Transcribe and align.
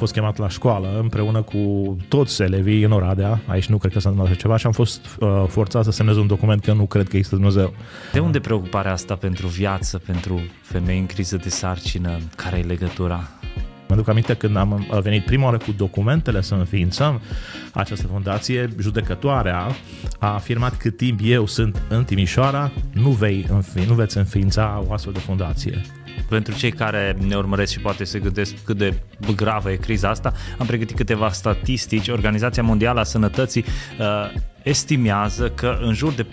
fost 0.00 0.12
chemat 0.12 0.36
la 0.36 0.48
școală 0.48 0.98
împreună 1.00 1.42
cu 1.42 1.96
toți 2.08 2.42
elevii 2.42 2.82
în 2.82 2.92
Oradea, 2.92 3.40
aici 3.46 3.66
nu 3.66 3.78
cred 3.78 3.92
că 3.92 4.00
s-a 4.00 4.08
întâmplat 4.08 4.36
ceva, 4.36 4.56
și 4.56 4.66
am 4.66 4.72
fost 4.72 5.06
uh, 5.18 5.44
forțat 5.48 5.84
să 5.84 5.90
semnez 5.90 6.16
un 6.16 6.26
document 6.26 6.64
că 6.64 6.72
nu 6.72 6.86
cred 6.86 7.08
că 7.08 7.16
există 7.16 7.36
Dumnezeu. 7.36 7.74
De 8.12 8.18
unde 8.18 8.40
preocuparea 8.40 8.92
asta 8.92 9.14
pentru 9.14 9.46
viață, 9.46 9.98
pentru 9.98 10.40
femei 10.62 10.98
în 10.98 11.06
criză 11.06 11.36
de 11.36 11.48
sarcină? 11.48 12.18
Care 12.36 12.58
e 12.58 12.62
legătura? 12.62 13.28
Mă 13.88 13.96
duc 13.96 14.08
aminte 14.08 14.34
când 14.34 14.56
am 14.56 14.86
venit 15.02 15.24
prima 15.24 15.44
oară 15.44 15.56
cu 15.56 15.72
documentele 15.76 16.40
să 16.40 16.54
înființăm 16.54 17.20
această 17.72 18.06
fundație, 18.06 18.68
judecătoarea 18.78 19.66
a 20.18 20.34
afirmat 20.34 20.76
că 20.76 20.90
timp 20.90 21.20
eu 21.22 21.46
sunt 21.46 21.82
în 21.88 22.04
Timișoara, 22.04 22.70
nu, 22.92 23.10
vei 23.10 23.46
înfi, 23.50 23.86
nu 23.86 23.94
veți 23.94 24.18
înființa 24.18 24.84
o 24.88 24.92
astfel 24.92 25.12
de 25.12 25.18
fundație. 25.18 25.82
Pentru 26.30 26.54
cei 26.54 26.70
care 26.70 27.16
ne 27.26 27.36
urmăresc 27.36 27.72
și 27.72 27.80
poate 27.80 28.04
se 28.04 28.18
gândesc 28.18 28.54
cât 28.64 28.76
de 28.76 28.94
gravă 29.36 29.70
e 29.70 29.76
criza 29.76 30.08
asta, 30.08 30.32
am 30.58 30.66
pregătit 30.66 30.96
câteva 30.96 31.30
statistici. 31.30 32.08
Organizația 32.08 32.62
Mondială 32.62 33.00
a 33.00 33.04
Sănătății 33.04 33.64
uh, 33.98 34.06
estimează 34.62 35.48
că 35.48 35.78
în 35.82 35.94
jur 35.94 36.12
de 36.12 36.26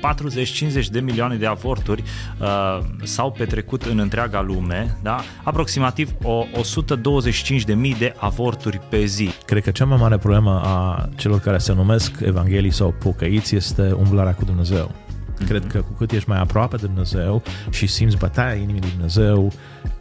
40-50 0.83 0.85
de 0.91 0.99
milioane 0.99 1.35
de 1.35 1.45
avorturi 1.45 2.03
uh, 2.39 2.79
s-au 3.03 3.31
petrecut 3.31 3.83
în 3.83 3.99
întreaga 3.99 4.41
lume, 4.41 4.97
da? 5.03 5.19
aproximativ 5.43 6.11
o 6.23 6.45
125 6.53 7.63
de 7.63 7.73
mii 7.73 7.95
de 7.95 8.13
avorturi 8.17 8.79
pe 8.89 9.05
zi. 9.05 9.29
Cred 9.45 9.63
că 9.63 9.71
cea 9.71 9.85
mai 9.85 9.97
mare 9.99 10.17
problemă 10.17 10.61
a 10.63 11.09
celor 11.15 11.39
care 11.39 11.57
se 11.57 11.73
numesc 11.73 12.11
evanghelii 12.25 12.71
sau 12.71 12.95
pocăiți 12.99 13.55
este 13.55 13.91
umblarea 13.99 14.33
cu 14.33 14.45
Dumnezeu. 14.45 15.06
Cred 15.45 15.67
că 15.67 15.77
cu 15.77 15.91
cât 15.97 16.11
ești 16.11 16.29
mai 16.29 16.39
aproape 16.39 16.75
de 16.75 16.85
Dumnezeu 16.85 17.43
și 17.69 17.87
simți 17.87 18.17
bătaia 18.17 18.53
inimii 18.53 18.81
lui 18.81 18.89
Dumnezeu, 18.89 19.51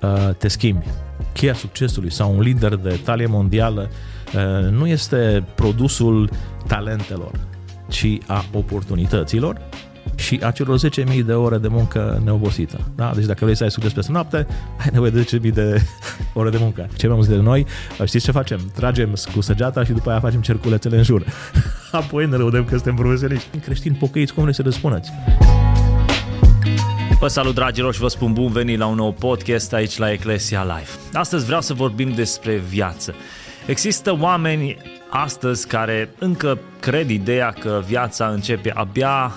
uh, 0.02 0.34
te 0.38 0.48
schimbi. 0.48 0.86
Cheia 1.32 1.54
succesului 1.54 2.12
sau 2.12 2.34
un 2.34 2.40
lider 2.40 2.74
de 2.74 3.00
talie 3.04 3.26
mondială 3.26 3.90
uh, 4.34 4.70
nu 4.70 4.86
este 4.86 5.44
produsul 5.54 6.30
talentelor, 6.66 7.30
ci 7.88 8.18
a 8.26 8.44
oportunităților 8.52 9.60
și 10.14 10.40
a 10.42 10.50
celor 10.50 10.78
10.000 10.78 11.24
de 11.24 11.32
ore 11.32 11.58
de 11.58 11.68
muncă 11.68 12.20
neobosită. 12.24 12.78
Da? 12.94 13.12
Deci 13.14 13.24
dacă 13.24 13.44
vrei 13.44 13.56
să 13.56 13.62
ai 13.62 13.70
succes 13.70 13.92
peste 13.92 14.12
noapte, 14.12 14.46
ai 14.78 14.88
nevoie 14.92 15.10
de 15.10 15.38
10.000 15.42 15.52
de 15.52 15.82
ore 16.34 16.50
de 16.50 16.58
muncă. 16.60 16.88
Ce 16.96 17.06
mai 17.06 17.14
mulți 17.14 17.30
de 17.30 17.36
noi, 17.36 17.66
știți 18.04 18.24
ce 18.24 18.30
facem? 18.30 18.60
Tragem 18.74 19.12
cu 19.34 19.40
săgeata 19.40 19.84
și 19.84 19.92
după 19.92 20.10
aia 20.10 20.20
facem 20.20 20.40
cerculețele 20.40 20.96
în 20.96 21.02
jur. 21.02 21.24
Apoi 22.00 22.26
ne 22.26 22.36
lăudăm 22.36 22.64
că 22.64 22.74
suntem 22.74 22.94
profesioniști. 22.94 23.58
Creștini 23.58 23.96
pocăiți, 23.96 24.34
cum 24.34 24.44
ne 24.44 24.52
să 24.52 24.62
răspuneți? 24.62 25.10
Vă 27.20 27.28
salut 27.28 27.54
dragilor 27.54 27.94
și 27.94 28.00
vă 28.00 28.08
spun 28.08 28.32
bun 28.32 28.52
venit 28.52 28.78
la 28.78 28.86
un 28.86 28.94
nou 28.94 29.12
podcast 29.12 29.72
aici 29.72 29.96
la 29.96 30.12
Eclesia 30.12 30.62
Live. 30.62 30.90
Astăzi 31.12 31.44
vreau 31.44 31.60
să 31.60 31.74
vorbim 31.74 32.12
despre 32.12 32.56
viață. 32.56 33.14
Există 33.66 34.16
oameni 34.20 34.76
astăzi 35.10 35.66
care 35.66 36.10
încă 36.18 36.58
cred 36.80 37.10
ideea 37.10 37.50
că 37.58 37.82
viața 37.86 38.26
începe 38.26 38.70
abia 38.74 39.32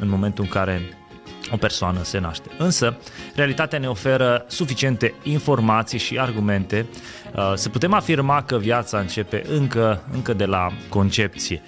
în 0.00 0.08
momentul 0.08 0.44
în 0.44 0.50
care 0.50 0.80
o 1.52 1.56
persoană 1.56 2.02
se 2.02 2.18
naște. 2.18 2.48
Însă, 2.58 2.96
realitatea 3.34 3.78
ne 3.78 3.88
oferă 3.88 4.44
suficiente 4.48 5.14
informații 5.22 5.98
și 5.98 6.18
argumente 6.18 6.86
uh, 7.34 7.52
să 7.54 7.68
putem 7.68 7.92
afirma 7.92 8.42
că 8.42 8.58
viața 8.58 8.98
începe 8.98 9.42
încă, 9.48 10.02
încă 10.12 10.32
de 10.32 10.44
la 10.44 10.72
concepție. 10.88 11.62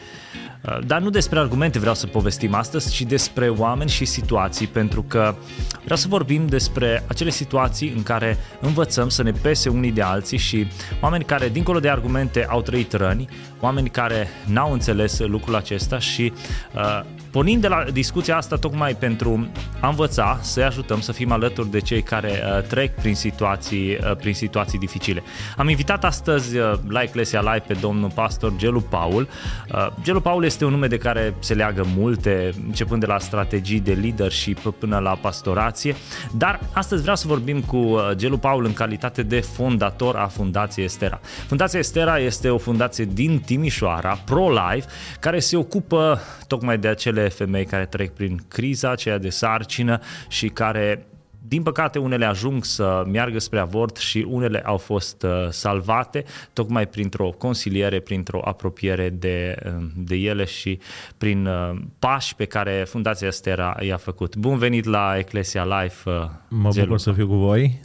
Uh, 0.69 0.79
dar 0.87 1.01
nu 1.01 1.11
despre 1.11 1.39
argumente 1.39 1.79
vreau 1.79 1.95
să 1.95 2.07
povestim 2.07 2.55
astăzi, 2.55 2.93
ci 2.93 3.03
despre 3.03 3.49
oameni 3.49 3.91
și 3.91 4.05
situații, 4.05 4.67
pentru 4.67 5.03
că 5.03 5.35
vreau 5.83 5.97
să 5.97 6.09
vorbim 6.09 6.47
despre 6.47 7.05
acele 7.07 7.31
situații 7.31 7.93
în 7.97 8.03
care 8.03 8.39
învățăm 8.61 9.09
să 9.09 9.23
ne 9.23 9.31
pese 9.31 9.69
unii 9.69 9.93
de 9.93 10.03
alții 10.03 10.39
și 10.39 10.67
oameni 11.01 11.25
care, 11.25 11.49
dincolo 11.49 11.81
de 11.81 11.89
argumente, 11.89 12.47
au 12.49 12.63
trăit 12.63 12.93
răni, 12.93 13.29
oameni 13.61 13.91
care 13.91 14.29
n-au 14.47 14.73
înțeles 14.73 15.19
lucrul 15.19 15.55
acesta 15.55 15.99
și 15.99 16.33
uh, 16.75 17.01
pornind 17.35 17.61
de 17.61 17.69
la 17.69 17.85
discuția 17.93 18.37
asta 18.37 18.57
tocmai 18.57 18.95
pentru 18.95 19.49
a 19.81 19.89
învăța, 19.89 20.39
să-i 20.43 20.63
ajutăm 20.63 21.01
să 21.01 21.13
fim 21.13 21.33
alături 21.33 21.71
de 21.71 21.81
cei 21.81 22.03
care 22.03 22.31
uh, 22.31 22.63
trec 22.63 22.95
prin 22.95 23.15
situații, 23.15 23.91
uh, 23.93 24.17
prin 24.17 24.35
situații 24.35 24.79
dificile. 24.79 25.23
Am 25.57 25.69
invitat 25.69 26.05
astăzi 26.05 26.57
uh, 26.57 26.73
la 26.89 27.03
Eclesia 27.03 27.41
Live 27.41 27.65
pe 27.67 27.75
domnul 27.81 28.11
pastor 28.15 28.53
Gelu 28.57 28.81
Paul. 28.81 29.29
Uh, 29.73 29.87
Gelu 30.03 30.21
Paul 30.21 30.45
este 30.45 30.65
un 30.65 30.71
nume 30.71 30.87
de 30.87 30.99
care 30.99 31.35
se 31.39 31.55
leagă 31.55 31.87
multe, 31.97 32.51
începând 32.67 33.01
de 33.01 33.07
la 33.07 33.19
strategii 33.19 33.81
de 33.81 33.93
leadership 33.93 34.59
până 34.59 34.99
la 34.99 35.19
pastorație, 35.21 35.95
dar 36.37 36.61
astăzi 36.73 37.01
vreau 37.01 37.17
să 37.17 37.27
vorbim 37.27 37.61
cu 37.61 37.77
uh, 37.77 38.11
Gelu 38.15 38.39
Paul 38.39 38.65
în 38.65 38.73
calitate 38.73 39.23
de 39.23 39.41
fondator 39.41 40.17
a 40.17 40.27
Fundației 40.27 40.85
Estera. 40.85 41.21
Fundația 41.47 41.79
Estera 41.79 42.19
este 42.19 42.49
o 42.49 42.59
fundație 42.59 43.09
din 43.13 43.39
Timișoara, 43.39 44.19
pro-life, 44.25 44.89
care 45.21 45.39
se 45.39 45.57
ocupă 45.57 46.21
tocmai 46.47 46.79
de 46.79 46.89
acele 46.89 47.24
femei 47.29 47.65
care 47.65 47.87
trec 47.87 48.11
prin 48.11 48.41
criza 48.49 48.91
aceea 48.91 49.19
de 49.19 49.29
sarcină 49.29 50.01
și 50.29 50.49
care 50.49 51.07
din 51.47 51.63
păcate, 51.63 51.99
unele 51.99 52.25
ajung 52.25 52.65
să 52.65 53.03
meargă 53.07 53.39
spre 53.39 53.59
avort 53.59 53.97
și 53.97 54.27
unele 54.29 54.61
au 54.65 54.77
fost 54.77 55.23
uh, 55.23 55.31
salvate 55.51 56.25
tocmai 56.53 56.87
printr-o 56.87 57.31
consiliere, 57.31 58.01
printr-o 58.01 58.41
apropiere 58.45 59.09
de, 59.09 59.57
uh, 59.67 59.87
de 59.97 60.17
ele 60.17 60.45
și 60.45 60.79
prin 61.19 61.47
uh, 61.47 61.77
pași 61.99 62.35
pe 62.35 62.45
care 62.45 62.85
Fundația 62.89 63.31
Stera 63.31 63.77
i-a 63.81 63.97
făcut. 63.97 64.37
Bun 64.37 64.59
venit 64.59 64.85
la 64.85 65.19
Eclesia 65.19 65.65
Life, 65.65 66.11
Mă 66.49 66.71
Gelu. 66.71 66.87
bucur 66.87 66.99
să 66.99 67.13
fiu 67.13 67.27
cu 67.27 67.35
voi. 67.35 67.81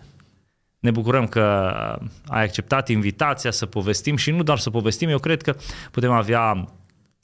Ne 0.80 0.92
bucurăm 0.92 1.28
că 1.28 1.44
ai 2.28 2.44
acceptat 2.44 2.90
invitația 2.90 3.52
să 3.52 3.66
povestim 3.66 4.16
și 4.16 4.32
nu 4.32 4.44
doar 4.44 4.58
să 4.58 4.70
povestim, 4.70 5.10
eu 5.10 5.20
cred 5.20 5.42
că 5.42 5.56
putem 5.92 6.12
avea 6.12 6.68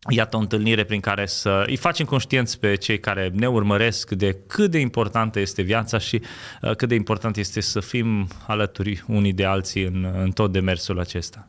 iată 0.09 0.35
o 0.35 0.39
întâlnire 0.39 0.83
prin 0.83 0.99
care 0.99 1.25
să 1.25 1.63
îi 1.67 1.75
facem 1.75 2.05
conștienți 2.05 2.59
pe 2.59 2.75
cei 2.75 2.99
care 2.99 3.31
ne 3.33 3.47
urmăresc 3.47 4.11
de 4.11 4.37
cât 4.47 4.71
de 4.71 4.79
importantă 4.79 5.39
este 5.39 5.61
viața 5.61 5.97
și 5.97 6.21
uh, 6.61 6.75
cât 6.75 6.89
de 6.89 6.95
important 6.95 7.37
este 7.37 7.61
să 7.61 7.79
fim 7.79 8.27
alături 8.47 9.03
unii 9.07 9.33
de 9.33 9.45
alții 9.45 9.83
în, 9.83 10.07
în 10.21 10.31
tot 10.31 10.51
demersul 10.51 10.99
acesta. 10.99 11.47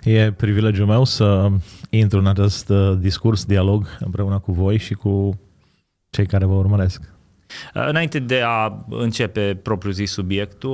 E 0.00 0.32
privilegiul 0.32 0.86
meu 0.86 1.04
să 1.04 1.48
intru 1.90 2.18
în 2.18 2.26
acest 2.26 2.68
uh, 2.68 2.96
discurs, 2.98 3.44
dialog 3.44 3.96
împreună 4.00 4.38
cu 4.38 4.52
voi 4.52 4.78
și 4.78 4.94
cu 4.94 5.40
cei 6.10 6.26
care 6.26 6.44
vă 6.44 6.54
urmăresc. 6.54 7.00
Uh, 7.74 7.86
înainte 7.86 8.18
de 8.18 8.42
a 8.44 8.84
începe 8.88 9.60
propriu 9.62 9.90
zis 9.90 10.10
subiectul, 10.10 10.70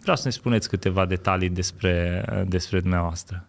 vreau 0.00 0.16
să 0.16 0.22
ne 0.24 0.30
spuneți 0.30 0.68
câteva 0.68 1.06
detalii 1.06 1.48
despre, 1.48 2.24
despre 2.48 2.80
dumneavoastră. 2.80 3.48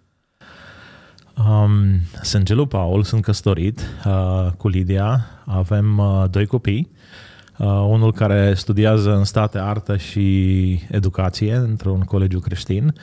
Um, 1.46 2.00
sunt 2.22 2.44
Gelu 2.44 2.66
Paul, 2.66 3.04
sunt 3.04 3.24
căsătorit 3.24 3.82
uh, 4.06 4.52
cu 4.58 4.68
Lidia, 4.68 5.26
avem 5.46 5.98
uh, 5.98 6.24
doi 6.30 6.46
copii, 6.46 6.92
uh, 7.58 7.68
unul 7.68 8.14
care 8.14 8.54
studiază 8.54 9.16
în 9.16 9.24
state 9.24 9.58
artă 9.58 9.98
și 9.98 10.80
educație 10.92 11.56
într-un 11.56 12.02
colegiu 12.02 12.40
creștin, 12.40 12.94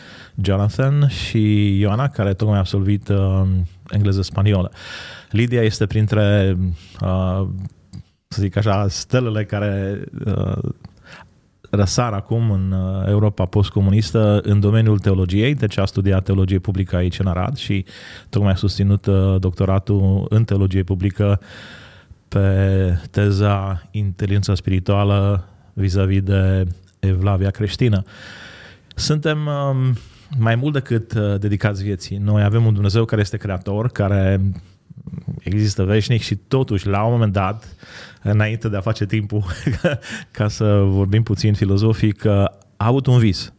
Jonathan, 0.43 1.09
și 1.09 1.75
Ioana, 1.79 2.09
care 2.09 2.35
tocmai 2.35 2.57
a 2.57 2.61
absolvit 2.61 3.09
uh, 3.09 3.43
engleză-spaniolă. 3.91 4.71
Lidia 5.31 5.63
este 5.63 5.87
printre, 5.87 6.57
uh, 7.01 7.47
să 8.29 8.41
zic 8.41 8.57
așa, 8.57 8.89
stelele 8.89 9.45
care 9.45 10.05
uh, 10.27 10.71
răsar 11.75 12.13
acum 12.13 12.51
în 12.51 12.73
uh, 12.73 13.09
Europa 13.09 13.45
postcomunistă 13.45 14.41
în 14.43 14.61
domeniul 14.61 14.99
teologiei, 14.99 15.55
deci 15.55 15.79
a 15.79 15.85
studiat 15.85 16.25
teologie 16.25 16.59
publică 16.59 16.97
aici 16.97 17.19
în 17.19 17.27
Arad 17.27 17.57
și 17.57 17.85
tocmai 18.29 18.53
a 18.53 18.55
susținut 18.55 19.07
uh, 19.07 19.37
doctoratul 19.39 20.27
în 20.29 20.45
teologie 20.45 20.83
publică 20.83 21.41
pe 22.29 22.99
teza 23.11 23.83
inteligența 23.91 24.55
spirituală 24.55 25.49
vis-a-vis 25.73 26.23
de 26.23 26.67
evlavia 26.99 27.51
creștină. 27.51 28.03
Suntem 28.95 29.39
um, 29.47 29.97
mai 30.39 30.55
mult 30.55 30.73
decât 30.73 31.13
uh, 31.13 31.39
dedicați 31.39 31.83
vieții. 31.83 32.17
Noi 32.17 32.43
avem 32.43 32.67
un 32.67 32.73
Dumnezeu 32.73 33.05
care 33.05 33.21
este 33.21 33.37
creator, 33.37 33.89
care 33.89 34.41
există 35.39 35.85
veșnic 35.85 36.23
și 36.23 36.37
totuși, 36.37 36.87
la 36.87 37.05
un 37.05 37.13
moment 37.13 37.33
dat, 37.33 37.77
înainte 38.25 38.69
de 38.69 38.77
a 38.77 38.81
face 38.81 39.07
timpul 39.07 39.45
ca 40.31 40.49
să 40.49 40.83
vorbim 40.87 41.23
puțin 41.23 41.55
filozofic, 41.55 42.25
a 42.25 42.51
avut 42.77 43.07
un 43.07 43.19
vis. 43.19 43.53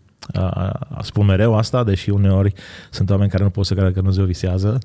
Spun 1.02 1.26
mereu 1.26 1.56
asta, 1.56 1.84
deși 1.84 2.10
uneori 2.10 2.54
sunt 2.90 3.10
oameni 3.10 3.30
care 3.30 3.44
nu 3.44 3.50
pot 3.50 3.66
să 3.66 3.74
creadă 3.74 3.92
că 3.92 4.00
Dumnezeu 4.00 4.26
visează. 4.26 4.78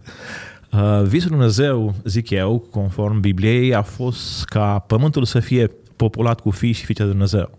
Visul 1.04 1.30
Dumnezeu, 1.30 1.94
zic 2.04 2.30
eu, 2.30 2.58
conform 2.70 3.20
Bibliei, 3.20 3.74
a 3.74 3.82
fost 3.82 4.44
ca 4.44 4.78
pământul 4.78 5.24
să 5.24 5.40
fie 5.40 5.70
populat 5.96 6.40
cu 6.40 6.50
fii 6.50 6.72
și 6.72 6.84
fiice 6.84 7.02
de 7.02 7.08
Dumnezeu. 7.08 7.58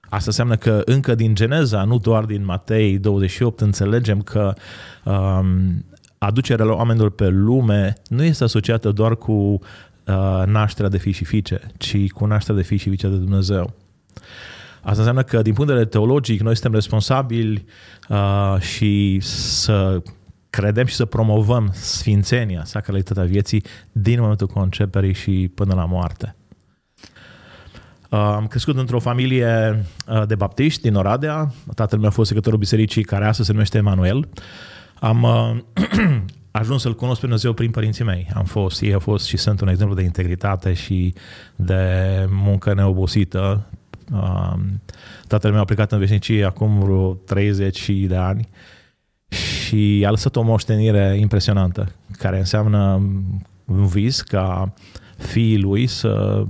Asta 0.00 0.24
înseamnă 0.26 0.56
că 0.56 0.82
încă 0.84 1.14
din 1.14 1.34
Geneza, 1.34 1.84
nu 1.84 1.98
doar 1.98 2.24
din 2.24 2.44
Matei 2.44 2.98
28, 2.98 3.60
înțelegem 3.60 4.22
că 4.22 4.54
um, 5.04 5.84
aducerea 6.18 6.74
oamenilor 6.74 7.10
pe 7.10 7.28
lume 7.28 7.92
nu 8.08 8.22
este 8.22 8.44
asociată 8.44 8.90
doar 8.90 9.16
cu 9.16 9.58
uh, 10.06 10.42
nașterea 10.46 10.90
de 10.90 10.98
fii 10.98 11.12
și 11.12 11.24
fiice, 11.24 11.60
ci 11.76 12.10
cu 12.10 12.24
nașterea 12.24 12.60
de 12.60 12.66
fii 12.66 12.76
și 12.76 12.88
fiice 12.88 13.08
de 13.08 13.16
Dumnezeu. 13.16 13.74
Asta 14.80 14.98
înseamnă 14.98 15.22
că, 15.22 15.42
din 15.42 15.52
punct 15.52 15.68
de 15.68 15.76
vedere 15.76 15.90
teologic, 15.90 16.40
noi 16.40 16.54
suntem 16.54 16.72
responsabili 16.72 17.64
uh, 18.08 18.60
și 18.60 19.18
să 19.22 20.02
credem 20.50 20.86
și 20.86 20.94
să 20.94 21.04
promovăm 21.04 21.70
sfințenia, 21.72 22.64
sacralitatea 22.64 23.24
vieții 23.24 23.64
din 23.92 24.20
momentul 24.20 24.46
conceperii 24.46 25.14
și 25.14 25.50
până 25.54 25.74
la 25.74 25.84
moarte. 25.84 26.36
Uh, 28.10 28.20
am 28.20 28.46
crescut 28.46 28.76
într-o 28.76 28.98
familie 28.98 29.82
uh, 30.08 30.26
de 30.26 30.34
baptiști 30.34 30.82
din 30.82 30.94
Oradea. 30.94 31.52
Tatăl 31.74 31.98
meu 31.98 32.08
a 32.08 32.10
fost 32.10 32.28
secretarul 32.28 32.58
bisericii 32.58 33.02
care 33.02 33.26
astăzi 33.26 33.46
se 33.46 33.52
numește 33.52 33.78
Emanuel. 33.78 34.28
Am 34.94 35.22
uh, 35.22 35.56
ajuns 36.58 36.82
să-L 36.82 36.94
cunosc 36.94 37.20
pe 37.20 37.26
Dumnezeu 37.26 37.52
prin 37.52 37.70
părinții 37.70 38.04
mei. 38.04 38.30
Am 38.34 38.44
fost, 38.44 38.80
ei 38.82 38.92
au 38.92 38.98
fost 38.98 39.26
și 39.26 39.36
sunt 39.36 39.60
un 39.60 39.68
exemplu 39.68 39.94
de 39.94 40.02
integritate 40.02 40.72
și 40.72 41.14
de 41.56 41.84
muncă 42.30 42.74
neobosită. 42.74 43.66
Tatăl 45.28 45.50
meu 45.50 45.60
a 45.60 45.64
plecat 45.64 45.92
în 45.92 45.98
veșnicie 45.98 46.44
acum 46.44 46.78
vreo 46.78 47.12
30 47.12 47.90
de 47.90 48.16
ani 48.16 48.48
și 49.28 50.04
a 50.06 50.10
lăsat 50.10 50.36
o 50.36 50.42
moștenire 50.42 51.16
impresionantă, 51.20 51.92
care 52.18 52.38
înseamnă 52.38 53.02
un 53.64 53.86
vis 53.86 54.20
ca 54.20 54.72
fiii 55.16 55.58
lui 55.58 55.86
să 55.86 56.44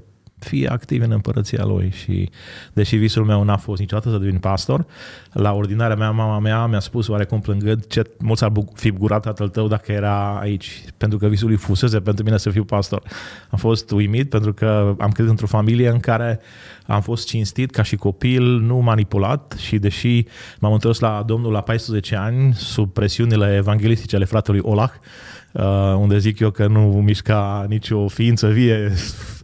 fie 0.44 0.68
activ 0.68 1.02
în 1.02 1.10
împărăția 1.10 1.64
lui 1.64 1.90
și 1.90 2.30
deși 2.72 2.96
visul 2.96 3.24
meu 3.24 3.42
n-a 3.42 3.56
fost 3.56 3.80
niciodată 3.80 4.10
să 4.10 4.16
devin 4.16 4.38
pastor, 4.38 4.86
la 5.32 5.52
ordinarea 5.52 5.96
mea, 5.96 6.10
mama 6.10 6.38
mea 6.38 6.66
mi-a 6.66 6.80
spus 6.80 7.08
oarecum 7.08 7.40
plângând 7.40 7.86
ce 7.86 8.02
mult 8.18 8.38
s-ar 8.38 8.52
fi 8.74 8.90
bucurat 8.90 9.22
tatăl 9.22 9.48
tău 9.48 9.68
dacă 9.68 9.92
era 9.92 10.38
aici, 10.38 10.84
pentru 10.96 11.18
că 11.18 11.26
visul 11.26 11.48
lui 11.48 11.56
fusese 11.56 12.00
pentru 12.00 12.24
mine 12.24 12.36
să 12.36 12.50
fiu 12.50 12.64
pastor. 12.64 13.02
Am 13.50 13.58
fost 13.58 13.90
uimit 13.90 14.28
pentru 14.28 14.52
că 14.52 14.94
am 14.98 15.10
crescut 15.10 15.28
într-o 15.28 15.46
familie 15.46 15.88
în 15.88 16.00
care 16.00 16.40
am 16.86 17.00
fost 17.00 17.26
cinstit 17.26 17.70
ca 17.70 17.82
și 17.82 17.96
copil, 17.96 18.42
nu 18.42 18.76
manipulat 18.76 19.54
și 19.58 19.78
deși 19.78 20.24
m-am 20.58 20.72
întors 20.72 20.98
la 20.98 21.22
Domnul 21.26 21.52
la 21.52 21.60
14 21.60 22.16
ani, 22.16 22.54
sub 22.54 22.92
presiunile 22.92 23.54
evanghelistice 23.56 24.16
ale 24.16 24.24
fratelui 24.24 24.60
Olach, 24.62 24.94
uh, 24.94 25.02
unde 25.96 26.18
zic 26.18 26.38
eu 26.38 26.50
că 26.50 26.66
nu 26.66 26.80
mișca 26.80 27.64
nicio 27.68 28.08
ființă 28.08 28.48
vie 28.48 28.92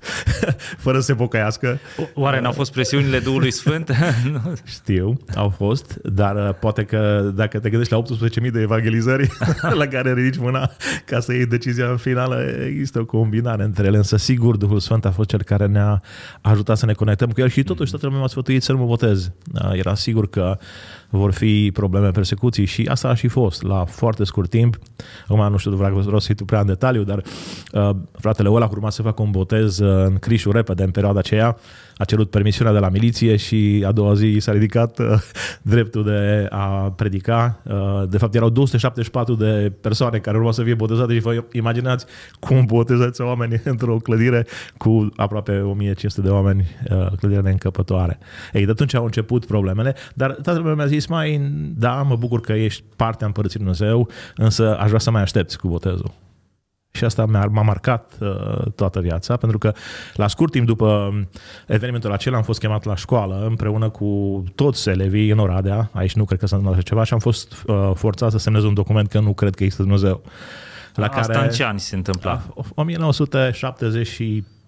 fără 0.84 0.98
să 0.98 1.04
se 1.04 1.14
pocăiască. 1.14 1.78
Oare 2.14 2.40
n-au 2.40 2.52
fost 2.52 2.72
presiunile 2.72 3.18
Duhului 3.18 3.50
Sfânt? 3.50 3.90
Știu, 4.76 5.20
au 5.34 5.48
fost, 5.48 5.98
dar 6.02 6.48
uh, 6.48 6.54
poate 6.60 6.84
că 6.84 7.30
dacă 7.34 7.58
te 7.58 7.68
gândești 7.68 7.92
la 7.92 8.02
18.000 8.02 8.50
de 8.52 8.60
evangelizări 8.60 9.28
la 9.78 9.86
care 9.86 10.12
ridici 10.12 10.40
mâna 10.40 10.70
ca 11.04 11.20
să 11.20 11.32
iei 11.32 11.46
decizia 11.46 11.96
finală, 11.96 12.36
există 12.66 12.98
o 12.98 13.04
combinare 13.04 13.62
între 13.62 13.86
ele, 13.86 13.96
însă 13.96 14.16
sigur 14.16 14.56
Duhul 14.56 14.80
Sfânt 14.80 15.04
a 15.04 15.10
fost 15.10 15.28
cel 15.28 15.42
care 15.42 15.66
ne-a 15.66 16.02
ajutat 16.40 16.76
să 16.76 16.86
ne 16.86 16.92
conectăm 16.92 17.30
cu 17.30 17.40
el 17.40 17.48
și 17.48 17.62
totuși 17.62 17.90
toată 17.90 18.06
lumea 18.06 18.20
m-a 18.20 18.28
sfătuit 18.28 18.62
să 18.62 18.72
nu 18.72 18.78
mă 18.78 18.86
botez. 18.86 19.30
Uh, 19.54 19.70
era 19.72 19.94
sigur 19.94 20.30
că 20.30 20.58
vor 21.10 21.32
fi 21.32 21.70
probleme, 21.72 22.10
persecuții 22.10 22.64
și 22.64 22.86
asta 22.90 23.08
a 23.08 23.14
și 23.14 23.28
fost 23.28 23.62
la 23.62 23.84
foarte 23.84 24.24
scurt 24.24 24.50
timp. 24.50 24.78
Acum 25.28 25.50
nu 25.50 25.56
știu 25.56 25.70
vreau 25.70 26.02
să 26.02 26.16
să 26.18 26.34
prea 26.46 26.60
în 26.60 26.66
detaliu, 26.66 27.02
dar 27.02 27.22
uh, 27.72 27.90
fratele 28.12 28.50
ăla 28.50 28.68
urma 28.70 28.90
să 28.90 29.02
facă 29.02 29.22
un 29.22 29.30
botez 29.30 29.78
uh, 29.78 30.04
în 30.04 30.18
Crișu 30.18 30.50
repede 30.50 30.82
în 30.82 30.90
perioada 30.90 31.18
aceea 31.18 31.56
a 32.00 32.04
cerut 32.04 32.30
permisiunea 32.30 32.72
de 32.72 32.78
la 32.78 32.88
miliție 32.88 33.36
și 33.36 33.84
a 33.86 33.92
doua 33.92 34.14
zi 34.14 34.36
s-a 34.38 34.52
ridicat 34.52 34.98
uh, 34.98 35.06
dreptul 35.72 36.04
de 36.04 36.46
a 36.50 36.92
predica. 36.96 37.60
Uh, 37.64 38.02
de 38.08 38.18
fapt, 38.18 38.34
erau 38.34 38.48
274 38.48 39.34
de 39.34 39.72
persoane 39.80 40.18
care 40.18 40.36
urmau 40.36 40.52
să 40.52 40.62
fie 40.62 40.74
botezate 40.74 41.14
și 41.14 41.20
vă 41.20 41.44
imaginați 41.52 42.06
cum 42.38 42.64
botezați 42.64 43.20
oameni 43.20 43.60
într-o 43.72 43.96
clădire 43.96 44.46
cu 44.76 45.08
aproape 45.16 45.60
1500 45.60 46.20
de 46.20 46.28
oameni, 46.28 46.64
uh, 46.90 47.06
clădire 47.18 47.40
neîncăpătoare. 47.40 48.18
Ei, 48.52 48.64
de 48.64 48.70
atunci 48.70 48.94
au 48.94 49.04
început 49.04 49.46
problemele, 49.46 49.94
dar 50.14 50.30
tatăl 50.30 50.62
meu 50.62 50.74
mi-a 50.74 50.86
zis, 50.86 50.99
mai, 51.08 51.40
da, 51.76 52.02
mă 52.02 52.16
bucur 52.16 52.40
că 52.40 52.52
ești 52.52 52.82
parte 52.96 53.24
a 53.24 53.26
Împărății 53.26 53.58
Dumnezeu, 53.58 54.08
însă 54.36 54.78
aș 54.78 54.86
vrea 54.86 54.98
să 54.98 55.10
mai 55.10 55.22
aștepți 55.22 55.58
cu 55.58 55.68
botezul. 55.68 56.12
Și 56.92 57.04
asta 57.04 57.24
m-a, 57.24 57.46
m-a 57.46 57.62
marcat 57.62 58.12
uh, 58.20 58.72
toată 58.74 59.00
viața, 59.00 59.36
pentru 59.36 59.58
că 59.58 59.72
la 60.14 60.28
scurt 60.28 60.52
timp 60.52 60.66
după 60.66 61.12
evenimentul 61.66 62.12
acela 62.12 62.36
am 62.36 62.42
fost 62.42 62.60
chemat 62.60 62.84
la 62.84 62.96
școală 62.96 63.46
împreună 63.48 63.88
cu 63.88 64.44
toți 64.54 64.88
elevii 64.88 65.30
în 65.30 65.38
Oradea, 65.38 65.90
aici 65.92 66.14
nu 66.14 66.24
cred 66.24 66.38
că 66.38 66.46
s-a 66.46 66.56
întâmplat 66.56 66.84
ceva, 66.84 67.04
și 67.04 67.12
am 67.12 67.18
fost 67.18 67.64
uh, 67.66 67.90
forțat 67.94 68.30
să 68.30 68.38
semnez 68.38 68.64
un 68.64 68.74
document 68.74 69.08
că 69.08 69.20
nu 69.20 69.32
cred 69.32 69.54
că 69.54 69.62
există 69.62 69.82
Dumnezeu. 69.82 70.22
La 70.94 71.06
Asta 71.06 71.32
care, 71.32 71.44
în 71.44 71.50
ce 71.50 71.64
ani 71.64 71.80
se 71.80 71.96
întâmpla? 71.96 72.42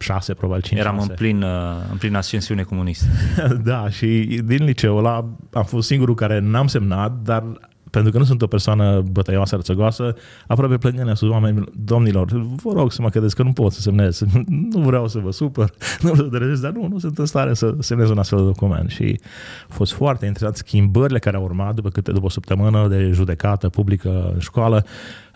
1976, 0.03 0.35
probabil 0.35 0.63
5 0.63 0.81
Eram 0.81 0.99
în 0.99 1.09
plin, 1.09 1.43
uh, 1.43 1.91
în 1.91 1.97
plin 1.97 2.15
ascensiune 2.15 2.63
comunistă. 2.63 3.07
da, 3.71 3.89
și 3.89 4.41
din 4.45 4.65
liceul 4.65 4.99
ăla 4.99 5.29
am 5.53 5.65
fost 5.65 5.87
singurul 5.87 6.15
care 6.15 6.39
n-am 6.39 6.67
semnat, 6.67 7.13
dar 7.23 7.45
pentru 7.93 8.13
că 8.13 8.19
nu 8.19 8.25
sunt 8.25 8.43
o 8.43 8.47
persoană 8.47 9.03
bătăioasă, 9.11 9.57
rățăgoasă, 9.57 10.15
aproape 10.47 10.77
plângând 10.77 11.17
sus 11.17 11.29
oameni, 11.29 11.65
domnilor, 11.75 12.31
vă 12.63 12.73
rog 12.73 12.93
să 12.93 13.03
mă 13.03 13.09
credeți 13.09 13.35
că 13.35 13.43
nu 13.43 13.53
pot 13.53 13.73
să 13.73 13.81
semnez, 13.81 14.23
nu 14.73 14.81
vreau 14.81 15.09
să 15.09 15.19
vă 15.19 15.31
supăr, 15.31 15.75
nu 16.01 16.11
vreau 16.11 16.15
să 16.15 16.39
derezez, 16.39 16.61
dar 16.61 16.73
nu, 16.73 16.89
nu 16.89 16.99
sunt 16.99 17.19
în 17.19 17.27
stare 17.27 17.55
să 17.55 17.75
semnez 17.79 18.11
un 18.11 18.19
astfel 18.19 18.39
de 18.39 18.45
document. 18.45 18.91
Și 18.91 19.21
a 19.69 19.73
fost 19.75 19.93
foarte 19.93 20.27
interesant 20.27 20.57
schimbările 20.57 21.19
care 21.19 21.37
au 21.37 21.43
urmat 21.43 21.75
după 21.75 21.89
câte 21.89 22.13
după 22.13 22.27
o 22.27 22.29
săptămână 22.29 22.89
de 22.89 23.11
judecată 23.13 23.69
publică 23.69 24.31
în 24.35 24.39
școală. 24.39 24.85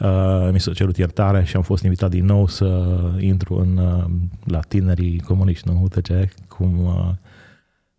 Uh, 0.00 0.48
mi 0.52 0.60
s-a 0.60 0.72
cerut 0.72 0.96
iertare 0.96 1.44
și 1.44 1.56
am 1.56 1.62
fost 1.62 1.82
invitat 1.82 2.10
din 2.10 2.24
nou 2.24 2.46
să 2.46 2.98
intru 3.18 3.54
în, 3.54 3.76
uh, 3.76 4.04
la 4.44 4.60
tinerii 4.60 5.20
comuniști, 5.20 5.68
nu? 5.68 5.78
Uite 5.82 6.00
ce, 6.00 6.30
cum 6.48 6.84
uh, 6.84 7.08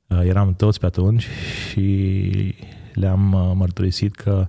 uh 0.08 0.26
eram 0.26 0.54
toți 0.54 0.80
pe 0.80 0.86
atunci 0.86 1.28
și 1.70 2.56
le-am 3.00 3.34
uh, 3.34 3.52
mărturisit 3.56 4.16
că 4.16 4.46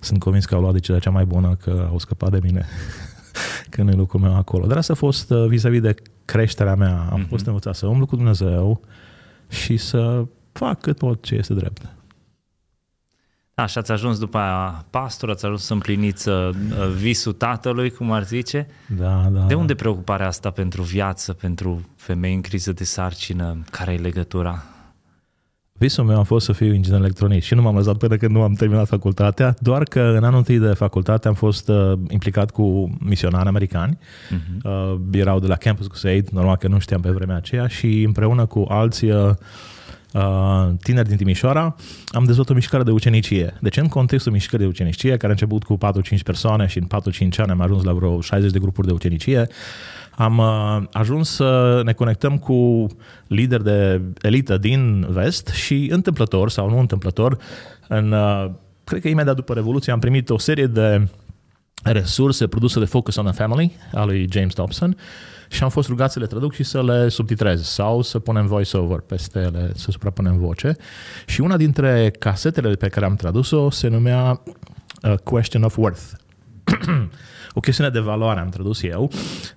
sunt 0.00 0.20
convins 0.20 0.44
că 0.44 0.54
au 0.54 0.60
luat 0.60 0.72
decizia 0.72 0.98
cea 1.00 1.10
mai 1.10 1.24
bună, 1.24 1.56
că 1.62 1.86
au 1.90 1.98
scăpat 1.98 2.30
de 2.30 2.38
mine, 2.42 2.66
că 3.70 3.82
nu 3.82 3.90
e 3.90 3.94
locul 3.94 4.20
meu 4.20 4.36
acolo. 4.36 4.66
Dar 4.66 4.76
asta 4.76 4.92
a 4.92 4.96
fost 4.96 5.30
uh, 5.30 5.46
vis-a-vis 5.46 5.80
de 5.80 5.94
creșterea 6.24 6.74
mea. 6.74 7.08
Am 7.10 7.24
mm-hmm. 7.24 7.28
fost 7.28 7.46
învățat 7.46 7.74
să 7.74 7.86
umblu 7.86 8.06
cu 8.06 8.16
Dumnezeu 8.16 8.80
și 9.48 9.76
să 9.76 10.24
fac 10.52 10.80
cât 10.80 10.98
pot 10.98 11.22
ce 11.22 11.34
este 11.34 11.54
drept. 11.54 11.88
Da, 13.54 13.66
și 13.66 13.78
ați 13.78 13.92
ajuns 13.92 14.18
după 14.18 14.38
aia 14.38 14.84
pastor, 14.90 15.30
ați 15.30 15.44
ajuns 15.44 15.64
să 15.64 15.72
împliniți 15.72 16.28
uh, 16.28 16.50
visul 16.96 17.32
tatălui, 17.32 17.90
cum 17.90 18.12
ar 18.12 18.24
zice. 18.24 18.66
Da, 18.98 19.28
da. 19.30 19.40
De 19.40 19.54
unde 19.54 19.74
preocuparea 19.74 20.26
asta 20.26 20.50
pentru 20.50 20.82
viață, 20.82 21.32
pentru 21.32 21.88
femei 21.96 22.34
în 22.34 22.40
criză 22.40 22.72
de 22.72 22.84
sarcină? 22.84 23.58
Care 23.70 23.92
e 23.92 23.96
legătura? 23.96 24.64
Visul 25.80 26.04
meu 26.04 26.18
a 26.18 26.22
fost 26.22 26.44
să 26.44 26.52
fiu 26.52 26.74
inginer 26.74 26.98
electronic 26.98 27.42
și 27.42 27.54
nu 27.54 27.62
m-am 27.62 27.76
lăsat 27.76 27.96
până 27.96 28.16
când 28.16 28.32
nu 28.32 28.42
am 28.42 28.52
terminat 28.52 28.86
facultatea, 28.86 29.54
doar 29.58 29.82
că 29.82 30.00
în 30.00 30.24
anul 30.24 30.38
întâi 30.38 30.58
de 30.58 30.72
facultate 30.72 31.28
am 31.28 31.34
fost 31.34 31.68
uh, 31.68 31.92
implicat 32.08 32.50
cu 32.50 32.96
misionari 32.98 33.48
americani. 33.48 33.98
Uh-huh. 33.98 34.62
Uh, 34.62 34.98
erau 35.12 35.38
de 35.38 35.46
la 35.46 35.56
Campus 35.56 35.86
Crusade, 35.86 36.24
normal 36.32 36.56
că 36.56 36.68
nu 36.68 36.78
știam 36.78 37.00
pe 37.00 37.10
vremea 37.10 37.36
aceea 37.36 37.66
și 37.66 38.02
împreună 38.02 38.46
cu 38.46 38.64
alții 38.68 39.10
uh, 39.10 39.30
uh, 40.12 40.68
tineri 40.82 41.08
din 41.08 41.16
Timișoara, 41.16 41.76
am 42.06 42.24
dezvoltat 42.24 42.52
o 42.52 42.54
mișcare 42.54 42.82
de 42.82 42.90
ucenicie. 42.90 43.54
Deci 43.60 43.76
în 43.76 43.88
contextul 43.88 44.32
mișcării 44.32 44.64
de 44.64 44.70
ucenicie, 44.70 45.10
care 45.10 45.26
a 45.26 45.30
început 45.30 45.64
cu 45.64 45.78
4-5 46.18 46.22
persoane 46.24 46.66
și 46.66 46.78
în 46.78 46.86
4-5 46.86 47.36
ani 47.36 47.50
am 47.50 47.60
ajuns 47.60 47.82
la 47.82 47.92
vreo 47.92 48.20
60 48.20 48.52
de 48.52 48.58
grupuri 48.58 48.86
de 48.86 48.92
ucenicie, 48.92 49.48
am 50.10 50.38
uh, 50.38 50.88
ajuns 50.92 51.30
să 51.30 51.80
ne 51.84 51.92
conectăm 51.92 52.38
cu 52.38 52.86
lideri 53.26 53.64
de 53.64 54.00
elită 54.20 54.58
din 54.58 55.06
vest 55.08 55.48
și 55.48 55.88
întâmplător 55.90 56.50
sau 56.50 56.70
nu 56.70 56.78
întâmplător, 56.78 57.36
în, 57.88 58.12
uh, 58.12 58.50
cred 58.84 59.00
că 59.00 59.08
imediat 59.08 59.36
după 59.36 59.54
Revoluție 59.54 59.92
am 59.92 59.98
primit 59.98 60.30
o 60.30 60.38
serie 60.38 60.66
de 60.66 61.08
resurse 61.82 62.46
produse 62.46 62.78
de 62.78 62.84
Focus 62.84 63.16
on 63.16 63.24
the 63.24 63.34
Family 63.34 63.76
a 63.92 64.04
lui 64.04 64.28
James 64.32 64.54
Dobson 64.54 64.96
și 65.50 65.62
am 65.62 65.68
fost 65.68 65.88
rugat 65.88 66.12
să 66.12 66.18
le 66.18 66.26
traduc 66.26 66.54
și 66.54 66.62
să 66.62 66.82
le 66.82 67.08
subtitrez 67.08 67.64
sau 67.64 68.02
să 68.02 68.18
punem 68.18 68.46
voice-over 68.46 68.98
peste 68.98 69.38
ele, 69.38 69.72
să 69.74 69.90
suprapunem 69.90 70.38
voce. 70.38 70.76
Și 71.26 71.40
una 71.40 71.56
dintre 71.56 72.10
casetele 72.18 72.74
pe 72.74 72.88
care 72.88 73.04
am 73.04 73.16
tradus-o 73.16 73.70
se 73.70 73.88
numea 73.88 74.18
A 74.18 74.42
uh, 75.02 75.14
Question 75.18 75.62
of 75.62 75.76
Worth. 75.76 76.02
o 77.54 77.60
chestiune 77.60 77.90
de 77.90 77.98
valoare 77.98 78.40
am 78.40 78.48
tradus 78.48 78.82
eu. 78.82 79.10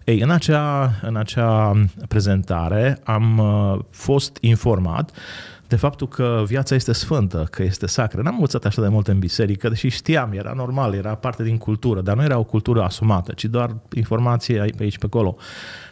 Ei, 0.03 0.19
în 0.19 0.29
acea, 0.29 0.93
în 1.01 1.15
acea 1.15 1.71
prezentare 2.07 2.99
am 3.03 3.37
uh, 3.37 3.79
fost 3.89 4.37
informat 4.41 5.11
de 5.73 5.79
faptul 5.79 6.07
că 6.07 6.43
viața 6.45 6.75
este 6.75 6.91
sfântă, 6.91 7.47
că 7.51 7.63
este 7.63 7.87
sacră. 7.87 8.21
N-am 8.21 8.33
învățat 8.33 8.65
așa 8.65 8.81
de 8.81 8.87
mult 8.87 9.07
în 9.07 9.19
biserică, 9.19 9.69
deși 9.69 9.87
știam, 9.87 10.31
era 10.33 10.53
normal, 10.55 10.93
era 10.93 11.15
parte 11.15 11.43
din 11.43 11.57
cultură, 11.57 12.01
dar 12.01 12.15
nu 12.15 12.23
era 12.23 12.37
o 12.37 12.43
cultură 12.43 12.83
asumată, 12.83 13.31
ci 13.31 13.45
doar 13.45 13.75
informație 13.93 14.65
pe 14.77 14.83
aici, 14.83 14.97
pe 14.97 15.05
acolo. 15.05 15.35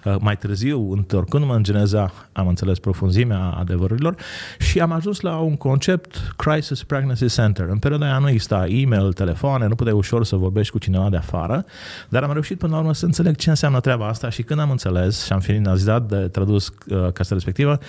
Uh, 0.06 0.16
mai 0.20 0.38
târziu, 0.38 0.92
întorcându-mă 0.92 1.56
în 1.56 1.64
Geneza, 1.64 2.14
am 2.32 2.48
înțeles 2.48 2.80
profunzimea 2.80 3.56
adevărurilor 3.60 4.16
și 4.60 4.80
am 4.80 4.92
ajuns 4.92 5.20
la 5.20 5.38
un 5.38 5.58
concept 5.58 6.34
Crisis 6.36 6.84
Pregnancy 6.84 7.28
Center. 7.28 7.68
În 7.70 7.78
perioada 7.78 8.06
aia 8.06 8.18
nu 8.18 8.30
exista 8.30 8.68
e-mail, 8.68 9.14
telefoane, 9.14 9.68
nu 9.68 9.76
puteai 9.76 9.96
ușor 9.96 10.26
să 10.26 10.36
vorbești 10.36 10.72
cu 10.72 10.78
cineva 10.78 11.10
de 11.10 11.18
afară, 11.18 11.66
dar 12.10 12.24
am 12.24 12.32
reușit 12.32 12.58
până 12.58 12.72
la 12.74 12.80
urmă 12.80 12.94
să 12.94 13.06
înțeleg 13.06 13.36
ce 13.36 13.50
înseamnă 13.50 13.80
treaba 13.80 14.08
asta 14.08 14.30
și 14.30 14.44
când 14.44 14.60
am 14.60 14.72
înțeles 14.72 15.26
și 15.26 15.34
am 15.34 15.40
finalizat 15.40 16.08
de 16.08 16.28
tradus 16.28 16.68
uh, 16.68 16.98
caseta 17.12 17.34
respectivă, 17.34 17.80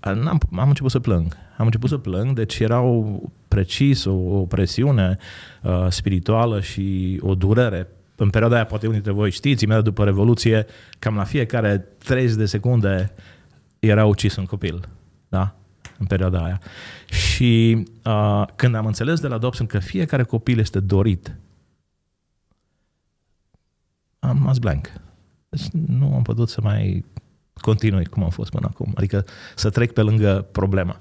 am, 0.00 0.40
am 0.56 0.68
început 0.68 0.90
să 0.90 0.98
plâng. 0.98 1.36
Am 1.56 1.64
început 1.64 1.88
să 1.88 1.96
plâng, 1.96 2.32
deci 2.32 2.58
erau 2.58 3.22
precis 3.48 4.04
o, 4.04 4.12
o 4.12 4.46
presiune 4.46 5.18
uh, 5.62 5.86
spirituală 5.88 6.60
și 6.60 7.18
o 7.22 7.34
durere. 7.34 7.88
În 8.16 8.30
perioada 8.30 8.54
aia, 8.54 8.64
poate 8.64 8.86
unii 8.86 9.00
dintre 9.00 9.20
voi 9.20 9.30
știți, 9.30 9.64
imediat 9.64 9.84
după 9.84 10.04
Revoluție, 10.04 10.66
cam 10.98 11.14
la 11.14 11.24
fiecare 11.24 11.78
30 11.78 12.36
de 12.36 12.46
secunde 12.46 13.12
era 13.78 14.06
ucis 14.06 14.36
un 14.36 14.44
copil. 14.44 14.88
Da? 15.28 15.54
În 15.98 16.06
perioada 16.06 16.44
aia. 16.44 16.60
Și 17.06 17.82
uh, 18.04 18.44
când 18.56 18.74
am 18.74 18.86
înțeles 18.86 19.20
de 19.20 19.28
la 19.28 19.38
Dobson 19.38 19.66
că 19.66 19.78
fiecare 19.78 20.22
copil 20.22 20.58
este 20.58 20.80
dorit, 20.80 21.36
am 24.18 24.38
mas 24.42 24.58
blank. 24.58 24.92
Deci 25.48 25.68
nu 25.86 26.14
am 26.14 26.22
putut 26.22 26.48
să 26.48 26.60
mai 26.62 27.04
continui 27.54 28.04
cum 28.04 28.22
am 28.22 28.30
fost 28.30 28.50
până 28.50 28.66
acum. 28.70 28.92
Adică 28.94 29.24
să 29.54 29.70
trec 29.70 29.92
pe 29.92 30.02
lângă 30.02 30.46
problema. 30.52 31.00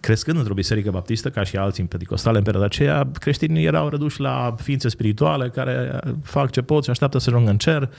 Crescând 0.00 0.38
într-o 0.38 0.54
biserică 0.54 0.90
baptistă, 0.90 1.30
ca 1.30 1.42
și 1.42 1.56
alții 1.56 1.82
în 1.82 1.88
pedicostale 1.88 2.38
în 2.38 2.42
perioada 2.42 2.66
aceea, 2.66 3.10
creștinii 3.12 3.64
erau 3.64 3.88
reduși 3.88 4.20
la 4.20 4.54
ființe 4.58 4.88
spirituale 4.88 5.48
care 5.48 6.00
fac 6.22 6.50
ce 6.50 6.62
pot 6.62 6.84
și 6.84 6.90
așteaptă 6.90 7.18
să 7.18 7.30
ajungă 7.30 7.50
în 7.50 7.58
cer. 7.58 7.90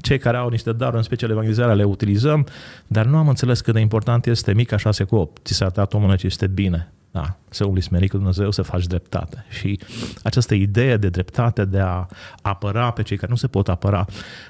Cei 0.00 0.18
care 0.18 0.36
au 0.36 0.48
niște 0.48 0.72
daruri, 0.72 0.96
în 0.96 1.02
special 1.02 1.30
evangelizarea, 1.30 1.74
le 1.74 1.84
utilizăm, 1.84 2.46
dar 2.86 3.06
nu 3.06 3.16
am 3.16 3.28
înțeles 3.28 3.60
cât 3.60 3.74
de 3.74 3.80
important 3.80 4.26
este 4.26 4.54
mica 4.54 4.76
6 4.76 5.04
cu 5.04 5.16
8. 5.16 5.46
Ți 5.46 5.54
s-a 5.54 5.68
dat 5.68 5.94
omul 5.94 6.16
ce 6.16 6.26
este 6.26 6.46
bine. 6.46 6.92
Da, 7.10 7.36
să 7.48 7.64
umbli 7.64 7.82
smerit 7.82 8.10
cu 8.10 8.16
Dumnezeu, 8.16 8.50
să 8.50 8.62
faci 8.62 8.86
dreptate. 8.86 9.44
Și 9.48 9.80
această 10.22 10.54
idee 10.54 10.96
de 10.96 11.08
dreptate, 11.08 11.64
de 11.64 11.78
a 11.78 12.06
apăra 12.42 12.90
pe 12.90 13.02
cei 13.02 13.16
care 13.16 13.30
nu 13.30 13.36
se 13.36 13.46
pot 13.46 13.68
apăra, 13.68 14.04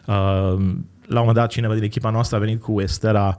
uh, 0.07 0.75
la 1.07 1.21
un 1.21 1.27
moment 1.27 1.37
dat 1.37 1.51
cineva 1.51 1.75
din 1.75 1.83
echipa 1.83 2.11
noastră 2.11 2.37
a 2.37 2.41
venit 2.41 2.63
cu 2.63 2.81
Estera 2.81 3.37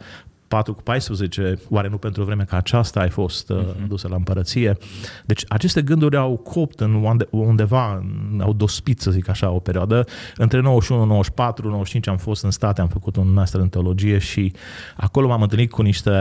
4 0.48 0.74
cu 0.74 0.82
14, 0.82 1.60
oare 1.70 1.88
nu 1.88 1.98
pentru 1.98 2.22
o 2.22 2.26
vreme 2.26 2.44
ca 2.44 2.58
aceasta 2.58 3.00
ai 3.00 3.10
fost 3.10 3.50
uh, 3.50 3.60
uh-huh. 3.60 3.88
dusă 3.88 4.08
la 4.08 4.16
împărăție? 4.16 4.78
Deci 5.26 5.44
aceste 5.48 5.82
gânduri 5.82 6.18
au 6.18 6.38
copt 6.38 6.80
în 6.80 7.20
undeva, 7.30 8.04
au 8.40 8.54
dospit, 8.54 9.00
să 9.00 9.12
zic 9.12 9.30
așa, 9.30 9.50
o 9.50 9.60
perioadă. 9.60 10.06
Între 10.36 10.60
91, 10.60 11.06
94, 11.06 11.68
95 11.68 12.08
am 12.08 12.18
fost 12.18 12.44
în 12.44 12.52
state, 12.52 12.82
am 12.82 12.88
făcut 12.88 13.16
un 13.16 13.34
master 13.34 13.62
în 13.62 13.70
teologie 13.70 14.18
și 14.18 14.54
acolo 14.96 15.28
m-am 15.28 15.42
întâlnit 15.42 15.72
cu 15.72 15.82
niște 15.82 16.12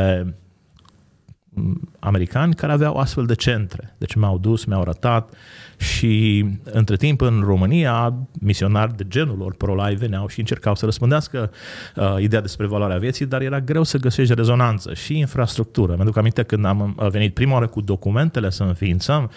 americani 1.99 2.55
care 2.55 2.73
aveau 2.73 2.97
astfel 2.97 3.27
de 3.27 3.35
centre. 3.35 3.95
Deci 3.99 4.15
m-au 4.15 4.39
dus, 4.39 4.65
mi-au 4.65 4.81
arătat 4.81 5.35
și 5.77 6.45
între 6.65 6.97
timp 6.97 7.21
în 7.21 7.43
România 7.45 8.15
misionari 8.41 8.97
de 8.97 9.05
genul 9.09 9.37
lor 9.39 9.55
pro-life 9.55 9.99
veneau 9.99 10.29
și 10.29 10.39
încercau 10.39 10.75
să 10.75 10.85
răspândească 10.85 11.51
uh, 11.97 12.17
ideea 12.19 12.41
despre 12.41 12.67
valoarea 12.67 12.99
vieții, 12.99 13.27
dar 13.27 13.41
era 13.41 13.61
greu 13.61 13.83
să 13.83 13.99
găsești 13.99 14.35
rezonanță 14.35 14.95
și 14.95 15.19
infrastructură. 15.19 15.95
Mi-aduc 15.95 16.17
aminte 16.17 16.43
când 16.43 16.65
am 16.65 17.09
venit 17.11 17.35
prima 17.35 17.53
oară 17.53 17.67
cu 17.67 17.81
documentele 17.81 18.51
să 18.51 18.63
înființăm 18.63 19.31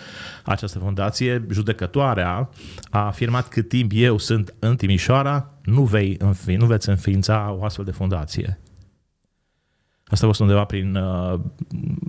această 0.44 0.80
fundație, 0.80 1.46
judecătoarea 1.52 2.50
a 2.90 3.06
afirmat 3.06 3.48
cât 3.48 3.68
timp 3.68 3.92
eu 3.96 4.18
sunt 4.18 4.54
în 4.60 4.76
Timișoara, 4.76 5.50
nu, 5.62 5.84
vei 5.84 6.16
înfi, 6.20 6.56
nu 6.56 6.66
veți 6.66 6.90
înființa 6.90 7.56
o 7.60 7.64
astfel 7.64 7.86
de 7.86 7.92
fundație. 7.92 8.60
Asta 10.10 10.25
a 10.25 10.28
fost 10.28 10.39
undeva 10.39 10.63
prin 10.63 10.96
uh, 10.96 11.39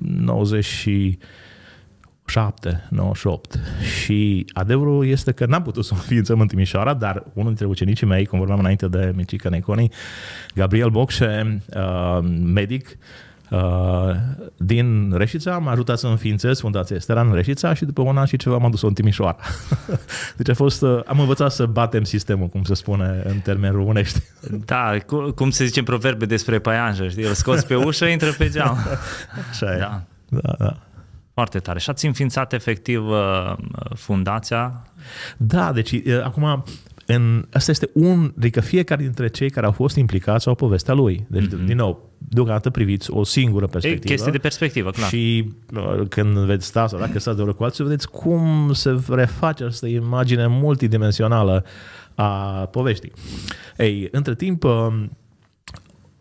97, 0.00 2.86
98. 2.90 3.58
Și 4.02 4.46
adevărul 4.52 5.06
este 5.06 5.32
că 5.32 5.46
n-am 5.46 5.62
putut 5.62 5.84
să 5.84 5.94
înființăm 5.94 6.40
în 6.40 6.46
Timișoara, 6.46 6.94
dar 6.94 7.24
unul 7.32 7.48
dintre 7.48 7.66
ucenicii 7.66 8.06
mei, 8.06 8.26
cum 8.26 8.38
vorbeam 8.38 8.58
înainte 8.58 8.88
de 8.88 9.12
Micica 9.16 9.48
Neconi, 9.48 9.88
Gabriel 10.54 10.90
Bocșe, 10.90 11.62
uh, 11.74 12.18
medic, 12.44 12.88
Uh, 12.88 13.29
din 14.56 15.12
Reșița, 15.16 15.58
m-a 15.58 15.70
ajutat 15.70 15.98
să 15.98 16.06
înființez 16.06 16.60
Fundația 16.60 16.96
Esteran 16.96 17.28
în 17.28 17.34
Reșița 17.34 17.74
și 17.74 17.84
după 17.84 18.02
un 18.02 18.16
an 18.16 18.26
și 18.26 18.36
ceva 18.36 18.56
m-am 18.56 18.70
dus 18.70 18.82
în 18.82 18.92
Timișoara. 18.92 19.36
deci 20.36 20.48
a 20.48 20.54
fost, 20.54 20.82
uh, 20.82 21.00
am 21.06 21.20
învățat 21.20 21.52
să 21.52 21.66
batem 21.66 22.04
sistemul, 22.04 22.46
cum 22.46 22.62
se 22.62 22.74
spune 22.74 23.22
în 23.24 23.38
termeni 23.38 23.74
românești. 23.74 24.20
da, 24.64 24.96
cum 25.34 25.50
se 25.50 25.64
zice 25.64 25.78
în 25.78 25.84
proverbe 25.84 26.26
despre 26.26 26.58
paianjă, 26.58 27.08
știi? 27.08 27.24
Îl 27.24 27.32
scoți 27.32 27.66
pe 27.66 27.74
ușă, 27.74 28.04
intră 28.04 28.32
pe 28.38 28.48
geam. 28.48 28.78
Așa 29.50 29.74
e. 29.74 29.78
Da. 29.78 30.02
da, 30.28 30.54
da. 30.58 30.76
Foarte 31.34 31.58
tare. 31.58 31.78
Și 31.78 31.90
ați 31.90 32.06
înființat 32.06 32.52
efectiv 32.52 33.06
uh, 33.06 33.52
fundația? 33.94 34.82
Da, 35.36 35.72
deci 35.72 35.90
uh, 35.92 36.22
acum 36.24 36.64
în, 37.14 37.46
asta 37.52 37.70
este 37.70 37.90
un, 37.92 38.32
adică 38.36 38.60
fiecare 38.60 39.02
dintre 39.02 39.28
cei 39.28 39.50
care 39.50 39.66
au 39.66 39.72
fost 39.72 39.96
implicați 39.96 40.48
au 40.48 40.54
povestea 40.54 40.94
lui. 40.94 41.26
Deci, 41.28 41.46
mm-hmm. 41.46 41.64
din 41.66 41.76
nou, 41.76 42.10
deocamdată 42.18 42.70
priviți 42.70 43.10
o 43.10 43.24
singură 43.24 43.66
perspectivă. 43.66 44.04
E 44.04 44.14
chestie 44.14 44.32
de 44.32 44.38
perspectivă, 44.38 44.90
clar. 44.90 45.08
Și 45.08 45.52
uh, 45.74 46.08
când 46.08 46.38
veți 46.38 46.66
sta 46.66 46.86
sau 46.86 46.98
dacă 46.98 47.18
stați 47.18 47.36
de 47.36 47.42
oră 47.42 47.52
cu 47.52 47.64
alții, 47.64 47.84
vedeți 47.84 48.10
cum 48.10 48.70
se 48.72 49.00
reface 49.08 49.62
această 49.62 49.86
imagine 49.86 50.46
multidimensională 50.46 51.64
a 52.14 52.30
poveștii. 52.70 53.12
Ei, 53.76 54.08
între 54.10 54.34
timp, 54.34 54.64
uh, 54.64 54.86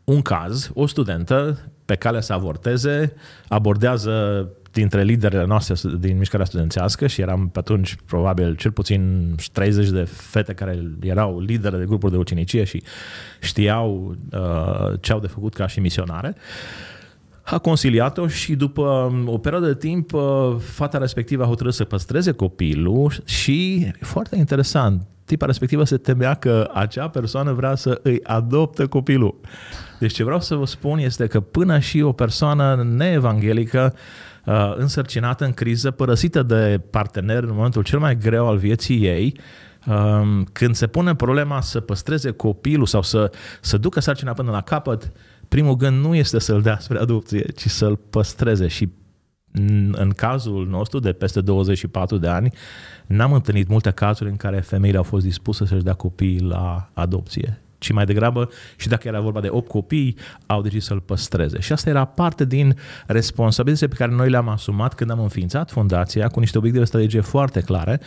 un 0.04 0.22
caz, 0.22 0.72
o 0.74 0.88
studentă 0.88 1.58
pe 1.86 1.96
cale 1.96 2.22
să 2.22 2.34
avorteze, 2.34 3.14
abordează 3.48 4.48
dintre 4.80 5.04
liderele 5.04 5.46
noastre 5.46 5.90
din 6.00 6.18
mișcarea 6.18 6.46
studențească 6.46 7.08
și 7.08 7.22
eram 7.22 7.50
pe 7.50 7.60
atunci 7.60 7.96
probabil 8.06 8.56
cel 8.56 8.72
puțin 8.72 9.36
30 9.52 9.90
de 9.90 10.04
fete 10.04 10.54
care 10.54 10.84
erau 11.02 11.40
lidere 11.40 11.78
de 11.78 11.86
grupuri 11.86 12.12
de 12.12 12.18
ucenicie 12.18 12.64
și 12.64 12.84
știau 13.40 14.16
uh, 14.32 15.00
ce 15.00 15.12
au 15.12 15.20
de 15.20 15.28
făcut 15.28 15.54
ca 15.54 15.68
și 15.68 15.80
misionare. 15.80 16.36
A 17.44 17.58
conciliat-o 17.58 18.28
și 18.28 18.56
după 18.56 19.14
o 19.26 19.38
perioadă 19.38 19.68
de 19.68 19.76
timp 19.76 20.14
uh, 20.14 20.22
fata 20.60 20.98
respectivă 20.98 21.44
a 21.44 21.48
hotărât 21.48 21.74
să 21.74 21.84
păstreze 21.84 22.32
copilul 22.32 23.12
și, 23.26 23.92
foarte 24.00 24.36
interesant, 24.36 25.02
tipa 25.26 25.46
respectivă 25.46 25.84
se 25.84 25.98
temea 25.98 26.34
că 26.34 26.70
acea 26.74 27.10
persoană 27.10 27.52
vrea 27.52 27.76
să 27.76 28.00
îi 28.04 28.20
adopte 28.24 28.86
copilul. 28.86 29.36
Deci 30.00 30.14
ce 30.14 30.24
vreau 30.24 30.40
să 30.40 30.56
vă 30.56 30.66
spun 30.66 30.98
este 30.98 31.28
că 31.28 31.40
până 31.40 31.80
și 31.80 32.02
o 32.02 32.12
persoană 32.12 32.90
neevanghelică 32.96 33.94
uh, 33.94 34.00
însărcinată 34.76 35.46
în 35.46 35.52
criză, 35.52 35.92
părăsită 35.92 36.44
de 36.44 36.82
partener 36.90 37.44
în 37.44 37.54
momentul 37.54 37.84
cel 37.84 38.00
mai 38.00 38.18
greu 38.18 38.48
al 38.48 38.58
vieții 38.58 39.06
ei, 39.06 39.40
um, 39.88 40.44
când 40.52 40.76
se 40.76 40.88
pune 40.88 41.16
problema 41.16 41.62
să 41.62 41.80
păstreze 41.80 42.32
copilul 42.32 42.86
sau 42.86 43.02
să, 43.02 43.32
să 43.62 43.78
ducă 43.78 44.00
sarcina 44.00 44.34
până 44.34 44.52
la 44.52 44.62
capăt, 44.62 45.12
primul 45.48 45.76
gând 45.76 46.06
nu 46.06 46.16
este 46.16 46.40
să-l 46.40 46.62
dea 46.62 46.78
spre 46.80 47.00
adopție, 47.00 47.46
ci 47.56 47.68
să-l 47.68 47.96
păstreze. 47.96 48.68
Și 48.68 48.90
în 49.92 50.12
cazul 50.16 50.68
nostru 50.68 51.00
de 51.00 51.12
peste 51.12 51.42
24 51.42 52.18
de 52.18 52.28
ani, 52.28 52.54
n-am 53.06 53.34
întâlnit 53.34 53.68
multe 53.68 53.92
cazuri 53.92 54.30
în 54.30 54.36
care 54.36 54.60
femeile 54.60 54.98
au 54.98 55.04
fost 55.04 55.26
dispuse 55.26 55.66
să-și 55.66 55.84
dea 55.84 55.94
copiii 55.94 56.42
la 56.42 56.90
adopție 56.94 57.62
ci 57.80 57.92
mai 57.92 58.06
degrabă 58.06 58.50
și 58.76 58.88
dacă 58.88 59.08
era 59.08 59.20
vorba 59.20 59.40
de 59.40 59.48
8 59.52 59.68
copii, 59.68 60.18
au 60.46 60.62
decis 60.62 60.86
să-l 60.86 61.00
păstreze. 61.00 61.60
Și 61.60 61.72
asta 61.72 61.90
era 61.90 62.06
parte 62.06 62.46
din 62.46 62.76
responsabilitatea 63.08 63.88
pe 63.88 64.04
care 64.04 64.16
noi 64.16 64.30
le-am 64.30 64.48
asumat 64.48 64.94
când 64.94 65.12
am 65.12 65.20
înființat 65.20 65.72
fundația 65.72 66.28
cu 66.28 66.40
niște 66.40 66.58
obiective 66.58 66.86
strategice 66.86 67.20
foarte 67.20 67.62
clare 67.62 68.00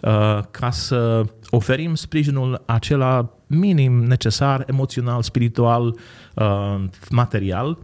uh, 0.00 0.40
ca 0.50 0.70
să 0.70 1.24
oferim 1.50 1.94
sprijinul 1.94 2.62
acela 2.66 3.36
minim 3.46 4.04
necesar, 4.04 4.64
emoțional, 4.66 5.22
spiritual, 5.22 5.98
uh, 6.34 6.84
material, 7.10 7.78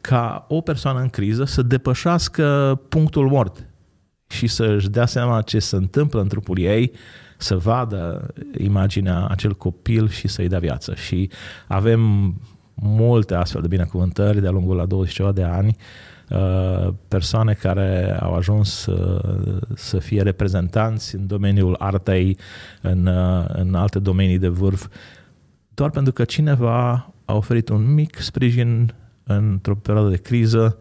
ca 0.00 0.46
o 0.48 0.60
persoană 0.60 1.00
în 1.00 1.08
criză 1.08 1.44
să 1.44 1.62
depășească 1.62 2.80
punctul 2.88 3.28
mort 3.28 3.66
și 4.26 4.46
să-și 4.46 4.88
dea 4.88 5.06
seama 5.06 5.42
ce 5.42 5.58
se 5.58 5.76
întâmplă 5.76 6.20
în 6.20 6.28
trupul 6.28 6.58
ei, 6.58 6.92
să 7.36 7.56
vadă 7.56 8.26
imaginea 8.58 9.26
acel 9.26 9.54
copil 9.54 10.08
și 10.08 10.28
să-i 10.28 10.48
dea 10.48 10.58
viață. 10.58 10.94
Și 10.94 11.30
avem 11.66 12.34
multe 12.74 13.34
astfel 13.34 13.60
de 13.60 13.68
binecuvântări 13.68 14.40
de-a 14.40 14.50
lungul 14.50 14.76
la 14.76 14.86
20 14.86 15.14
ceva 15.14 15.32
de 15.32 15.42
ani, 15.42 15.76
uh, 16.30 16.92
persoane 17.08 17.52
care 17.52 18.18
au 18.20 18.34
ajuns 18.34 18.70
să, 18.70 19.20
să 19.74 19.98
fie 19.98 20.22
reprezentanți 20.22 21.14
în 21.14 21.26
domeniul 21.26 21.76
artei, 21.78 22.38
în, 22.80 23.06
uh, 23.06 23.44
în 23.48 23.74
alte 23.74 23.98
domenii 23.98 24.38
de 24.38 24.48
vârf, 24.48 24.86
doar 25.74 25.90
pentru 25.90 26.12
că 26.12 26.24
cineva 26.24 27.12
a 27.24 27.34
oferit 27.34 27.68
un 27.68 27.94
mic 27.94 28.20
sprijin 28.20 28.94
într-o 29.22 29.74
perioadă 29.74 30.08
de 30.08 30.16
criză 30.16 30.78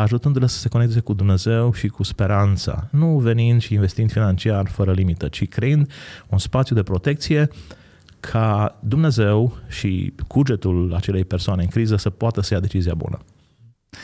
ajutându-le 0.00 0.46
să 0.46 0.58
se 0.58 0.68
conecteze 0.68 1.00
cu 1.00 1.12
Dumnezeu 1.12 1.72
și 1.72 1.88
cu 1.88 2.02
speranța, 2.02 2.88
nu 2.90 3.18
venind 3.18 3.60
și 3.60 3.74
investind 3.74 4.12
financiar 4.12 4.68
fără 4.68 4.92
limită, 4.92 5.28
ci 5.28 5.48
creând 5.48 5.90
un 6.28 6.38
spațiu 6.38 6.74
de 6.74 6.82
protecție 6.82 7.48
ca 8.20 8.78
Dumnezeu 8.80 9.56
și 9.68 10.12
cugetul 10.26 10.94
acelei 10.94 11.24
persoane 11.24 11.62
în 11.62 11.68
criză 11.68 11.96
să 11.96 12.10
poată 12.10 12.40
să 12.40 12.54
ia 12.54 12.60
decizia 12.60 12.94
bună. 12.94 13.18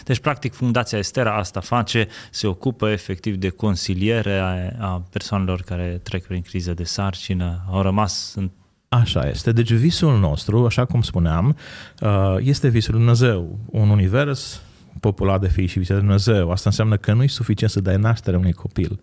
Deci, 0.04 0.18
practic, 0.18 0.52
Fundația 0.52 0.98
Estera 0.98 1.36
asta 1.36 1.60
face, 1.60 2.08
se 2.30 2.46
ocupă 2.46 2.90
efectiv 2.90 3.36
de 3.36 3.48
consiliere 3.48 4.38
a, 4.38 4.86
a 4.86 5.02
persoanelor 5.10 5.62
care 5.62 6.00
trec 6.02 6.26
prin 6.26 6.42
criză 6.42 6.74
de 6.74 6.84
sarcină, 6.84 7.64
au 7.70 7.82
rămas 7.82 8.34
în 8.36 8.50
Așa 8.88 9.28
este. 9.28 9.52
Deci 9.52 9.72
visul 9.72 10.18
nostru, 10.18 10.66
așa 10.66 10.84
cum 10.84 11.02
spuneam, 11.02 11.56
uh, 12.00 12.36
este 12.38 12.68
visul 12.68 12.94
Dumnezeu. 12.94 13.58
Un 13.66 13.88
univers 13.88 14.62
populat 15.00 15.40
de 15.40 15.48
fii 15.48 15.66
și 15.66 15.72
fiice 15.72 15.92
de 15.92 15.98
Dumnezeu. 15.98 16.50
Asta 16.50 16.68
înseamnă 16.68 16.96
că 16.96 17.12
nu 17.12 17.22
e 17.22 17.26
suficient 17.26 17.72
să 17.72 17.80
dai 17.80 17.96
naștere 17.96 18.36
unui 18.36 18.52
copil. 18.52 19.00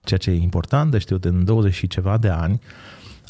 Ceea 0.00 0.18
ce 0.18 0.30
e 0.30 0.40
important 0.40 0.90
de 0.90 0.98
știut 0.98 1.24
în 1.24 1.44
20 1.44 1.74
și 1.74 1.86
ceva 1.86 2.18
de 2.18 2.28
ani, 2.28 2.60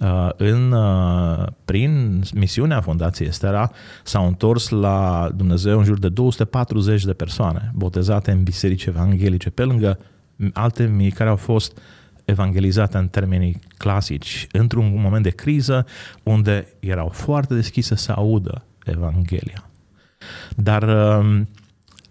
uh, 0.00 0.28
în, 0.36 0.72
uh, 0.72 1.46
prin 1.64 2.22
misiunea 2.34 2.80
Fundației 2.80 3.28
Estera 3.28 3.70
s-au 4.04 4.26
întors 4.26 4.68
la 4.68 5.30
Dumnezeu 5.36 5.78
în 5.78 5.84
jur 5.84 5.98
de 5.98 6.08
240 6.08 7.04
de 7.04 7.12
persoane 7.12 7.72
botezate 7.74 8.30
în 8.30 8.42
biserici 8.42 8.84
evanghelice, 8.84 9.50
pe 9.50 9.64
lângă 9.64 9.98
alte 10.52 10.86
mii 10.86 11.10
care 11.10 11.30
au 11.30 11.36
fost 11.36 11.78
evangelizate 12.24 12.96
în 12.96 13.08
termenii 13.08 13.60
clasici, 13.76 14.46
într-un 14.52 15.00
moment 15.00 15.22
de 15.22 15.30
criză 15.30 15.86
unde 16.22 16.66
erau 16.80 17.08
foarte 17.08 17.54
deschise 17.54 17.94
să 17.94 18.12
audă 18.12 18.64
Evanghelia. 18.84 19.70
Dar 20.56 20.82
um, 21.18 21.48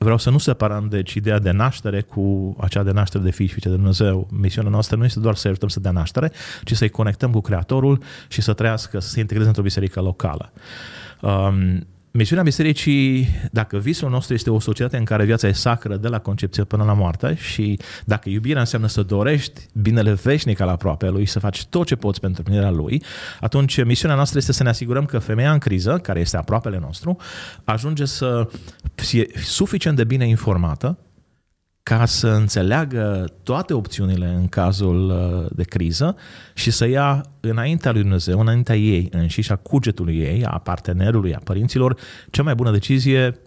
vreau 0.06 0.18
să 0.18 0.30
nu 0.30 0.38
separăm 0.38 0.88
deci 0.90 1.14
ideea 1.14 1.40
de 1.40 1.52
naștere 1.52 2.02
cu 2.02 2.56
acea 2.60 2.84
de 2.84 2.92
naștere 2.92 3.24
de 3.24 3.32
fii 3.32 3.46
și 3.46 3.52
fiice 3.52 3.70
de 3.70 3.76
Dumnezeu. 3.76 4.28
Misiunea 4.32 4.72
noastră 4.72 4.96
nu 4.96 5.06
este 5.06 5.20
doar 5.20 5.36
să 5.36 5.48
ajutăm 5.48 5.68
să 5.68 5.80
dea 5.80 5.92
naștere, 5.92 6.32
ci 6.64 6.74
să-i 6.74 6.90
conectăm 6.90 7.32
cu 7.32 7.42
Creatorul 7.42 8.02
și 8.28 8.42
să 8.42 8.54
trăiască, 8.54 9.00
să 9.00 9.10
se 9.10 9.20
integreze 9.20 9.48
într-o 9.48 9.64
biserică 9.64 10.02
locală. 10.02 10.52
Um, 11.22 11.88
Misiunea 12.18 12.44
bisericii, 12.44 13.28
dacă 13.52 13.78
visul 13.78 14.10
nostru 14.10 14.34
este 14.34 14.50
o 14.50 14.60
societate 14.60 14.98
în 14.98 15.04
care 15.04 15.26
viața 15.26 15.48
e 15.48 15.52
sacră 15.52 15.96
de 15.96 16.08
la 16.08 16.20
concepție 16.20 16.64
până 16.64 16.84
la 16.84 16.94
moarte 16.94 17.36
și 17.36 17.80
dacă 18.06 18.30
iubirea 18.30 18.60
înseamnă 18.60 18.88
să 18.88 19.04
dorești 19.04 19.62
binele 19.74 20.14
veșnic 20.14 20.60
al 20.60 20.68
aproape 20.68 21.10
lui, 21.10 21.26
să 21.26 21.40
faci 21.40 21.66
tot 21.66 21.86
ce 21.86 21.96
poți 21.96 22.20
pentru 22.20 22.44
primirea 22.44 22.70
lui, 22.70 23.04
atunci 23.40 23.84
misiunea 23.84 24.16
noastră 24.16 24.38
este 24.38 24.52
să 24.52 24.64
ne 24.64 24.70
asigurăm 24.70 25.06
că 25.06 25.20
femeia 25.20 25.52
în 25.52 25.58
criză, 25.58 25.98
care 25.98 26.20
este 26.20 26.38
aproapele 26.38 26.80
nostru, 26.80 27.18
ajunge 27.64 28.06
să 28.06 28.50
fie 28.96 29.28
suficient 29.44 29.98
de 29.98 30.04
bine 30.04 30.28
informată 30.28 30.98
ca 31.90 32.06
să 32.06 32.28
înțeleagă 32.28 33.34
toate 33.44 33.74
opțiunile 33.74 34.28
în 34.28 34.48
cazul 34.48 35.10
uh, 35.10 35.52
de 35.56 35.64
criză 35.64 36.16
și 36.54 36.72
să 36.72 36.88
ia 36.88 37.26
înaintea 37.40 37.92
lui 37.92 38.02
Dumnezeu, 38.02 38.40
înaintea 38.40 38.76
ei 38.76 39.10
înșiși, 39.12 39.52
a 39.52 39.56
cugetului 39.56 40.18
ei, 40.18 40.46
a 40.46 40.58
partenerului, 40.58 41.36
a 41.36 41.40
părinților, 41.44 41.98
cea 42.30 42.44
mai 42.44 42.56
bună 42.56 42.72
decizie 42.72 43.40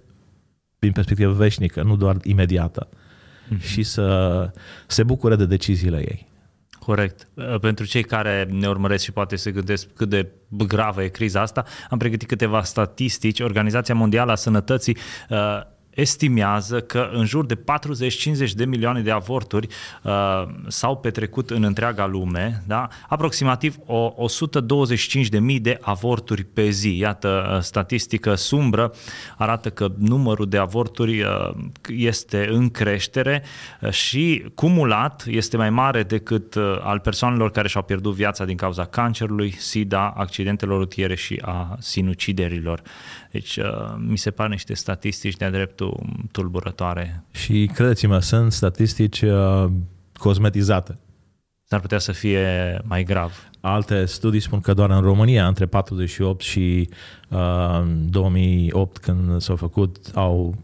din 0.79 0.93
perspectivă 0.93 1.33
veșnică, 1.33 1.83
nu 1.83 1.97
doar 1.97 2.17
imediată. 2.23 2.89
Mm-hmm. 2.89 3.61
Și 3.61 3.83
să 3.83 4.51
se 4.87 5.03
bucure 5.03 5.37
de 5.37 5.47
deciziile 5.47 5.99
ei. 5.99 6.29
Corect. 6.79 7.29
Uh, 7.35 7.59
pentru 7.61 7.85
cei 7.85 8.03
care 8.03 8.49
ne 8.51 8.69
urmăresc 8.69 9.05
și 9.05 9.13
poate 9.13 9.37
se 9.37 9.51
gândesc 9.51 9.87
cât 9.95 10.09
de 10.09 10.33
gravă 10.49 11.03
e 11.03 11.09
criza 11.09 11.41
asta, 11.41 11.65
am 11.91 11.99
pregătit 11.99 12.29
câteva 12.29 12.63
statistici. 12.63 13.41
Organizația 13.41 13.95
Mondială 13.95 14.33
a 14.33 14.35
Sănătății 14.35 14.97
uh, 15.29 15.77
estimează 16.01 16.81
că 16.81 17.09
în 17.13 17.25
jur 17.25 17.47
de 17.47 17.55
40-50 17.55 18.53
de 18.55 18.65
milioane 18.65 19.01
de 19.01 19.11
avorturi 19.11 19.67
uh, 20.03 20.13
s-au 20.67 20.97
petrecut 20.97 21.51
în 21.51 21.63
întreaga 21.63 22.07
lume, 22.07 22.63
da? 22.67 22.89
aproximativ 23.09 23.77
o 23.87 24.13
125 24.17 25.29
de 25.29 25.39
mii 25.39 25.61
de 25.61 25.79
avorturi 25.81 26.45
pe 26.45 26.69
zi. 26.71 26.99
Iată, 26.99 27.53
uh, 27.55 27.61
statistică 27.61 28.35
sumbră 28.35 28.93
arată 29.37 29.71
că 29.71 29.89
numărul 29.99 30.49
de 30.49 30.59
avorturi 30.59 31.21
uh, 31.21 31.51
este 31.89 32.49
în 32.51 32.71
creștere 32.71 33.43
uh, 33.81 33.91
și 33.91 34.45
cumulat 34.55 35.25
este 35.27 35.57
mai 35.57 35.71
mare 35.71 36.03
decât 36.03 36.55
uh, 36.55 36.79
al 36.83 36.99
persoanelor 36.99 37.51
care 37.51 37.69
și-au 37.69 37.83
pierdut 37.83 38.15
viața 38.15 38.45
din 38.45 38.57
cauza 38.57 38.85
cancerului, 38.85 39.55
SIDA, 39.59 40.15
accidentelor 40.17 40.79
rutiere 40.79 41.15
și 41.15 41.43
a 41.45 41.77
sinuciderilor. 41.79 42.83
Deci 43.31 43.57
uh, 43.57 43.95
mi 44.07 44.19
se 44.19 44.31
par 44.31 44.49
niște 44.49 44.75
statistici 44.75 45.37
de-a 45.37 45.51
dreptul 45.51 46.01
tulburătoare. 46.33 47.25
Și 47.31 47.71
credeți-mă, 47.75 48.19
sunt 48.19 48.53
statistici 48.53 49.21
uh, 49.23 49.67
cosmetizate. 50.13 50.99
S-ar 51.65 51.81
putea 51.81 51.99
să 51.99 52.13
fie 52.13 52.79
mai 52.85 53.05
grav. 53.05 53.51
Alte 53.61 54.05
studii 54.05 54.41
spun 54.41 54.61
că 54.61 54.75
doar 54.75 54.91
în 54.91 55.01
România, 55.01 55.47
între 55.47 55.67
48 55.67 56.41
și 56.41 56.89
uh, 57.29 57.83
2008, 58.11 58.99
când 58.99 59.41
s-au 59.41 59.57
făcut, 59.57 59.97
au 60.15 60.55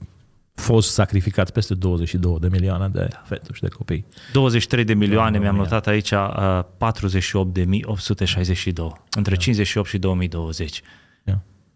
fost 0.55 0.93
sacrificați 0.93 1.53
peste 1.53 1.75
22 1.75 2.37
de 2.41 2.49
milioane 2.51 2.89
de 2.89 3.07
da. 3.11 3.23
feturi 3.25 3.55
și 3.55 3.63
de 3.63 3.69
copii. 3.69 4.05
23 4.33 4.85
de 4.85 4.95
milioane, 4.95 5.39
mi-am 5.39 5.57
notat 5.57 5.87
aici, 5.87 6.11
uh, 6.11 6.61
48 6.79 7.55
de 7.55 7.65
mii 7.65 7.85
862, 7.87 8.93
între 9.11 9.35
da. 9.35 9.41
58 9.41 9.89
și 9.89 9.99
2020 9.99 10.83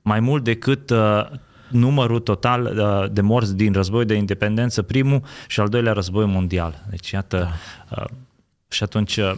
mai 0.08 0.20
mult 0.20 0.44
decât 0.44 0.90
uh, 0.90 1.26
numărul 1.68 2.20
total 2.20 2.62
uh, 2.64 3.12
de 3.12 3.20
morți 3.20 3.56
din 3.56 3.72
război 3.72 4.04
de 4.04 4.14
independență, 4.14 4.82
primul 4.82 5.22
și 5.46 5.60
al 5.60 5.68
doilea 5.68 5.92
război 5.92 6.26
mondial. 6.26 6.84
Deci, 6.90 7.10
iată, 7.10 7.48
da. 7.90 8.02
uh, 8.02 8.08
și 8.68 8.82
atunci 8.82 9.16
uh, 9.16 9.32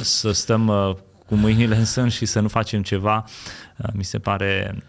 să 0.00 0.32
stăm 0.32 0.66
uh, 0.66 0.94
cu 1.26 1.34
mâinile 1.34 1.76
în 1.76 1.84
sân 1.84 2.08
și 2.08 2.26
să 2.26 2.40
nu 2.40 2.48
facem 2.48 2.82
ceva, 2.82 3.24
uh, 3.76 3.88
mi 3.92 4.04
se 4.04 4.18
pare 4.18 4.82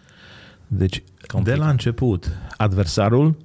Deci, 0.67 1.03
complicat. 1.27 1.57
de 1.57 1.65
la 1.65 1.69
început, 1.69 2.37
adversarul 2.57 3.37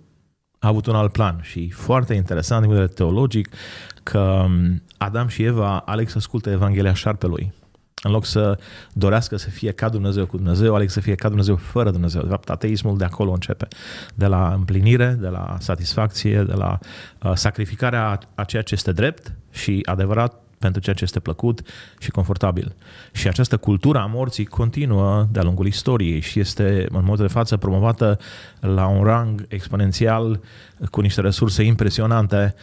a 0.58 0.68
avut 0.68 0.86
un 0.86 0.94
alt 0.94 1.12
plan 1.12 1.40
și 1.42 1.70
foarte 1.70 2.14
interesant 2.14 2.60
din 2.60 2.70
vedere 2.70 2.92
teologic 2.92 3.48
că 4.02 4.18
um, 4.18 4.82
Adam 4.96 5.28
și 5.28 5.42
Eva 5.42 5.78
aleg 5.78 6.08
să 6.08 6.18
asculte 6.18 6.50
Evanghelia 6.50 6.94
șarpelui 6.94 7.52
în 8.04 8.12
loc 8.12 8.24
să 8.24 8.58
dorească 8.92 9.36
să 9.36 9.50
fie 9.50 9.70
ca 9.70 9.88
Dumnezeu 9.88 10.26
cu 10.26 10.36
Dumnezeu, 10.36 10.74
aleg 10.74 10.90
să 10.90 11.00
fie 11.00 11.14
ca 11.14 11.28
Dumnezeu 11.28 11.56
fără 11.56 11.90
Dumnezeu. 11.90 12.22
De 12.22 12.28
fapt, 12.28 12.50
ateismul 12.50 12.96
de 12.96 13.04
acolo 13.04 13.30
începe. 13.32 13.68
De 14.14 14.26
la 14.26 14.52
împlinire, 14.52 15.16
de 15.20 15.28
la 15.28 15.56
satisfacție, 15.58 16.42
de 16.42 16.52
la 16.52 16.78
uh, 17.22 17.32
sacrificarea 17.34 18.18
a 18.34 18.44
ceea 18.44 18.62
ce 18.62 18.74
este 18.74 18.92
drept 18.92 19.32
și 19.50 19.80
adevărat 19.84 20.38
pentru 20.58 20.80
ceea 20.80 20.94
ce 20.94 21.04
este 21.04 21.20
plăcut 21.20 21.60
și 21.98 22.10
confortabil. 22.10 22.74
Și 23.12 23.28
această 23.28 23.56
cultură 23.56 23.98
a 23.98 24.06
morții 24.06 24.44
continuă 24.44 25.28
de-a 25.30 25.42
lungul 25.42 25.66
istoriei 25.66 26.20
și 26.20 26.40
este 26.40 26.86
în 26.88 27.04
mod 27.04 27.18
de 27.18 27.26
față 27.26 27.56
promovată 27.56 28.18
la 28.60 28.86
un 28.86 29.04
rang 29.04 29.44
exponențial 29.48 30.40
cu 30.90 31.00
niște 31.00 31.20
resurse 31.20 31.62
impresionante 31.62 32.54
Uh, 32.54 32.60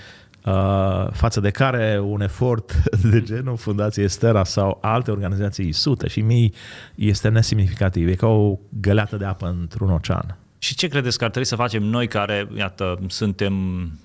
față 1.11 1.39
de 1.39 1.49
care 1.49 1.99
un 2.03 2.21
efort 2.21 2.83
de 3.11 3.21
genul 3.21 3.57
Fundației 3.57 4.09
Stera 4.09 4.43
sau 4.43 4.77
alte 4.81 5.11
organizații 5.11 5.71
sute 5.71 6.07
și 6.07 6.21
mii 6.21 6.53
este 6.95 7.29
nesemnificativ. 7.29 8.07
E 8.07 8.15
ca 8.15 8.27
o 8.27 8.57
găleată 8.81 9.17
de 9.17 9.25
apă 9.25 9.55
într-un 9.59 9.89
ocean. 9.89 10.37
Și 10.63 10.75
ce 10.75 10.87
credeți 10.87 11.17
că 11.17 11.23
ar 11.23 11.29
trebui 11.29 11.47
să 11.47 11.55
facem 11.55 11.83
noi 11.83 12.07
care, 12.07 12.47
iată, 12.57 12.99
suntem 13.07 13.53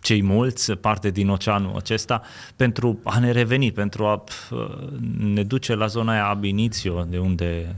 cei 0.01 0.22
mulți, 0.22 0.72
parte 0.72 1.11
din 1.11 1.29
oceanul 1.29 1.77
acesta, 1.77 2.22
pentru 2.57 2.99
a 3.05 3.18
ne 3.18 3.31
reveni, 3.31 3.72
pentru 3.72 4.05
a 4.05 4.25
ne 5.18 5.42
duce 5.42 5.75
la 5.75 5.87
zona 5.87 6.12
aia 6.12 6.27
ab 6.27 6.44
initio, 6.44 7.07
de 7.11 7.18
unde... 7.18 7.77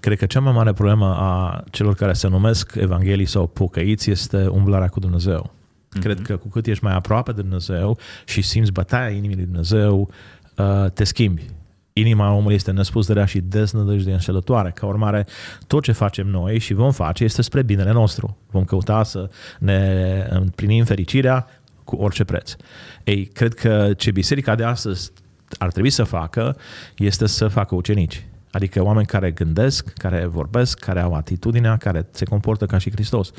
Cred 0.00 0.18
că 0.18 0.26
cea 0.26 0.40
mai 0.40 0.52
mare 0.52 0.72
problemă 0.72 1.16
a 1.18 1.64
celor 1.70 1.94
care 1.94 2.12
se 2.12 2.28
numesc 2.28 2.74
evanghelii 2.74 3.26
sau 3.26 3.46
pocăiți 3.46 4.10
este 4.10 4.46
umblarea 4.46 4.88
cu 4.88 5.00
Dumnezeu. 5.00 5.57
Mm-hmm. 5.88 6.00
Cred 6.00 6.22
că 6.22 6.36
cu 6.36 6.48
cât 6.48 6.66
ești 6.66 6.84
mai 6.84 6.94
aproape 6.94 7.32
de 7.32 7.40
Dumnezeu 7.40 7.98
și 8.24 8.42
simți 8.42 8.72
bătaia 8.72 9.08
inimii 9.08 9.36
lui 9.36 9.44
Dumnezeu, 9.44 10.10
uh, 10.56 10.90
te 10.90 11.04
schimbi. 11.04 11.44
Inima 11.92 12.32
omului 12.32 12.54
este 12.54 12.70
nespus 12.70 13.06
de 13.06 13.12
rea 13.12 13.24
și 13.24 13.40
deznădăjde 13.40 14.12
înșelătoare. 14.12 14.70
Ca 14.70 14.86
urmare, 14.86 15.26
tot 15.66 15.82
ce 15.82 15.92
facem 15.92 16.26
noi 16.26 16.58
și 16.58 16.74
vom 16.74 16.92
face 16.92 17.24
este 17.24 17.42
spre 17.42 17.62
binele 17.62 17.92
nostru. 17.92 18.36
Vom 18.50 18.64
căuta 18.64 19.02
să 19.02 19.30
ne 19.58 20.26
împlinim 20.30 20.84
fericirea 20.84 21.46
cu 21.84 21.96
orice 21.96 22.24
preț. 22.24 22.56
Ei, 23.04 23.24
cred 23.24 23.54
că 23.54 23.92
ce 23.96 24.10
biserica 24.10 24.54
de 24.54 24.64
astăzi 24.64 25.12
ar 25.58 25.70
trebui 25.70 25.90
să 25.90 26.04
facă 26.04 26.56
este 26.96 27.26
să 27.26 27.48
facă 27.48 27.74
ucenici. 27.74 28.26
Adică 28.50 28.82
oameni 28.82 29.06
care 29.06 29.30
gândesc, 29.30 29.92
care 29.92 30.26
vorbesc, 30.26 30.78
care 30.78 31.00
au 31.00 31.14
atitudinea, 31.14 31.76
care 31.76 32.06
se 32.10 32.24
comportă 32.24 32.66
ca 32.66 32.78
și 32.78 32.90
Hristos 32.90 33.32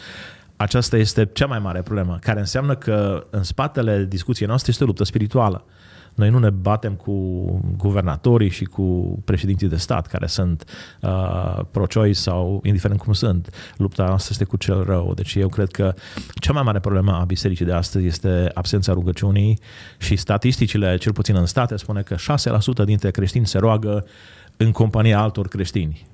aceasta 0.62 0.98
este 0.98 1.30
cea 1.34 1.45
mai 1.45 1.60
mare 1.60 1.82
problemă, 1.82 2.17
care 2.22 2.39
înseamnă 2.39 2.76
că 2.76 3.28
în 3.30 3.43
spatele 3.43 4.06
discuției 4.10 4.48
noastre 4.48 4.72
este 4.72 4.84
o 4.84 4.88
luptă 4.88 5.04
spirituală. 5.04 5.65
Noi 6.15 6.30
nu 6.30 6.39
ne 6.39 6.50
batem 6.50 6.93
cu 6.93 7.13
guvernatorii 7.78 8.50
și 8.50 8.63
cu 8.63 9.19
președinții 9.26 9.67
de 9.67 9.76
stat 9.76 10.08
care 10.08 10.28
sunt 10.28 10.63
uh, 11.02 11.60
pro-choice 11.72 12.19
sau 12.19 12.62
indiferent 12.63 13.00
cum 13.00 13.13
sunt. 13.13 13.50
Lupta 13.78 14.06
noastră 14.06 14.30
este 14.32 14.43
cu 14.43 14.58
cel 14.58 14.84
rău. 14.84 15.13
Deci 15.13 15.36
eu 15.36 15.48
cred 15.48 15.72
că 15.72 15.93
cea 16.34 16.54
mai 16.54 16.63
mare 16.63 16.80
problemă 16.80 17.12
a 17.12 17.24
bisericii 17.24 17.65
de 17.65 17.74
astăzi 17.74 18.06
este 18.06 18.52
absența 18.54 18.93
rugăciunii 18.93 19.60
și 19.98 20.15
statisticile, 20.15 20.98
cel 20.98 21.13
puțin 21.13 21.36
în 21.36 21.45
state, 21.45 21.76
spune 21.76 22.02
că 22.02 22.15
6% 22.84 22.86
dintre 22.86 23.12
creștini 23.12 23.48
se 23.48 23.58
roagă 23.58 24.06
în 24.58 24.72
compania 24.72 25.19
altor 25.19 25.48
creștini. 25.48 26.08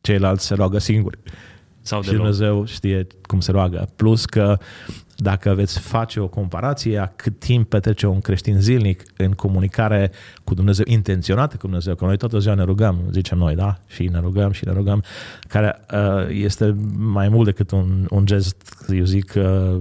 Ceilalți 0.00 0.46
se 0.46 0.54
roagă 0.54 0.78
singuri. 0.78 1.18
Sau 1.86 2.02
și 2.02 2.08
deloc. 2.08 2.22
Dumnezeu 2.22 2.64
știe 2.64 3.06
cum 3.22 3.40
se 3.40 3.50
roagă. 3.50 3.88
Plus 3.96 4.24
că 4.24 4.58
dacă 5.16 5.54
veți 5.54 5.78
face 5.78 6.20
o 6.20 6.28
comparație 6.28 6.98
a 6.98 7.06
cât 7.06 7.38
timp 7.38 7.68
petrece 7.68 8.06
un 8.06 8.20
creștin 8.20 8.60
zilnic 8.60 9.02
în 9.16 9.32
comunicare 9.32 10.10
cu 10.44 10.54
Dumnezeu, 10.54 10.84
intenționată 10.88 11.56
cu 11.56 11.62
Dumnezeu, 11.62 11.94
că 11.94 12.04
noi 12.04 12.16
toată 12.16 12.38
ziua 12.38 12.54
ne 12.54 12.62
rugăm, 12.62 12.98
zicem 13.10 13.38
noi, 13.38 13.54
da? 13.54 13.78
Și 13.86 14.04
ne 14.04 14.18
rugăm 14.18 14.50
și 14.50 14.66
ne 14.66 14.72
rugăm, 14.72 15.02
care 15.48 15.80
uh, 15.92 16.26
este 16.28 16.76
mai 16.96 17.28
mult 17.28 17.44
decât 17.44 17.70
un, 17.70 18.06
un 18.10 18.26
gest, 18.26 18.86
eu 18.88 19.04
zic, 19.04 19.32
uh, 19.36 19.80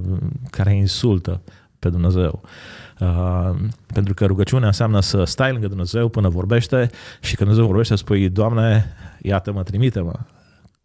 care 0.50 0.76
insultă 0.76 1.42
pe 1.80 1.90
Dumnezeu. 1.90 2.42
Uh, 3.00 3.52
pentru 3.94 4.14
că 4.14 4.26
rugăciunea 4.26 4.68
înseamnă 4.68 5.00
să 5.00 5.24
stai 5.24 5.52
lângă 5.52 5.68
Dumnezeu 5.68 6.10
până 6.10 6.30
vorbește 6.30 6.90
și 7.20 7.36
când 7.36 7.50
Dumnezeu 7.50 7.66
vorbește 7.66 7.96
spui, 7.96 8.30
Doamne, 8.30 8.86
iată-mă, 9.22 9.64
trimite-mă. 9.64 10.14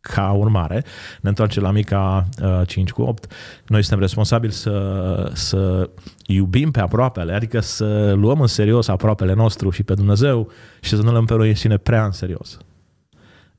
Ca 0.00 0.30
urmare, 0.30 0.84
ne 1.20 1.28
întoarcem 1.28 1.62
la 1.62 1.70
mica 1.70 2.28
uh, 2.42 2.60
5 2.66 2.90
cu 2.90 3.02
8. 3.02 3.32
Noi 3.66 3.82
suntem 3.82 4.00
responsabili 4.00 4.52
să, 4.52 5.30
să 5.34 5.90
iubim 6.26 6.70
pe 6.70 6.80
aproapele, 6.80 7.32
adică 7.32 7.60
să 7.60 8.12
luăm 8.12 8.40
în 8.40 8.46
serios 8.46 8.88
aproapele 8.88 9.34
nostru 9.34 9.70
și 9.70 9.82
pe 9.82 9.94
Dumnezeu 9.94 10.50
și 10.80 10.96
să 10.96 11.02
nu 11.02 11.10
luăm 11.10 11.24
pe 11.24 11.34
noi 11.34 11.48
înșine 11.48 11.76
prea 11.76 12.04
în 12.04 12.10
serios. 12.10 12.58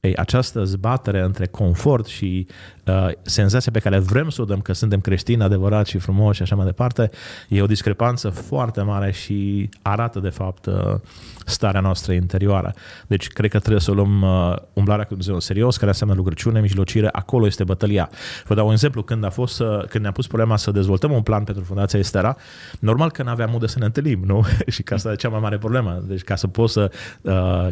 Ei, 0.02 0.16
această 0.16 0.64
zbatere 0.64 1.22
între 1.22 1.48
confort 1.48 2.06
și 2.06 2.48
uh, 2.86 3.08
senzația 3.22 3.72
pe 3.72 3.80
care 3.80 4.00
vrem 4.00 4.30
să 4.30 4.42
o 4.42 4.46
dăm 4.46 4.62
că 4.62 4.74
suntem 4.74 5.00
creștini 5.02 5.44
adevărați 5.44 5.90
și 5.90 5.98
frumoși 5.98 6.36
și 6.36 6.42
așa 6.42 6.56
mai 6.56 6.66
departe, 6.66 7.10
e 7.50 7.62
o 7.62 7.66
discrepanță 7.66 8.30
foarte 8.30 8.82
mare 8.82 9.12
și 9.12 9.70
arată, 9.82 10.20
de 10.20 10.30
fapt, 10.30 10.66
uh, 10.66 10.96
starea 11.46 11.82
noastră 11.82 12.14
interioară. 12.14 12.74
Deci, 13.08 13.28
cred 13.28 13.50
că 13.50 13.60
trebuie 13.60 13.82
să 13.82 13.92
o 13.92 13.94
luăm 13.94 14.22
uh, 14.22 14.56
umblarea 14.74 15.04
cu 15.04 15.10
Dumnezeu 15.10 15.34
în 15.34 15.40
serios, 15.40 15.78
care 15.78 15.88
înseamnă 15.88 16.16
rugăciune, 16.16 16.62
mijlocire, 16.62 17.10
acolo 17.12 17.46
este 17.46 17.64
bătălia. 17.64 18.10
Vă 18.46 18.56
dau 18.56 18.66
un 18.66 18.72
exemplu, 18.72 19.04
când, 19.04 19.24
a 19.24 19.30
fost, 19.30 19.60
uh, 19.60 19.86
când 19.86 20.04
ne-a 20.04 20.12
pus 20.12 20.28
problema 20.28 20.58
să 20.58 20.72
dezvoltăm 20.72 21.12
un 21.12 21.22
plan 21.22 21.44
pentru 21.44 21.64
Fundația 21.64 22.00
Estera, 22.00 22.36
normal 22.80 23.12
că 23.12 23.24
nu 23.24 23.30
aveam 23.30 23.54
unde 23.54 23.68
să 23.68 23.80
ne 23.80 23.86
întâlnim, 23.86 24.22
nu? 24.26 24.46
și 24.74 24.84
că 24.84 24.94
asta 24.94 25.12
e 25.12 25.16
cea 25.16 25.30
mai 25.30 25.40
mare 25.40 25.58
problemă. 25.58 26.04
Deci, 26.08 26.22
ca 26.22 26.36
să 26.36 26.48
poți 26.48 26.74
să 26.74 26.92
uh, 27.22 27.68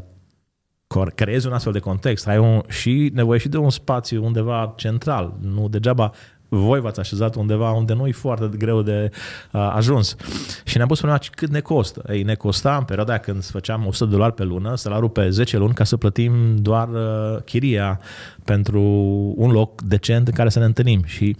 creezi 1.16 1.48
un 1.48 1.54
astfel 1.54 1.74
de 1.74 1.80
context, 1.80 2.28
ai 2.28 2.38
un, 2.38 2.62
și 2.68 3.12
nevoie 3.14 3.40
și 3.40 3.50
de 3.50 3.58
un 3.58 3.70
spațiu 3.70 4.26
undeva 4.26 4.74
central, 4.76 5.34
nu 5.42 5.68
degeaba 5.70 6.12
voi 6.50 6.80
v-ați 6.80 7.00
așezat 7.00 7.36
undeva 7.36 7.72
unde 7.72 7.94
nu 7.94 8.08
e 8.08 8.12
foarte 8.12 8.50
greu 8.58 8.82
de 8.82 9.12
uh, 9.52 9.72
ajuns. 9.74 10.16
Și 10.64 10.76
ne-am 10.76 10.88
pus 10.88 10.98
problema 10.98 11.22
cât 11.32 11.50
ne 11.50 11.60
costă. 11.60 12.04
Ei, 12.10 12.24
ne 12.24 12.36
costa 12.36 12.78
în 12.78 12.84
perioada 12.84 13.18
când 13.18 13.46
făceam 13.46 13.86
100 13.86 14.06
de 14.06 14.16
dolari 14.16 14.34
pe 14.34 14.44
lună, 14.44 14.76
salarul 14.76 15.10
pe 15.10 15.30
10 15.30 15.58
luni 15.58 15.74
ca 15.74 15.84
să 15.84 15.98
plătim 15.98 16.56
doar 16.56 16.88
uh, 16.88 17.42
chiria 17.46 18.00
pentru 18.44 18.82
un 19.38 19.52
loc 19.52 19.82
decent 19.82 20.28
în 20.28 20.34
care 20.34 20.50
să 20.50 20.60
ne 20.60 20.66
întâlnim. 20.66 21.04
Și 21.06 21.36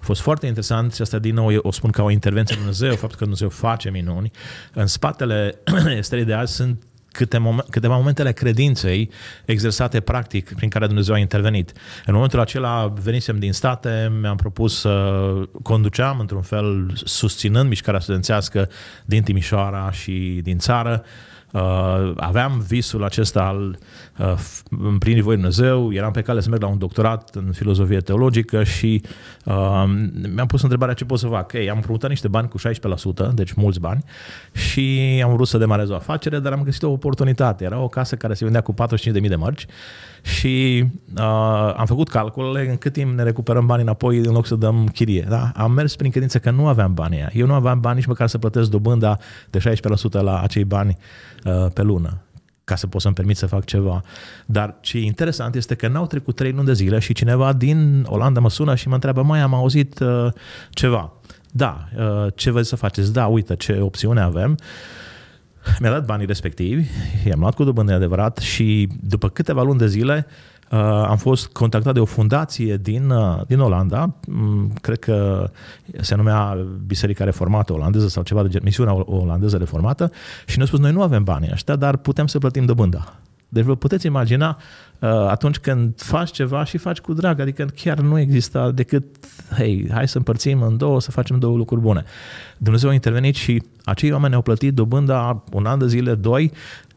a 0.00 0.04
fost 0.04 0.20
foarte 0.20 0.46
interesant 0.46 0.94
și 0.94 1.02
asta 1.02 1.18
din 1.18 1.34
nou 1.34 1.52
eu 1.52 1.60
o 1.62 1.70
spun 1.70 1.90
ca 1.90 2.02
o 2.02 2.10
intervenție 2.10 2.54
în 2.54 2.60
Dumnezeu, 2.60 2.90
faptul 2.90 3.18
că 3.18 3.18
Dumnezeu 3.18 3.48
face 3.48 3.90
minuni. 3.90 4.30
În 4.72 4.86
spatele 4.86 5.58
stării 6.00 6.24
de 6.24 6.32
azi 6.32 6.54
sunt 6.54 6.82
câte 7.16 7.38
momen- 7.38 7.66
câteva 7.70 7.96
momentele 7.96 8.32
credinței 8.32 9.10
exersate 9.44 10.00
practic 10.00 10.54
prin 10.54 10.68
care 10.68 10.86
Dumnezeu 10.86 11.14
a 11.14 11.18
intervenit. 11.18 11.72
În 12.06 12.14
momentul 12.14 12.40
acela 12.40 12.92
venisem 13.02 13.38
din 13.38 13.52
state, 13.52 14.12
mi-am 14.20 14.36
propus 14.36 14.80
să 14.80 15.22
conduceam 15.62 16.20
într-un 16.20 16.42
fel 16.42 16.92
susținând 17.04 17.68
mișcarea 17.68 18.00
studențească 18.00 18.68
din 19.04 19.22
Timișoara 19.22 19.90
și 19.90 20.40
din 20.42 20.58
țară. 20.58 21.04
Uh, 21.50 22.12
aveam 22.16 22.64
visul 22.68 23.04
acesta 23.04 23.42
al 23.42 23.78
uh, 24.18 24.34
împlinirii 24.80 25.22
voii 25.22 25.36
Dumnezeu, 25.36 25.92
eram 25.92 26.12
pe 26.12 26.22
cale 26.22 26.40
să 26.40 26.48
merg 26.48 26.62
la 26.62 26.68
un 26.68 26.78
doctorat 26.78 27.34
în 27.34 27.52
filozofie 27.52 27.98
teologică 27.98 28.64
și 28.64 29.02
uh, 29.44 29.84
mi-am 30.34 30.46
pus 30.46 30.62
întrebarea 30.62 30.94
ce 30.94 31.04
pot 31.04 31.18
să 31.18 31.26
fac. 31.26 31.52
Ei, 31.52 31.70
am 31.70 31.76
împrumutat 31.76 32.10
niște 32.10 32.28
bani 32.28 32.48
cu 32.48 32.58
16%, 32.58 33.34
deci 33.34 33.52
mulți 33.52 33.80
bani, 33.80 34.04
și 34.52 35.20
am 35.24 35.32
vrut 35.34 35.46
să 35.46 35.58
demarez 35.58 35.88
o 35.88 35.94
afacere, 35.94 36.38
dar 36.38 36.52
am 36.52 36.62
găsit 36.62 36.82
o 36.82 36.90
oportunitate. 36.90 37.64
Era 37.64 37.78
o 37.78 37.88
casă 37.88 38.16
care 38.16 38.34
se 38.34 38.44
vendea 38.44 38.60
cu 38.60 38.74
45.000 38.74 39.28
de 39.28 39.36
mărci 39.36 39.66
și 40.22 40.84
uh, 41.16 41.74
am 41.76 41.86
făcut 41.86 42.08
calculele 42.08 42.70
în 42.70 42.76
cât 42.76 42.92
timp 42.92 43.16
ne 43.16 43.22
recuperăm 43.22 43.66
banii 43.66 43.84
înapoi 43.84 44.18
în 44.18 44.32
loc 44.32 44.46
să 44.46 44.54
dăm 44.54 44.86
chirie. 44.86 45.26
Da? 45.28 45.52
Am 45.54 45.72
mers 45.72 45.96
prin 45.96 46.10
credință 46.10 46.38
că 46.38 46.50
nu 46.50 46.66
aveam 46.66 46.94
bani 46.94 47.16
aia. 47.16 47.30
Eu 47.32 47.46
nu 47.46 47.52
aveam 47.52 47.80
bani 47.80 47.96
nici 47.96 48.06
măcar 48.06 48.28
să 48.28 48.38
plătesc 48.38 48.70
dobânda 48.70 49.18
de 49.50 49.58
16% 49.58 50.20
la 50.20 50.40
acei 50.40 50.64
bani 50.64 50.96
uh, 51.44 51.66
pe 51.72 51.82
lună 51.82 52.25
ca 52.66 52.76
să 52.76 52.86
pot 52.86 53.00
să-mi 53.00 53.14
permit 53.14 53.36
să 53.36 53.46
fac 53.46 53.64
ceva. 53.64 54.02
Dar 54.46 54.76
ce 54.80 54.98
e 54.98 55.04
interesant 55.04 55.54
este 55.54 55.74
că 55.74 55.88
n-au 55.88 56.06
trecut 56.06 56.36
trei 56.36 56.52
luni 56.52 56.66
de 56.66 56.72
zile 56.72 56.98
și 56.98 57.12
cineva 57.12 57.52
din 57.52 58.04
Olanda 58.08 58.40
mă 58.40 58.50
sună 58.50 58.74
și 58.74 58.88
mă 58.88 58.94
întreabă, 58.94 59.22
mai 59.22 59.40
am 59.40 59.54
auzit 59.54 59.98
uh, 59.98 60.32
ceva. 60.70 61.12
Da, 61.50 61.88
uh, 61.98 62.26
ce 62.34 62.50
vreți 62.50 62.68
să 62.68 62.76
faceți? 62.76 63.12
Da, 63.12 63.26
uite 63.26 63.56
ce 63.56 63.78
opțiune 63.80 64.20
avem. 64.20 64.56
Mi-a 65.80 65.90
dat 65.90 66.04
banii 66.04 66.26
respectivi, 66.26 66.86
i-am 67.26 67.40
luat 67.40 67.54
cu 67.54 67.64
dobândă 67.64 67.92
adevărat 67.92 68.38
și 68.38 68.88
după 69.00 69.28
câteva 69.28 69.62
luni 69.62 69.78
de 69.78 69.86
zile 69.86 70.26
uh, 70.28 70.55
am 71.08 71.16
fost 71.16 71.46
contactat 71.46 71.94
de 71.94 72.00
o 72.00 72.04
fundație 72.04 72.76
din, 72.76 73.10
uh, 73.10 73.40
din 73.46 73.58
Olanda, 73.58 74.14
mm, 74.28 74.72
cred 74.80 74.98
că 74.98 75.50
se 76.00 76.14
numea 76.14 76.66
Biserica 76.86 77.24
Reformată 77.24 77.72
Olandeză 77.72 78.08
sau 78.08 78.22
ceva 78.22 78.42
de 78.42 78.48
gen, 78.48 78.60
misiunea 78.64 78.94
olandeză 79.10 79.56
reformată 79.56 80.10
și 80.46 80.56
ne-a 80.56 80.66
spus, 80.66 80.78
noi 80.78 80.92
nu 80.92 81.02
avem 81.02 81.24
banii 81.24 81.50
ăștia, 81.52 81.76
dar 81.76 81.96
putem 81.96 82.26
să 82.26 82.38
plătim 82.38 82.64
dobânda. 82.64 83.14
Deci 83.48 83.64
vă 83.64 83.74
puteți 83.74 84.06
imagina 84.06 84.58
uh, 84.98 85.08
atunci 85.10 85.58
când 85.58 85.92
faci 85.96 86.30
ceva 86.30 86.64
și 86.64 86.76
faci 86.76 86.98
cu 86.98 87.12
drag, 87.12 87.40
adică 87.40 87.64
chiar 87.64 87.98
nu 87.98 88.18
există 88.18 88.72
decât, 88.74 89.04
hei, 89.56 89.88
hai 89.92 90.08
să 90.08 90.18
împărțim 90.18 90.62
în 90.62 90.76
două, 90.76 91.00
să 91.00 91.10
facem 91.10 91.38
două 91.38 91.56
lucruri 91.56 91.80
bune. 91.80 92.04
Dumnezeu 92.58 92.90
a 92.90 92.92
intervenit 92.92 93.34
și 93.34 93.62
acei 93.84 94.12
oameni 94.12 94.28
ne-au 94.28 94.42
plătit 94.42 94.74
dobânda 94.74 95.44
un 95.52 95.66
an 95.66 95.78
de 95.78 95.86
zile, 95.86 96.14
doi, 96.14 96.52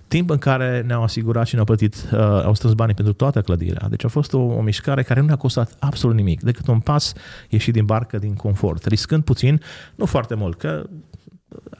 timp 0.09 0.29
în 0.29 0.37
care 0.37 0.83
ne-au 0.87 1.03
asigurat 1.03 1.47
și 1.47 1.53
ne-au 1.53 1.65
plătit, 1.65 1.95
uh, 2.11 2.19
au 2.19 2.53
strâns 2.53 2.73
banii 2.73 2.95
pentru 2.95 3.13
toată 3.13 3.41
clădirea. 3.41 3.87
Deci 3.89 4.05
a 4.05 4.07
fost 4.07 4.33
o, 4.33 4.39
o 4.39 4.61
mișcare 4.61 5.03
care 5.03 5.19
nu 5.19 5.25
ne-a 5.25 5.35
costat 5.35 5.75
absolut 5.79 6.15
nimic, 6.15 6.41
decât 6.41 6.67
un 6.67 6.79
pas 6.79 7.13
ieșit 7.49 7.73
din 7.73 7.85
barcă, 7.85 8.17
din 8.17 8.33
confort, 8.33 8.85
riscând 8.85 9.23
puțin, 9.23 9.61
nu 9.95 10.05
foarte 10.05 10.35
mult, 10.35 10.57
că 10.57 10.85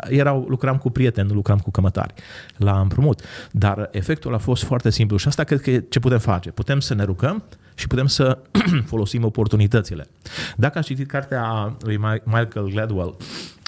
erau, 0.08 0.46
lucram 0.48 0.78
cu 0.78 0.90
prieteni, 0.90 1.28
nu 1.28 1.34
lucram 1.34 1.58
cu 1.58 1.72
cămătari 1.72 2.14
la 2.58 2.80
împrumut. 2.80 3.22
Dar 3.52 3.90
efectul 3.92 4.34
a 4.34 4.38
fost 4.38 4.64
foarte 4.64 4.90
simplu 4.90 5.18
și 5.18 5.28
asta 5.28 5.44
cred 5.44 5.62
că 5.62 5.70
e 5.70 5.86
ce 5.90 6.00
putem 6.00 6.20
face. 6.20 6.52
Putem 6.52 6.80
să 6.80 6.94
ne 6.94 7.04
rugăm 7.04 7.44
și 7.76 7.88
putem 7.88 8.08
să 8.08 8.38
folosim 8.92 9.24
oportunitățile. 9.24 10.08
Dacă 10.56 10.78
ați 10.78 10.88
citit 10.88 11.08
cartea 11.08 11.76
lui 11.80 11.98
Michael 12.24 12.70
Gladwell, 12.70 13.16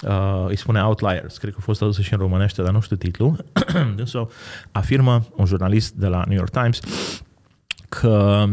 uh, 0.02 0.44
îi 0.48 0.56
spune 0.56 0.82
Outliers, 0.82 1.38
cred 1.38 1.52
că 1.52 1.56
a 1.60 1.62
fost 1.64 1.82
adusă 1.82 2.02
și 2.02 2.12
în 2.12 2.18
românește, 2.18 2.62
dar 2.62 2.72
nu 2.72 2.80
știu 2.80 2.96
titlul, 2.96 3.44
însă 3.96 4.28
afirmă 4.72 5.26
un 5.36 5.44
jurnalist 5.44 5.94
de 5.94 6.06
la 6.06 6.24
New 6.26 6.36
York 6.36 6.50
Times 6.50 6.80
că 7.88 8.44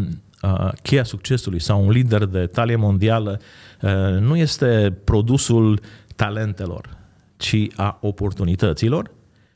uh, 0.41 0.69
cheia 0.81 1.03
succesului 1.03 1.59
sau 1.59 1.83
un 1.85 1.89
lider 1.89 2.25
de 2.25 2.45
talie 2.45 2.75
mondială 2.75 3.41
uh, 3.81 4.19
nu 4.19 4.35
este 4.35 4.97
produsul 5.03 5.79
talentelor, 6.15 6.98
ci 7.39 7.67
a 7.75 7.97
oportunităților 8.01 9.11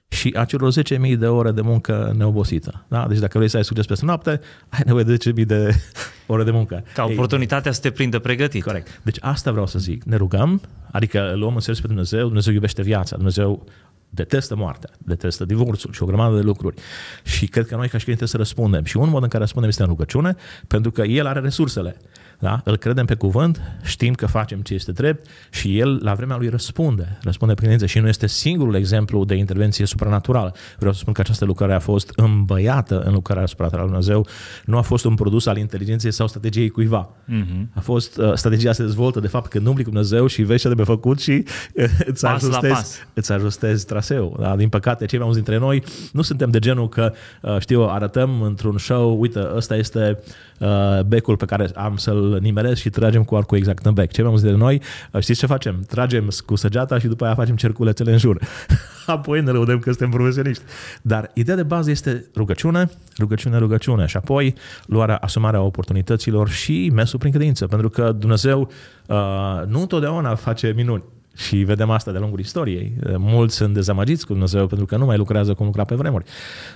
și 0.07 0.33
a 0.37 0.45
celor 0.45 0.73
10.000 0.73 1.17
de 1.17 1.27
ore 1.27 1.51
de 1.51 1.61
muncă 1.61 2.13
neobosită. 2.17 2.85
Da? 2.87 3.05
Deci 3.07 3.19
dacă 3.19 3.37
vrei 3.37 3.49
să 3.49 3.57
ai 3.57 3.63
succes 3.63 3.85
peste 3.85 4.05
noapte, 4.05 4.39
ai 4.69 4.81
nevoie 4.85 5.03
de 5.03 5.17
10.000 5.31 5.45
de 5.45 5.75
ore 6.27 6.43
de 6.43 6.51
muncă. 6.51 6.83
Ca 6.93 7.03
oportunitatea 7.03 7.69
Ei, 7.69 7.75
să 7.75 7.81
te 7.81 7.91
prindă 7.91 8.19
pregătit. 8.19 8.63
Corect. 8.63 9.01
Deci 9.03 9.17
asta 9.21 9.51
vreau 9.51 9.67
să 9.67 9.79
zic. 9.79 10.03
Ne 10.03 10.15
rugăm, 10.15 10.61
adică 10.91 11.33
luăm 11.35 11.53
în 11.53 11.59
serios 11.59 11.81
pe 11.81 11.87
Dumnezeu, 11.87 12.25
Dumnezeu 12.25 12.53
iubește 12.53 12.81
viața, 12.81 13.15
Dumnezeu 13.15 13.65
detestă 14.09 14.55
moartea, 14.55 14.89
detestă 14.97 15.45
divorțul 15.45 15.91
și 15.93 16.03
o 16.03 16.05
grămadă 16.05 16.35
de 16.35 16.41
lucruri. 16.41 16.75
Și 17.23 17.47
cred 17.47 17.65
că 17.67 17.75
noi 17.75 17.87
ca 17.89 17.97
și 17.97 18.05
trebuie 18.05 18.27
să 18.27 18.37
răspundem. 18.37 18.83
Și 18.83 18.97
un 18.97 19.09
mod 19.09 19.23
în 19.23 19.27
care 19.27 19.39
răspundem 19.39 19.69
este 19.69 19.81
în 19.83 19.87
rugăciune, 19.87 20.35
pentru 20.67 20.91
că 20.91 21.01
El 21.01 21.25
are 21.25 21.39
resursele. 21.39 21.97
Da? 22.39 22.61
Îl 22.63 22.77
credem 22.77 23.05
pe 23.05 23.15
cuvânt, 23.15 23.61
știm 23.83 24.13
că 24.13 24.25
facem 24.25 24.59
ce 24.59 24.73
este 24.73 24.91
drept 24.91 25.27
și 25.49 25.79
el 25.79 25.99
la 26.03 26.13
vremea 26.13 26.37
lui 26.37 26.49
răspunde, 26.49 27.17
răspunde 27.21 27.53
prin 27.53 27.67
credință 27.67 27.91
și 27.93 27.99
nu 27.99 28.07
este 28.07 28.27
singurul 28.27 28.75
exemplu 28.75 29.25
de 29.25 29.35
intervenție 29.35 29.85
supranaturală. 29.85 30.55
Vreau 30.77 30.93
să 30.93 30.99
spun 30.99 31.13
că 31.13 31.21
această 31.21 31.45
lucrare 31.45 31.73
a 31.73 31.79
fost 31.79 32.11
îmbăiată 32.15 33.01
în 33.01 33.13
lucrarea 33.13 33.45
supranaturală 33.45 33.89
lui 33.89 33.99
Dumnezeu, 33.99 34.27
nu 34.65 34.77
a 34.77 34.81
fost 34.81 35.05
un 35.05 35.15
produs 35.15 35.45
al 35.45 35.57
inteligenței 35.57 36.11
sau 36.11 36.27
strategiei 36.27 36.69
cuiva. 36.69 37.09
Uh-huh. 37.09 37.73
A 37.73 37.79
fost, 37.79 38.17
uh, 38.17 38.33
strategia 38.33 38.71
se 38.71 38.83
dezvoltă 38.83 39.19
de 39.19 39.27
fapt 39.27 39.49
când 39.49 39.67
umbli 39.67 39.83
cu 39.83 39.89
Dumnezeu 39.89 40.27
și 40.27 40.41
vezi 40.41 40.59
ce 40.61 40.65
trebuie 40.65 40.85
făcut 40.85 41.19
și 41.19 41.31
uh, 41.31 41.83
îți, 42.05 42.21
pas 42.21 42.43
ajustezi, 42.43 43.05
îți 43.13 43.31
ajustezi 43.31 43.85
traseu. 43.85 44.37
Da? 44.39 44.55
Din 44.55 44.69
păcate, 44.69 45.05
cei 45.05 45.17
mai 45.17 45.27
mulți 45.27 45.43
dintre 45.43 45.65
noi 45.65 45.83
nu 46.11 46.21
suntem 46.21 46.49
de 46.49 46.59
genul 46.59 46.89
că, 46.89 47.13
uh, 47.41 47.59
știu, 47.59 47.81
arătăm 47.81 48.41
într-un 48.41 48.77
show, 48.77 49.19
uite, 49.19 49.47
ăsta 49.55 49.75
este 49.75 50.19
uh, 50.59 51.03
becul 51.05 51.37
pe 51.37 51.45
care 51.45 51.69
am 51.75 51.97
să-l 51.97 52.22
nimerez 52.39 52.77
și 52.77 52.89
tragem 52.89 53.23
cu 53.23 53.35
arcul 53.35 53.57
exact 53.57 53.85
în 53.85 53.93
bec. 53.93 54.11
Cei 54.11 54.23
mai 54.23 54.31
mulți 54.31 54.45
dintre 54.45 54.63
noi, 54.63 54.81
uh, 55.11 55.21
știți 55.21 55.39
ce 55.39 55.45
facem? 55.45 55.83
Tragem 55.87 56.27
cu 56.45 56.55
săgeata 56.55 56.99
și 56.99 57.07
după 57.07 57.25
aia 57.25 57.35
facem 57.35 57.55
cerculețele 57.55 58.11
în 58.11 58.17
jur. 58.17 58.39
Apoi 59.05 59.41
ne 59.41 59.51
lăudăm 59.51 59.79
că 59.79 59.89
suntem 59.89 60.09
profesioniști. 60.09 60.63
Dar 61.01 61.31
ideea 61.33 61.55
de 61.57 61.63
bază 61.63 61.89
este 61.89 62.25
rugăciune, 62.35 62.89
rugăciune, 63.17 63.57
rugăciune 63.57 64.05
și 64.05 64.17
apoi 64.17 64.55
luarea, 64.85 65.15
asumarea 65.15 65.61
oportunităților 65.61 66.49
și 66.49 66.91
mersul 66.93 67.19
prin 67.19 67.31
credință. 67.31 67.67
Pentru 67.67 67.89
că 67.89 68.11
Dumnezeu 68.11 68.71
uh, 69.07 69.61
nu 69.67 69.81
întotdeauna 69.81 70.35
face 70.35 70.73
minuni. 70.75 71.03
Și 71.35 71.55
vedem 71.57 71.89
asta 71.89 72.11
de-a 72.11 72.19
lungul 72.19 72.39
istoriei. 72.39 72.93
Mulți 73.17 73.55
sunt 73.55 73.73
dezamăgiți 73.73 74.25
cu 74.25 74.31
Dumnezeu 74.31 74.67
pentru 74.67 74.85
că 74.85 74.97
nu 74.97 75.05
mai 75.05 75.17
lucrează 75.17 75.53
cum 75.53 75.65
lucra 75.65 75.83
pe 75.83 75.95
vremuri. 75.95 76.25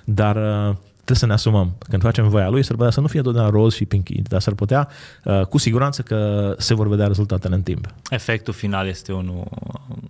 Dar 0.03 0.35
uh, 0.35 0.75
trebuie 1.07 1.17
să 1.17 1.25
ne 1.25 1.33
asumăm. 1.33 1.77
Când 1.89 2.01
facem 2.01 2.29
voia 2.29 2.49
Lui, 2.49 2.63
s-ar 2.63 2.75
putea 2.75 2.91
să 2.91 3.01
nu 3.01 3.07
fie 3.07 3.21
totdeauna 3.21 3.51
roz 3.51 3.73
și 3.73 3.85
pinky, 3.85 4.21
dar 4.21 4.41
s-ar 4.41 4.53
putea 4.53 4.87
uh, 5.23 5.41
cu 5.41 5.57
siguranță 5.57 6.01
că 6.01 6.53
se 6.57 6.73
vor 6.73 6.87
vedea 6.87 7.07
rezultatele 7.07 7.55
în 7.55 7.61
timp. 7.61 7.87
Efectul 8.09 8.53
final 8.53 8.87
este 8.87 9.13
unul, 9.13 9.43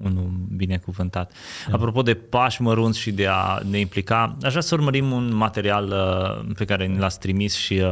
unul 0.03 0.29
binecuvântat. 0.55 1.31
Da. 1.67 1.75
Apropo 1.75 2.01
de 2.01 2.13
pași 2.13 2.62
mărunți 2.62 2.99
și 2.99 3.12
de 3.12 3.27
a 3.29 3.60
ne 3.69 3.79
implica, 3.79 4.38
aș 4.41 4.49
vrea 4.49 4.62
să 4.62 4.75
urmărim 4.75 5.12
un 5.12 5.36
material 5.36 5.88
uh, 5.88 6.53
pe 6.57 6.65
care 6.65 6.88
ne 6.88 6.99
l-ați 6.99 7.19
trimis 7.19 7.55
și 7.55 7.83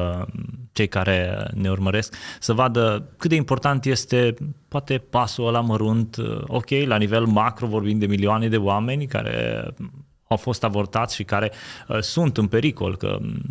cei 0.72 0.88
care 0.88 1.48
ne 1.54 1.70
urmăresc, 1.70 2.16
să 2.40 2.54
vadă 2.54 3.10
cât 3.18 3.30
de 3.30 3.36
important 3.36 3.86
este 3.86 4.34
poate 4.68 4.98
pasul 4.98 5.48
ăla 5.48 5.60
mărunt, 5.60 6.18
ok, 6.48 6.70
la 6.86 6.98
nivel 6.98 7.26
macro 7.26 7.68
vorbim 7.68 8.00
de 8.00 8.06
milioane 8.06 8.48
de 8.48 8.58
oameni 8.58 9.06
care 9.06 9.64
au 10.28 10.38
fost 10.38 10.64
avortați 10.64 11.16
și 11.16 11.24
care 11.24 11.52
uh, 11.88 12.00
sunt 12.00 12.38
în 12.38 12.48
pericol 12.48 12.98
că 12.98 13.18
um, 13.22 13.42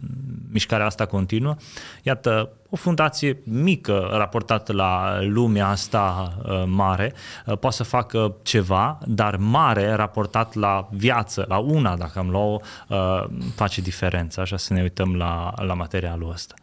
mișcarea 0.52 0.86
asta 0.86 1.06
continuă. 1.06 1.56
Iată, 2.02 2.50
o 2.70 2.76
fundație 2.76 3.38
mică 3.44 4.08
raportată 4.12 4.72
la 4.72 5.18
lumea 5.20 5.68
asta 5.68 6.34
uh, 6.44 6.62
mare 6.66 7.12
uh, 7.46 7.58
poate 7.58 7.76
să 7.76 7.82
facă 7.82 8.34
ceva, 8.42 8.98
dar 9.06 9.36
mare 9.36 9.92
raportat 9.92 10.54
la 10.54 10.88
viață, 10.90 11.44
la 11.48 11.58
una, 11.58 11.96
dacă 11.96 12.18
am 12.18 12.30
luat 12.30 12.62
uh, 12.88 13.24
face 13.54 13.80
diferența. 13.80 14.42
Așa 14.42 14.56
să 14.56 14.72
ne 14.72 14.82
uităm 14.82 15.16
la, 15.16 15.52
la 15.56 15.74
materialul 15.74 16.30
ăsta. 16.32 16.54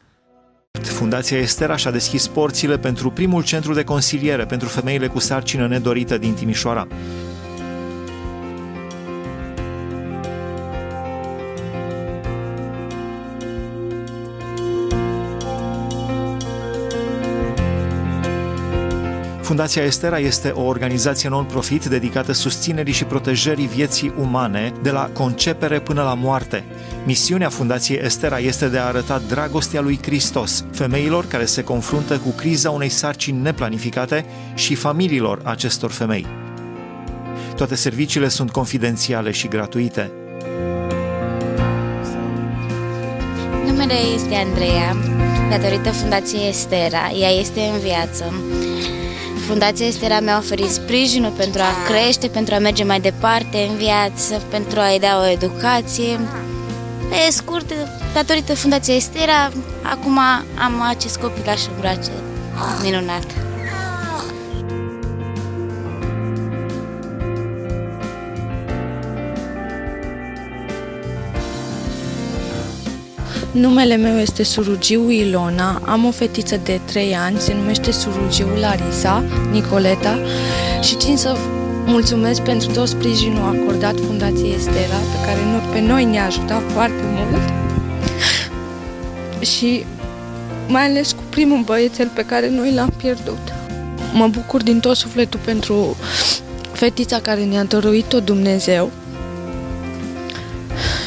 Fundația 0.72 1.38
Estera 1.38 1.76
și-a 1.76 1.92
deschis 1.92 2.28
porțile 2.28 2.78
pentru 2.78 3.10
primul 3.10 3.44
centru 3.44 3.74
de 3.74 3.84
consiliere 3.84 4.46
pentru 4.46 4.68
femeile 4.68 5.08
cu 5.08 5.20
sarcină 5.20 5.68
nedorită 5.68 6.18
din 6.18 6.34
Timișoara. 6.34 6.88
Fundația 19.52 19.84
Estera 19.84 20.20
este 20.20 20.50
o 20.50 20.62
organizație 20.62 21.30
non-profit 21.30 21.86
dedicată 21.86 22.32
susținerii 22.32 22.94
și 22.94 23.04
protejării 23.04 23.68
vieții 23.68 24.14
umane 24.20 24.74
de 24.82 24.92
la 24.92 25.10
concepere 25.14 25.80
până 25.80 26.04
la 26.04 26.14
moarte. 26.14 26.64
Misiunea 27.06 27.50
Fundației 27.50 28.00
Estera 28.04 28.40
este 28.40 28.68
de 28.68 28.78
a 28.78 28.86
arăta 28.86 29.22
dragostea 29.28 29.82
lui 29.82 30.00
Hristos 30.02 30.66
femeilor 30.72 31.26
care 31.26 31.46
se 31.46 31.64
confruntă 31.64 32.18
cu 32.18 32.30
criza 32.30 32.70
unei 32.70 32.90
sarcini 32.90 33.42
neplanificate 33.42 34.26
și 34.54 34.76
familiilor 34.76 35.42
acestor 35.44 35.92
femei. 35.92 36.28
Toate 37.56 37.76
serviciile 37.76 38.28
sunt 38.28 38.52
confidențiale 38.52 39.32
și 39.32 39.48
gratuite. 39.48 40.12
Numele 43.66 43.94
este 44.16 44.36
Andreea, 44.36 44.96
datorită 45.50 45.90
Fundației 45.90 46.50
Estera. 46.50 47.12
Ea 47.20 47.30
este 47.30 47.60
în 47.74 47.80
viață. 47.80 48.34
Fundația 49.48 49.86
Estera 49.86 50.20
mi-a 50.20 50.38
oferit 50.38 50.70
sprijinul 50.70 51.32
pentru 51.32 51.62
a 51.62 51.88
crește, 51.88 52.28
pentru 52.28 52.54
a 52.54 52.60
merge 52.60 52.84
mai 52.84 53.00
departe 53.00 53.68
în 53.70 53.76
viață, 53.76 54.42
pentru 54.50 54.80
a-i 54.80 55.00
da 55.00 55.20
o 55.22 55.30
educație. 55.30 56.20
Pe 57.10 57.32
scurt, 57.32 57.74
datorită 58.14 58.56
Fundației 58.56 58.98
Estera, 58.98 59.52
acum 59.82 60.18
am 60.58 60.82
acest 60.90 61.18
copilaș 61.18 61.62
în 61.66 61.80
brațe 61.80 62.12
minunat. 62.84 63.51
Numele 73.52 73.96
meu 73.96 74.18
este 74.18 74.44
Surugiu 74.44 75.10
Ilona, 75.10 75.82
am 75.86 76.06
o 76.06 76.12
fetiță 76.12 76.60
de 76.64 76.80
3 76.86 77.16
ani, 77.16 77.40
se 77.40 77.54
numește 77.54 77.92
Surugiu 77.92 78.48
Larisa 78.60 79.24
Nicoleta 79.52 80.20
și 80.82 80.96
țin 80.96 81.18
să 81.18 81.36
mulțumesc 81.86 82.42
pentru 82.42 82.72
tot 82.72 82.88
sprijinul 82.88 83.60
acordat 83.60 84.00
Fundației 84.00 84.54
Estera, 84.54 85.00
pe 85.12 85.26
care 85.26 85.40
pe 85.72 85.80
noi 85.80 86.06
ne-a 86.06 86.26
ajutat 86.26 86.62
foarte 86.72 87.04
mult 87.04 87.42
și 89.46 89.86
mai 90.68 90.86
ales 90.86 91.12
cu 91.12 91.24
primul 91.30 91.62
băiețel 91.66 92.12
pe 92.16 92.26
care 92.26 92.50
noi 92.50 92.74
l-am 92.74 92.94
pierdut. 92.98 93.54
Mă 94.14 94.28
bucur 94.28 94.64
din 94.64 94.80
tot 94.80 94.96
sufletul 94.96 95.40
pentru 95.46 95.98
fetița 96.72 97.20
care 97.20 97.44
ne-a 97.44 97.64
dăruit-o 97.64 98.20
Dumnezeu 98.20 98.92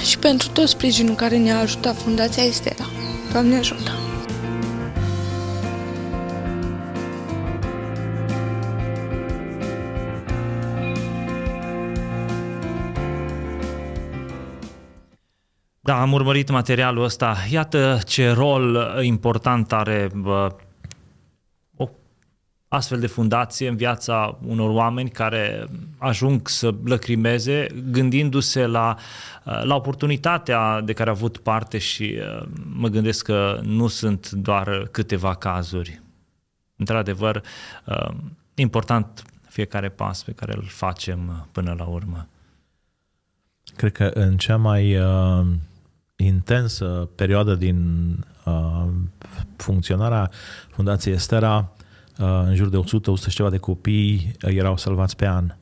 și 0.05 0.19
pentru 0.19 0.49
tot 0.49 0.69
sprijinul 0.69 1.15
care 1.15 1.37
ne-a 1.37 1.59
ajutat 1.59 1.97
Fundația 1.97 2.43
Estera. 2.43 2.85
Doamne 3.33 3.57
ajută! 3.57 3.91
Da, 15.81 16.01
am 16.01 16.13
urmărit 16.13 16.51
materialul 16.51 17.05
ăsta. 17.05 17.37
Iată 17.51 17.99
ce 18.07 18.31
rol 18.31 18.99
important 19.03 19.73
are 19.73 20.09
bă, 20.15 20.57
astfel 22.75 23.01
de 23.01 23.07
fundație 23.07 23.69
în 23.69 23.77
viața 23.77 24.39
unor 24.47 24.71
oameni 24.71 25.11
care 25.11 25.67
ajung 25.99 26.49
să 26.49 26.75
lăcrimeze 26.85 27.67
gândindu-se 27.91 28.67
la, 28.67 28.97
la 29.63 29.75
oportunitatea 29.75 30.81
de 30.81 30.93
care 30.93 31.09
a 31.09 31.13
avut 31.13 31.39
parte 31.39 31.79
și 31.79 32.19
uh, 32.19 32.47
mă 32.73 32.89
gândesc 32.89 33.25
că 33.25 33.61
nu 33.63 33.87
sunt 33.87 34.31
doar 34.31 34.89
câteva 34.91 35.35
cazuri. 35.35 36.03
Într-adevăr, 36.77 37.43
uh, 37.85 38.15
important 38.55 39.23
fiecare 39.49 39.89
pas 39.89 40.23
pe 40.23 40.33
care 40.33 40.55
îl 40.57 40.65
facem 40.67 41.49
până 41.53 41.75
la 41.79 41.85
urmă. 41.85 42.29
Cred 43.77 43.93
că 43.93 44.05
în 44.05 44.37
cea 44.37 44.57
mai 44.57 44.99
uh, 44.99 45.47
intensă 46.17 47.09
perioadă 47.15 47.55
din 47.55 48.19
uh, 48.45 48.87
funcționarea 49.57 50.31
Fundației 50.71 51.15
Estera, 51.15 51.57
Uh, 51.59 51.84
în 52.17 52.55
jur 52.55 52.69
de 52.69 52.77
100, 52.77 53.11
100 53.11 53.31
și 53.31 53.37
ceva 53.37 53.51
de 53.51 53.59
copii 53.59 54.37
uh, 54.43 54.57
erau 54.57 54.77
salvați 54.77 55.17
pe 55.17 55.27
an. 55.27 55.55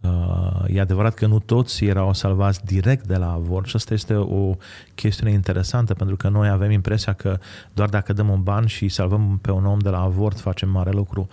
Uh, 0.00 0.64
e 0.66 0.80
adevărat 0.80 1.14
că 1.14 1.26
nu 1.26 1.38
toți 1.38 1.84
erau 1.84 2.14
salvați 2.14 2.64
direct 2.64 3.06
de 3.06 3.16
la 3.16 3.32
avort 3.32 3.66
și 3.66 3.76
asta 3.76 3.94
este 3.94 4.14
o 4.14 4.56
chestiune 4.94 5.32
interesantă 5.32 5.94
pentru 5.94 6.16
că 6.16 6.28
noi 6.28 6.48
avem 6.48 6.70
impresia 6.70 7.12
că 7.12 7.38
doar 7.72 7.88
dacă 7.88 8.12
dăm 8.12 8.28
un 8.28 8.42
ban 8.42 8.66
și 8.66 8.88
salvăm 8.88 9.38
pe 9.42 9.50
un 9.50 9.66
om 9.66 9.78
de 9.78 9.88
la 9.88 10.00
avort 10.00 10.40
facem 10.40 10.68
mare 10.68 10.90
lucru. 10.90 11.28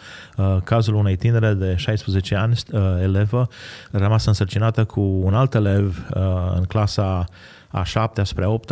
Cazul 0.64 0.94
unei 0.94 1.16
tinere 1.16 1.54
de 1.54 1.76
16 1.76 2.36
ani, 2.36 2.58
elevă, 3.02 3.48
rămasă 3.92 4.30
însărcinată 4.30 4.86
cu 4.86 5.02
un 5.02 5.34
alt 5.34 5.54
elev 5.54 6.08
în 6.56 6.64
clasa 6.64 7.26
a 7.68 7.84
7 7.84 8.24
spre 8.24 8.44
a 8.44 8.50
8 8.50 8.72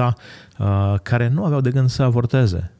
care 1.03 1.27
nu 1.27 1.45
aveau 1.45 1.61
de 1.61 1.71
gând 1.71 1.89
să 1.89 2.03
avorteze, 2.03 2.71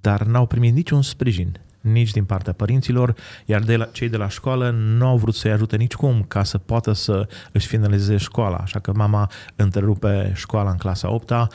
dar 0.00 0.22
n-au 0.22 0.46
primit 0.46 0.74
niciun 0.74 1.02
sprijin 1.02 1.58
nici 1.82 2.10
din 2.10 2.24
partea 2.24 2.52
părinților, 2.52 3.14
iar 3.44 3.60
de 3.60 3.76
la, 3.76 3.84
cei 3.84 4.08
de 4.08 4.16
la 4.16 4.28
școală 4.28 4.70
nu 4.70 5.06
au 5.06 5.16
vrut 5.16 5.34
să-i 5.34 5.50
ajute 5.50 5.76
nicicum 5.76 6.24
ca 6.28 6.42
să 6.42 6.58
poată 6.58 6.92
să 6.92 7.28
își 7.52 7.66
finalizeze 7.66 8.16
școala. 8.16 8.56
Așa 8.56 8.78
că 8.78 8.92
mama 8.94 9.30
întrerupe 9.56 10.32
școala 10.34 10.70
în 10.70 10.76
clasa 10.76 11.10
8 11.10 11.30
uh, 11.30 11.46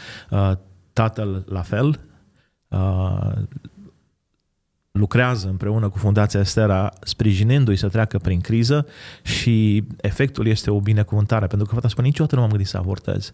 tatăl 0.93 1.45
la 1.49 1.61
fel, 1.61 1.99
uh, 2.67 3.31
lucrează 4.91 5.47
împreună 5.47 5.89
cu 5.89 5.97
Fundația 5.97 6.39
Estera, 6.39 6.93
sprijinindu-i 7.01 7.75
să 7.75 7.87
treacă 7.87 8.17
prin 8.17 8.41
criză 8.41 8.87
și 9.21 9.83
efectul 9.97 10.47
este 10.47 10.71
o 10.71 10.79
binecuvântare, 10.79 11.47
pentru 11.47 11.67
că 11.67 11.73
fata 11.73 11.87
spune, 11.87 12.07
niciodată 12.07 12.35
nu 12.35 12.41
m-am 12.41 12.49
gândit 12.49 12.67
să 12.67 12.77
avortez. 12.77 13.33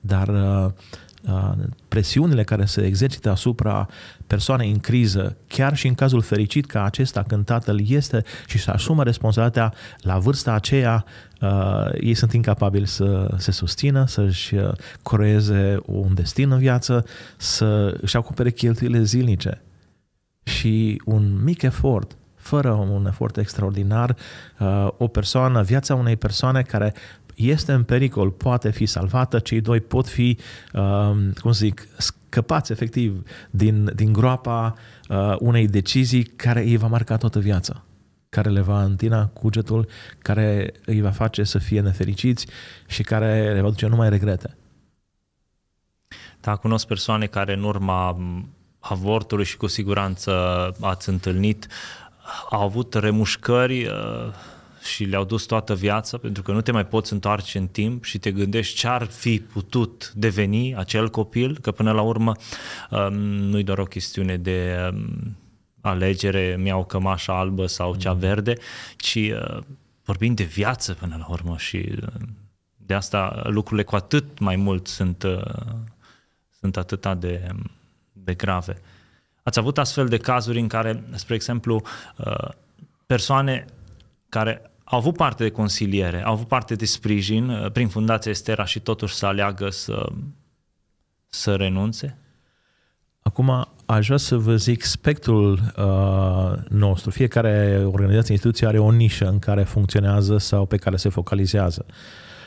Dar 0.00 0.28
uh, 0.28 0.64
uh, 0.64 0.72
presiunile 1.88 2.44
care 2.44 2.64
se 2.64 2.84
exercită 2.84 3.30
asupra 3.30 3.88
persoanei 4.26 4.70
în 4.70 4.78
criză, 4.78 5.36
chiar 5.46 5.76
și 5.76 5.86
în 5.86 5.94
cazul 5.94 6.22
fericit 6.22 6.66
ca 6.66 6.84
acesta 6.84 7.22
când 7.22 7.44
tatăl 7.44 7.80
este 7.88 8.24
și 8.46 8.58
să 8.58 8.70
asumă 8.70 9.02
responsabilitatea 9.02 9.72
la 9.98 10.18
vârsta 10.18 10.52
aceea, 10.52 11.04
uh, 11.40 11.88
ei 12.00 12.14
sunt 12.14 12.32
incapabili 12.32 12.86
să 12.86 13.34
se 13.36 13.50
susțină, 13.50 14.06
să-și 14.06 14.54
uh, 14.54 14.72
creeze 15.02 15.78
un 15.84 16.14
destin 16.14 16.50
în 16.50 16.58
viață, 16.58 17.04
să 17.36 17.98
își 18.00 18.16
acopere 18.16 18.50
cheltuielile 18.50 19.02
zilnice. 19.02 19.62
Și 20.42 21.02
un 21.04 21.42
mic 21.44 21.62
efort 21.62 22.16
fără 22.46 22.70
un 22.70 23.06
efort 23.06 23.36
extraordinar, 23.36 24.16
uh, 24.58 24.88
o 24.96 25.06
persoană, 25.06 25.62
viața 25.62 25.94
unei 25.94 26.16
persoane 26.16 26.62
care 26.62 26.94
este 27.36 27.72
în 27.72 27.84
pericol, 27.84 28.30
poate 28.30 28.70
fi 28.70 28.86
salvată, 28.86 29.38
cei 29.38 29.60
doi 29.60 29.80
pot 29.80 30.08
fi, 30.08 30.38
um, 30.72 31.32
cum 31.40 31.52
să 31.52 31.64
zic, 31.64 31.88
scăpați 31.96 32.72
efectiv 32.72 33.22
din, 33.50 33.90
din 33.94 34.12
groapa 34.12 34.74
uh, 35.08 35.36
unei 35.38 35.68
decizii 35.68 36.22
care 36.22 36.62
îi 36.62 36.76
va 36.76 36.86
marca 36.86 37.16
toată 37.16 37.38
viața 37.38 37.84
care 38.28 38.48
le 38.48 38.60
va 38.60 38.82
întina 38.82 39.26
cugetul, 39.26 39.88
care 40.18 40.72
îi 40.84 41.00
va 41.00 41.10
face 41.10 41.44
să 41.44 41.58
fie 41.58 41.80
nefericiți 41.80 42.46
și 42.86 43.02
care 43.02 43.52
le 43.52 43.60
va 43.60 43.68
duce 43.68 43.86
numai 43.86 44.08
regrete. 44.08 44.56
Da, 46.40 46.56
cunosc 46.56 46.86
persoane 46.86 47.26
care 47.26 47.52
în 47.52 47.62
urma 47.62 48.18
avortului 48.78 49.44
și 49.44 49.56
cu 49.56 49.66
siguranță 49.66 50.32
ați 50.80 51.08
întâlnit, 51.08 51.66
au 52.50 52.62
avut 52.62 52.94
remușcări 52.94 53.86
uh, 53.86 53.92
și 54.86 55.04
le-au 55.04 55.24
dus 55.24 55.44
toată 55.44 55.74
viața, 55.74 56.18
pentru 56.18 56.42
că 56.42 56.52
nu 56.52 56.60
te 56.60 56.72
mai 56.72 56.86
poți 56.86 57.12
întoarce 57.12 57.58
în 57.58 57.66
timp 57.66 58.04
și 58.04 58.18
te 58.18 58.32
gândești 58.32 58.76
ce 58.76 58.86
ar 58.86 59.04
fi 59.04 59.40
putut 59.40 60.12
deveni 60.14 60.76
acel 60.76 61.10
copil, 61.10 61.58
că 61.58 61.70
până 61.70 61.92
la 61.92 62.02
urmă 62.02 62.32
um, 62.90 63.14
nu-i 63.22 63.62
doar 63.62 63.78
o 63.78 63.84
chestiune 63.84 64.36
de 64.36 64.88
um, 64.92 65.36
alegere, 65.80 66.56
mi-au 66.60 66.84
cămașa 66.84 67.38
albă 67.38 67.66
sau 67.66 67.94
cea 67.94 68.12
mm. 68.12 68.18
verde, 68.18 68.54
ci 68.96 69.14
uh, 69.14 69.58
vorbim 70.04 70.34
de 70.34 70.44
viață 70.44 70.94
până 70.94 71.16
la 71.18 71.26
urmă 71.28 71.56
și 71.58 71.76
uh, 71.76 72.08
de 72.76 72.94
asta 72.94 73.42
lucrurile 73.44 73.86
cu 73.86 73.96
atât 73.96 74.38
mai 74.38 74.56
mult 74.56 74.86
sunt, 74.86 75.24
sunt 76.58 76.76
atât 76.76 77.06
de, 77.18 77.48
de 78.12 78.34
grave. 78.34 78.80
Ați 79.42 79.58
avut 79.58 79.78
astfel 79.78 80.08
de 80.08 80.16
cazuri 80.16 80.58
în 80.58 80.68
care, 80.68 81.04
spre 81.14 81.34
exemplu, 81.34 81.82
persoane 83.06 83.64
care 84.28 84.70
au 84.88 84.98
avut 84.98 85.16
parte 85.16 85.42
de 85.42 85.50
consiliere, 85.50 86.24
au 86.24 86.32
avut 86.32 86.48
parte 86.48 86.74
de 86.74 86.84
sprijin 86.84 87.48
uh, 87.48 87.70
prin 87.70 87.88
Fundația 87.88 88.30
Estera 88.30 88.64
și 88.64 88.80
totuși 88.80 89.14
să 89.14 89.26
aleagă 89.26 89.70
să, 89.70 90.08
să 91.28 91.54
renunțe? 91.54 92.18
Acum 93.20 93.68
aș 93.86 94.06
vrea 94.06 94.16
să 94.16 94.36
vă 94.36 94.56
zic 94.56 94.82
spectrul 94.82 95.52
uh, 95.76 96.58
nostru. 96.68 97.10
Fiecare 97.10 97.82
organizație, 97.84 98.32
instituție 98.32 98.66
are 98.66 98.78
o 98.78 98.90
nișă 98.90 99.28
în 99.28 99.38
care 99.38 99.62
funcționează 99.62 100.38
sau 100.38 100.66
pe 100.66 100.76
care 100.76 100.96
se 100.96 101.08
focalizează. 101.08 101.86
Uh, 101.88 101.94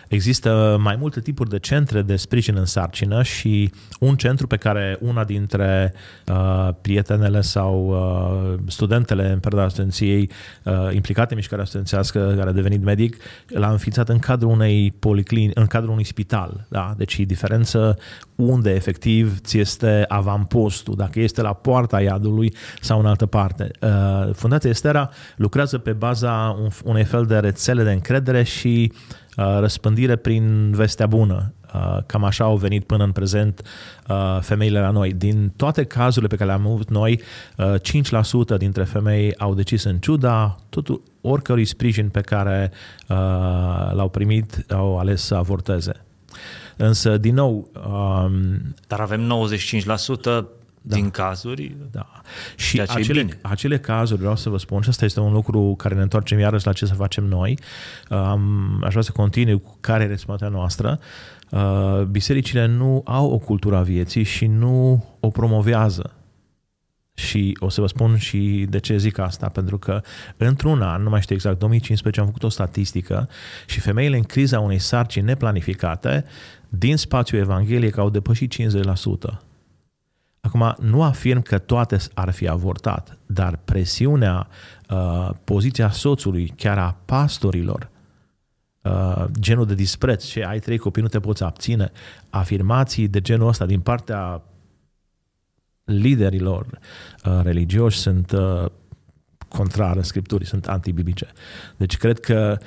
Există 0.10 0.78
mai 0.82 0.96
multe 0.96 1.20
tipuri 1.20 1.50
de 1.50 1.60
centre 1.60 2.02
de 2.02 2.16
sprijin 2.16 2.56
în 2.58 2.66
sarcină 2.66 3.24
și 3.24 3.72
un 4.00 4.16
centru 4.16 4.48
pe 4.48 4.58
care 4.58 4.98
una 5.02 5.24
dintre 5.24 5.94
uh, 6.28 6.70
prietenele 6.82 7.42
sau 7.42 7.88
uh, 7.90 8.60
studentele 8.68 9.32
în 9.32 9.40
perioada 9.40 9.70
studenției 9.70 10.30
uh, 10.64 10.74
implicate 10.94 11.28
în 11.30 11.36
mișcarea 11.36 11.66
studențească, 11.66 12.34
care 12.38 12.50
a 12.50 12.54
devenit 12.54 12.84
medic, 12.84 13.18
l-a 13.48 13.70
înființat 13.70 14.10
în 14.10 14.20
cadrul 14.20 14.52
unei 14.52 14.96
policlini, 15.00 15.52
în 15.54 15.66
cadrul 15.66 15.92
unui 15.92 16.04
spital. 16.04 16.66
Da? 16.70 16.94
Deci 16.98 17.18
e 17.18 17.24
diferență 17.24 17.98
unde 18.36 18.74
efectiv 18.74 19.40
ți 19.40 19.58
este 19.58 20.06
avampostul, 20.08 20.96
dacă 20.96 21.20
este 21.20 21.42
la 21.42 21.54
poarta 21.54 22.02
iadului 22.02 22.54
sau 22.82 23.00
în 23.00 23.06
altă 23.06 23.26
parte. 23.26 23.72
Uh, 23.82 24.34
Fundația 24.34 24.70
Estera 24.70 25.10
lucrează 25.36 25.78
pe 25.78 25.92
baza 25.92 26.58
unei 26.84 27.04
fel 27.04 27.26
de 27.26 27.38
rețele 27.38 27.84
de 27.84 27.92
încredere 27.92 28.44
și 28.44 28.92
Uh, 28.92 29.29
răspândire 29.60 30.16
prin 30.16 30.72
vestea 30.72 31.08
bună. 31.08 31.54
Uh, 31.74 31.98
cam 32.06 32.24
așa 32.24 32.44
au 32.44 32.58
venit 32.58 32.84
până 32.84 33.04
în 33.04 33.12
prezent 33.12 33.62
uh, 34.08 34.38
femeile 34.42 34.80
la 34.80 34.90
noi. 34.90 35.14
Din 35.14 35.54
toate 35.56 35.84
cazurile 35.84 36.28
pe 36.28 36.36
care 36.36 36.50
le-am 36.50 36.72
avut 36.72 36.90
noi, 36.90 37.22
5% 38.54 38.58
dintre 38.58 38.84
femei 38.84 39.36
au 39.38 39.54
decis 39.54 39.84
în 39.84 39.98
ciuda 39.98 40.56
totul, 40.70 41.02
oricărui 41.22 41.66
sprijin 41.66 42.10
pe 42.10 42.22
care 42.22 42.72
l-au 43.92 44.10
primit, 44.10 44.66
au 44.70 44.98
ales 44.98 45.22
să 45.22 45.36
avorteze. 45.36 46.06
Însă, 46.78 47.18
din 47.18 47.34
nou... 47.34 47.70
Um, 47.88 48.76
Dar 48.88 49.00
avem 49.00 49.48
95% 50.54 50.59
da. 50.82 50.96
din 50.96 51.10
cazuri. 51.10 51.76
Da. 51.92 52.22
Și 52.56 52.82
acele, 52.82 53.28
acele 53.42 53.80
cazuri, 53.80 54.20
vreau 54.20 54.36
să 54.36 54.50
vă 54.50 54.58
spun, 54.58 54.82
și 54.82 54.90
asta 54.90 55.06
este 55.06 55.20
un 55.20 55.34
lucru 55.34 55.74
care 55.78 55.96
ne 55.96 56.02
întoarcem 56.02 56.40
iarăși 56.40 56.66
la 56.66 56.74
ce 56.74 56.86
să 56.86 56.94
facem 56.94 57.24
noi, 57.24 57.60
um, 58.10 58.84
aș 58.84 58.90
vrea 58.90 59.02
să 59.02 59.12
continui 59.12 59.62
cu 59.62 59.78
care 59.80 60.04
e 60.04 60.08
responsabilitatea 60.08 60.58
noastră, 60.58 61.00
uh, 61.50 62.06
bisericile 62.06 62.66
nu 62.66 63.02
au 63.06 63.32
o 63.32 63.38
cultură 63.38 63.76
a 63.76 63.82
vieții 63.82 64.24
și 64.24 64.46
nu 64.46 65.06
o 65.20 65.30
promovează. 65.30 66.14
Și 67.14 67.58
o 67.60 67.70
să 67.70 67.82
vă 67.82 67.88
spun 67.88 68.18
și 68.18 68.66
de 68.70 68.80
ce 68.80 68.98
zic 68.98 69.18
asta, 69.18 69.48
pentru 69.48 69.78
că 69.78 70.02
într-un 70.38 70.82
an, 70.82 71.04
nu 71.04 71.10
mai 71.10 71.22
știu 71.22 71.36
exact, 71.36 71.60
2015, 71.60 72.22
am 72.22 72.28
făcut 72.28 72.44
o 72.44 72.50
statistică 72.50 73.30
și 73.68 73.80
femeile 73.80 74.18
în 74.18 74.24
criza 74.24 74.60
unei 74.60 74.80
sarcini 74.80 75.26
neplanificate 75.26 76.26
din 76.70 76.98
spațiul 76.98 77.42
evanghelic 77.42 77.98
au 77.98 78.10
depășit 78.10 78.54
50%. 78.54 79.49
Acum, 80.42 80.76
nu 80.80 81.04
afirm 81.04 81.42
că 81.42 81.58
toate 81.58 81.98
ar 82.14 82.32
fi 82.32 82.48
avortat, 82.48 83.18
dar 83.26 83.60
presiunea, 83.66 84.48
uh, 84.90 85.30
poziția 85.44 85.90
soțului, 85.90 86.54
chiar 86.56 86.78
a 86.78 86.98
pastorilor, 87.06 87.90
uh, 88.82 89.26
genul 89.40 89.66
de 89.66 89.76
dispreț, 89.76 90.26
ce 90.26 90.44
ai 90.44 90.60
trei 90.60 90.78
copii, 90.78 91.02
nu 91.02 91.08
te 91.08 91.20
poți 91.20 91.44
abține, 91.44 91.92
afirmații 92.30 93.08
de 93.08 93.22
genul 93.22 93.48
ăsta 93.48 93.66
din 93.66 93.80
partea 93.80 94.42
liderilor 95.84 96.66
uh, 97.26 97.40
religioși 97.44 97.98
sunt 97.98 98.34
uh, 99.52 99.58
contrare 99.58 100.02
Scripturii, 100.02 100.48
sunt 100.48 100.68
antibiblice. 100.68 101.28
Deci 101.78 101.98
cred 101.98 102.20
că 102.20 102.58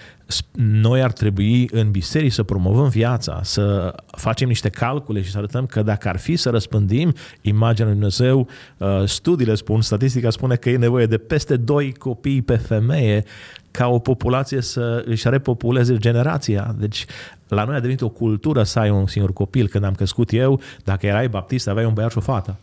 noi 0.56 1.02
ar 1.02 1.12
trebui 1.12 1.68
în 1.72 1.90
biserici 1.90 2.32
să 2.32 2.42
promovăm 2.42 2.88
viața, 2.88 3.40
să 3.42 3.94
facem 4.16 4.48
niște 4.48 4.68
calcule 4.68 5.22
și 5.22 5.30
să 5.30 5.38
arătăm 5.38 5.66
că 5.66 5.82
dacă 5.82 6.08
ar 6.08 6.18
fi 6.18 6.36
să 6.36 6.50
răspândim 6.50 7.14
imaginea 7.40 7.90
lui 7.90 8.00
Dumnezeu, 8.00 8.48
uh, 8.76 9.02
studiile 9.04 9.54
spun, 9.54 9.80
statistica 9.80 10.30
spune 10.30 10.54
că 10.54 10.70
e 10.70 10.76
nevoie 10.76 11.06
de 11.06 11.18
peste 11.18 11.56
doi 11.56 11.92
copii 11.92 12.42
pe 12.42 12.56
femeie 12.56 13.24
ca 13.70 13.88
o 13.88 13.98
populație 13.98 14.60
să 14.60 15.02
își 15.06 15.28
repopuleze 15.28 15.96
generația. 15.96 16.74
Deci 16.78 17.04
la 17.48 17.64
noi 17.64 17.76
a 17.76 17.80
devenit 17.80 18.00
o 18.00 18.08
cultură 18.08 18.62
să 18.62 18.78
ai 18.78 18.90
un 18.90 19.06
singur 19.06 19.32
copil. 19.32 19.68
Când 19.68 19.84
am 19.84 19.94
crescut 19.94 20.32
eu, 20.32 20.60
dacă 20.84 21.06
erai 21.06 21.28
baptist, 21.28 21.68
aveai 21.68 21.86
un 21.86 21.92
băiat 21.92 22.10
și 22.10 22.18
o 22.18 22.20
fată. 22.20 22.58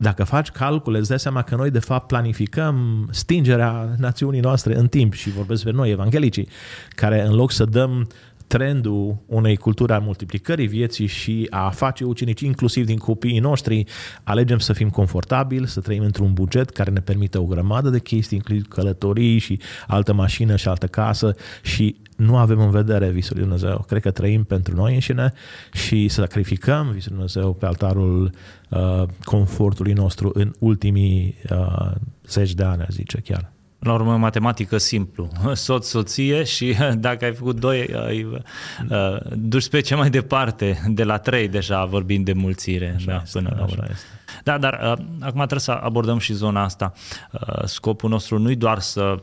Dacă 0.00 0.24
faci 0.24 0.48
calcule, 0.48 0.98
îți 0.98 1.08
dai 1.08 1.18
seama 1.18 1.42
că 1.42 1.56
noi 1.56 1.70
de 1.70 1.78
fapt 1.78 2.06
planificăm 2.06 3.08
stingerea 3.10 3.94
națiunii 3.96 4.40
noastre 4.40 4.76
în 4.76 4.88
timp 4.88 5.12
și 5.12 5.30
vorbesc 5.30 5.64
pe 5.64 5.70
noi, 5.70 5.90
evanghelicii, 5.90 6.48
care 6.94 7.26
în 7.26 7.34
loc 7.34 7.50
să 7.52 7.64
dăm 7.64 8.08
trendul 8.46 9.16
unei 9.26 9.56
culturi 9.56 9.92
a 9.92 9.98
multiplicării 9.98 10.66
vieții 10.66 11.06
și 11.06 11.46
a 11.50 11.70
face 11.70 12.04
ucenici 12.04 12.40
inclusiv 12.40 12.86
din 12.86 12.98
copiii 12.98 13.38
noștri, 13.38 13.84
alegem 14.22 14.58
să 14.58 14.72
fim 14.72 14.90
confortabili, 14.90 15.68
să 15.68 15.80
trăim 15.80 16.02
într-un 16.02 16.32
buget 16.32 16.70
care 16.70 16.90
ne 16.90 17.00
permite 17.00 17.38
o 17.38 17.44
grămadă 17.44 17.88
de 17.88 17.98
chestii, 17.98 18.36
inclusiv 18.36 18.68
călătorii 18.68 19.38
și 19.38 19.60
altă 19.86 20.12
mașină 20.12 20.56
și 20.56 20.68
altă 20.68 20.86
casă 20.86 21.34
și 21.62 21.96
nu 22.18 22.36
avem 22.36 22.60
în 22.60 22.70
vedere 22.70 23.10
visul 23.10 23.36
lui 23.36 23.46
Dumnezeu. 23.46 23.84
Cred 23.88 24.02
că 24.02 24.10
trăim 24.10 24.44
pentru 24.44 24.74
noi 24.74 24.94
înșine 24.94 25.32
și 25.72 26.08
să 26.08 26.20
sacrificăm 26.20 26.90
visul 26.92 27.12
lui 27.12 27.26
Dumnezeu 27.26 27.52
pe 27.52 27.66
altarul 27.66 28.30
uh, 28.68 29.02
confortului 29.24 29.92
nostru 29.92 30.30
în 30.34 30.52
ultimii 30.58 31.34
uh, 31.50 31.90
zeci 32.28 32.54
de 32.54 32.62
ani, 32.62 32.86
zice 32.90 33.18
chiar. 33.20 33.52
La 33.78 33.92
urmă, 33.92 34.16
matematică 34.16 34.78
simplu. 34.78 35.28
Soț, 35.52 35.86
soție 35.86 36.44
și 36.44 36.76
dacă 36.96 37.24
ai 37.24 37.34
făcut 37.34 37.60
doi, 37.60 37.88
ai 38.06 38.24
uh, 38.24 39.16
duci 39.32 39.68
pe 39.68 39.80
ce 39.80 39.94
mai 39.94 40.10
departe, 40.10 40.82
de 40.86 41.04
la 41.04 41.18
trei 41.18 41.48
deja 41.48 41.84
vorbind 41.84 42.24
de 42.24 42.32
mulțire. 42.32 42.92
Așa 42.96 43.10
da, 43.10 43.20
este, 43.22 43.38
până 43.38 43.54
la 43.56 43.62
urmă. 43.62 43.84
Este. 43.90 44.06
Da, 44.44 44.58
dar 44.58 44.72
uh, 44.74 45.04
acum 45.20 45.36
trebuie 45.36 45.60
să 45.60 45.70
abordăm 45.70 46.18
și 46.18 46.32
zona 46.32 46.62
asta. 46.62 46.92
Uh, 47.32 47.64
scopul 47.64 48.10
nostru 48.10 48.38
nu 48.38 48.50
e 48.50 48.54
doar 48.54 48.78
să 48.78 49.22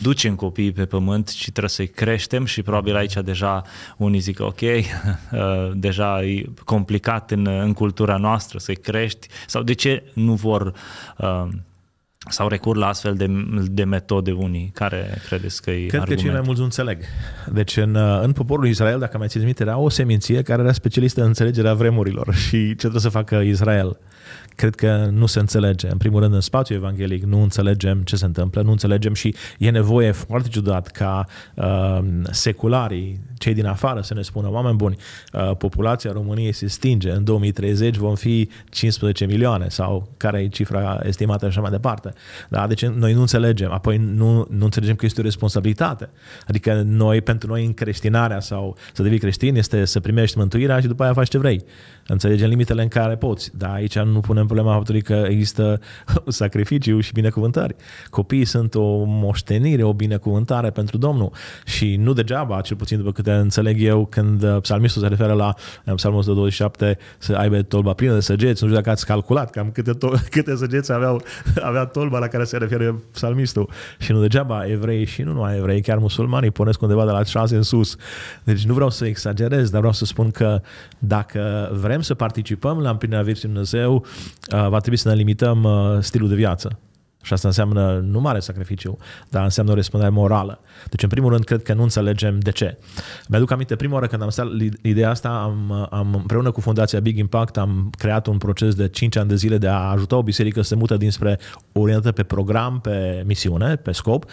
ducem 0.00 0.34
copiii 0.34 0.72
pe 0.72 0.84
pământ, 0.84 1.32
ci 1.32 1.42
trebuie 1.42 1.68
să-i 1.68 1.88
creștem 1.88 2.44
și 2.44 2.62
probabil 2.62 2.96
aici 2.96 3.14
deja 3.14 3.62
unii 3.96 4.20
zic 4.20 4.40
ok, 4.40 4.60
uh, 4.60 4.80
deja 5.74 6.22
e 6.24 6.44
complicat 6.64 7.30
în, 7.30 7.46
în 7.46 7.72
cultura 7.72 8.16
noastră 8.16 8.58
să-i 8.58 8.76
crești 8.76 9.28
sau 9.46 9.62
de 9.62 9.72
ce 9.72 10.02
nu 10.14 10.34
vor 10.34 10.72
uh, 11.16 11.48
Sau 12.28 12.48
recur 12.48 12.76
la 12.76 12.86
astfel 12.86 13.14
de, 13.14 13.26
de 13.70 13.84
metode 13.84 14.32
unii? 14.32 14.70
Care 14.74 15.18
credeți 15.26 15.62
că 15.62 15.70
e 15.70 15.86
Cred 15.86 16.00
argument? 16.00 16.20
că 16.20 16.24
cei 16.24 16.30
mai 16.30 16.42
mulți 16.44 16.58
nu 16.58 16.64
înțeleg. 16.64 16.98
Deci 17.52 17.76
în, 17.76 17.96
în 18.22 18.32
poporul 18.32 18.66
Israel, 18.66 18.98
dacă 18.98 19.18
mai 19.18 19.28
țineți 19.28 19.46
minte, 19.46 19.62
era 19.62 19.78
o 19.78 19.88
seminție 19.88 20.42
care 20.42 20.62
era 20.62 20.72
specialistă 20.72 21.20
în 21.20 21.26
înțelegerea 21.26 21.74
vremurilor 21.74 22.34
și 22.34 22.58
ce 22.66 22.74
trebuie 22.74 23.00
să 23.00 23.08
facă 23.08 23.36
Israel 23.36 23.98
cred 24.56 24.74
că 24.74 25.08
nu 25.12 25.26
se 25.26 25.38
înțelege. 25.38 25.88
În 25.90 25.96
primul 25.96 26.20
rând, 26.20 26.34
în 26.34 26.40
spațiu 26.40 26.74
evanghelic 26.74 27.24
nu 27.24 27.42
înțelegem 27.42 28.00
ce 28.02 28.16
se 28.16 28.24
întâmplă, 28.24 28.62
nu 28.62 28.70
înțelegem 28.70 29.14
și 29.14 29.34
e 29.58 29.70
nevoie 29.70 30.10
foarte 30.10 30.48
ciudat 30.48 30.86
ca 30.86 31.26
uh, 31.54 31.98
secularii, 32.30 33.20
cei 33.38 33.54
din 33.54 33.66
afară, 33.66 34.00
să 34.00 34.14
ne 34.14 34.22
spună, 34.22 34.50
oameni 34.50 34.76
buni, 34.76 34.96
uh, 35.32 35.56
populația 35.56 36.12
României 36.12 36.52
se 36.52 36.66
stinge, 36.66 37.10
în 37.10 37.24
2030 37.24 37.96
vom 37.96 38.14
fi 38.14 38.48
15 38.70 39.24
milioane 39.24 39.68
sau 39.68 40.12
care 40.16 40.40
e 40.40 40.48
cifra 40.48 41.00
estimată 41.02 41.44
și 41.44 41.50
așa 41.50 41.60
mai 41.60 41.70
departe. 41.70 42.12
Da? 42.48 42.66
Deci 42.66 42.86
noi 42.86 43.12
nu 43.12 43.20
înțelegem, 43.20 43.70
apoi 43.70 43.96
nu, 43.96 44.46
nu 44.50 44.64
înțelegem 44.64 44.94
că 44.94 45.06
este 45.06 45.20
o 45.20 45.24
responsabilitate. 45.24 46.10
Adică 46.46 46.82
noi, 46.86 47.20
pentru 47.20 47.48
noi, 47.48 47.64
în 47.64 47.74
creștinarea 47.74 48.40
sau 48.40 48.76
să 48.92 49.02
devii 49.02 49.18
creștin 49.18 49.56
este 49.56 49.84
să 49.84 50.00
primești 50.00 50.38
mântuirea 50.38 50.80
și 50.80 50.86
după 50.86 51.02
aia 51.02 51.12
faci 51.12 51.28
ce 51.28 51.38
vrei. 51.38 51.64
Înțelegem 52.06 52.48
limitele 52.48 52.82
în 52.82 52.88
care 52.88 53.16
poți, 53.16 53.50
dar 53.56 53.70
aici 53.70 53.98
nu 53.98 54.20
punem 54.20 54.46
problema 54.46 54.72
faptului 54.72 55.02
că 55.02 55.26
există 55.28 55.80
sacrificiu 56.26 57.00
și 57.00 57.12
binecuvântări. 57.12 57.74
Copiii 58.10 58.44
sunt 58.44 58.74
o 58.74 59.04
moștenire, 59.04 59.82
o 59.82 59.92
binecuvântare 59.92 60.70
pentru 60.70 60.98
Domnul 60.98 61.32
și 61.64 61.96
nu 61.96 62.12
degeaba, 62.12 62.60
cel 62.60 62.76
puțin 62.76 62.98
după 62.98 63.12
câte 63.12 63.32
înțeleg 63.32 63.82
eu, 63.82 64.06
când 64.06 64.42
uh, 64.42 64.56
psalmistul 64.60 65.02
se 65.02 65.08
referă 65.08 65.32
la 65.32 65.54
uh, 65.84 65.94
psalmul 65.94 66.20
127 66.20 66.98
să 67.18 67.34
aibă 67.34 67.62
tolba 67.62 67.92
plină 67.92 68.14
de 68.14 68.20
săgeți, 68.20 68.62
nu 68.62 68.68
știu 68.68 68.80
dacă 68.80 68.90
ați 68.90 69.06
calculat 69.06 69.50
cam 69.50 69.70
câte, 69.70 69.92
to- 69.92 70.28
câte 70.30 70.56
săgeți 70.56 70.92
aveau, 70.92 71.22
avea 71.60 71.84
tolba 71.84 72.18
la 72.18 72.26
care 72.26 72.44
se 72.44 72.56
referă 72.56 73.02
psalmistul. 73.12 73.68
Și 73.98 74.12
nu 74.12 74.20
degeaba 74.20 74.66
evrei 74.66 75.04
și 75.04 75.22
nu 75.22 75.32
numai 75.32 75.56
evrei, 75.56 75.80
chiar 75.80 75.98
musulmanii 75.98 76.50
pornesc 76.50 76.82
undeva 76.82 77.04
de 77.04 77.10
la 77.10 77.24
6 77.24 77.56
în 77.56 77.62
sus. 77.62 77.96
Deci 78.44 78.64
nu 78.64 78.74
vreau 78.74 78.90
să 78.90 79.06
exagerez, 79.06 79.70
dar 79.70 79.78
vreau 79.78 79.92
să 79.92 80.04
spun 80.04 80.30
că 80.30 80.60
dacă 80.98 81.70
vrem 81.92 82.04
să 82.04 82.14
participăm 82.14 82.80
la 82.80 82.90
împlinirea 82.90 83.24
vieții 83.24 83.48
Dumnezeu, 83.48 84.04
Uh, 84.52 84.68
va 84.68 84.78
trebui 84.78 84.98
să 84.98 85.08
ne 85.08 85.14
limităm 85.14 85.62
uh, 85.62 85.98
stilul 86.00 86.28
de 86.28 86.34
viață. 86.34 86.78
Și 87.22 87.32
asta 87.32 87.48
înseamnă 87.48 88.04
nu 88.04 88.20
mare 88.20 88.38
sacrificiu, 88.38 88.98
dar 89.28 89.42
înseamnă 89.42 89.72
o 89.72 89.74
răspundere 89.74 90.10
morală. 90.10 90.60
Deci, 90.90 91.02
în 91.02 91.08
primul 91.08 91.30
rând, 91.30 91.44
cred 91.44 91.62
că 91.62 91.74
nu 91.74 91.82
înțelegem 91.82 92.38
de 92.38 92.50
ce. 92.50 92.78
Mi-aduc 93.28 93.50
aminte, 93.50 93.76
prima 93.76 93.94
oară 93.94 94.06
când 94.06 94.22
am 94.22 94.30
stat 94.30 94.46
ideea 94.82 95.10
asta, 95.10 95.28
am, 95.28 95.88
am, 95.90 96.14
împreună 96.14 96.50
cu 96.50 96.60
Fundația 96.60 97.00
Big 97.00 97.18
Impact, 97.18 97.56
am 97.56 97.90
creat 97.98 98.26
un 98.26 98.38
proces 98.38 98.74
de 98.74 98.88
5 98.88 99.16
ani 99.16 99.28
de 99.28 99.34
zile 99.34 99.58
de 99.58 99.68
a 99.68 99.90
ajuta 99.90 100.16
o 100.16 100.22
biserică 100.22 100.60
să 100.62 100.68
se 100.68 100.74
mută 100.74 100.96
dinspre 100.96 101.38
orientată 101.72 102.12
pe 102.12 102.22
program, 102.22 102.80
pe 102.80 103.22
misiune, 103.26 103.76
pe 103.76 103.92
scop 103.92 104.24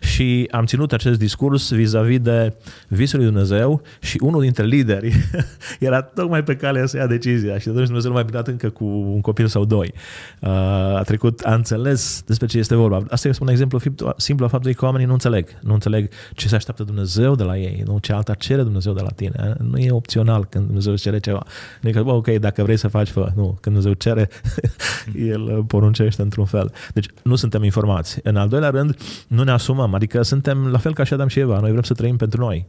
și 0.00 0.48
am 0.50 0.64
ținut 0.64 0.92
acest 0.92 1.18
discurs 1.18 1.72
vis-a-vis 1.72 2.20
de 2.20 2.56
visul 2.88 3.18
lui 3.18 3.28
Dumnezeu 3.28 3.82
și 4.00 4.18
unul 4.20 4.40
dintre 4.40 4.64
lideri 4.64 5.14
era 5.78 6.02
tocmai 6.02 6.42
pe 6.42 6.56
calea 6.56 6.86
să 6.86 6.96
ia 6.96 7.06
decizia 7.06 7.58
și 7.58 7.68
atunci 7.68 7.84
Dumnezeu 7.84 8.10
nu 8.10 8.16
mai 8.16 8.24
bine 8.24 8.42
încă 8.44 8.70
cu 8.70 8.84
un 8.84 9.20
copil 9.20 9.46
sau 9.46 9.64
doi. 9.64 9.92
Uh, 10.40 10.48
a 10.96 11.02
trecut, 11.04 11.40
a 11.40 11.54
înțeles 11.54 12.22
despre 12.26 12.46
ce 12.46 12.58
este 12.58 12.74
vorba. 12.74 13.04
Asta 13.10 13.28
este 13.28 13.42
un 13.42 13.48
exemplu 13.48 13.80
simplu 14.16 14.44
a 14.44 14.48
faptului 14.48 14.76
că 14.76 14.84
oamenii 14.84 15.06
nu 15.06 15.12
înțeleg. 15.12 15.58
Nu 15.62 15.72
înțeleg 15.72 16.10
ce 16.34 16.48
se 16.48 16.54
așteaptă 16.54 16.82
Dumnezeu 16.82 17.34
de 17.34 17.42
la 17.42 17.58
ei, 17.58 17.82
nu 17.86 17.98
ce 17.98 18.12
alta 18.12 18.34
cere 18.34 18.62
Dumnezeu 18.62 18.92
de 18.92 19.00
la 19.00 19.10
tine. 19.10 19.54
Nu 19.58 19.78
e 19.78 19.90
opțional 19.90 20.44
când 20.44 20.64
Dumnezeu 20.64 20.92
îți 20.92 21.02
cere 21.02 21.18
ceva. 21.18 21.42
Nu 21.80 21.88
e 21.88 21.92
că, 21.92 22.02
bă, 22.02 22.12
ok, 22.12 22.28
dacă 22.28 22.62
vrei 22.62 22.76
să 22.76 22.88
faci, 22.88 23.08
fă. 23.08 23.32
Nu, 23.34 23.44
când 23.44 23.74
Dumnezeu 23.74 23.92
cere, 23.92 24.28
El 25.32 25.64
poruncește 25.66 26.22
într-un 26.22 26.44
fel. 26.44 26.72
Deci 26.94 27.06
nu 27.22 27.34
suntem 27.34 27.62
informați. 27.62 28.20
În 28.22 28.36
al 28.36 28.48
doilea 28.48 28.70
rând, 28.70 28.96
nu 29.28 29.42
ne 29.42 29.50
asumăm. 29.50 29.94
Adică 29.94 30.22
suntem 30.22 30.66
la 30.66 30.78
fel 30.78 30.94
ca 30.94 31.04
și 31.04 31.12
Adam 31.12 31.28
și 31.28 31.38
Eva. 31.38 31.58
Noi 31.60 31.70
vrem 31.70 31.82
să 31.82 31.94
trăim 31.94 32.16
pentru 32.16 32.40
noi. 32.40 32.66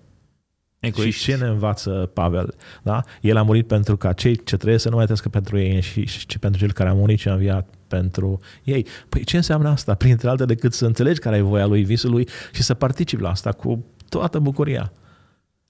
Egoiști. 0.80 1.22
Și 1.22 1.30
ce 1.30 1.38
ne 1.38 1.48
învață 1.48 2.10
Pavel? 2.14 2.56
Da? 2.84 3.04
El 3.22 3.38
a 3.38 3.42
murit 3.42 3.68
pentru 3.68 3.98
ca 3.98 4.14
cei 4.14 4.44
ce 4.44 4.58
trăiesc 4.58 4.84
să 4.84 4.90
nu 4.90 4.96
mai 4.96 5.04
trăiască 5.04 5.30
pentru 5.30 5.58
ei 5.58 5.82
și, 5.82 6.06
și 6.06 6.40
pentru 6.40 6.60
cel 6.60 6.72
care 6.72 6.90
a 6.90 6.94
murit 6.94 7.20
și 7.20 7.28
a 7.28 7.34
înviat 7.34 7.77
pentru 7.88 8.40
ei. 8.64 8.88
Păi 9.10 9.24
ce 9.24 9.36
înseamnă 9.36 9.70
asta? 9.70 9.96
Printre 9.96 10.30
alte 10.30 10.46
decât 10.46 10.74
să 10.74 10.86
înțelegi 10.86 11.20
care 11.20 11.38
e 11.38 11.42
voia 11.42 11.66
lui, 11.66 11.84
visul 11.84 12.12
lui 12.12 12.28
și 12.52 12.64
să 12.64 12.74
participi 12.74 13.22
la 13.22 13.30
asta 13.30 13.52
cu 13.52 13.86
toată 14.10 14.40
bucuria. 14.40 14.92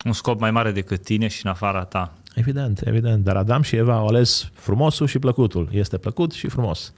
Un 0.06 0.14
scop 0.14 0.40
mai 0.40 0.52
mare 0.52 0.72
decât 0.72 1.04
tine 1.04 1.28
și 1.28 1.46
în 1.46 1.52
afara 1.52 1.84
ta. 1.84 2.14
Evident, 2.36 2.82
evident. 2.86 3.24
Dar 3.24 3.36
Adam 3.36 3.62
și 3.62 3.76
Eva 3.76 3.96
au 3.96 4.08
ales 4.08 4.50
frumosul 4.54 5.08
și 5.08 5.20
plăcutul. 5.20 5.70
Este 5.72 5.98
plăcut 5.98 6.32
și 6.32 6.48
frumos. 6.48 6.94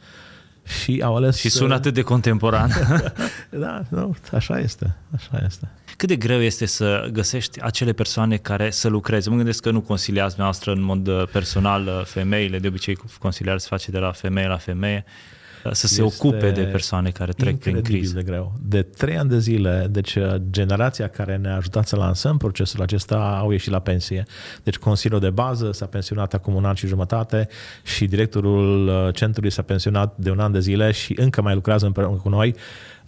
Și 0.81 1.01
au 1.03 1.15
ales... 1.15 1.37
Și 1.37 1.49
sună 1.49 1.73
atât 1.73 1.93
de 1.93 2.01
contemporan. 2.01 2.71
da, 3.49 3.83
nu, 3.89 4.15
așa 4.33 4.59
este. 4.59 4.95
Așa 5.15 5.43
este. 5.45 5.69
Cât 5.97 6.07
de 6.07 6.15
greu 6.15 6.41
este 6.41 6.65
să 6.65 7.09
găsești 7.11 7.61
acele 7.61 7.93
persoane 7.93 8.37
care 8.37 8.69
să 8.69 8.87
lucreze? 8.87 9.29
Mă 9.29 9.35
gândesc 9.35 9.61
că 9.61 9.71
nu 9.71 9.81
conciliați 9.81 10.35
noastră 10.37 10.71
în 10.71 10.81
mod 10.81 11.07
uh, 11.07 11.27
personal 11.31 11.85
uh, 11.85 12.05
femeile, 12.05 12.59
de 12.59 12.67
obicei 12.67 12.97
conciliarea 13.19 13.59
se 13.59 13.67
face 13.69 13.91
de 13.91 13.97
la 13.97 14.11
femeie 14.11 14.47
la 14.47 14.57
femeie, 14.57 15.05
uh, 15.05 15.38
să 15.71 15.87
se 15.87 16.03
este 16.03 16.25
ocupe 16.25 16.51
de 16.51 16.61
persoane 16.61 17.09
care 17.09 17.31
trec 17.31 17.59
prin 17.59 17.81
criză. 17.81 18.15
de 18.15 18.23
greu. 18.23 18.53
De 18.61 18.81
trei 18.81 19.17
ani 19.17 19.29
de 19.29 19.39
zile, 19.39 19.87
deci 19.91 20.17
generația 20.49 21.07
care 21.07 21.37
ne-a 21.37 21.55
ajutat 21.55 21.87
să 21.87 21.95
lansăm 21.95 22.37
procesul 22.37 22.81
acesta 22.81 23.37
au 23.41 23.51
ieșit 23.51 23.71
la 23.71 23.79
pensie. 23.79 24.25
Deci 24.63 24.77
Consiliul 24.77 25.19
de 25.19 25.29
bază 25.29 25.71
s-a 25.71 25.85
pensionat 25.85 26.33
acum 26.33 26.55
un 26.55 26.65
an 26.65 26.73
și 26.75 26.87
jumătate 26.87 27.47
și 27.83 28.05
directorul 28.05 29.11
centrului 29.13 29.51
s-a 29.51 29.61
pensionat 29.61 30.17
de 30.17 30.31
un 30.31 30.39
an 30.39 30.51
de 30.51 30.59
zile 30.59 30.91
și 30.91 31.13
încă 31.17 31.41
mai 31.41 31.53
lucrează 31.53 31.85
împreună 31.85 32.17
cu 32.17 32.29
noi 32.29 32.55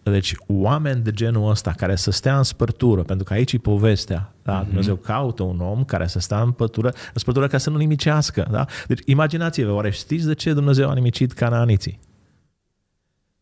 deci 0.04 0.36
oameni 0.48 1.02
de 1.02 1.12
genul 1.12 1.50
ăsta 1.50 1.72
care 1.72 1.96
să 1.96 2.12
stea 2.12 2.38
în 2.38 2.44
spărtură, 2.44 3.02
pentru 3.02 3.26
că 3.26 3.34
aici 3.34 3.54
e 3.54 3.58
povestea, 3.58 4.34
da? 4.44 4.62
Mm-hmm. 4.62 4.66
Dumnezeu 4.66 4.96
caută 4.96 5.44
un 5.44 5.60
om 5.60 5.84
care 5.84 6.08
să 6.08 6.20
stea 6.20 6.42
în 6.42 6.52
spărtură, 6.52 6.88
în 6.88 7.14
spărtură 7.14 7.48
ca 7.48 7.58
să 7.58 7.70
nu 7.70 7.78
nimicească. 7.78 8.48
Da? 8.52 8.66
Deci 8.88 9.00
imaginați-vă, 9.06 9.72
oare 9.72 9.92
știți 9.92 10.26
de 10.26 10.34
ce 10.34 10.54
Dumnezeu 10.54 10.90
a 10.90 10.94
nimicit 10.94 11.32
canaaniții? 11.32 12.00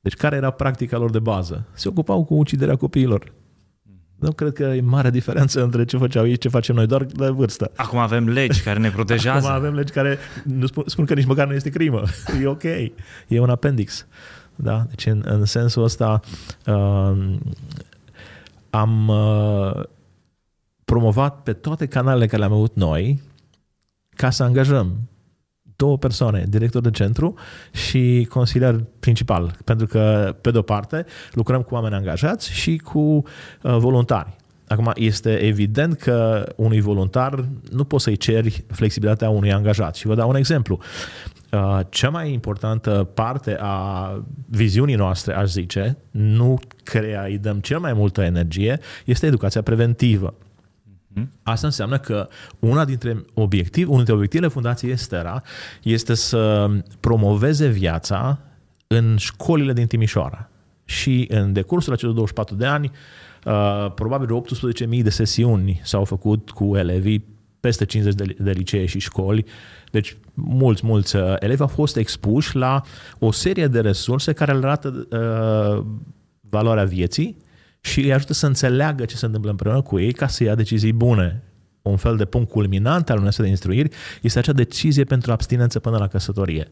Deci 0.02 0.14
care 0.14 0.36
era 0.36 0.50
practica 0.50 0.98
lor 0.98 1.10
de 1.10 1.20
bază? 1.20 1.66
Se 1.74 1.88
ocupau 1.88 2.24
cu 2.24 2.34
uciderea 2.34 2.76
copiilor. 2.76 3.34
Nu 4.20 4.32
cred 4.32 4.54
că 4.54 4.64
e 4.64 4.82
mare 4.82 5.10
diferență 5.10 5.64
între 5.64 5.86
ce 5.86 5.98
făceau 5.98 6.28
ei, 6.28 6.38
ce 6.38 6.50
facem 6.50 6.76
noi, 6.76 6.88
doar 6.88 7.04
de 7.04 7.30
vârstă. 7.30 7.72
Acum 7.76 8.00
avem 8.00 8.30
legi 8.30 8.62
care 8.62 8.80
ne 8.80 8.90
protejează. 8.90 9.48
Acum 9.48 9.60
avem 9.60 9.74
legi 9.74 9.92
care 9.92 10.18
nu 10.44 10.66
spun, 10.66 10.84
spun 10.86 11.06
că 11.06 11.14
nici 11.14 11.26
măcar 11.26 11.48
nu 11.48 11.54
este 11.54 11.70
crimă. 11.70 12.04
E 12.42 12.48
ok. 12.48 12.64
E 13.28 13.40
un 13.40 13.50
appendix. 13.50 14.06
Da? 14.56 14.86
Deci 14.90 15.06
în, 15.06 15.22
în 15.26 15.46
sensul 15.46 15.84
ăsta 15.84 16.20
uh, 16.66 17.36
am 18.70 19.08
uh, 19.08 19.84
promovat 20.86 21.44
pe 21.44 21.54
toate 21.54 21.86
canalele 21.86 22.26
care 22.26 22.38
le-am 22.38 22.54
avut 22.54 22.76
noi 22.76 23.22
ca 24.10 24.30
să 24.30 24.44
angajăm 24.44 24.96
două 25.80 25.98
persoane, 25.98 26.44
director 26.48 26.82
de 26.82 26.90
centru 26.90 27.34
și 27.72 28.28
consilier 28.30 28.84
principal, 29.00 29.56
pentru 29.64 29.86
că, 29.86 30.36
pe 30.42 30.52
de-o 30.52 30.62
parte, 30.62 31.06
lucrăm 31.32 31.62
cu 31.62 31.74
oameni 31.74 31.96
angajați 31.96 32.52
și 32.52 32.78
cu 32.78 33.00
uh, 33.00 33.24
voluntari. 33.62 34.36
Acum, 34.68 34.92
este 34.96 35.38
evident 35.38 35.98
că 35.98 36.46
unui 36.56 36.82
voluntar 36.82 37.46
nu 37.72 37.84
poți 37.84 38.04
să-i 38.04 38.18
ceri 38.18 38.64
flexibilitatea 38.68 39.30
unui 39.30 39.54
angajat. 39.54 39.96
Și 39.96 40.08
vă 40.08 40.16
dau 40.16 40.30
un 40.30 40.36
exemplu. 40.36 40.80
Uh, 41.52 41.80
cea 41.90 42.10
mai 42.10 42.34
importantă 42.34 43.10
parte 43.14 43.58
a 43.60 44.12
viziunii 44.46 44.96
noastre, 44.96 45.34
aș 45.34 45.50
zice, 45.50 45.98
nu 46.12 46.60
crea 46.84 47.24
îi 47.24 47.38
dăm 47.38 47.60
cel 47.60 47.80
mai 47.80 47.94
multă 47.94 48.22
energie, 48.22 48.80
este 49.06 49.26
educația 49.26 49.62
preventivă. 49.62 50.34
Mhm. 51.14 51.32
Asta 51.44 51.68
înseamnă 51.68 51.98
că 52.00 52.28
una 52.60 52.86
dintre 52.86 53.26
obiectiv, 53.34 53.84
unul 53.84 53.98
dintre 53.98 54.14
obiectivele 54.14 54.52
Fundației 54.52 54.92
Estera 54.92 55.42
este 55.84 56.14
să 56.14 56.70
promoveze 57.00 57.68
viața 57.68 58.40
în 58.88 59.18
școlile 59.18 59.74
din 59.74 59.88
Timișoara. 59.88 60.50
Și 60.86 61.26
în 61.30 61.54
decursul 61.54 61.94
acelor 61.94 62.14
24 62.14 62.56
de 62.56 62.66
ani, 62.66 62.92
uh, 63.46 63.92
probabil 63.96 64.44
18.000 64.90 65.04
de 65.04 65.10
sesiuni 65.10 65.82
s-au 65.84 66.06
făcut 66.06 66.50
cu 66.50 66.78
elevii 66.78 67.26
peste 67.60 67.86
50 67.86 68.16
de, 68.16 68.36
de 68.44 68.52
licee 68.52 68.86
și 68.86 69.00
școli, 69.00 69.46
deci 69.92 70.18
mulți, 70.34 70.86
mulți 70.86 71.16
uh, 71.16 71.36
elevi 71.40 71.62
au 71.62 71.68
fost 71.68 71.98
expuși 71.98 72.56
la 72.56 72.82
o 73.20 73.32
serie 73.32 73.68
de 73.68 73.80
resurse 73.80 74.34
care 74.34 74.54
le 74.54 74.66
arată 74.66 75.08
uh, 75.12 75.86
valoarea 76.50 76.84
vieții 76.84 77.38
și 77.82 78.00
îi 78.00 78.14
ajută 78.14 78.34
să 78.34 78.46
înțeleagă 78.46 79.06
ce 79.06 79.16
se 79.16 79.26
întâmplă 79.26 79.52
împreună 79.52 79.82
cu 79.82 80.00
ei 80.00 80.12
ca 80.12 80.28
să 80.28 80.44
ia 80.44 80.56
decizii 80.56 80.94
bune. 80.94 81.44
Un 81.82 81.98
fel 81.98 82.18
de 82.18 82.26
punct 82.26 82.50
culminant 82.50 83.10
al 83.10 83.18
unei 83.18 83.32
de 83.38 83.48
instruiri 83.48 83.90
este 84.22 84.40
acea 84.40 84.52
decizie 84.52 85.04
pentru 85.04 85.32
abstinență 85.32 85.80
până 85.80 85.98
la 85.98 86.08
căsătorie. 86.08 86.68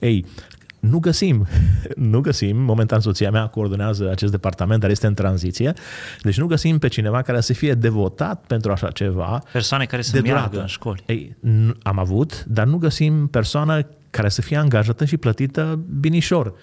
Ei, 0.00 0.26
nu 0.80 0.98
găsim, 0.98 1.46
nu 2.12 2.20
găsim, 2.20 2.56
momentan 2.56 3.00
soția 3.00 3.30
mea 3.30 3.46
coordonează 3.46 4.10
acest 4.10 4.30
departament, 4.30 4.80
dar 4.80 4.90
este 4.90 5.06
în 5.06 5.14
tranziție, 5.14 5.72
deci 6.22 6.38
nu 6.38 6.46
găsim 6.46 6.78
pe 6.78 6.88
cineva 6.88 7.22
care 7.22 7.40
să 7.40 7.52
fie 7.52 7.74
devotat 7.74 8.44
pentru 8.46 8.72
așa 8.72 8.90
ceva. 8.90 9.42
Persoane 9.52 9.84
care 9.84 10.02
să 10.02 10.20
meargă 10.22 10.60
în 10.60 10.66
școli. 10.66 11.02
Ei, 11.06 11.36
am 11.82 11.98
avut, 11.98 12.44
dar 12.44 12.66
nu 12.66 12.76
găsim 12.76 13.26
persoană 13.26 13.86
care 14.10 14.28
să 14.28 14.42
fie 14.42 14.56
angajată 14.56 15.04
și 15.04 15.16
plătită 15.16 15.84
binișor 16.00 16.54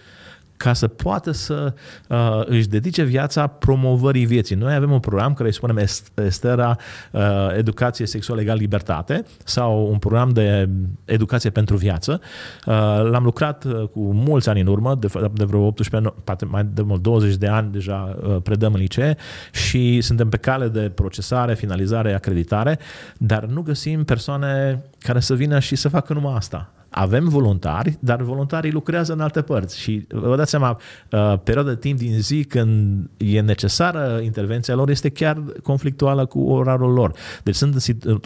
ca 0.59 0.73
să 0.73 0.87
poată 0.87 1.31
să 1.31 1.73
uh, 2.07 2.41
își 2.45 2.67
dedice 2.67 3.03
viața 3.03 3.47
promovării 3.47 4.25
vieții. 4.25 4.55
Noi 4.55 4.73
avem 4.73 4.91
un 4.91 4.99
program 4.99 5.33
care 5.33 5.47
îi 5.47 5.53
spunem 5.53 5.85
Estera 6.13 6.77
uh, 7.11 7.21
Educație 7.57 8.05
Sexuală 8.05 8.41
Egal 8.41 8.57
Libertate 8.57 9.25
sau 9.43 9.87
un 9.91 9.97
program 9.97 10.29
de 10.29 10.69
educație 11.05 11.49
pentru 11.49 11.75
viață. 11.77 12.21
Uh, 12.65 12.73
l-am 13.09 13.23
lucrat 13.23 13.63
uh, 13.63 13.87
cu 13.87 13.99
mulți 14.13 14.49
ani 14.49 14.59
în 14.61 14.67
urmă, 14.67 14.95
de, 14.95 15.07
de 15.33 15.43
vreo 15.43 15.65
18, 15.65 16.13
poate 16.23 16.45
mai 16.45 16.63
de 16.73 16.81
mult 16.81 17.01
20 17.01 17.35
de 17.35 17.47
ani 17.47 17.71
deja 17.71 18.17
uh, 18.21 18.37
predăm 18.43 18.73
în 18.73 18.79
licee 18.79 19.17
și 19.51 20.01
suntem 20.01 20.29
pe 20.29 20.37
cale 20.37 20.67
de 20.67 20.91
procesare, 20.95 21.55
finalizare, 21.55 22.13
acreditare, 22.13 22.79
dar 23.17 23.45
nu 23.45 23.61
găsim 23.61 24.03
persoane 24.03 24.83
care 24.99 25.19
să 25.19 25.33
vină 25.33 25.59
și 25.59 25.75
să 25.75 25.89
facă 25.89 26.13
numai 26.13 26.33
asta. 26.35 26.73
Avem 26.89 27.27
voluntari, 27.27 27.97
dar 27.99 28.21
voluntarii 28.21 28.71
lucrează 28.71 29.13
în 29.13 29.19
alte 29.19 29.41
părți 29.41 29.79
și 29.79 30.05
vă 30.09 30.35
dați 30.35 30.49
seama, 30.49 30.79
uh, 31.11 31.33
perioada 31.43 31.69
de 31.69 31.75
timp 31.75 31.97
din 31.97 32.19
zi 32.19 32.43
când 32.43 33.09
e 33.17 33.41
necesară 33.41 34.19
intervenția 34.23 34.75
lor 34.75 34.89
este 34.89 35.09
chiar 35.09 35.43
conflictuală 35.63 36.25
cu 36.25 36.39
orarul 36.39 36.93
lor. 36.93 37.13
Deci 37.43 37.55
sunt 37.55 37.75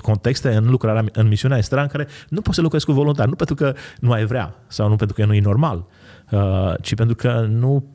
contexte 0.01 0.55
în 0.55 0.69
lucrarea, 0.69 1.05
în 1.13 1.27
misiunea 1.27 1.57
extra 1.57 1.81
în 1.81 1.87
care 1.87 2.07
nu 2.29 2.41
poți 2.41 2.55
să 2.55 2.61
lucrezi 2.61 2.85
cu 2.85 2.91
voluntari, 2.91 3.29
nu 3.29 3.35
pentru 3.35 3.55
că 3.55 3.73
nu 3.99 4.11
ai 4.11 4.25
vrea 4.25 4.55
sau 4.67 4.89
nu 4.89 4.95
pentru 4.95 5.15
că 5.15 5.25
nu 5.25 5.33
e 5.33 5.41
normal, 5.41 5.85
uh, 6.31 6.73
ci 6.81 6.95
pentru 6.95 7.15
că 7.15 7.47
nu 7.49 7.85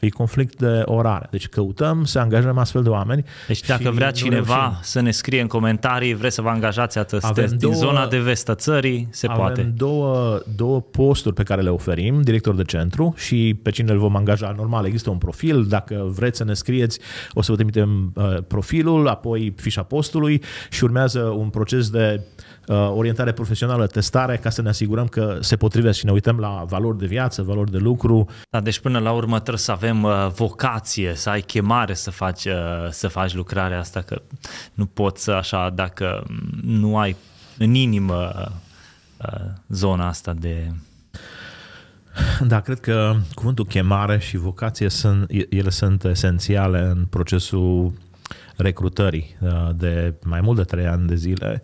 e 0.00 0.08
conflict 0.08 0.58
de 0.58 0.82
orare. 0.84 1.26
Deci 1.30 1.48
căutăm 1.48 2.04
să 2.04 2.18
angajăm 2.18 2.58
astfel 2.58 2.82
de 2.82 2.88
oameni. 2.88 3.24
Deci 3.46 3.60
dacă 3.60 3.90
vrea 3.90 4.10
cineva 4.10 4.60
reușim. 4.60 4.78
să 4.82 5.00
ne 5.00 5.10
scrie 5.10 5.40
în 5.40 5.46
comentarii, 5.46 6.14
vreți 6.14 6.34
să 6.34 6.42
vă 6.42 6.48
angajați 6.48 6.98
atât 6.98 7.34
din 7.34 7.58
două, 7.58 7.74
zona 7.74 8.06
de 8.06 8.18
vest 8.18 8.48
a 8.48 8.54
țării, 8.54 9.08
se 9.10 9.26
avem 9.26 9.38
poate. 9.38 9.62
două, 9.62 10.40
două 10.56 10.80
posturi 10.80 11.34
pe 11.34 11.42
care 11.42 11.62
le 11.62 11.70
oferim, 11.70 12.22
director 12.22 12.54
de 12.54 12.62
centru 12.62 13.14
și 13.16 13.58
pe 13.62 13.70
cine 13.70 13.92
îl 13.92 13.98
vom 13.98 14.16
angaja. 14.16 14.54
Normal, 14.56 14.86
există 14.86 15.10
un 15.10 15.18
profil, 15.18 15.64
dacă 15.64 16.04
vreți 16.14 16.36
să 16.36 16.44
ne 16.44 16.54
scrieți, 16.54 16.98
o 17.32 17.42
să 17.42 17.50
vă 17.50 17.56
trimitem 17.56 18.12
uh, 18.14 18.36
profilul, 18.46 19.08
apoi 19.08 19.54
fișa 19.56 19.82
postului 19.82 20.42
și 20.70 20.84
urmează 20.84 21.20
un 21.20 21.48
proces 21.48 21.90
de 21.90 22.20
Uh, 22.24 22.53
orientare 22.72 23.32
profesională, 23.32 23.86
testare, 23.86 24.36
ca 24.36 24.50
să 24.50 24.62
ne 24.62 24.68
asigurăm 24.68 25.06
că 25.06 25.38
se 25.40 25.56
potrivesc 25.56 25.98
și 25.98 26.04
ne 26.04 26.12
uităm 26.12 26.38
la 26.38 26.64
valori 26.68 26.98
de 26.98 27.06
viață, 27.06 27.42
valori 27.42 27.70
de 27.70 27.78
lucru. 27.78 28.28
Da, 28.50 28.60
deci 28.60 28.78
până 28.78 28.98
la 28.98 29.12
urmă 29.12 29.38
trebuie 29.38 29.58
să 29.58 29.72
avem 29.72 30.02
uh, 30.02 30.28
vocație, 30.34 31.12
să 31.14 31.30
ai 31.30 31.40
chemare 31.40 31.94
să 31.94 32.10
faci, 32.10 32.44
uh, 32.44 32.52
să 32.90 33.08
faci 33.08 33.34
lucrarea 33.34 33.78
asta, 33.78 34.00
că 34.00 34.22
nu 34.74 34.86
poți 34.86 35.30
așa 35.30 35.70
dacă 35.70 36.26
nu 36.62 36.98
ai 36.98 37.16
în 37.58 37.74
inimă 37.74 38.32
zona 39.68 40.08
asta 40.08 40.32
de 40.32 40.72
da, 42.46 42.60
cred 42.60 42.80
că 42.80 43.16
cuvântul 43.34 43.64
chemare 43.66 44.18
și 44.18 44.36
vocație 44.36 44.88
sunt, 44.88 45.30
ele 45.48 45.70
sunt 45.70 46.04
esențiale 46.04 46.80
în 46.80 47.04
procesul 47.10 47.92
recrutării 48.56 49.36
de 49.74 50.14
mai 50.24 50.40
mult 50.40 50.56
de 50.56 50.62
trei 50.62 50.86
ani 50.86 51.06
de 51.06 51.14
zile 51.14 51.62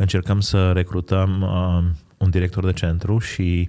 încercăm 0.00 0.40
să 0.40 0.72
recrutăm 0.72 1.42
uh, 1.42 1.90
un 2.16 2.30
director 2.30 2.64
de 2.64 2.72
centru 2.72 3.18
și 3.18 3.68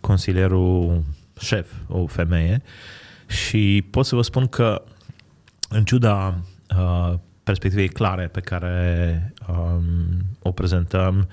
consilierul 0.00 1.02
șef, 1.40 1.70
o 1.88 2.06
femeie, 2.06 2.62
și 3.26 3.86
pot 3.90 4.06
să 4.06 4.14
vă 4.14 4.22
spun 4.22 4.46
că 4.46 4.82
în 5.68 5.84
ciuda 5.84 6.40
uh, 6.78 7.14
perspectivei 7.42 7.88
clare 7.88 8.26
pe 8.26 8.40
care 8.40 9.32
um, 9.48 9.82
o 10.42 10.50
prezentăm, 10.50 11.28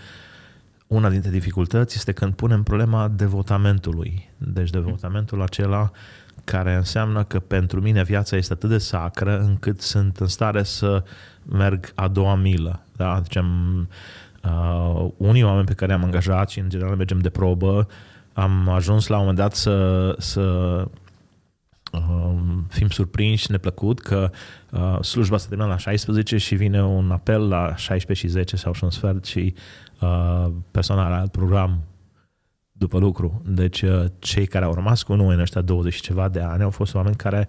una 0.87 1.09
dintre 1.09 1.29
dificultăți 1.29 1.95
este 1.95 2.11
când 2.11 2.33
punem 2.33 2.63
problema 2.63 3.07
devotamentului. 3.07 4.29
Deci 4.37 4.69
devotamentul 4.69 5.41
acela 5.41 5.91
care 6.43 6.73
înseamnă 6.73 7.23
că 7.23 7.39
pentru 7.39 7.81
mine 7.81 8.03
viața 8.03 8.35
este 8.35 8.53
atât 8.53 8.69
de 8.69 8.77
sacră 8.77 9.39
încât 9.39 9.81
sunt 9.81 10.17
în 10.17 10.27
stare 10.27 10.63
să 10.63 11.03
merg 11.45 11.91
a 11.95 12.07
doua 12.07 12.35
milă. 12.35 12.85
Da? 12.95 13.19
Deci 13.21 13.35
am, 13.35 13.87
Uh, 14.43 15.07
unii 15.17 15.43
oameni 15.43 15.65
pe 15.65 15.73
care 15.73 15.93
am 15.93 16.03
angajat 16.03 16.49
și 16.49 16.59
în 16.59 16.69
general 16.69 16.95
mergem 16.95 17.19
de 17.19 17.29
probă, 17.29 17.87
am 18.33 18.69
ajuns 18.69 19.07
la 19.07 19.15
un 19.15 19.21
moment 19.21 19.37
dat 19.37 19.55
să, 19.55 20.15
să 20.17 20.41
uh, 21.91 22.35
fim 22.69 22.89
surprinși, 22.89 23.51
neplăcut 23.51 23.99
că 23.99 24.29
uh, 24.71 25.01
slujba 25.03 25.37
se 25.37 25.47
termină 25.47 25.69
la 25.69 25.77
16 25.77 26.37
și 26.37 26.55
vine 26.55 26.83
un 26.83 27.11
apel 27.11 27.47
la 27.47 27.75
16 27.75 28.25
și 28.25 28.31
10 28.31 28.55
sau 28.55 28.73
și 28.73 28.83
un 28.83 28.89
sfert 28.89 29.25
și 29.25 29.53
uh, 30.01 30.47
persoana 30.71 31.05
are 31.05 31.13
alt 31.13 31.31
program 31.31 31.79
după 32.71 32.97
lucru. 32.97 33.41
Deci 33.45 33.81
uh, 33.81 34.05
cei 34.19 34.45
care 34.45 34.65
au 34.65 34.73
rămas 34.73 35.03
cu 35.03 35.13
noi 35.13 35.33
în 35.33 35.39
ăștia 35.41 35.61
20 35.61 35.93
și 35.93 36.01
ceva 36.01 36.29
de 36.29 36.39
ani 36.39 36.63
au 36.63 36.69
fost 36.69 36.95
oameni 36.95 37.15
care 37.15 37.47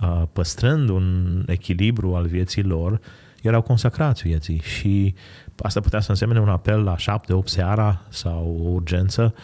uh, 0.00 0.22
păstrând 0.32 0.88
un 0.88 1.42
echilibru 1.46 2.14
al 2.14 2.26
vieții 2.26 2.62
lor, 2.62 3.00
erau 3.42 3.62
consacrați 3.62 4.22
vieții 4.22 4.60
și 4.64 5.14
asta 5.58 5.80
putea 5.80 6.00
să 6.00 6.10
însemne 6.10 6.40
un 6.40 6.48
apel 6.48 6.82
la 6.82 6.94
7-8 6.94 6.98
seara 7.44 8.00
sau 8.08 8.60
o 8.64 8.68
urgență 8.68 9.34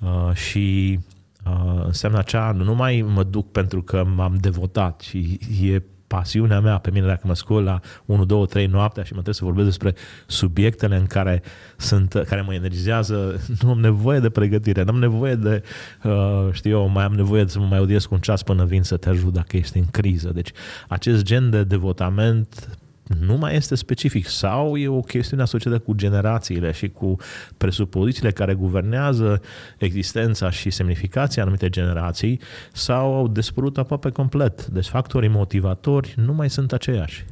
uh, 0.00 0.34
și 0.34 0.98
uh, 1.46 1.82
înseamnă 1.84 2.18
acea, 2.18 2.52
nu 2.52 2.64
numai 2.64 3.04
mă 3.14 3.22
duc 3.22 3.52
pentru 3.52 3.82
că 3.82 4.04
m-am 4.04 4.36
devotat 4.40 5.00
și 5.00 5.38
e 5.62 5.82
pasiunea 6.08 6.60
mea 6.60 6.78
pe 6.78 6.90
mine 6.90 7.06
dacă 7.06 7.26
mă 7.26 7.34
scol 7.34 7.62
la 7.62 7.80
1, 8.04 8.24
2, 8.24 8.46
3 8.46 8.66
noaptea 8.66 9.02
și 9.02 9.12
mă 9.12 9.20
trebuie 9.20 9.34
să 9.34 9.44
vorbesc 9.44 9.66
despre 9.66 9.94
subiectele 10.26 10.96
în 10.96 11.06
care 11.06 11.42
sunt, 11.76 12.12
care 12.26 12.40
mă 12.40 12.54
energizează, 12.54 13.40
nu 13.62 13.70
am 13.70 13.80
nevoie 13.80 14.18
de 14.18 14.30
pregătire, 14.30 14.82
nu 14.82 14.92
am 14.92 14.98
nevoie 14.98 15.34
de, 15.34 15.62
uh, 16.02 16.48
știu 16.52 16.70
eu, 16.70 16.88
mai 16.88 17.04
am 17.04 17.12
nevoie 17.12 17.46
să 17.46 17.58
mă 17.58 17.66
mai 17.66 17.78
odiesc 17.78 18.10
un 18.10 18.18
ceas 18.18 18.42
până 18.42 18.64
vin 18.64 18.82
să 18.82 18.96
te 18.96 19.08
ajut 19.08 19.32
dacă 19.32 19.56
ești 19.56 19.78
în 19.78 19.86
criză. 19.90 20.30
Deci 20.34 20.52
acest 20.88 21.22
gen 21.22 21.50
de 21.50 21.64
devotament 21.64 22.78
nu 23.20 23.36
mai 23.36 23.54
este 23.54 23.74
specific 23.74 24.26
sau 24.26 24.76
e 24.76 24.88
o 24.88 25.00
chestiune 25.00 25.42
asociată 25.42 25.78
cu 25.78 25.92
generațiile 25.92 26.72
și 26.72 26.88
cu 26.88 27.16
presupozițiile 27.56 28.30
care 28.30 28.54
guvernează 28.54 29.40
existența 29.78 30.50
și 30.50 30.70
semnificația 30.70 31.42
anumite 31.42 31.68
generații 31.68 32.40
sau 32.72 33.14
au 33.14 33.28
dispărut 33.28 33.78
aproape 33.78 34.10
complet. 34.10 34.66
Deci 34.66 34.86
factorii 34.86 35.28
motivatori 35.28 36.14
nu 36.16 36.32
mai 36.32 36.50
sunt 36.50 36.72
aceiași. 36.72 37.24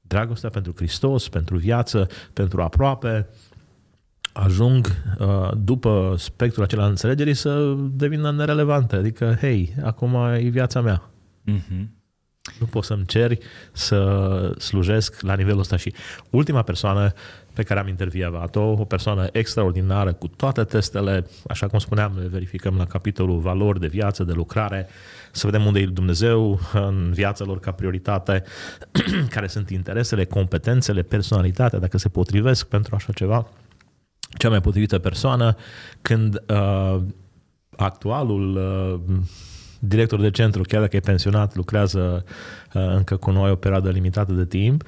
Dragostea 0.00 0.48
pentru 0.50 0.72
Hristos, 0.76 1.28
pentru 1.28 1.56
viață, 1.56 2.06
pentru 2.32 2.62
aproape, 2.62 3.28
ajung 4.32 4.86
uh, 5.18 5.50
după 5.56 6.14
spectrul 6.18 6.64
acela 6.64 6.86
înțelegerii 6.86 7.34
să 7.34 7.74
devină 7.90 8.32
nerelevante. 8.32 8.96
Adică, 8.96 9.36
hei, 9.40 9.74
acum 9.82 10.14
e 10.14 10.48
viața 10.48 10.80
mea. 10.80 11.10
Mm-hmm. 11.50 11.99
Nu 12.58 12.66
poți 12.66 12.86
să-mi 12.86 13.06
ceri 13.06 13.38
să 13.72 14.54
slujesc 14.58 15.20
la 15.20 15.34
nivelul 15.34 15.60
ăsta 15.60 15.76
și 15.76 15.94
ultima 16.30 16.62
persoană 16.62 17.12
pe 17.52 17.62
care 17.62 17.80
am 17.80 17.88
intervievat-o, 17.88 18.60
o 18.60 18.84
persoană 18.84 19.28
extraordinară 19.32 20.12
cu 20.12 20.28
toate 20.28 20.64
testele, 20.64 21.26
așa 21.46 21.66
cum 21.66 21.78
spuneam, 21.78 22.12
le 22.18 22.26
verificăm 22.26 22.76
la 22.76 22.86
capitolul 22.86 23.38
valori 23.38 23.80
de 23.80 23.86
viață, 23.86 24.24
de 24.24 24.32
lucrare, 24.32 24.88
să 25.32 25.46
vedem 25.46 25.66
unde 25.66 25.80
e 25.80 25.86
Dumnezeu 25.86 26.60
în 26.72 27.10
viața 27.12 27.44
lor 27.44 27.60
ca 27.60 27.72
prioritate, 27.72 28.42
care 29.34 29.46
sunt 29.46 29.70
interesele, 29.70 30.24
competențele, 30.24 31.02
personalitatea, 31.02 31.78
dacă 31.78 31.98
se 31.98 32.08
potrivesc 32.08 32.66
pentru 32.66 32.94
așa 32.94 33.12
ceva. 33.12 33.48
Cea 34.38 34.48
mai 34.48 34.60
potrivită 34.60 34.98
persoană 34.98 35.56
când 36.02 36.42
uh, 36.48 37.00
actualul 37.76 38.56
uh, 38.56 39.16
director 39.80 40.20
de 40.20 40.30
centru, 40.30 40.62
chiar 40.62 40.80
dacă 40.80 40.96
e 40.96 41.00
pensionat, 41.00 41.54
lucrează 41.54 42.24
uh, 42.74 42.82
încă 42.94 43.16
cu 43.16 43.30
noi 43.30 43.50
o 43.50 43.54
perioadă 43.54 43.90
limitată 43.90 44.32
de 44.32 44.46
timp, 44.46 44.84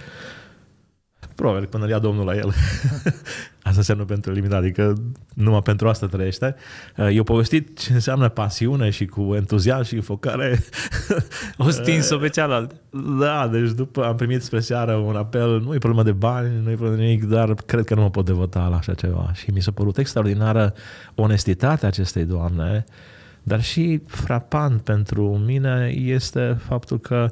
probabil 1.35 1.67
până 1.67 1.89
ia 1.89 1.99
Domnul 1.99 2.25
la 2.25 2.35
el. 2.35 2.49
asta 3.69 3.77
înseamnă 3.77 4.05
pentru 4.05 4.33
limitat, 4.33 4.59
adică 4.59 4.95
numai 5.35 5.63
pentru 5.63 5.89
asta 5.89 6.07
trăiește. 6.07 6.55
Uh, 6.97 7.09
eu 7.13 7.23
povestit 7.23 7.79
ce 7.79 7.93
înseamnă 7.93 8.29
pasiune 8.29 8.91
și 8.91 9.07
cu 9.07 9.35
entuziasm 9.35 9.85
și 9.85 10.01
focare. 10.01 10.65
o 11.57 11.71
stins-o 11.71 12.17
pe 12.17 12.29
cealaltă. 12.29 12.75
Da, 13.19 13.49
deci 13.49 13.71
după 13.71 14.05
am 14.05 14.17
primit 14.17 14.43
spre 14.43 14.61
seară 14.61 14.93
un 14.93 15.17
apel, 15.17 15.61
nu 15.61 15.75
e 15.75 15.79
problemă 15.79 16.03
de 16.03 16.13
bani, 16.13 16.61
nu 16.63 16.71
e 16.71 16.75
problemă 16.75 16.97
de 16.97 17.03
nimic, 17.03 17.25
dar 17.25 17.55
cred 17.55 17.85
că 17.85 17.95
nu 17.95 18.01
mă 18.01 18.11
pot 18.11 18.25
devota 18.25 18.67
la 18.67 18.77
așa 18.77 18.95
ceva. 18.95 19.31
Și 19.35 19.51
mi 19.51 19.63
s-a 19.63 19.71
părut 19.71 19.99
extraordinară 19.99 20.75
onestitatea 21.15 21.89
acestei 21.89 22.25
doamne, 22.25 22.85
dar 23.43 23.63
și 23.63 24.01
frapant 24.07 24.83
pentru 24.83 25.37
mine 25.37 25.93
este 25.95 26.57
faptul 26.61 26.99
că 26.99 27.31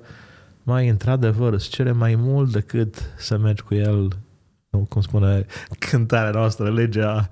mai 0.62 0.88
într-adevăr 0.88 1.52
îți 1.52 1.68
cere 1.68 1.92
mai 1.92 2.14
mult 2.14 2.52
decât 2.52 3.12
să 3.16 3.38
mergi 3.38 3.62
cu 3.62 3.74
el 3.74 4.08
cum 4.88 5.00
spune 5.00 5.46
cântarea 5.78 6.30
noastră, 6.30 6.72
legea 6.72 7.28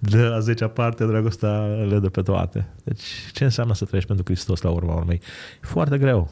de 0.00 0.18
a 0.18 0.38
zecea 0.38 0.68
parte, 0.68 1.06
dragostea 1.06 1.66
le 1.66 1.98
dă 1.98 2.08
pe 2.08 2.22
toate. 2.22 2.68
Deci 2.84 3.02
ce 3.32 3.44
înseamnă 3.44 3.74
să 3.74 3.84
trăiești 3.84 4.12
pentru 4.12 4.32
Hristos 4.32 4.60
la 4.60 4.70
urma 4.70 4.94
urmei? 4.94 5.20
E 5.62 5.66
foarte 5.66 5.98
greu. 5.98 6.30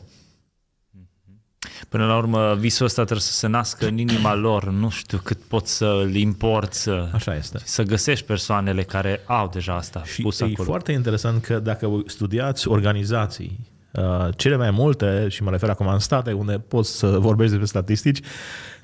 Până 1.89 2.07
la 2.07 2.17
urmă, 2.17 2.55
visul 2.59 2.87
ăsta 2.87 3.03
trebuie 3.03 3.25
să 3.27 3.33
se 3.33 3.47
nască 3.47 3.87
în 3.87 3.99
inima 3.99 4.35
lor. 4.35 4.71
Nu 4.71 4.89
știu 4.89 5.19
cât 5.19 5.39
poți 5.39 5.77
să-l 5.77 6.15
importi, 6.15 6.77
să, 6.77 7.09
Așa 7.13 7.35
este. 7.37 7.59
să 7.65 7.83
găsești 7.83 8.25
persoanele 8.27 8.83
care 8.83 9.23
au 9.27 9.49
deja 9.49 9.75
asta 9.75 10.03
Și 10.05 10.23
pus 10.23 10.41
e 10.41 10.45
acolo. 10.45 10.69
foarte 10.69 10.93
interesant 10.93 11.43
că 11.43 11.59
dacă 11.59 12.03
studiați 12.07 12.69
organizații, 12.69 13.59
uh, 13.93 14.29
cele 14.37 14.57
mai 14.57 14.71
multe, 14.71 15.27
și 15.29 15.43
mă 15.43 15.51
refer 15.51 15.69
acum 15.69 15.87
în 15.87 15.99
state, 15.99 16.33
unde 16.33 16.59
poți 16.59 16.99
să 16.99 17.07
vorbești 17.07 17.51
despre 17.51 17.67
statistici, 17.81 18.21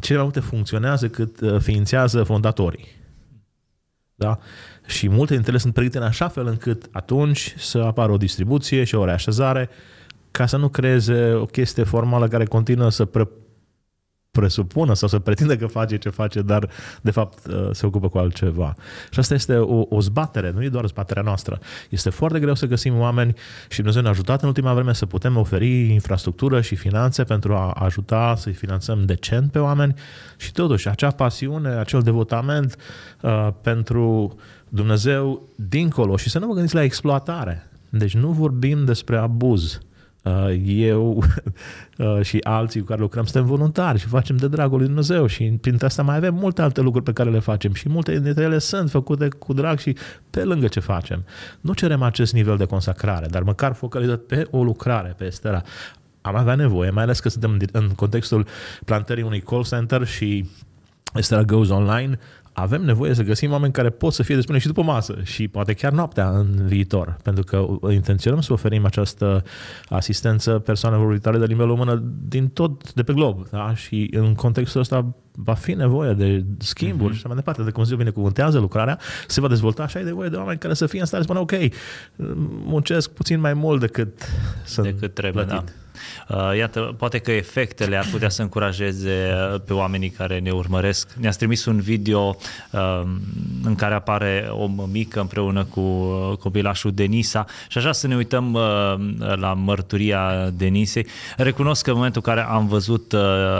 cele 0.00 0.14
mai 0.18 0.24
multe 0.24 0.40
funcționează 0.40 1.08
cât 1.08 1.40
uh, 1.40 1.60
ființează 1.60 2.22
fondatorii. 2.22 3.00
Da? 4.14 4.38
Și 4.86 5.08
multe 5.08 5.32
dintre 5.32 5.50
ele 5.50 5.60
sunt 5.60 5.72
pregătite 5.72 6.02
în 6.02 6.08
așa 6.08 6.28
fel 6.28 6.46
încât 6.46 6.88
atunci 6.90 7.54
să 7.58 7.78
apară 7.78 8.12
o 8.12 8.16
distribuție 8.16 8.84
și 8.84 8.94
o 8.94 9.04
reașezare 9.04 9.68
ca 10.32 10.46
să 10.46 10.56
nu 10.56 10.68
creeze 10.68 11.32
o 11.32 11.44
chestie 11.44 11.84
formală 11.84 12.28
care 12.28 12.44
continuă 12.44 12.90
să 12.90 13.04
pre- 13.04 13.28
presupună 14.32 14.94
sau 14.94 15.08
să 15.08 15.18
pretindă 15.18 15.56
că 15.56 15.66
face 15.66 15.96
ce 15.96 16.08
face, 16.08 16.42
dar 16.42 16.68
de 17.02 17.10
fapt 17.10 17.46
uh, 17.46 17.68
se 17.72 17.86
ocupă 17.86 18.08
cu 18.08 18.18
altceva. 18.18 18.74
Și 19.10 19.18
asta 19.18 19.34
este 19.34 19.56
o, 19.56 19.86
o 19.88 20.00
zbatere, 20.00 20.50
nu 20.50 20.62
e 20.62 20.68
doar 20.68 20.86
zbaterea 20.86 21.22
noastră. 21.22 21.58
Este 21.88 22.10
foarte 22.10 22.40
greu 22.40 22.54
să 22.54 22.66
găsim 22.66 22.98
oameni 22.98 23.34
și 23.68 23.76
Dumnezeu 23.76 24.02
ne-a 24.02 24.10
ajutat 24.10 24.42
în 24.42 24.48
ultima 24.48 24.74
vreme 24.74 24.92
să 24.92 25.06
putem 25.06 25.36
oferi 25.36 25.92
infrastructură 25.92 26.60
și 26.60 26.74
finanțe 26.74 27.24
pentru 27.24 27.54
a 27.54 27.70
ajuta 27.70 28.34
să-i 28.36 28.52
finanțăm 28.52 29.04
decent 29.04 29.50
pe 29.50 29.58
oameni 29.58 29.94
și 30.36 30.52
totuși 30.52 30.88
acea 30.88 31.10
pasiune, 31.10 31.68
acel 31.68 32.00
devotament 32.00 32.76
uh, 33.20 33.48
pentru 33.62 34.36
Dumnezeu 34.68 35.48
dincolo 35.56 36.16
și 36.16 36.30
să 36.30 36.38
nu 36.38 36.46
vă 36.46 36.52
gândiți 36.52 36.74
la 36.74 36.82
exploatare. 36.82 37.70
Deci 37.88 38.14
nu 38.14 38.28
vorbim 38.28 38.84
despre 38.84 39.16
abuz. 39.16 39.80
Uh, 40.22 40.60
eu 40.64 41.22
uh, 41.98 42.20
și 42.22 42.38
alții 42.42 42.80
cu 42.80 42.86
care 42.86 43.00
lucrăm 43.00 43.24
suntem 43.24 43.44
voluntari 43.46 43.98
și 43.98 44.06
facem 44.06 44.36
de 44.36 44.48
dragul 44.48 44.76
lui 44.76 44.86
Dumnezeu 44.86 45.26
și 45.26 45.44
printre 45.60 45.86
asta 45.86 46.02
mai 46.02 46.16
avem 46.16 46.34
multe 46.34 46.62
alte 46.62 46.80
lucruri 46.80 47.04
pe 47.04 47.12
care 47.12 47.30
le 47.30 47.38
facem 47.38 47.72
și 47.72 47.88
multe 47.88 48.18
dintre 48.18 48.42
ele 48.42 48.58
sunt 48.58 48.90
făcute 48.90 49.28
cu 49.28 49.52
drag 49.52 49.78
și 49.78 49.96
pe 50.30 50.44
lângă 50.44 50.66
ce 50.68 50.80
facem. 50.80 51.24
Nu 51.60 51.72
cerem 51.74 52.02
acest 52.02 52.32
nivel 52.32 52.56
de 52.56 52.64
consacrare, 52.64 53.26
dar 53.26 53.42
măcar 53.42 53.72
focalizat 53.72 54.18
pe 54.18 54.46
o 54.50 54.62
lucrare, 54.62 55.14
pe 55.16 55.24
Estera. 55.24 55.62
Am 56.20 56.36
avea 56.36 56.54
nevoie, 56.54 56.90
mai 56.90 57.02
ales 57.02 57.20
că 57.20 57.28
suntem 57.28 57.58
în 57.72 57.88
contextul 57.88 58.46
plantării 58.84 59.22
unui 59.22 59.40
call 59.40 59.64
center 59.64 60.06
și 60.06 60.50
Estera 61.14 61.42
Goes 61.42 61.68
Online, 61.68 62.18
avem 62.52 62.82
nevoie 62.82 63.14
să 63.14 63.22
găsim 63.22 63.52
oameni 63.52 63.72
care 63.72 63.90
pot 63.90 64.12
să 64.12 64.22
fie 64.22 64.34
despre 64.34 64.58
și 64.58 64.66
după 64.66 64.82
masă 64.82 65.18
și 65.22 65.48
poate 65.48 65.72
chiar 65.72 65.92
noaptea 65.92 66.28
în 66.28 66.66
viitor, 66.66 67.16
pentru 67.22 67.44
că 67.44 67.66
intenționăm 67.92 68.40
să 68.40 68.52
oferim 68.52 68.84
această 68.84 69.42
asistență 69.88 70.58
persoanelor 70.58 71.04
vorbitoare 71.04 71.38
de 71.38 71.44
limba 71.44 71.64
română 71.64 72.02
din 72.28 72.48
tot 72.48 72.92
de 72.92 73.02
pe 73.02 73.12
glob. 73.12 73.48
Da? 73.50 73.74
Și 73.74 74.10
în 74.12 74.34
contextul 74.34 74.80
ăsta 74.80 75.14
va 75.34 75.54
fi 75.54 75.72
nevoie 75.72 76.12
de 76.12 76.44
schimburi 76.58 77.14
mm-hmm. 77.14 77.18
și 77.18 77.26
mai 77.26 77.36
departe, 77.36 77.62
de 77.62 77.70
cum 77.70 77.84
se 77.84 77.94
binecuvântează 77.94 78.58
lucrarea, 78.58 78.98
se 79.26 79.40
va 79.40 79.48
dezvolta 79.48 79.86
și 79.86 79.96
ai 79.96 80.04
nevoie 80.04 80.28
de 80.28 80.36
oameni 80.36 80.58
care 80.58 80.74
să 80.74 80.86
fie 80.86 81.00
în 81.00 81.06
stare 81.06 81.22
să 81.22 81.28
spună 81.28 81.40
ok, 81.40 81.72
muncesc 82.64 83.10
puțin 83.10 83.40
mai 83.40 83.54
mult 83.54 83.80
decât 83.80 84.18
sunt 84.64 84.86
decât 84.86 85.14
trebuie, 85.14 85.44
plătit. 85.44 85.66
da. 85.66 85.72
Uh, 86.28 86.56
iată, 86.56 86.94
poate 86.98 87.18
că 87.18 87.30
efectele 87.30 87.96
ar 87.96 88.06
putea 88.10 88.28
să 88.28 88.42
încurajeze 88.42 89.34
uh, 89.52 89.60
pe 89.64 89.72
oamenii 89.72 90.08
care 90.08 90.38
ne 90.38 90.50
urmăresc. 90.50 91.12
Ne-ați 91.20 91.38
trimis 91.38 91.64
un 91.64 91.80
video 91.80 92.36
uh, 92.70 93.02
în 93.64 93.74
care 93.74 93.94
apare 93.94 94.48
o 94.50 94.66
mămică 94.66 95.20
împreună 95.20 95.64
cu 95.64 95.80
copilașul 96.40 96.92
Denisa 96.92 97.44
și 97.68 97.78
așa 97.78 97.92
să 97.92 98.06
ne 98.06 98.16
uităm 98.16 98.58
la 99.34 99.52
mărturia 99.52 100.50
Denisei. 100.56 101.06
Recunosc 101.36 101.82
că 101.82 101.90
în 101.90 101.96
momentul 101.96 102.22
în 102.24 102.34
care 102.34 102.46
am 102.48 102.66
văzut 102.66 103.14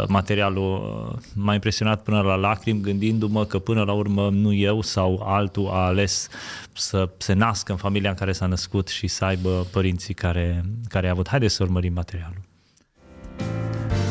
materialul 0.07 1.21
m-a 1.35 1.55
impresionat 1.55 2.03
până 2.03 2.21
la 2.21 2.35
lacrimi, 2.35 2.81
gândindu-mă 2.81 3.45
că 3.45 3.59
până 3.59 3.83
la 3.83 3.93
urmă 3.93 4.29
nu 4.33 4.53
eu 4.53 4.83
sau 4.83 5.23
altul 5.27 5.69
a 5.73 5.87
ales 5.87 6.29
să 6.73 7.09
se 7.19 7.33
nască 7.33 7.73
în 7.73 7.79
familia 7.79 8.11
în 8.11 8.17
care 8.17 8.33
s-a 8.33 8.47
născut 8.47 8.89
și 8.89 9.07
să 9.07 9.25
aibă 9.25 9.67
părinții 9.71 10.15
care, 10.15 10.65
care 10.89 11.07
a 11.07 11.11
avut. 11.11 11.29
Haideți 11.29 11.55
să 11.55 11.63
urmărim 11.63 11.93
materialul. 11.93 12.43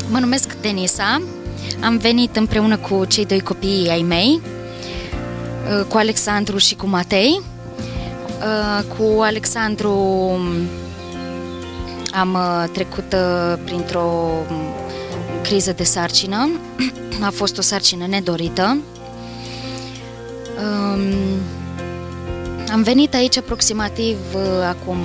Mă 0.10 0.20
numesc 0.20 0.62
Denisa, 0.62 1.22
am 1.84 1.98
venit 1.98 2.36
împreună 2.36 2.78
cu 2.78 3.06
cei 3.06 3.26
doi 3.26 3.40
copii 3.40 3.90
ai 3.90 4.02
mei, 4.02 4.42
uh, 4.42 5.86
cu 5.88 5.98
Alexandru 5.98 6.58
și 6.58 6.76
cu 6.76 6.88
Matei. 6.88 7.42
Uh, 8.40 8.84
cu 8.98 9.22
Alexandru 9.22 9.92
am 12.14 12.34
uh, 12.34 12.70
trecut 12.72 13.16
printr-o 13.64 14.30
um, 14.50 14.56
criză 15.44 15.74
de 15.74 15.84
sarcină. 15.84 16.50
A 17.26 17.30
fost 17.30 17.58
o 17.58 17.62
sarcină 17.62 18.08
nedorită. 18.08 18.78
Um, 22.72 22.78
am 22.78 22.84
venit 22.84 23.14
aici 23.14 23.38
aproximativ 23.38 24.18
acum 24.70 24.98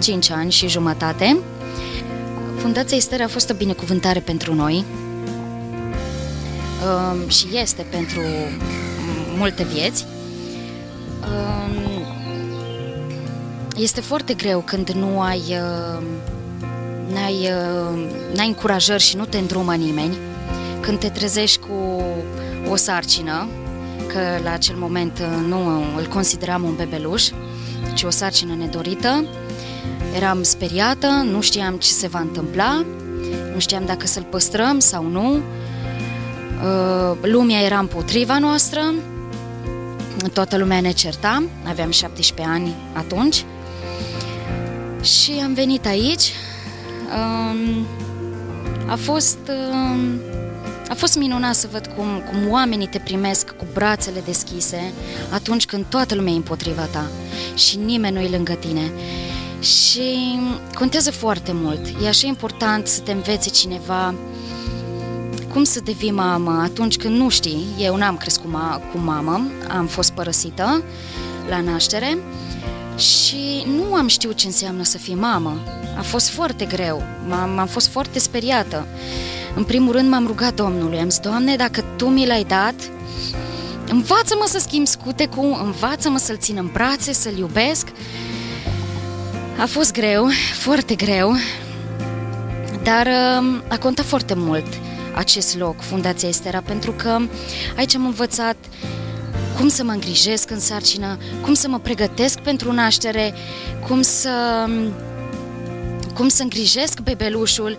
5 0.00 0.30
ani 0.30 0.50
și 0.50 0.68
jumătate. 0.68 1.36
Fundația 2.58 2.96
Ester 2.96 3.20
a 3.20 3.28
fost 3.28 3.50
o 3.50 3.54
binecuvântare 3.54 4.20
pentru 4.20 4.54
noi 4.54 4.84
um, 6.84 7.28
și 7.28 7.46
este 7.52 7.86
pentru 7.90 8.20
multe 9.36 9.64
vieți. 9.64 10.06
Um, 11.20 12.04
este 13.76 14.00
foarte 14.00 14.34
greu 14.34 14.60
când 14.60 14.90
nu 14.90 15.20
ai, 15.20 15.42
uh, 15.48 16.02
n-ai, 17.12 17.34
uh, 17.34 18.08
n-ai 18.34 18.46
încurajări 18.46 19.02
și 19.02 19.16
nu 19.16 19.24
te 19.24 19.38
îndrumă 19.38 19.74
nimeni, 19.74 20.16
când 20.80 20.98
te 20.98 21.08
trezești 21.08 21.58
cu 21.58 22.02
o 22.70 22.76
sarcină, 22.76 23.48
că 24.16 24.42
la 24.42 24.52
acel 24.52 24.76
moment 24.76 25.18
uh, 25.18 25.46
nu 25.48 25.82
îl 25.96 26.06
consideram 26.06 26.62
un 26.62 26.74
bebeluș, 26.74 27.28
ci 27.94 28.02
o 28.02 28.10
sarcină 28.10 28.54
nedorită, 28.54 29.24
Eram 30.14 30.42
speriată, 30.42 31.06
nu 31.06 31.40
știam 31.40 31.76
ce 31.76 31.88
se 31.88 32.06
va 32.06 32.18
întâmpla, 32.18 32.84
nu 33.52 33.58
știam 33.58 33.84
dacă 33.86 34.06
să-l 34.06 34.22
păstrăm 34.22 34.78
sau 34.78 35.06
nu. 35.06 35.32
Uh, 35.32 37.16
lumea 37.20 37.60
era 37.60 37.78
împotriva 37.78 38.38
noastră, 38.38 38.94
toată 40.32 40.56
lumea 40.56 40.80
ne 40.80 40.90
certa, 40.90 41.42
aveam 41.68 41.90
17 41.90 42.54
ani 42.54 42.74
atunci 42.92 43.44
și 45.02 45.32
am 45.44 45.54
venit 45.54 45.86
aici. 45.86 46.32
Um, 47.14 47.86
a 48.86 48.94
fost, 48.94 49.38
um, 49.72 50.20
a 50.88 50.94
fost 50.94 51.16
minunat 51.16 51.54
să 51.54 51.68
văd 51.70 51.86
cum, 51.96 52.22
cum 52.30 52.50
oamenii 52.50 52.86
te 52.86 52.98
primesc 52.98 53.50
cu 53.50 53.66
brațele 53.72 54.20
deschise 54.24 54.92
atunci 55.30 55.66
când 55.66 55.84
toată 55.88 56.14
lumea 56.14 56.32
e 56.32 56.36
împotriva 56.36 56.82
ta 56.82 57.06
și 57.54 57.76
nimeni 57.76 58.14
nu 58.14 58.20
e 58.20 58.28
lângă 58.28 58.52
tine 58.52 58.92
și 59.60 60.38
contează 60.74 61.10
foarte 61.10 61.52
mult. 61.54 61.80
E 62.04 62.08
așa 62.08 62.26
important 62.26 62.86
să 62.86 63.00
te 63.00 63.12
învețe 63.12 63.50
cineva 63.50 64.14
cum 65.52 65.64
să 65.64 65.80
devii 65.80 66.10
mamă 66.10 66.60
atunci 66.62 66.96
când 66.96 67.16
nu 67.16 67.28
știi. 67.28 67.66
Eu 67.78 67.96
n-am 67.96 68.16
crescut 68.16 68.50
ma- 68.50 68.90
cu 68.92 68.98
mamă, 68.98 69.50
am 69.68 69.86
fost 69.86 70.12
părăsită 70.12 70.82
la 71.48 71.60
naștere 71.60 72.18
și 72.96 73.66
nu 73.76 73.94
am 73.94 74.06
știut 74.06 74.36
ce 74.36 74.46
înseamnă 74.46 74.84
să 74.84 74.98
fii 74.98 75.14
mamă. 75.14 75.58
A 75.96 76.02
fost 76.02 76.28
foarte 76.28 76.64
greu, 76.64 77.02
m-am, 77.28 77.58
am 77.58 77.66
fost 77.66 77.88
foarte 77.88 78.18
speriată. 78.18 78.86
În 79.56 79.64
primul 79.64 79.92
rând 79.92 80.10
m-am 80.10 80.26
rugat 80.26 80.54
Domnului, 80.54 80.98
am 80.98 81.08
zis, 81.08 81.18
Doamne, 81.18 81.56
dacă 81.56 81.84
Tu 81.96 82.06
mi 82.06 82.26
l-ai 82.26 82.44
dat, 82.44 82.74
învață-mă 83.88 84.44
să 84.46 84.58
schimb 84.58 84.86
scutecul, 84.86 85.60
învață-mă 85.64 86.18
să-l 86.18 86.36
țin 86.36 86.56
în 86.56 86.70
brațe, 86.72 87.12
să-l 87.12 87.38
iubesc. 87.38 87.86
A 89.58 89.66
fost 89.66 89.92
greu, 89.92 90.28
foarte 90.58 90.94
greu, 90.94 91.34
dar 92.82 93.06
um, 93.06 93.62
a 93.68 93.78
contat 93.78 94.04
foarte 94.04 94.34
mult 94.34 94.66
acest 95.14 95.58
loc, 95.58 95.80
Fundația 95.80 96.28
Estera, 96.28 96.60
pentru 96.60 96.92
că 96.92 97.18
aici 97.76 97.94
am 97.94 98.04
învățat 98.04 98.56
cum 99.58 99.68
să 99.68 99.84
mă 99.84 99.92
îngrijesc 99.92 100.50
în 100.50 100.60
sarcină, 100.60 101.18
cum 101.42 101.54
să 101.54 101.68
mă 101.68 101.78
pregătesc 101.78 102.38
pentru 102.38 102.72
naștere, 102.72 103.34
cum 103.88 104.02
să, 104.02 104.64
um, 104.66 104.92
cum 106.14 106.28
să 106.28 106.42
îngrijesc 106.42 107.00
bebelușul, 107.00 107.76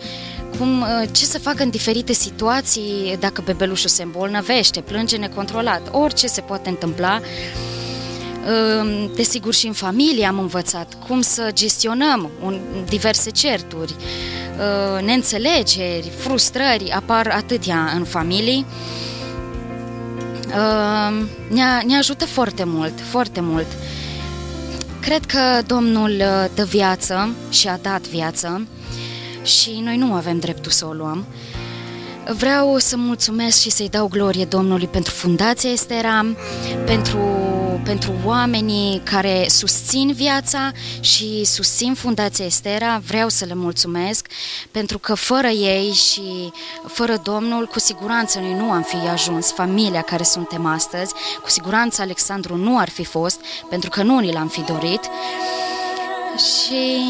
cum, 0.58 0.82
uh, 0.82 0.88
ce 1.12 1.26
să 1.26 1.40
fac 1.40 1.60
în 1.60 1.70
diferite 1.70 2.14
situații 2.14 3.18
dacă 3.20 3.42
bebelușul 3.46 3.90
se 3.90 4.04
îmbolnăvește, 4.04 4.82
plânge 4.82 5.18
necontrolat, 5.18 5.82
orice 5.92 6.28
se 6.28 6.42
poate 6.42 6.70
întâmpla. 6.70 7.20
Desigur 9.16 9.54
și 9.54 9.68
în 9.68 9.74
familie 9.74 10.26
am 10.26 10.40
învățat 10.40 10.98
cum 11.08 11.22
să 11.22 11.50
gestionăm 11.54 12.30
un, 12.44 12.60
diverse 12.90 13.30
certuri, 13.30 13.96
ă, 14.60 15.02
neînțelegeri, 15.02 16.12
frustrări, 16.18 16.92
apar 16.92 17.28
atâtea 17.28 17.92
în 17.96 18.04
familii. 18.04 18.66
Ă, 20.58 21.12
ne, 21.50 21.64
ne 21.86 21.98
ajută 21.98 22.26
foarte 22.26 22.64
mult, 22.64 22.94
foarte 23.10 23.42
mult. 23.42 23.68
Cred 25.00 25.26
că 25.26 25.62
Domnul 25.66 26.20
ă, 26.20 26.50
dă 26.56 26.64
viață 26.64 27.36
și 27.50 27.68
a 27.68 27.80
dat 27.82 28.08
viață 28.08 28.68
și 29.48 29.80
noi 29.84 29.98
nu 29.98 30.14
avem 30.14 30.40
dreptul 30.40 30.72
să 30.72 30.86
o 30.86 30.94
luăm. 30.94 31.26
Vreau 32.38 32.78
să 32.78 32.98
mulțumesc 32.98 33.60
și 33.60 33.70
să-i 33.70 33.90
dau 33.90 34.08
glorie 34.08 34.46
Domnului 34.46 34.88
pentru 34.88 35.14
Fundația 35.14 35.72
Estera, 35.72 36.26
pentru, 36.86 37.18
pentru 37.84 38.12
oamenii 38.26 39.02
care 39.04 39.46
susțin 39.50 40.14
viața 40.14 40.72
și 41.00 41.46
susțin 41.46 41.94
Fundația 41.94 42.46
Estera. 42.46 43.02
Vreau 43.08 43.30
să 43.30 43.46
le 43.46 43.54
mulțumesc 43.54 44.28
pentru 44.72 45.00
că 45.00 45.14
fără 45.14 45.48
ei 45.48 45.92
și 45.92 46.52
fără 46.88 47.22
Domnul, 47.24 47.66
cu 47.66 47.80
siguranță 47.80 48.40
noi 48.40 48.54
nu 48.54 48.72
am 48.72 48.82
fi 48.82 48.96
ajuns 48.96 49.52
familia 49.52 50.02
care 50.02 50.24
suntem 50.24 50.66
astăzi. 50.66 51.14
Cu 51.42 51.50
siguranță 51.50 52.02
Alexandru 52.02 52.56
nu 52.56 52.78
ar 52.80 52.90
fi 52.90 53.04
fost, 53.04 53.40
pentru 53.70 53.90
că 53.90 54.04
nu 54.04 54.20
ni 54.20 54.32
l-am 54.32 54.48
fi 54.48 54.62
dorit. 54.62 55.02
Și 56.38 57.06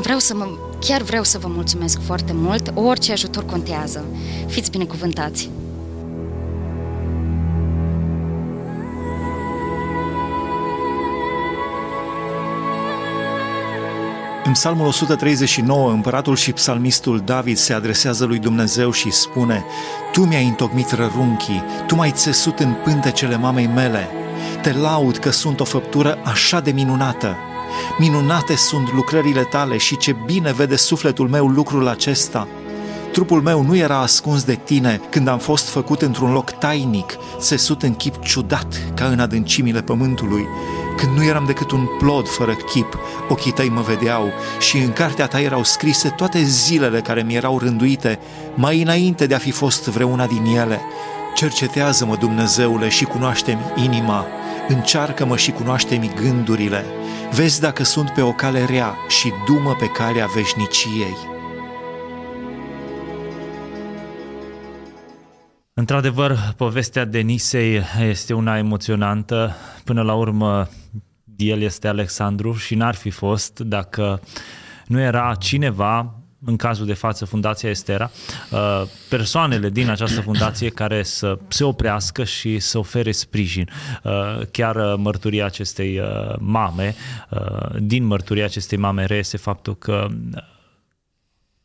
vreau 0.00 0.18
să 0.18 0.34
mă, 0.34 0.48
chiar 0.80 1.02
vreau 1.02 1.22
să 1.22 1.38
vă 1.38 1.48
mulțumesc 1.48 2.00
foarte 2.02 2.32
mult. 2.32 2.72
Orice 2.74 3.12
ajutor 3.12 3.44
contează. 3.44 4.04
Fiți 4.46 4.70
binecuvântați! 4.70 5.50
În 14.44 14.52
Psalmul 14.52 14.86
139, 14.86 15.90
împăratul 15.90 16.36
și 16.36 16.52
psalmistul 16.52 17.22
David 17.24 17.56
se 17.56 17.72
adresează 17.72 18.24
lui 18.24 18.38
Dumnezeu 18.38 18.90
și 18.90 19.10
spune 19.10 19.64
Tu 20.12 20.24
mi-ai 20.24 20.46
întocmit 20.46 20.90
rărunchii, 20.90 21.62
Tu 21.86 21.94
m-ai 21.94 22.10
țesut 22.10 22.58
în 22.58 22.74
pântecele 22.84 23.36
mamei 23.36 23.66
mele. 23.66 24.08
Te 24.62 24.72
laud 24.72 25.16
că 25.16 25.30
sunt 25.30 25.60
o 25.60 25.64
făptură 25.64 26.18
așa 26.24 26.60
de 26.60 26.70
minunată. 26.70 27.36
Minunate 27.98 28.56
sunt 28.56 28.92
lucrările 28.92 29.42
tale 29.42 29.76
și 29.76 29.96
ce 29.96 30.16
bine 30.26 30.52
vede 30.52 30.76
sufletul 30.76 31.28
meu 31.28 31.46
lucrul 31.46 31.88
acesta. 31.88 32.48
Trupul 33.12 33.42
meu 33.42 33.62
nu 33.62 33.76
era 33.76 33.98
ascuns 33.98 34.44
de 34.44 34.54
tine 34.54 35.00
când 35.10 35.28
am 35.28 35.38
fost 35.38 35.68
făcut 35.68 36.02
într-un 36.02 36.32
loc 36.32 36.50
tainic, 36.50 37.16
țesut 37.38 37.82
în 37.82 37.94
chip 37.94 38.22
ciudat 38.22 38.80
ca 38.94 39.04
în 39.04 39.20
adâncimile 39.20 39.82
pământului. 39.82 40.46
Când 40.96 41.16
nu 41.16 41.24
eram 41.24 41.44
decât 41.46 41.70
un 41.70 41.86
plod 41.98 42.28
fără 42.28 42.52
chip, 42.52 42.98
ochii 43.28 43.52
tăi 43.52 43.68
mă 43.68 43.80
vedeau 43.80 44.32
și 44.60 44.76
în 44.76 44.92
cartea 44.92 45.26
ta 45.26 45.40
erau 45.40 45.64
scrise 45.64 46.08
toate 46.08 46.42
zilele 46.42 47.00
care 47.00 47.22
mi 47.22 47.34
erau 47.34 47.58
rânduite, 47.58 48.18
mai 48.54 48.82
înainte 48.82 49.26
de 49.26 49.34
a 49.34 49.38
fi 49.38 49.50
fost 49.50 49.88
vreuna 49.88 50.26
din 50.26 50.44
ele. 50.44 50.80
Cercetează-mă, 51.34 52.16
Dumnezeule, 52.16 52.88
și 52.88 53.04
cunoaște-mi 53.04 53.84
inima, 53.84 54.26
încearcă-mă 54.68 55.36
și 55.36 55.50
cunoaște-mi 55.50 56.12
gândurile, 56.14 56.84
vezi 57.32 57.60
dacă 57.60 57.82
sunt 57.82 58.10
pe 58.10 58.20
o 58.20 58.32
cale 58.32 58.64
rea 58.64 58.94
și 59.08 59.32
dumă 59.46 59.76
pe 59.78 59.86
calea 59.86 60.26
veșniciei. 60.34 61.16
Într-adevăr, 65.74 66.38
povestea 66.56 67.04
Denisei 67.04 67.82
este 68.08 68.34
una 68.34 68.58
emoționantă. 68.58 69.54
Până 69.84 70.02
la 70.02 70.14
urmă, 70.14 70.68
el 71.36 71.60
este 71.60 71.88
Alexandru 71.88 72.52
și 72.52 72.74
n-ar 72.74 72.94
fi 72.94 73.10
fost 73.10 73.60
dacă 73.60 74.20
nu 74.86 75.00
era 75.00 75.34
cineva 75.34 76.23
în 76.44 76.56
cazul 76.56 76.86
de 76.86 76.92
față 76.92 77.24
Fundația 77.24 77.70
Estera, 77.70 78.10
uh, 78.50 78.82
persoanele 79.08 79.70
din 79.70 79.88
această 79.88 80.20
fundație 80.20 80.68
care 80.68 81.02
să 81.02 81.38
se 81.48 81.64
oprească 81.64 82.24
și 82.24 82.58
să 82.58 82.78
ofere 82.78 83.12
sprijin. 83.12 83.68
Uh, 84.02 84.40
chiar 84.50 84.76
uh, 84.76 84.94
mărturia 84.96 85.44
acestei 85.44 86.00
mame, 86.38 86.94
din 87.78 88.04
mărturia 88.04 88.44
acestei 88.44 88.78
mame 88.78 89.04
reiese 89.04 89.36
faptul 89.36 89.76
că 89.76 90.06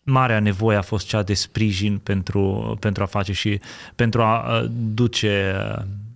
marea 0.04 0.40
nevoie 0.40 0.78
a 0.78 0.82
fost 0.82 1.08
cea 1.08 1.24
de 1.24 1.34
sprijin 1.34 1.98
pentru, 1.98 2.78
pentru 2.80 3.04
a 3.04 3.06
face 3.06 3.34
și 3.34 3.60
pentru 3.96 4.22
a 4.22 4.66
duce 4.72 5.56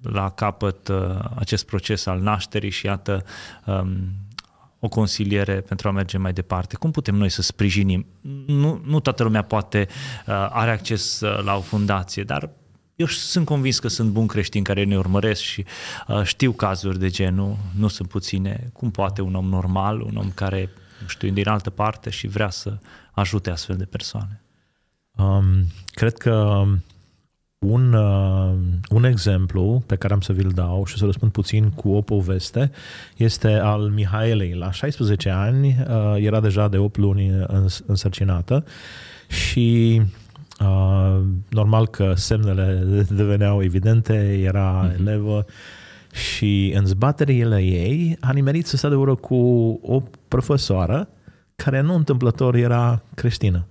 la 0.02 0.30
capăt 0.30 0.92
acest 1.36 1.66
proces 1.66 2.06
al 2.06 2.20
nașterii 2.20 2.70
și 2.70 2.86
iată 2.86 3.26
um, 3.66 3.98
o 4.84 4.90
consiliere 4.90 5.62
pentru 5.62 5.88
a 5.88 5.92
merge 5.92 6.18
mai 6.18 6.34
departe? 6.34 6.76
Cum 6.76 6.92
putem 6.92 7.16
noi 7.16 7.30
să 7.30 7.42
sprijinim? 7.42 8.06
Nu, 8.46 8.82
nu 8.86 9.00
toată 9.00 9.24
lumea 9.24 9.42
poate 9.42 9.88
uh, 9.88 10.34
are 10.50 10.72
acces 10.72 11.20
uh, 11.20 11.44
la 11.44 11.56
o 11.56 11.62
fundație, 11.62 12.24
dar 12.24 12.50
eu 12.96 13.06
sunt 13.06 13.46
convins 13.46 13.80
că 13.80 13.88
sunt 13.88 14.10
buni 14.10 14.28
creștini 14.28 14.64
care 14.64 14.84
ne 14.84 14.98
urmăresc 14.98 15.42
și 15.42 15.66
uh, 16.08 16.24
știu 16.24 16.52
cazuri 16.52 17.00
de 17.00 17.10
genul, 17.10 17.58
nu 17.78 17.88
sunt 17.88 18.08
puține. 18.10 18.70
Cum 18.74 18.92
poate 18.92 19.22
un 19.22 19.36
om 19.36 19.46
normal, 19.46 20.02
un 20.02 20.16
om 20.16 20.32
care, 20.32 20.70
nu 21.02 21.08
știu, 21.08 21.30
din 21.30 21.48
altă 21.48 21.70
parte 21.70 22.10
și 22.10 22.28
vrea 22.28 22.50
să 22.50 22.78
ajute 23.12 23.50
astfel 23.50 23.76
de 23.76 23.86
persoane? 23.86 24.44
Um, 25.12 25.66
cred 25.86 26.18
că 26.18 26.64
un, 27.64 27.94
uh, 27.94 28.54
un 28.90 29.04
exemplu 29.04 29.84
pe 29.86 29.96
care 29.96 30.14
am 30.14 30.22
să 30.22 30.34
vi-l 30.34 30.52
dau 30.56 30.86
și 30.86 30.98
să 30.98 31.06
răspund 31.06 31.32
puțin 31.32 31.70
cu 31.70 31.90
o 31.90 32.02
poveste 32.02 32.72
este 33.18 33.52
al 33.52 33.82
Mihaelei. 33.82 34.54
La 34.54 34.72
16 34.72 35.30
ani 35.30 35.68
uh, 35.68 36.16
era 36.18 36.40
deja 36.40 36.68
de 36.68 36.78
8 36.78 36.98
luni 36.98 37.30
îns- 37.48 37.84
însărcinată 37.86 38.66
și 39.28 40.02
uh, 40.60 41.22
normal 41.50 41.88
că 41.88 42.14
semnele 42.16 42.84
deveneau 43.10 43.64
evidente, 43.64 44.40
era 44.44 44.90
mm-hmm. 44.90 45.00
elevă 45.00 45.46
și 46.14 46.74
în 46.76 46.86
zbaterile 46.86 47.62
ei 47.62 48.18
a 48.20 48.32
nimerit 48.32 48.66
să 48.66 48.78
stea 48.78 48.90
de 48.90 48.96
vorbă 48.96 49.16
cu 49.16 49.36
o 49.84 50.04
profesoară 50.28 51.10
care 51.56 51.82
nu 51.82 51.96
întâmplător 51.96 52.56
era 52.56 53.02
creștină. 53.16 53.68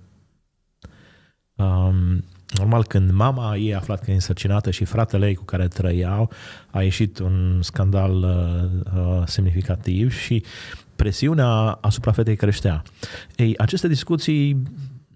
Um, 1.55 2.23
Normal, 2.57 2.85
când 2.85 3.11
mama 3.11 3.55
ei 3.55 3.73
a 3.73 3.77
aflat 3.77 4.03
că 4.03 4.11
e 4.11 4.13
însărcinată 4.13 4.71
și 4.71 4.85
fratele 4.85 5.27
ei 5.27 5.35
cu 5.35 5.43
care 5.43 5.67
trăiau, 5.67 6.29
a 6.71 6.81
ieșit 6.81 7.19
un 7.19 7.59
scandal 7.61 8.13
uh, 8.13 8.93
uh, 8.95 9.21
semnificativ 9.25 10.13
și 10.13 10.43
presiunea 10.95 11.47
asupra 11.81 12.11
fetei 12.11 12.35
creștea. 12.35 12.83
Ei, 13.35 13.57
aceste 13.57 13.87
discuții 13.87 14.53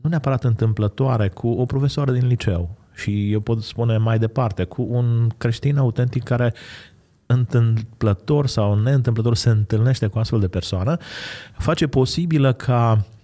nu 0.01 0.09
neapărat 0.09 0.43
întâmplătoare 0.43 1.27
cu 1.27 1.47
o 1.47 1.65
profesoară 1.65 2.11
din 2.11 2.27
liceu 2.27 2.77
și 2.95 3.31
eu 3.31 3.39
pot 3.39 3.63
spune 3.63 3.97
mai 3.97 4.19
departe, 4.19 4.63
cu 4.63 4.87
un 4.89 5.29
creștin 5.37 5.77
autentic 5.77 6.23
care 6.23 6.53
întâmplător 7.25 8.47
sau 8.47 8.79
neîntâmplător 8.79 9.35
se 9.35 9.49
întâlnește 9.49 10.07
cu 10.07 10.19
astfel 10.19 10.39
de 10.39 10.47
persoană, 10.47 10.97
face 11.57 11.87
posibilă 11.87 12.53
ca 12.53 12.97
Uh, 12.97 13.16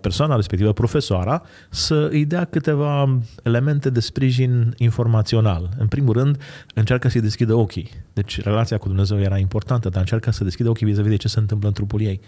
persoana 0.00 0.36
respectivă, 0.36 0.72
profesoara, 0.72 1.42
să 1.70 2.08
îi 2.10 2.24
dea 2.24 2.44
câteva 2.44 3.18
elemente 3.42 3.90
de 3.90 4.00
sprijin 4.00 4.74
informațional. 4.76 5.68
În 5.78 5.86
primul 5.86 6.12
rând, 6.12 6.40
încearcă 6.74 7.08
să-i 7.08 7.20
deschidă 7.20 7.54
ochii. 7.54 7.90
Deci 8.12 8.42
relația 8.42 8.78
cu 8.78 8.88
Dumnezeu 8.88 9.20
era 9.20 9.38
importantă, 9.38 9.88
dar 9.88 10.00
încearcă 10.00 10.30
să 10.30 10.44
deschidă 10.44 10.68
ochii 10.68 10.86
vis-a-vis 10.86 11.10
de 11.10 11.16
ce 11.16 11.28
se 11.28 11.38
întâmplă 11.38 11.68
în 11.68 11.74
trupul 11.74 12.00
ei. 12.00 12.20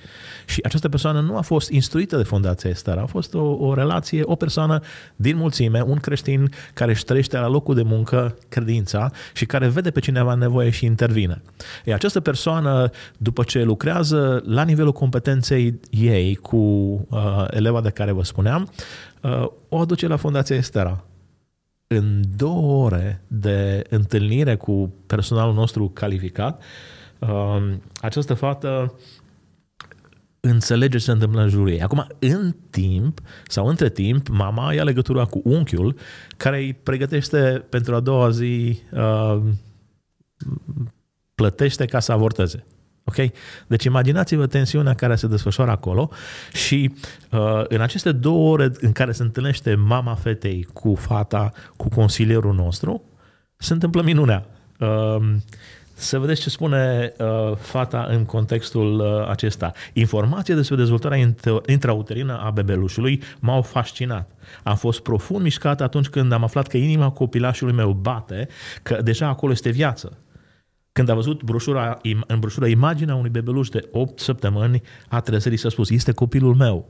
Și 0.46 0.60
această 0.64 0.88
persoană 0.88 1.20
nu 1.20 1.36
a 1.36 1.40
fost 1.40 1.70
instruită 1.70 2.16
de 2.16 2.22
Fundația 2.22 2.70
Esther, 2.70 2.98
a 2.98 3.06
fost 3.06 3.34
o, 3.34 3.56
o 3.58 3.74
relație, 3.74 4.22
o 4.24 4.34
persoană 4.34 4.80
din 5.16 5.36
mulțime, 5.36 5.80
un 5.80 5.96
creștin 5.96 6.50
care 6.74 6.90
își 6.90 7.04
trăiește 7.04 7.38
la 7.38 7.48
locul 7.48 7.74
de 7.74 7.82
muncă 7.82 8.36
credința 8.48 9.10
și 9.34 9.46
care 9.46 9.68
vede 9.68 9.90
pe 9.90 10.00
cineva 10.00 10.34
nevoie 10.34 10.70
și 10.70 10.84
intervine. 10.84 11.42
E 11.84 11.94
această 11.94 12.20
persoană, 12.20 12.90
după 13.16 13.42
ce 13.42 13.62
lucrează 13.62 14.42
la 14.46 14.62
nivelul 14.62 14.92
competenței 14.92 15.80
ei 15.90 16.34
cu 16.34 16.56
uh, 16.56 17.15
eleva 17.50 17.80
de 17.80 17.90
care 17.90 18.12
vă 18.12 18.22
spuneam, 18.22 18.70
uh, 19.22 19.46
o 19.68 19.78
aduce 19.78 20.06
la 20.06 20.16
Fundația 20.16 20.56
Estera. 20.56 21.04
În 21.86 22.22
două 22.36 22.84
ore 22.84 23.22
de 23.26 23.84
întâlnire 23.90 24.56
cu 24.56 24.94
personalul 25.06 25.54
nostru 25.54 25.88
calificat, 25.88 26.62
uh, 27.18 27.72
această 28.00 28.34
fată 28.34 28.94
înțelege 30.40 30.98
ce 30.98 31.04
se 31.04 31.10
întâmplă 31.10 31.42
în 31.42 31.48
jurul 31.48 31.70
ei. 31.70 31.82
Acum, 31.82 32.06
în 32.18 32.54
timp 32.70 33.20
sau 33.46 33.66
între 33.66 33.90
timp, 33.90 34.28
mama 34.28 34.72
ia 34.72 34.84
legătura 34.84 35.24
cu 35.24 35.40
unchiul 35.44 35.96
care 36.36 36.58
îi 36.58 36.74
pregătește 36.74 37.64
pentru 37.68 37.94
a 37.94 38.00
doua 38.00 38.30
zi 38.30 38.80
uh, 38.92 39.42
plătește 41.34 41.84
ca 41.84 42.00
să 42.00 42.12
avorteze. 42.12 42.66
Ok? 43.08 43.30
Deci 43.66 43.84
imaginați-vă 43.84 44.46
tensiunea 44.46 44.94
care 44.94 45.14
se 45.14 45.26
desfășoară 45.26 45.70
acolo 45.70 46.10
și 46.52 46.94
uh, 47.30 47.62
în 47.68 47.80
aceste 47.80 48.12
două 48.12 48.52
ore 48.52 48.70
în 48.80 48.92
care 48.92 49.12
se 49.12 49.22
întâlnește 49.22 49.74
mama 49.74 50.14
fetei 50.14 50.68
cu 50.72 50.94
fata, 50.94 51.52
cu 51.76 51.88
consilierul 51.88 52.54
nostru, 52.54 53.02
se 53.56 53.72
întâmplă 53.72 54.02
minunea. 54.02 54.46
Uh, 54.78 55.16
să 55.98 56.18
vedeți 56.18 56.40
ce 56.40 56.50
spune 56.50 57.12
uh, 57.18 57.56
fata 57.56 58.06
în 58.10 58.24
contextul 58.24 58.98
uh, 58.98 59.28
acesta. 59.28 59.72
Informația 59.92 60.54
despre 60.54 60.76
dezvoltarea 60.76 61.34
intrauterină 61.66 62.38
a 62.38 62.50
bebelușului 62.50 63.22
m-au 63.38 63.62
fascinat. 63.62 64.30
Am 64.62 64.76
fost 64.76 65.00
profund 65.00 65.42
mișcat 65.42 65.80
atunci 65.80 66.08
când 66.08 66.32
am 66.32 66.42
aflat 66.42 66.66
că 66.66 66.76
inima 66.76 67.10
copilașului 67.10 67.74
meu 67.74 67.90
bate, 67.90 68.48
că 68.82 69.00
deja 69.02 69.28
acolo 69.28 69.52
este 69.52 69.70
viață. 69.70 70.18
Când 70.96 71.08
a 71.08 71.14
văzut 71.14 71.42
broșura, 71.42 71.98
în 72.26 72.38
broșura 72.38 72.68
imaginea 72.68 73.14
unui 73.14 73.30
bebeluș 73.30 73.68
de 73.68 73.88
8 73.92 74.20
săptămâni, 74.20 74.82
a 75.08 75.20
trezărit 75.20 75.58
și 75.58 75.66
a 75.66 75.68
spus, 75.68 75.90
este 75.90 76.12
copilul 76.12 76.54
meu. 76.54 76.88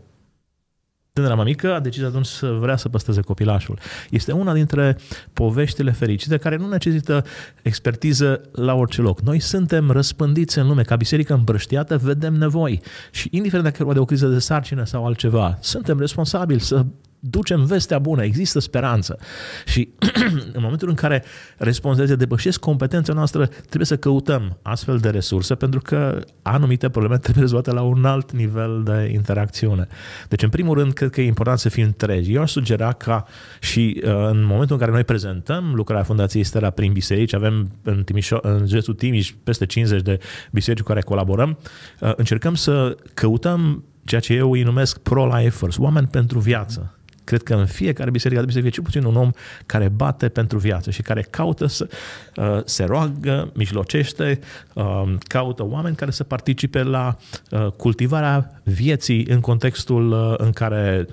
tânăra 1.12 1.34
mamică 1.34 1.74
a 1.74 1.80
decis 1.80 2.02
atunci 2.02 2.26
să 2.26 2.46
vrea 2.46 2.76
să 2.76 2.88
păstreze 2.88 3.20
copilașul. 3.20 3.78
Este 4.10 4.32
una 4.32 4.52
dintre 4.52 4.98
poveștile 5.32 5.90
fericite 5.90 6.36
care 6.36 6.56
nu 6.56 6.68
necesită 6.68 7.24
expertiză 7.62 8.40
la 8.52 8.74
orice 8.74 9.00
loc. 9.00 9.20
Noi 9.20 9.40
suntem 9.40 9.90
răspândiți 9.90 10.58
în 10.58 10.66
lume, 10.66 10.82
ca 10.82 10.96
biserică 10.96 11.34
împrăștiată, 11.34 11.98
vedem 11.98 12.34
nevoi. 12.34 12.80
Și 13.10 13.28
indiferent 13.30 13.64
dacă 13.64 13.76
e 13.80 13.84
vorba 13.84 13.94
de 13.94 14.00
o 14.00 14.04
criză 14.04 14.26
de 14.26 14.38
sarcină 14.38 14.84
sau 14.84 15.06
altceva, 15.06 15.58
suntem 15.60 15.98
responsabili 15.98 16.60
să 16.60 16.84
ducem 17.20 17.64
vestea 17.64 17.98
bună, 17.98 18.22
există 18.22 18.58
speranță. 18.58 19.18
Și 19.66 19.88
în 20.56 20.62
momentul 20.62 20.88
în 20.88 20.94
care 20.94 21.24
responsabilitatea 21.56 22.26
depășesc 22.26 22.60
competența 22.60 23.12
noastră, 23.12 23.46
trebuie 23.46 23.86
să 23.86 23.96
căutăm 23.96 24.58
astfel 24.62 24.98
de 24.98 25.08
resurse 25.08 25.54
pentru 25.54 25.80
că 25.80 26.18
anumite 26.42 26.88
probleme 26.88 27.18
trebuie 27.22 27.42
rezolvate 27.42 27.72
la 27.72 27.82
un 27.82 28.04
alt 28.04 28.32
nivel 28.32 28.82
de 28.84 29.10
interacțiune. 29.12 29.86
Deci, 30.28 30.42
în 30.42 30.48
primul 30.48 30.78
rând, 30.78 30.92
cred 30.92 31.10
că 31.10 31.20
e 31.20 31.26
important 31.26 31.58
să 31.58 31.68
fim 31.68 31.94
tregi. 31.96 32.32
Eu 32.32 32.42
aș 32.42 32.50
sugera 32.50 32.92
ca 32.92 33.24
și 33.60 34.02
uh, 34.04 34.10
în 34.10 34.44
momentul 34.44 34.74
în 34.74 34.80
care 34.80 34.90
noi 34.90 35.04
prezentăm 35.04 35.72
lucrarea 35.74 36.04
Fundației 36.04 36.44
Stella 36.44 36.70
prin 36.70 36.92
biserici, 36.92 37.34
avem 37.34 37.70
în, 37.82 38.04
Timișo- 38.04 38.40
în 38.40 38.66
județul 38.66 38.94
Timiș 38.94 39.32
peste 39.44 39.66
50 39.66 40.02
de 40.02 40.18
biserici 40.52 40.80
cu 40.80 40.88
care 40.88 41.00
colaborăm, 41.00 41.58
uh, 42.00 42.12
încercăm 42.16 42.54
să 42.54 42.96
căutăm 43.14 43.84
ceea 44.04 44.20
ce 44.20 44.34
eu 44.34 44.52
îi 44.52 44.62
numesc 44.62 44.98
pro-lifers, 44.98 45.78
oameni 45.78 46.06
pentru 46.06 46.38
viață 46.38 46.95
Cred 47.26 47.42
că 47.42 47.54
în 47.54 47.66
fiecare 47.66 48.10
biserică 48.10 48.40
trebuie 48.40 48.62
să 48.62 48.68
fie 48.68 48.80
cel 48.80 48.82
puțin 48.82 49.04
un 49.04 49.16
om 49.16 49.30
care 49.66 49.88
bate 49.88 50.28
pentru 50.28 50.58
viață 50.58 50.90
și 50.90 51.02
care 51.02 51.26
caută 51.30 51.66
să 51.66 51.88
uh, 52.36 52.60
se 52.64 52.84
roagă, 52.84 53.50
mijlocește, 53.54 54.38
uh, 54.72 55.14
caută 55.18 55.64
oameni 55.64 55.96
care 55.96 56.10
să 56.10 56.24
participe 56.24 56.82
la 56.82 57.16
uh, 57.50 57.66
cultivarea 57.66 58.60
vieții 58.62 59.26
în 59.28 59.40
contextul 59.40 60.10
uh, 60.10 60.34
în 60.36 60.52
care 60.52 61.06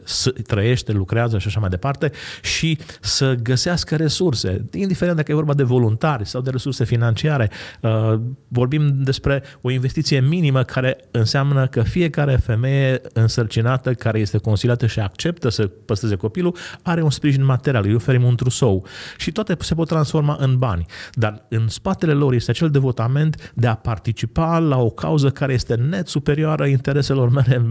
trăiește, 0.47 0.91
lucrează 0.91 1.37
și 1.37 1.47
așa 1.47 1.59
mai 1.59 1.69
departe 1.69 2.11
și 2.41 2.77
să 3.01 3.35
găsească 3.43 3.95
resurse, 3.95 4.65
indiferent 4.73 5.17
dacă 5.17 5.31
e 5.31 5.35
vorba 5.35 5.53
de 5.53 5.63
voluntari 5.63 6.25
sau 6.25 6.41
de 6.41 6.49
resurse 6.49 6.83
financiare. 6.83 7.49
Uh, 7.81 8.19
vorbim 8.47 9.03
despre 9.03 9.43
o 9.61 9.69
investiție 9.69 10.19
minimă 10.19 10.63
care 10.63 10.97
înseamnă 11.11 11.67
că 11.67 11.81
fiecare 11.81 12.35
femeie 12.35 13.01
însărcinată 13.13 13.93
care 13.93 14.19
este 14.19 14.37
consiliată 14.37 14.87
și 14.87 14.99
acceptă 14.99 15.49
să 15.49 15.67
păstreze 15.67 16.02
păstreze 16.03 16.15
copilul, 16.15 16.55
are 16.81 17.01
un 17.01 17.09
sprijin 17.09 17.45
material, 17.45 17.85
îi 17.85 17.95
oferim 17.95 18.23
un 18.23 18.35
trusou 18.35 18.85
și 19.17 19.31
toate 19.31 19.57
se 19.59 19.73
pot 19.73 19.87
transforma 19.87 20.37
în 20.39 20.57
bani. 20.57 20.85
Dar 21.13 21.45
în 21.49 21.67
spatele 21.67 22.13
lor 22.13 22.33
este 22.33 22.51
acel 22.51 22.69
devotament 22.69 23.51
de 23.55 23.67
a 23.67 23.75
participa 23.75 24.59
la 24.59 24.77
o 24.77 24.89
cauză 24.89 25.29
care 25.29 25.53
este 25.53 25.75
net 25.75 26.07
superioară 26.07 26.65
intereselor 26.65 27.29
mele 27.29 27.65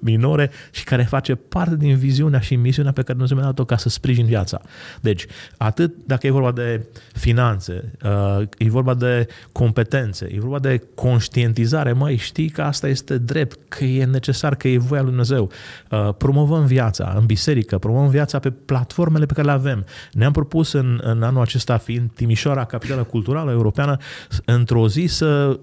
minore 0.00 0.50
și 0.70 0.84
care 0.84 1.02
face 1.02 1.34
parte 1.34 1.76
din 1.76 1.96
viziunea 1.96 2.40
și 2.40 2.56
misiunea 2.56 2.92
pe 2.92 3.00
care 3.00 3.12
Dumnezeu 3.12 3.36
mi-a 3.36 3.46
dat-o 3.46 3.64
ca 3.64 3.76
să 3.76 3.88
sprijin 3.88 4.26
viața. 4.26 4.60
Deci, 5.00 5.26
atât 5.56 5.94
dacă 6.06 6.26
e 6.26 6.30
vorba 6.30 6.52
de 6.52 6.86
finanțe, 7.12 7.92
uh, 8.04 8.46
e 8.58 8.68
vorba 8.68 8.94
de 8.94 9.26
competențe, 9.52 10.28
e 10.32 10.40
vorba 10.40 10.58
de 10.58 10.82
conștientizare, 10.94 11.92
măi, 11.92 12.16
știi 12.16 12.48
că 12.48 12.62
asta 12.62 12.88
este 12.88 13.18
drept, 13.18 13.58
că 13.68 13.84
e 13.84 14.04
necesar, 14.04 14.54
că 14.54 14.68
e 14.68 14.78
voia 14.78 15.00
lui 15.00 15.10
Dumnezeu. 15.10 15.50
Uh, 15.90 16.14
promovăm 16.18 16.66
viața 16.66 17.14
în 17.18 17.26
biserică, 17.26 17.71
politică, 17.72 17.78
promovăm 17.78 18.10
viața 18.10 18.38
pe 18.38 18.50
platformele 18.50 19.26
pe 19.26 19.32
care 19.32 19.46
le 19.46 19.52
avem. 19.52 19.84
Ne-am 20.12 20.32
propus 20.32 20.72
în, 20.72 21.00
în 21.02 21.22
anul 21.22 21.40
acesta, 21.40 21.76
fiind 21.76 22.10
Timișoara, 22.14 22.64
capitală 22.64 23.04
culturală 23.04 23.50
europeană, 23.50 23.96
într-o 24.44 24.88
zi 24.88 25.06
să 25.06 25.58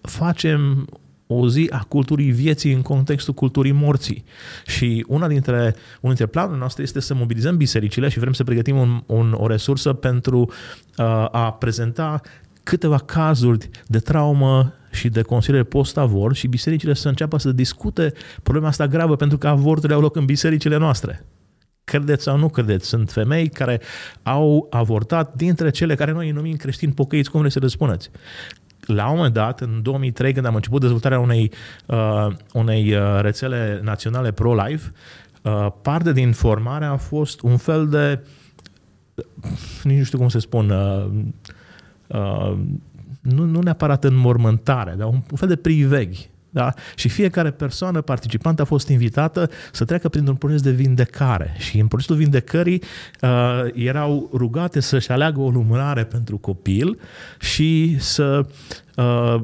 facem 0.00 0.88
o 1.26 1.48
zi 1.48 1.68
a 1.70 1.84
culturii 1.88 2.30
vieții 2.30 2.72
în 2.72 2.82
contextul 2.82 3.34
culturii 3.34 3.72
morții. 3.72 4.24
Și 4.66 5.04
una 5.08 5.28
dintre, 5.28 5.58
unul 6.00 6.14
dintre 6.16 6.26
planurile 6.26 6.58
noastre 6.58 6.82
este 6.82 7.00
să 7.00 7.14
mobilizăm 7.14 7.56
bisericile 7.56 8.08
și 8.08 8.18
vrem 8.18 8.32
să 8.32 8.44
pregătim 8.44 8.76
un, 8.76 9.02
un, 9.06 9.34
o 9.36 9.46
resursă 9.46 9.92
pentru 9.92 10.38
uh, 10.40 11.04
a 11.30 11.56
prezenta 11.58 12.20
câteva 12.62 12.98
cazuri 12.98 13.68
de 13.86 13.98
traumă 13.98 14.74
și 14.90 15.08
de 15.08 15.22
consiliere 15.22 15.64
post-avort 15.64 16.34
și 16.34 16.46
bisericile 16.46 16.94
să 16.94 17.08
înceapă 17.08 17.38
să 17.38 17.52
discute 17.52 18.12
problema 18.42 18.68
asta 18.68 18.86
gravă 18.86 19.16
pentru 19.16 19.38
că 19.38 19.48
avorturile 19.48 19.94
au 19.94 20.00
loc 20.00 20.16
în 20.16 20.24
bisericile 20.24 20.76
noastre. 20.76 21.24
Credeți 21.90 22.22
sau 22.22 22.36
nu 22.36 22.48
credeți, 22.48 22.86
sunt 22.86 23.10
femei 23.10 23.48
care 23.48 23.80
au 24.22 24.66
avortat 24.70 25.34
dintre 25.34 25.70
cele 25.70 25.94
care 25.94 26.12
noi 26.12 26.26
îi 26.26 26.32
numim 26.32 26.56
creștini 26.56 26.92
pocăiți, 26.92 27.30
cum 27.30 27.40
vreți 27.40 27.54
să 27.54 27.60
răspundeți. 27.60 28.10
La 28.80 29.08
un 29.08 29.16
moment 29.16 29.34
dat, 29.34 29.60
în 29.60 29.82
2003, 29.82 30.32
când 30.32 30.46
am 30.46 30.54
început 30.54 30.80
dezvoltarea 30.80 31.20
unei, 31.20 31.52
uh, 31.86 32.26
unei 32.52 32.94
uh, 32.94 33.20
rețele 33.20 33.80
naționale 33.82 34.32
pro-life, 34.32 34.92
uh, 35.42 35.66
parte 35.82 36.12
din 36.12 36.32
formare 36.32 36.84
a 36.84 36.96
fost 36.96 37.40
un 37.40 37.56
fel 37.56 37.88
de, 37.88 38.20
nici 39.82 39.98
nu 39.98 40.04
știu 40.04 40.18
cum 40.18 40.28
să 40.28 40.38
spun, 40.38 40.70
uh, 40.70 41.06
uh, 42.06 42.58
nu, 43.20 43.44
nu 43.44 43.60
neapărat 43.60 44.04
în 44.04 44.16
mormântare, 44.16 44.94
dar 44.98 45.06
un, 45.06 45.22
un 45.30 45.36
fel 45.36 45.48
de 45.48 45.56
priveghi 45.56 46.29
da? 46.50 46.74
Și 46.94 47.08
fiecare 47.08 47.50
persoană 47.50 48.00
participantă 48.00 48.62
a 48.62 48.64
fost 48.64 48.88
invitată 48.88 49.50
să 49.72 49.84
treacă 49.84 50.08
printr-un 50.08 50.36
proces 50.36 50.62
de 50.62 50.70
vindecare. 50.70 51.54
Și 51.58 51.78
în 51.78 51.86
procesul 51.86 52.16
vindecării 52.16 52.82
uh, 53.22 53.30
erau 53.74 54.30
rugate 54.32 54.80
să-și 54.80 55.10
aleagă 55.10 55.40
o 55.40 55.50
lumânare 55.50 56.04
pentru 56.04 56.38
copil 56.38 56.98
și 57.38 57.96
să 57.98 58.46
uh, 58.96 59.42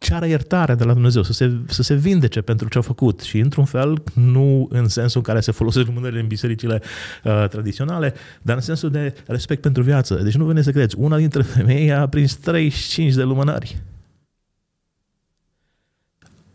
ceară 0.00 0.26
iertare 0.26 0.74
de 0.74 0.84
la 0.84 0.92
Dumnezeu, 0.92 1.22
să 1.22 1.32
se, 1.32 1.52
să 1.66 1.82
se 1.82 1.94
vindece 1.94 2.40
pentru 2.40 2.68
ce 2.68 2.76
au 2.76 2.82
făcut 2.82 3.20
și 3.20 3.38
într-un 3.38 3.64
fel, 3.64 4.02
nu 4.14 4.68
în 4.70 4.88
sensul 4.88 5.20
în 5.20 5.26
care 5.32 5.40
se 5.40 5.52
folosesc 5.52 5.86
lumânările 5.86 6.20
în 6.20 6.26
bisericile 6.26 6.82
uh, 7.24 7.44
tradiționale, 7.48 8.14
dar 8.42 8.56
în 8.56 8.62
sensul 8.62 8.90
de 8.90 9.14
respect 9.26 9.60
pentru 9.60 9.82
viață. 9.82 10.14
Deci 10.14 10.34
nu 10.34 10.44
veniți 10.44 10.64
să 10.64 10.70
credeți, 10.70 10.96
una 10.98 11.16
dintre 11.16 11.42
femei 11.42 11.92
a 11.92 12.06
prins 12.06 12.34
35 12.34 13.14
de 13.14 13.22
lumânări. 13.22 13.78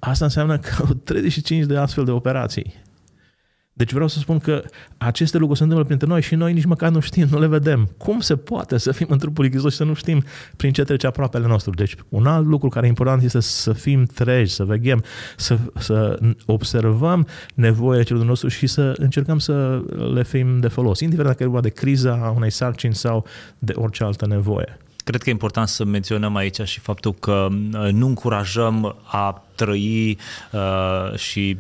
Asta 0.06 0.26
înseamnă 0.26 0.58
că 0.58 0.70
au 0.80 0.94
35 0.94 1.66
de 1.66 1.78
astfel 1.78 2.06
de 2.06 2.12
operații. 2.12 2.74
Deci 3.78 3.94
vreau 3.94 4.08
să 4.08 4.20
spun 4.20 4.40
că 4.40 4.64
aceste 4.98 5.38
lucruri 5.38 5.58
se 5.58 5.64
întâmplă 5.64 5.88
printre 5.88 6.08
noi 6.08 6.22
și 6.22 6.36
noi 6.36 6.54
nici 6.54 6.66
măcar 6.66 6.90
nu 6.90 7.00
știm, 7.00 7.28
nu 7.30 7.40
le 7.40 7.48
vedem. 7.48 7.90
Cum 7.98 8.20
se 8.20 8.36
poate 8.36 8.78
să 8.78 8.92
fim 8.92 9.08
în 9.10 9.18
trupul 9.18 9.48
Hristos 9.50 9.72
și 9.72 9.78
să 9.78 9.84
nu 9.84 9.94
știm 9.94 10.24
prin 10.56 10.72
ce 10.72 10.84
trece 10.84 11.08
aproapele 11.08 11.48
nostru? 11.48 11.72
Deci 11.72 11.96
un 12.10 12.26
alt 12.26 12.46
lucru 12.46 12.70
care 12.70 12.86
e 12.86 12.90
important 12.90 13.24
este 13.24 13.40
să 13.40 13.74
fim 13.74 14.06
treji, 14.06 14.54
să 14.54 14.64
veghem, 14.64 15.04
să, 15.38 15.58
să 15.78 16.20
observăm 16.46 17.28
nevoile 17.54 18.04
celor 18.04 18.26
nostru 18.26 18.48
și 18.48 18.68
să 18.68 18.94
încercăm 18.98 19.40
să 19.40 19.82
le 20.14 20.24
fim 20.24 20.60
de 20.60 20.68
folos, 20.68 21.00
indiferent 21.00 21.32
dacă 21.32 21.44
e 21.44 21.52
vorba 21.52 21.68
de 21.68 21.74
criza 21.74 22.34
unei 22.36 22.52
sarcini 22.52 22.96
sau 22.96 23.26
de 23.60 23.74
orice 23.76 24.04
altă 24.04 24.26
nevoie. 24.26 24.80
Cred 25.06 25.22
că 25.22 25.30
e 25.30 25.32
important 25.32 25.68
să 25.68 25.84
menționăm 25.84 26.36
aici 26.36 26.62
și 26.62 26.80
faptul 26.80 27.14
că 27.14 27.48
uh, 27.52 27.92
nu 27.92 28.08
încurajăm 28.08 28.96
a 29.04 29.44
trăi 29.56 30.18
uh, 30.52 31.18
și 31.18 31.58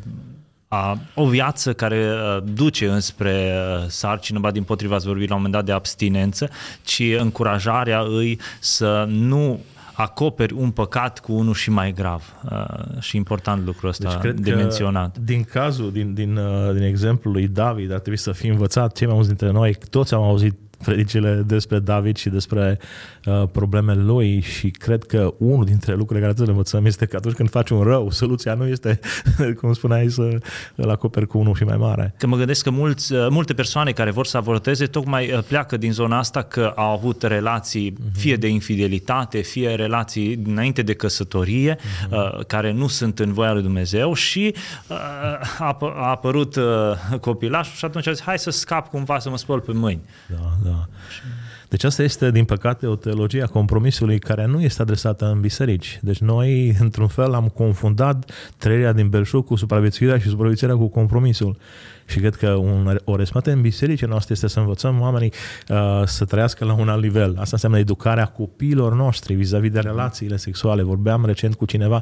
a, 0.67 0.97
o 1.13 1.27
viață 1.27 1.73
care 1.73 2.07
uh, 2.11 2.43
duce 2.53 2.87
înspre 2.87 3.53
uh, 3.53 3.85
sarcină, 3.87 4.39
ba 4.39 4.51
din 4.51 4.63
potriva 4.63 4.95
ați 4.95 5.05
vorbit 5.05 5.29
la 5.29 5.35
un 5.35 5.41
moment 5.41 5.57
dat 5.57 5.65
de 5.65 5.71
abstinență, 5.71 6.49
ci 6.83 7.01
încurajarea 7.17 7.99
îi 7.99 8.39
să 8.59 9.05
nu 9.09 9.59
acoperi 9.93 10.53
un 10.53 10.71
păcat 10.71 11.19
cu 11.19 11.33
unul 11.33 11.53
și 11.53 11.69
mai 11.69 11.91
grav. 11.91 12.35
Uh, 12.51 13.01
și 13.01 13.17
important 13.17 13.65
lucrul 13.65 13.89
ăsta 13.89 14.09
deci 14.09 14.19
cred 14.19 14.39
de 14.39 14.51
că 14.51 14.57
menționat. 14.57 15.17
Din 15.17 15.43
cazul, 15.43 15.91
din, 15.91 16.13
din, 16.13 16.37
uh, 16.37 16.73
din 16.73 16.83
exemplul 16.83 17.33
lui 17.33 17.47
David, 17.47 17.91
ar 17.91 17.99
trebui 17.99 18.19
să 18.19 18.31
fi 18.31 18.47
învățat 18.47 18.95
cei 18.95 19.05
mai 19.05 19.15
mulți 19.15 19.29
dintre 19.29 19.51
noi, 19.51 19.77
toți 19.89 20.13
am 20.13 20.21
auzit 20.21 20.55
predicile 20.83 21.43
despre 21.45 21.79
David 21.79 22.15
și 22.15 22.29
despre 22.29 22.77
uh, 22.81 22.87
problemele 23.51 24.01
lui 24.01 24.39
și 24.39 24.69
cred 24.69 25.03
că 25.03 25.33
unul 25.37 25.65
dintre 25.65 25.95
lucrurile 25.95 26.25
care 26.25 26.33
trebuie 26.33 26.35
să 26.35 26.43
le 26.43 26.51
învățăm 26.51 26.85
este 26.85 27.05
că 27.05 27.15
atunci 27.15 27.35
când 27.35 27.49
faci 27.49 27.69
un 27.69 27.81
rău, 27.81 28.09
soluția 28.09 28.53
nu 28.53 28.67
este, 28.67 28.99
cum 29.59 29.73
spuneai, 29.73 30.09
să 30.09 30.37
îl 30.75 30.89
acoperi 30.89 31.27
cu 31.27 31.37
unul 31.37 31.55
și 31.55 31.63
mai 31.63 31.77
mare. 31.77 32.13
Că 32.17 32.27
mă 32.27 32.37
gândesc 32.37 32.63
că 32.63 32.69
mulți, 32.69 33.13
uh, 33.13 33.27
multe 33.29 33.53
persoane 33.53 33.91
care 33.91 34.11
vor 34.11 34.25
să 34.25 34.37
avorteze 34.37 34.85
tocmai 34.85 35.31
uh, 35.31 35.43
pleacă 35.47 35.77
din 35.77 35.91
zona 35.91 36.17
asta 36.17 36.41
că 36.41 36.73
au 36.75 36.91
avut 36.91 37.23
relații 37.23 37.91
uh-huh. 37.91 38.11
fie 38.13 38.35
de 38.35 38.47
infidelitate, 38.47 39.41
fie 39.41 39.75
relații 39.75 40.41
înainte 40.45 40.81
de 40.81 40.93
căsătorie, 40.93 41.75
uh-huh. 41.75 42.09
uh, 42.11 42.45
care 42.45 42.71
nu 42.71 42.87
sunt 42.87 43.19
în 43.19 43.33
voia 43.33 43.53
lui 43.53 43.61
Dumnezeu 43.61 44.13
și 44.13 44.55
uh, 44.87 44.97
a, 45.59 45.77
a 45.79 46.09
apărut 46.09 46.55
uh, 46.55 46.63
copilașul 47.21 47.75
și 47.75 47.85
atunci 47.85 48.07
a 48.07 48.11
zis, 48.11 48.21
hai 48.21 48.39
să 48.39 48.49
scap 48.49 48.89
cumva 48.89 49.19
să 49.19 49.29
mă 49.29 49.37
spăl 49.37 49.59
pe 49.59 49.71
mâini. 49.71 50.01
Da, 50.29 50.69
da. 50.69 50.87
Deci 51.69 51.83
asta 51.83 52.03
este, 52.03 52.31
din 52.31 52.45
păcate, 52.45 52.87
o 52.87 52.95
teologie 52.95 53.43
a 53.43 53.47
compromisului 53.47 54.19
care 54.19 54.45
nu 54.45 54.61
este 54.61 54.81
adresată 54.81 55.25
în 55.25 55.39
biserici. 55.39 55.99
Deci 56.01 56.19
noi, 56.19 56.69
într-un 56.79 57.07
fel, 57.07 57.33
am 57.33 57.47
confundat 57.47 58.31
trăirea 58.57 58.93
din 58.93 59.09
belșug 59.09 59.45
cu 59.45 59.55
supraviețuirea 59.55 60.17
și 60.17 60.27
supraviețuirea 60.27 60.77
cu 60.77 60.87
compromisul. 60.87 61.57
Și 62.07 62.19
cred 62.19 62.35
că 62.35 62.49
un, 62.49 62.99
o 63.03 63.15
responsabilitate 63.15 63.51
în 63.51 63.61
bisericii 63.61 64.07
noastre 64.07 64.33
este 64.33 64.47
să 64.47 64.59
învățăm 64.59 65.01
oamenii 65.01 65.33
uh, 65.69 66.01
să 66.05 66.25
trăiască 66.25 66.65
la 66.65 66.73
un 66.73 66.89
alt 66.89 67.01
nivel. 67.01 67.29
Asta 67.29 67.49
înseamnă 67.51 67.77
educarea 67.77 68.25
copiilor 68.25 68.95
noștri 68.95 69.33
vis-a-vis 69.33 69.71
de 69.71 69.79
relațiile 69.79 70.37
sexuale. 70.37 70.83
Vorbeam 70.83 71.25
recent 71.25 71.55
cu 71.55 71.65
cineva. 71.65 72.01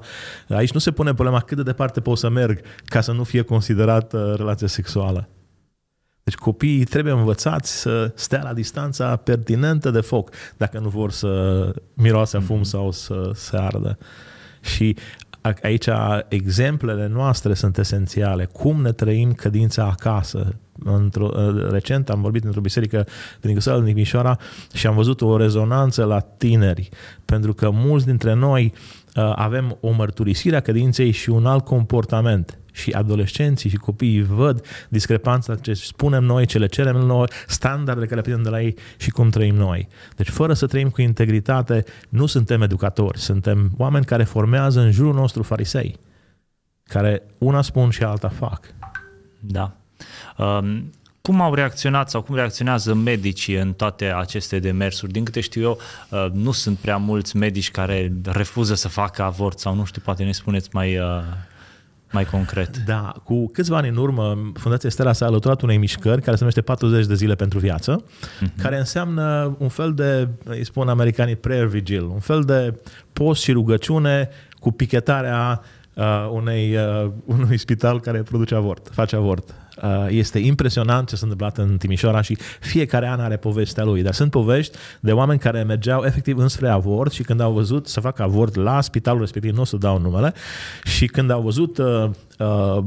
Aici 0.50 0.72
nu 0.72 0.80
se 0.80 0.92
pune 0.92 1.14
problema 1.14 1.40
cât 1.40 1.58
de 1.58 1.64
departe 1.64 2.02
pot 2.02 2.18
să 2.18 2.30
merg 2.30 2.62
ca 2.86 3.02
să 3.02 3.12
nu 3.12 3.24
fie 3.24 3.42
considerat 3.42 4.14
uh, 4.14 4.34
relație 4.36 4.68
sexuală. 4.68 5.28
Deci 6.24 6.36
copiii 6.36 6.84
trebuie 6.84 7.14
învățați 7.14 7.80
să 7.80 8.12
stea 8.16 8.42
la 8.44 8.54
distanța 8.54 9.16
pertinentă 9.16 9.90
de 9.90 10.02
foc 10.02 10.30
dacă 10.58 10.80
nu 10.80 10.90
vor 10.90 11.12
să 11.12 11.74
miroase 11.94 12.40
fum 12.40 12.60
mm-hmm. 12.60 12.62
sau 12.62 12.92
să 12.92 13.32
se 13.34 13.58
ardă. 13.58 13.98
Și 14.62 14.98
aici 15.62 15.88
exemplele 16.28 17.08
noastre 17.08 17.54
sunt 17.54 17.78
esențiale. 17.78 18.46
Cum 18.46 18.82
ne 18.82 18.92
trăim 18.92 19.34
cădința 19.34 19.84
acasă? 19.86 20.56
Într-o, 20.84 21.30
recent 21.70 22.10
am 22.10 22.22
vorbit 22.22 22.44
într-o 22.44 22.62
biserică 22.62 23.08
din 23.42 23.54
Găsălă, 23.54 23.84
din 23.84 23.94
Mișoara 23.94 24.38
și 24.74 24.88
am 24.88 24.96
văzut 24.96 25.22
o 25.22 25.38
rezonanță 25.38 26.04
la 26.04 26.20
tineri, 26.20 26.90
pentru 27.26 27.54
că 27.54 27.70
mulți 27.70 28.06
dintre 28.06 28.34
noi 28.34 28.74
uh, 28.74 29.03
avem 29.36 29.78
o 29.82 29.92
mărturisire 29.92 30.56
a 30.56 30.62
cădinței 30.62 31.12
și 31.12 31.30
un 31.30 31.46
alt 31.46 31.66
comportament 31.66 32.58
și 32.72 32.92
adolescenții 32.92 33.70
și 33.70 33.76
copiii 33.76 34.24
văd 34.24 34.66
discrepanța 34.90 35.56
ce 35.56 35.74
spunem 35.74 36.24
noi, 36.24 36.46
ce 36.46 36.58
le 36.58 36.66
cerem 36.66 36.96
noi, 36.96 37.28
standardele 37.48 38.06
care 38.06 38.16
le 38.16 38.22
primim 38.22 38.44
de 38.44 38.50
la 38.50 38.62
ei 38.62 38.76
și 38.98 39.10
cum 39.10 39.30
trăim 39.30 39.56
noi. 39.56 39.88
Deci 40.16 40.30
fără 40.30 40.54
să 40.54 40.66
trăim 40.66 40.90
cu 40.90 41.02
integritate, 41.02 41.84
nu 42.10 42.26
suntem 42.26 42.62
educatori, 42.62 43.20
suntem 43.20 43.72
oameni 43.78 44.06
care 44.06 44.24
formează 44.24 44.80
în 44.80 44.92
jurul 44.92 45.14
nostru 45.14 45.44
farisei, 45.44 46.00
care 46.84 47.24
una 47.38 47.62
spun 47.62 47.90
și 47.90 48.04
alta 48.04 48.30
fac. 48.30 48.66
Da. 49.40 49.78
Um, 50.38 50.92
cum 51.28 51.42
au 51.42 51.54
reacționat 51.54 52.10
sau 52.10 52.22
cum 52.22 52.36
reacționează 52.36 52.94
medicii 52.94 53.56
în 53.56 53.74
toate 53.74 54.06
aceste 54.06 54.60
demersuri? 54.60 55.12
Din 55.12 55.24
câte 55.24 55.40
știu 55.40 55.62
eu, 55.62 55.78
uh, 56.10 56.28
nu 56.34 56.52
sunt 56.52 56.78
prea 56.78 56.98
mulți 56.98 57.38
medici 57.38 57.72
care 57.72 58.14
refuză 58.24 58.76
să 58.76 58.88
facă 58.88 59.24
avort 59.24 59.60
sau 59.60 59.76
nu 59.76 59.86
știu, 59.86 60.02
poate 60.06 60.24
ne 60.24 60.32
spuneți 60.32 60.70
mai 60.72 60.98
uh, 60.98 61.04
mai 62.12 62.26
concret. 62.26 62.78
Da, 62.78 63.14
cu 63.24 63.48
câțiva 63.48 63.78
ani 63.78 63.88
în 63.88 63.98
urmă, 63.98 64.52
Fundația 64.54 64.90
Stella 64.90 65.14
s-a 65.14 65.26
alăturat 65.26 65.62
unei 65.62 65.78
mișcări 65.78 66.22
care 66.22 66.32
se 66.32 66.40
numește 66.40 66.62
40 66.62 67.06
de 67.06 67.16
zile 67.16 67.36
pentru 67.36 67.60
viață, 67.60 68.04
uh-huh. 68.04 68.62
care 68.62 68.78
înseamnă 68.78 69.56
un 69.60 69.70
fel 69.70 69.94
de, 69.94 70.28
îi 70.44 70.66
spun 70.66 70.90
americanii, 70.90 71.36
prayer 71.36 71.66
vigil, 71.66 72.04
un 72.04 72.20
fel 72.20 72.42
de 72.42 72.80
post 73.14 73.42
și 73.42 73.52
rugăciune 73.52 74.30
cu 74.60 74.72
pichetarea 74.72 75.62
uh, 75.94 76.30
unei, 76.32 76.76
uh, 76.76 77.12
unui 77.26 77.58
spital 77.58 78.00
care 78.00 78.22
produce 78.22 78.56
avort, 78.56 78.90
face 78.92 79.16
avort. 79.16 79.63
Uh, 79.82 80.06
este 80.10 80.40
impresionant 80.40 81.08
ce 81.08 81.16
s-a 81.16 81.22
întâmplat 81.22 81.58
în 81.58 81.78
Timișoara 81.78 82.22
și 82.22 82.38
fiecare 82.60 83.08
an 83.08 83.20
are 83.20 83.38
povestea 83.38 83.84
lui. 83.84 84.02
Dar 84.02 84.14
sunt 84.14 84.32
povești 84.32 84.78
de 85.00 85.12
oameni 85.12 85.40
care 85.40 85.64
mergeau 85.64 86.04
efectiv 86.04 86.38
înspre 86.38 86.68
avort 86.68 87.12
și 87.12 87.24
când 87.24 87.40
au 87.40 87.52
văzut 87.52 87.88
să 87.88 88.00
facă 88.00 88.24
avort 88.24 88.56
la 88.56 88.82
spitalul 88.82 89.20
respectiv, 89.20 89.56
nu 89.56 89.62
o 89.62 89.66
să 89.66 89.78
dau 89.78 90.00
numele, 90.00 90.34
și 90.84 91.06
când 91.06 91.30
au 91.30 91.42
văzut 91.42 91.78
uh, 91.78 92.10
uh, 92.40 92.84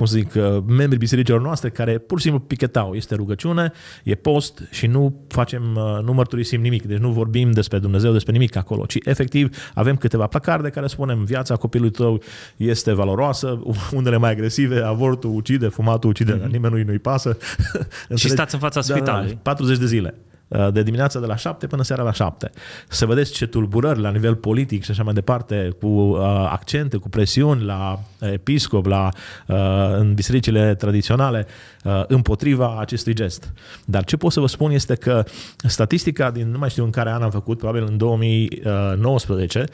cum 0.00 0.08
să 0.08 0.16
zic, 0.16 0.34
uh, 0.34 0.62
membrii 0.66 0.98
bisericilor 0.98 1.40
noastre 1.40 1.70
care 1.70 1.98
pur 1.98 2.18
și 2.18 2.22
simplu 2.22 2.40
pichetau. 2.40 2.94
Este 2.94 3.14
rugăciune, 3.14 3.72
e 4.04 4.14
post 4.14 4.62
și 4.70 4.86
nu 4.86 5.24
facem, 5.28 5.62
uh, 5.74 6.04
nu 6.04 6.12
mărturisim 6.12 6.60
nimic. 6.60 6.82
Deci 6.86 6.98
nu 6.98 7.10
vorbim 7.10 7.50
despre 7.50 7.78
Dumnezeu, 7.78 8.12
despre 8.12 8.32
nimic 8.32 8.56
acolo, 8.56 8.86
ci 8.86 8.96
efectiv 9.04 9.56
avem 9.74 9.96
câteva 9.96 10.26
placarde 10.26 10.68
care 10.68 10.86
spunem 10.86 11.24
viața 11.24 11.56
copilului 11.56 11.92
tău 11.92 12.22
este 12.56 12.92
valoroasă, 12.92 13.62
unele 13.98 14.16
mai 14.16 14.30
agresive, 14.30 14.80
avortul 14.80 15.34
ucide, 15.34 15.68
fumatul 15.68 16.10
ucide, 16.10 16.40
mm-hmm. 16.40 16.50
nimeni 16.50 16.82
nu-i 16.82 16.98
pasă. 16.98 17.36
și 18.16 18.28
stați 18.28 18.54
în 18.54 18.60
fața 18.60 18.80
spitalului. 18.80 19.28
Da, 19.28 19.34
da, 19.34 19.40
40 19.42 19.78
de 19.78 19.86
zile. 19.86 20.14
Uh, 20.50 20.72
de 20.72 20.82
dimineața 20.82 21.20
de 21.20 21.26
la 21.26 21.36
7 21.36 21.66
până 21.66 21.82
seara 21.82 22.02
la 22.02 22.12
7. 22.12 22.50
Să 22.88 23.06
vedeți 23.06 23.32
ce 23.32 23.46
tulburări 23.46 24.00
la 24.00 24.10
nivel 24.10 24.34
politic 24.34 24.84
și 24.84 24.90
așa 24.90 25.02
mai 25.02 25.12
departe, 25.12 25.76
cu 25.80 25.86
uh, 25.86 26.20
accente, 26.50 26.96
cu 26.96 27.08
presiuni 27.08 27.64
la 27.64 28.00
episcop, 28.20 28.86
la, 28.86 29.08
uh, 29.46 29.56
în 29.98 30.14
bisericile 30.14 30.74
tradiționale, 30.74 31.46
uh, 31.84 32.02
împotriva 32.06 32.78
acestui 32.78 33.14
gest. 33.14 33.52
Dar 33.84 34.04
ce 34.04 34.16
pot 34.16 34.32
să 34.32 34.40
vă 34.40 34.46
spun 34.46 34.70
este 34.70 34.94
că 34.94 35.24
statistica 35.56 36.30
din, 36.30 36.50
nu 36.50 36.58
mai 36.58 36.70
știu 36.70 36.84
în 36.84 36.90
care 36.90 37.10
an 37.10 37.22
am 37.22 37.30
făcut, 37.30 37.58
probabil 37.58 37.84
în 37.88 37.96
2019, 37.96 39.64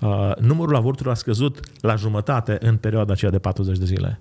uh, 0.00 0.32
numărul 0.40 0.76
avorturilor 0.76 1.14
a 1.14 1.18
scăzut 1.18 1.60
la 1.80 1.94
jumătate 1.94 2.58
în 2.60 2.76
perioada 2.76 3.12
aceea 3.12 3.30
de 3.30 3.38
40 3.38 3.78
de 3.78 3.84
zile 3.84 4.20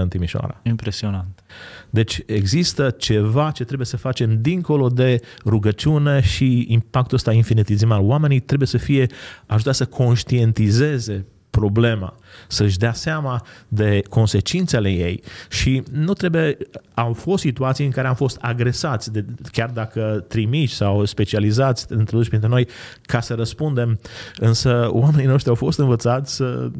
în 0.00 0.08
Timișoara. 0.08 0.60
Impresionant. 0.62 1.42
Deci 1.90 2.20
există 2.26 2.90
ceva 2.90 3.50
ce 3.50 3.64
trebuie 3.64 3.86
să 3.86 3.96
facem 3.96 4.40
dincolo 4.40 4.88
de 4.88 5.20
rugăciune 5.44 6.20
și 6.20 6.64
impactul 6.68 7.16
ăsta 7.16 7.32
infinitizimal. 7.32 8.00
Oamenii 8.02 8.40
trebuie 8.40 8.68
să 8.68 8.78
fie 8.78 9.06
ajutați 9.46 9.76
să 9.76 9.86
conștientizeze 9.86 11.26
problema, 11.50 12.14
să-și 12.48 12.78
dea 12.78 12.92
seama 12.92 13.46
de 13.68 14.02
consecințele 14.08 14.88
ei 14.90 15.22
și 15.50 15.82
nu 15.90 16.12
trebuie, 16.12 16.56
au 16.94 17.12
fost 17.12 17.42
situații 17.42 17.84
în 17.84 17.90
care 17.90 18.08
am 18.08 18.14
fost 18.14 18.38
agresați, 18.40 19.12
de, 19.12 19.24
chiar 19.50 19.70
dacă 19.70 20.24
trimiși 20.28 20.74
sau 20.74 21.04
specializați, 21.04 21.86
introduși 21.92 22.28
printre 22.28 22.48
noi, 22.48 22.68
ca 23.02 23.20
să 23.20 23.34
răspundem, 23.34 24.00
însă 24.36 24.88
oamenii 24.90 25.26
noștri 25.26 25.48
au 25.48 25.54
fost 25.54 25.78
învățați 25.78 26.34
să 26.34 26.70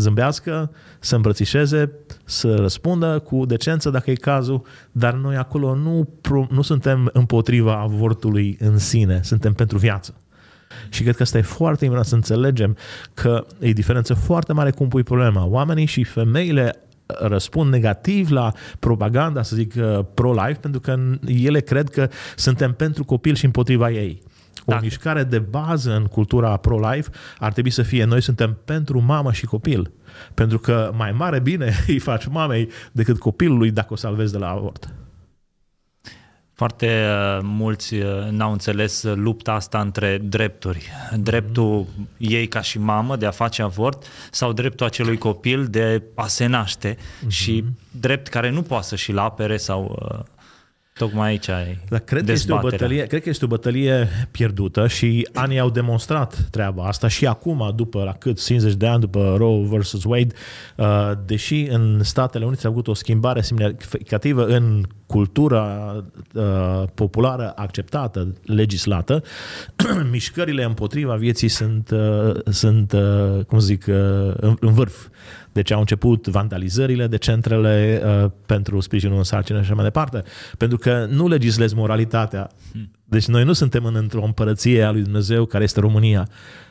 zâmbească, 0.00 0.70
să 1.00 1.14
îmbrățișeze, 1.14 1.92
să 2.24 2.54
răspundă 2.54 3.18
cu 3.18 3.46
decență 3.46 3.90
dacă 3.90 4.10
e 4.10 4.14
cazul, 4.14 4.62
dar 4.92 5.14
noi 5.14 5.36
acolo 5.36 5.74
nu, 5.74 6.08
nu 6.50 6.62
suntem 6.62 7.10
împotriva 7.12 7.80
avortului 7.80 8.56
în 8.60 8.78
sine, 8.78 9.20
suntem 9.22 9.52
pentru 9.52 9.78
viață. 9.78 10.14
Și 10.88 11.02
cred 11.02 11.16
că 11.16 11.22
asta 11.22 11.38
e 11.38 11.42
foarte 11.42 11.84
important 11.84 12.10
să 12.10 12.14
înțelegem 12.14 12.76
că 13.14 13.46
e 13.58 13.72
diferență 13.72 14.14
foarte 14.14 14.52
mare 14.52 14.70
cum 14.70 14.88
pui 14.88 15.02
problema. 15.02 15.46
Oamenii 15.46 15.86
și 15.86 16.04
femeile 16.04 16.88
răspund 17.06 17.70
negativ 17.70 18.30
la 18.30 18.52
propaganda, 18.78 19.42
să 19.42 19.56
zic, 19.56 19.74
uh, 19.76 19.98
pro-life, 20.14 20.58
pentru 20.60 20.80
că 20.80 20.96
ele 21.26 21.60
cred 21.60 21.88
că 21.88 22.08
suntem 22.36 22.72
pentru 22.72 23.04
copil 23.04 23.34
și 23.34 23.44
împotriva 23.44 23.90
ei. 23.90 24.22
O 24.68 24.72
da. 24.72 24.80
mișcare 24.80 25.24
de 25.24 25.38
bază 25.38 25.94
în 25.94 26.04
cultura 26.04 26.56
pro-life 26.56 27.10
ar 27.38 27.52
trebui 27.52 27.70
să 27.70 27.82
fie 27.82 28.04
noi 28.04 28.22
suntem 28.22 28.58
pentru 28.64 29.00
mamă 29.00 29.32
și 29.32 29.46
copil. 29.46 29.92
Pentru 30.34 30.58
că 30.58 30.90
mai 30.94 31.12
mare 31.12 31.40
bine 31.40 31.72
îi 31.86 31.98
faci 31.98 32.26
mamei 32.26 32.68
decât 32.92 33.18
copilului 33.18 33.70
dacă 33.70 33.92
o 33.92 33.96
salvezi 33.96 34.32
de 34.32 34.38
la 34.38 34.50
avort. 34.50 34.92
Foarte 36.52 36.86
uh, 36.86 37.40
mulți 37.42 37.94
uh, 37.94 38.28
n-au 38.30 38.52
înțeles 38.52 39.02
lupta 39.02 39.52
asta 39.52 39.80
între 39.80 40.18
drepturi. 40.18 40.90
Dreptul 41.16 41.86
ei 42.16 42.48
ca 42.48 42.60
și 42.60 42.78
mamă 42.78 43.16
de 43.16 43.26
a 43.26 43.30
face 43.30 43.62
avort 43.62 44.06
sau 44.30 44.52
dreptul 44.52 44.86
acelui 44.86 45.18
copil 45.18 45.66
de 45.66 46.02
a 46.14 46.26
se 46.26 46.46
naște 46.46 46.94
mm-hmm. 46.94 47.28
și 47.28 47.64
drept 47.90 48.28
care 48.28 48.50
nu 48.50 48.62
poate 48.62 48.86
să 48.86 48.96
și-l 48.96 49.18
apere 49.18 49.56
sau 49.56 49.98
uh, 50.02 50.18
Tocmai 50.98 51.28
aici 51.28 51.48
ai 51.48 51.78
Dar 51.88 51.98
cred 51.98 52.24
că, 52.24 52.32
este 52.32 52.52
o 52.52 52.58
bătălie, 52.58 53.06
cred 53.06 53.22
că 53.22 53.28
este 53.28 53.44
o 53.44 53.48
bătălie 53.48 54.08
pierdută 54.30 54.86
și 54.86 55.28
anii 55.34 55.58
au 55.58 55.70
demonstrat 55.70 56.48
treaba 56.50 56.84
asta 56.84 57.08
și 57.08 57.26
acum, 57.26 57.72
după 57.76 58.02
la 58.02 58.12
cât 58.12 58.44
50 58.44 58.74
de 58.74 58.86
ani 58.86 59.00
după 59.00 59.34
Roe 59.36 59.66
versus 59.68 60.04
Wade, 60.04 60.34
uh, 60.76 61.12
deși 61.26 61.62
în 61.62 62.00
Statele 62.02 62.44
Unite 62.44 62.60
s-a 62.60 62.68
avut 62.68 62.88
o 62.88 62.94
schimbare 62.94 63.40
semnificativă 63.40 64.46
în 64.46 64.82
cultura 65.06 65.94
uh, 66.34 66.82
populară 66.94 67.52
acceptată, 67.56 68.32
legislată, 68.44 69.22
mișcările 70.10 70.64
împotriva 70.64 71.14
vieții 71.14 71.48
sunt, 71.48 71.90
uh, 71.90 72.34
sunt 72.44 72.94
cum 73.46 73.58
zic, 73.58 73.86
în, 73.86 74.56
în 74.60 74.72
vârf. 74.72 75.06
Deci 75.52 75.70
au 75.70 75.78
început 75.78 76.26
vandalizările 76.26 77.06
de 77.06 77.16
centrele 77.16 78.02
uh, 78.04 78.30
pentru 78.46 78.80
sprijinul 78.80 79.16
în 79.16 79.24
sarcină 79.24 79.58
și 79.58 79.64
așa 79.64 79.74
mai 79.74 79.84
departe. 79.84 80.22
Pentru 80.56 80.78
că 80.78 81.06
nu 81.10 81.28
legislezi 81.28 81.74
moralitatea. 81.74 82.50
Deci 83.04 83.26
noi 83.26 83.44
nu 83.44 83.52
suntem 83.52 83.84
în, 83.84 83.94
într-o 83.94 84.22
împărăție 84.22 84.82
a 84.82 84.90
lui 84.90 85.02
Dumnezeu 85.02 85.44
care 85.44 85.64
este 85.64 85.80
România. 85.80 86.28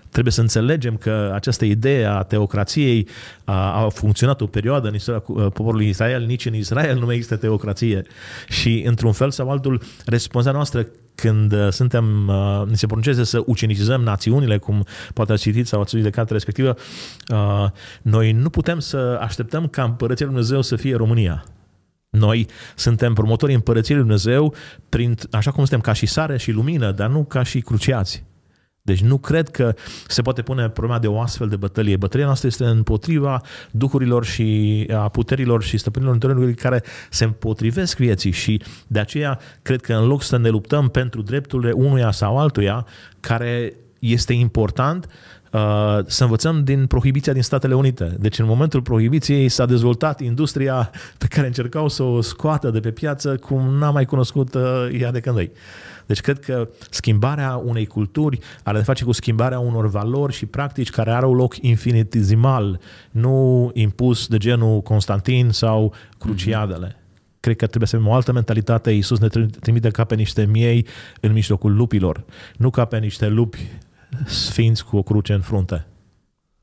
Trebuie 0.09 0.33
să 0.33 0.41
înțelegem 0.41 0.95
că 0.95 1.31
această 1.33 1.65
idee 1.65 2.05
a 2.05 2.21
teocrației 2.23 3.07
a, 3.43 3.83
a 3.83 3.89
funcționat 3.89 4.41
o 4.41 4.45
perioadă 4.45 4.87
în 4.87 4.93
istoria 4.93 5.23
uh, 5.27 5.35
poporului 5.35 5.87
Israel, 5.87 6.25
nici 6.25 6.45
în 6.45 6.53
Israel 6.53 6.99
nu 6.99 7.05
mai 7.05 7.15
există 7.15 7.35
teocrație. 7.35 8.03
Și 8.47 8.83
într-un 8.85 9.11
fel 9.11 9.31
sau 9.31 9.49
altul, 9.49 9.81
responsabilitatea 10.05 10.51
noastră 10.51 10.87
când 11.21 11.51
uh, 11.51 11.67
suntem, 11.69 12.27
uh, 12.27 12.63
ni 12.67 12.77
se 12.77 12.85
porunceze 12.85 13.23
să 13.23 13.43
ucenicizăm 13.45 14.01
națiunile, 14.01 14.57
cum 14.57 14.85
poate 15.13 15.31
ați 15.31 15.41
citit 15.41 15.67
sau 15.67 15.81
ați 15.81 15.89
citit 15.89 16.03
de 16.03 16.09
cartea 16.09 16.33
respectivă, 16.33 16.75
noi 18.01 18.31
nu 18.31 18.49
putem 18.49 18.79
să 18.79 19.19
așteptăm 19.21 19.67
ca 19.67 19.83
împărăția 19.83 20.25
Lui 20.25 20.35
Dumnezeu 20.35 20.61
să 20.61 20.75
fie 20.75 20.95
România. 20.95 21.43
Noi 22.09 22.47
suntem 22.75 23.13
promotorii 23.13 23.55
împărăției 23.55 23.97
lui 23.97 24.05
Dumnezeu, 24.05 24.53
prin, 24.89 25.15
așa 25.31 25.51
cum 25.51 25.65
suntem 25.65 25.79
ca 25.79 25.93
și 25.93 26.05
sare 26.05 26.37
și 26.37 26.51
lumină, 26.51 26.91
dar 26.91 27.09
nu 27.09 27.23
ca 27.23 27.43
și 27.43 27.61
cruciați. 27.61 28.25
Deci 28.87 29.01
nu 29.01 29.17
cred 29.17 29.49
că 29.49 29.75
se 30.07 30.21
poate 30.21 30.41
pune 30.41 30.69
problema 30.69 30.99
de 30.99 31.07
o 31.07 31.19
astfel 31.21 31.47
de 31.47 31.55
bătălie. 31.55 31.95
Bătălia 31.95 32.25
noastră 32.25 32.47
este 32.47 32.65
împotriva 32.65 33.41
duhurilor 33.71 34.25
și 34.25 34.87
a 34.93 35.09
puterilor 35.09 35.63
și 35.63 35.77
stăpânilor 35.77 36.13
întornului 36.13 36.53
care 36.53 36.83
se 37.09 37.23
împotrivesc 37.23 37.97
vieții 37.97 38.31
și 38.31 38.61
de 38.87 38.99
aceea 38.99 39.39
cred 39.61 39.81
că 39.81 39.93
în 39.93 40.07
loc 40.07 40.23
să 40.23 40.37
ne 40.37 40.49
luptăm 40.49 40.89
pentru 40.89 41.21
drepturile 41.21 41.71
unuia 41.71 42.11
sau 42.11 42.37
altuia, 42.37 42.85
care 43.19 43.73
este 43.99 44.33
important, 44.33 45.07
Uh, 45.57 45.99
să 46.05 46.23
învățăm 46.23 46.63
din 46.63 46.85
prohibiția 46.85 47.33
din 47.33 47.41
Statele 47.41 47.75
Unite. 47.75 48.15
Deci 48.19 48.39
în 48.39 48.45
momentul 48.45 48.81
prohibiției 48.81 49.49
s-a 49.49 49.65
dezvoltat 49.65 50.19
industria 50.19 50.91
pe 51.17 51.25
care 51.27 51.47
încercau 51.47 51.87
să 51.87 52.03
o 52.03 52.21
scoată 52.21 52.69
de 52.69 52.79
pe 52.79 52.91
piață 52.91 53.35
cum 53.35 53.69
n-a 53.69 53.91
mai 53.91 54.05
cunoscut 54.05 54.53
uh, 54.53 54.61
ea 54.99 55.11
de 55.11 55.19
când 55.19 55.49
Deci 56.05 56.21
cred 56.21 56.39
că 56.39 56.69
schimbarea 56.89 57.55
unei 57.55 57.85
culturi 57.85 58.39
are 58.63 58.77
de 58.77 58.83
face 58.83 59.03
cu 59.03 59.11
schimbarea 59.11 59.59
unor 59.59 59.89
valori 59.89 60.33
și 60.33 60.45
practici 60.45 60.89
care 60.89 61.11
au 61.11 61.33
loc 61.33 61.55
infinitizimal, 61.61 62.79
nu 63.11 63.69
impus 63.73 64.27
de 64.27 64.37
genul 64.37 64.81
Constantin 64.81 65.49
sau 65.49 65.93
Cruciadele. 66.17 66.87
Mm-hmm. 66.87 67.39
Cred 67.39 67.55
că 67.55 67.65
trebuie 67.65 67.87
să 67.87 67.95
avem 67.95 68.07
o 68.07 68.13
altă 68.13 68.31
mentalitate. 68.31 68.91
Iisus 68.91 69.19
ne 69.19 69.27
trimite 69.59 69.89
ca 69.89 70.03
pe 70.03 70.15
niște 70.15 70.45
miei 70.45 70.85
în 71.21 71.31
mijlocul 71.31 71.75
lupilor, 71.75 72.23
nu 72.57 72.69
ca 72.69 72.85
pe 72.85 72.97
niște 72.97 73.27
lupi 73.27 73.67
sfinți 74.25 74.85
cu 74.85 74.97
o 74.97 75.01
cruce 75.01 75.33
în 75.33 75.41
frunte. 75.41 75.85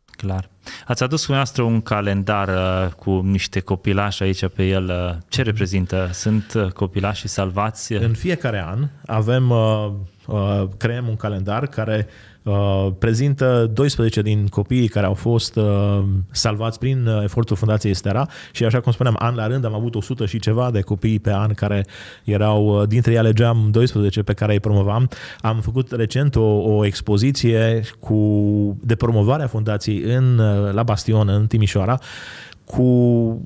Clar. 0.04 0.48
Ați 0.86 1.02
adus 1.02 1.26
cu 1.26 1.32
noastră 1.32 1.62
un 1.62 1.80
calendar 1.80 2.48
uh, 2.48 2.92
cu 2.92 3.10
niște 3.10 3.60
copilași 3.60 4.22
aici 4.22 4.48
pe 4.48 4.66
el. 4.66 4.84
Uh, 4.84 5.16
ce 5.28 5.42
reprezintă? 5.42 6.10
Sunt 6.12 6.52
uh, 6.54 6.66
copilași 6.72 7.28
salvați? 7.28 7.92
În 7.92 8.14
fiecare 8.14 8.64
an 8.66 8.88
avem, 9.06 9.50
uh, 9.50 9.92
uh, 10.26 10.68
creăm 10.76 11.08
un 11.08 11.16
calendar 11.16 11.66
care 11.66 12.06
Uh, 12.06 12.33
prezintă 12.98 13.70
12 13.72 14.22
din 14.22 14.46
copiii 14.46 14.88
care 14.88 15.06
au 15.06 15.14
fost 15.14 15.56
uh, 15.56 16.02
salvați 16.30 16.78
prin 16.78 17.06
uh, 17.06 17.22
efortul 17.22 17.56
Fundației 17.56 17.94
Stera 17.94 18.28
și 18.52 18.64
așa 18.64 18.80
cum 18.80 18.92
spuneam, 18.92 19.16
an 19.18 19.34
la 19.34 19.46
rând 19.46 19.64
am 19.64 19.74
avut 19.74 19.94
100 19.94 20.26
și 20.26 20.38
ceva 20.38 20.70
de 20.70 20.80
copii 20.80 21.18
pe 21.18 21.32
an 21.32 21.54
care 21.54 21.86
erau, 22.24 22.86
dintre 22.86 23.12
ei 23.12 23.18
alegeam 23.18 23.68
12 23.70 24.22
pe 24.22 24.32
care 24.32 24.52
îi 24.52 24.60
promovam. 24.60 25.08
Am 25.40 25.60
făcut 25.60 25.90
recent 25.90 26.36
o, 26.36 26.44
o 26.44 26.84
expoziție 26.84 27.80
cu, 27.98 28.18
de 28.82 28.94
promovare 28.94 29.42
a 29.42 29.46
Fundației 29.46 30.02
în, 30.02 30.36
la 30.72 30.82
Bastion, 30.82 31.28
în 31.28 31.46
Timișoara, 31.46 31.98
cu 32.64 32.82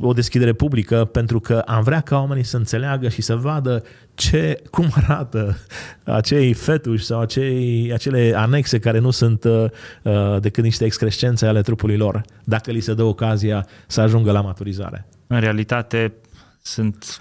o 0.00 0.12
deschidere 0.12 0.52
publică 0.52 1.04
pentru 1.04 1.40
că 1.40 1.62
am 1.66 1.82
vrea 1.82 2.00
ca 2.00 2.18
oamenii 2.18 2.44
să 2.44 2.56
înțeleagă 2.56 3.08
și 3.08 3.22
să 3.22 3.36
vadă 3.36 3.82
ce, 4.18 4.62
cum 4.70 4.90
arată 4.94 5.56
acei 6.04 6.52
fetuși 6.52 7.04
sau 7.04 7.20
acei, 7.20 7.92
acele 7.92 8.32
anexe 8.36 8.78
care 8.78 8.98
nu 8.98 9.10
sunt 9.10 9.44
uh, 9.44 9.64
uh, 10.02 10.40
decât 10.40 10.64
niște 10.64 10.84
excrescențe 10.84 11.46
ale 11.46 11.60
trupului 11.62 11.96
lor, 11.96 12.22
dacă 12.44 12.70
li 12.70 12.80
se 12.80 12.94
dă 12.94 13.02
ocazia 13.02 13.66
să 13.86 14.00
ajungă 14.00 14.32
la 14.32 14.40
maturizare. 14.40 15.08
În 15.26 15.40
realitate 15.40 16.14
sunt 16.62 17.20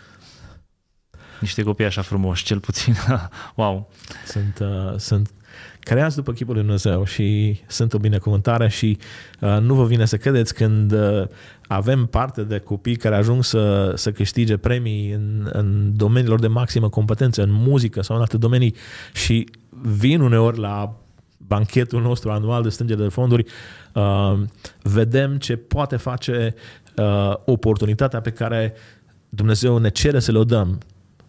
niște 1.40 1.62
copii 1.62 1.86
așa 1.86 2.02
frumoși, 2.02 2.44
cel 2.44 2.60
puțin. 2.60 2.96
wow! 3.56 3.90
Sunt, 4.26 4.60
uh, 4.62 4.94
sunt 4.98 5.32
creați 5.80 6.16
după 6.16 6.32
chipul 6.32 6.54
lui 6.54 6.64
Dumnezeu 6.64 7.06
și 7.06 7.60
sunt 7.68 7.94
o 7.94 7.98
binecuvântare 7.98 8.68
și 8.68 8.98
uh, 9.40 9.58
nu 9.60 9.74
vă 9.74 9.86
vine 9.86 10.06
să 10.06 10.18
credeți 10.18 10.54
când 10.54 10.92
uh, 10.92 11.28
avem 11.68 12.06
parte 12.06 12.44
de 12.44 12.60
copii 12.60 12.96
care 12.96 13.16
ajung 13.16 13.44
să, 13.44 13.92
să 13.96 14.12
câștige 14.12 14.58
premii 14.58 15.12
în, 15.12 15.50
în 15.52 15.92
domeniilor 15.96 16.40
de 16.40 16.48
maximă 16.48 16.90
competență, 16.90 17.44
în 17.44 17.52
muzică 17.52 18.02
sau 18.02 18.16
în 18.16 18.22
alte 18.22 18.38
domenii 18.38 18.76
și 19.14 19.50
vin 19.82 20.22
uneori 20.22 20.60
la 20.60 20.96
banchetul 21.38 22.02
nostru 22.02 22.32
anual 22.32 22.64
de 22.64 22.70
strângere 22.70 23.02
de 23.02 23.08
fonduri, 23.08 23.46
uh, 23.94 24.40
vedem 24.82 25.38
ce 25.38 25.56
poate 25.56 25.96
face 25.96 26.56
uh, 26.96 27.34
oportunitatea 27.46 28.22
pe 28.22 28.30
care 28.30 28.74
Dumnezeu 29.30 29.78
ne 29.78 29.90
cere 29.90 30.20
să 30.20 30.32
le 30.32 30.38
o 30.38 30.44
dăm 30.44 30.78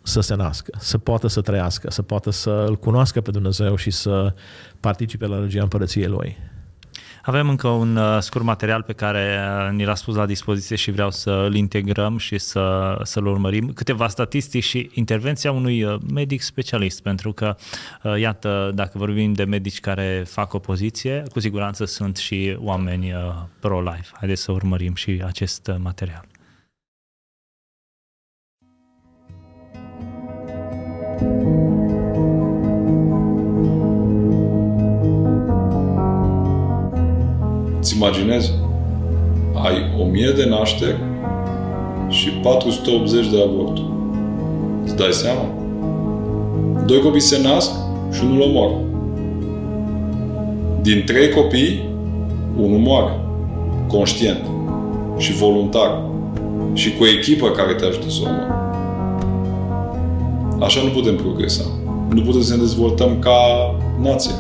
să 0.03 0.20
se 0.20 0.34
nască, 0.34 0.72
să 0.78 0.99
poată 0.99 1.26
să 1.26 1.41
trăiască, 1.41 1.91
să 1.91 2.03
poată 2.03 2.30
să 2.30 2.64
îl 2.68 2.76
cunoască 2.76 3.20
pe 3.20 3.30
Dumnezeu 3.30 3.76
și 3.76 3.91
să 3.91 4.34
participe 4.80 5.26
la 5.26 5.41
regia 5.41 5.62
împărăției 5.62 6.07
Lui. 6.07 6.36
Avem 7.29 7.49
încă 7.49 7.68
un 7.68 7.97
uh, 7.97 8.18
scurt 8.20 8.45
material 8.45 8.83
pe 8.83 8.93
care 8.93 9.39
uh, 9.39 9.72
ni 9.72 9.85
l-a 9.85 9.95
spus 9.95 10.14
la 10.14 10.26
dispoziție 10.26 10.76
și 10.76 10.91
vreau 10.91 11.11
să 11.11 11.31
îl 11.31 11.55
integrăm 11.55 12.18
și 12.18 12.39
să, 12.39 12.97
să-l 13.03 13.26
urmărim. 13.26 13.72
Câteva 13.72 14.09
statistici 14.09 14.64
și 14.64 14.91
intervenția 14.95 15.53
unui 15.53 15.83
uh, 15.83 15.97
medic 16.12 16.41
specialist, 16.41 17.03
pentru 17.03 17.33
că, 17.33 17.57
iată, 18.16 18.70
dacă 18.74 18.99
vorbim 18.99 19.33
de 19.33 19.45
medici 19.45 19.81
care 19.81 20.24
fac 20.26 20.53
opoziție, 20.53 21.22
cu 21.33 21.41
siguranță 21.41 21.85
sunt 21.85 22.16
și 22.16 22.57
oameni 22.61 23.14
pro-life. 23.61 24.11
Haideți 24.12 24.43
să 24.43 24.53
urmărim 24.53 24.95
și 24.95 25.22
acest 25.24 25.70
material. 25.79 26.24
Îți 37.89 37.97
imaginezi? 37.97 38.53
Ai 39.55 39.74
1000 40.01 40.32
de 40.36 40.47
nașteri 40.49 40.97
și 42.09 42.30
480 42.30 43.28
de 43.28 43.43
avorturi. 43.43 43.86
Îți 44.84 44.97
dai 44.97 45.12
seama? 45.12 45.45
Doi 46.86 47.01
copii 47.01 47.20
se 47.20 47.41
nasc 47.43 47.70
și 48.12 48.24
unul 48.24 48.41
omoară. 48.41 48.74
Din 50.82 51.03
trei 51.07 51.28
copii, 51.28 51.89
unul 52.57 52.78
moare. 52.78 53.20
Conștient. 53.86 54.45
Și 55.16 55.32
voluntar. 55.32 56.03
Și 56.72 56.97
cu 56.97 57.03
o 57.03 57.07
echipă 57.07 57.49
care 57.49 57.72
te 57.72 57.84
ajută 57.84 58.09
să 58.09 58.20
omoare. 58.22 58.53
Așa 60.61 60.80
nu 60.82 60.89
putem 60.89 61.16
progresa. 61.16 61.64
Nu 62.14 62.20
putem 62.20 62.43
să 62.43 62.55
ne 62.55 62.61
dezvoltăm 62.61 63.18
ca 63.18 63.39
nație. 64.03 64.34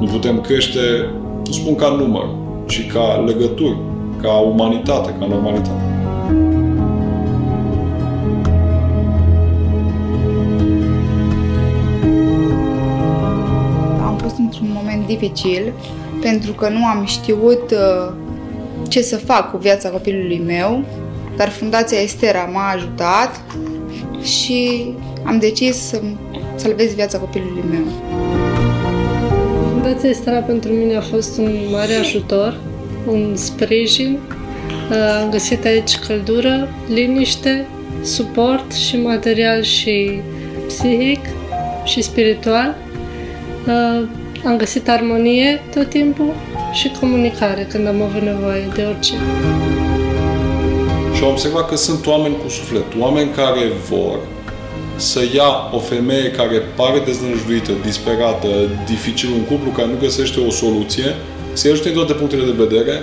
Nu 0.00 0.06
putem 0.06 0.40
crește, 0.40 0.80
nu 1.46 1.52
spun 1.52 1.74
ca 1.74 1.88
număr, 1.88 2.40
ci 2.66 2.86
ca 2.86 3.24
legături, 3.26 3.76
ca 4.20 4.32
umanitate, 4.32 5.14
ca 5.18 5.26
normalitate. 5.26 5.80
Am 14.04 14.16
fost 14.22 14.36
într-un 14.38 14.70
moment 14.72 15.06
dificil 15.06 15.72
pentru 16.20 16.52
că 16.52 16.68
nu 16.68 16.84
am 16.84 17.04
știut 17.04 17.70
uh, 17.70 18.12
ce 18.88 19.02
să 19.02 19.16
fac 19.16 19.50
cu 19.50 19.56
viața 19.56 19.88
copilului 19.88 20.42
meu, 20.46 20.84
dar 21.36 21.48
Fundația 21.48 21.98
Estera 21.98 22.44
m-a 22.52 22.70
ajutat 22.74 23.40
și 24.22 24.92
am 25.24 25.38
decis 25.38 25.76
să 25.76 26.00
salvez 26.54 26.94
viața 26.94 27.18
copilului 27.18 27.64
meu. 27.70 27.84
Fundația 29.92 30.18
Estera 30.18 30.40
pentru 30.40 30.72
mine 30.72 30.96
a 30.96 31.00
fost 31.00 31.38
un 31.38 31.56
mare 31.70 31.94
ajutor, 31.94 32.60
un 33.06 33.36
sprijin. 33.36 34.18
Am 35.22 35.30
găsit 35.30 35.64
aici 35.64 35.98
căldură, 35.98 36.68
liniște, 36.88 37.66
suport 38.02 38.72
și 38.72 38.96
material 38.96 39.62
și 39.62 40.20
psihic 40.66 41.20
și 41.84 42.02
spiritual. 42.02 42.76
Am 44.44 44.56
găsit 44.56 44.88
armonie 44.88 45.60
tot 45.74 45.88
timpul 45.88 46.34
și 46.72 46.92
comunicare 47.00 47.66
când 47.70 47.86
am 47.86 48.02
avut 48.02 48.22
nevoie 48.22 48.68
de 48.74 48.82
orice. 48.82 49.14
Și 51.14 51.22
am 51.22 51.30
observat 51.30 51.68
că 51.68 51.76
sunt 51.76 52.06
oameni 52.06 52.36
cu 52.42 52.48
suflet, 52.48 52.86
oameni 52.98 53.30
care 53.30 53.60
vor 53.88 54.18
să 55.02 55.20
ia 55.34 55.70
o 55.72 55.78
femeie 55.78 56.30
care 56.30 56.56
pare 56.76 56.98
deznăjduită, 57.04 57.72
disperată, 57.84 58.48
dificil 58.86 59.28
un 59.32 59.44
cuplu 59.44 59.70
care 59.70 59.88
nu 59.88 59.96
găsește 60.00 60.40
o 60.40 60.50
soluție, 60.50 61.14
să-i 61.52 61.70
ajute 61.70 61.88
din 61.88 61.96
toate 61.96 62.12
punctele 62.12 62.44
de 62.44 62.64
vedere, 62.64 63.02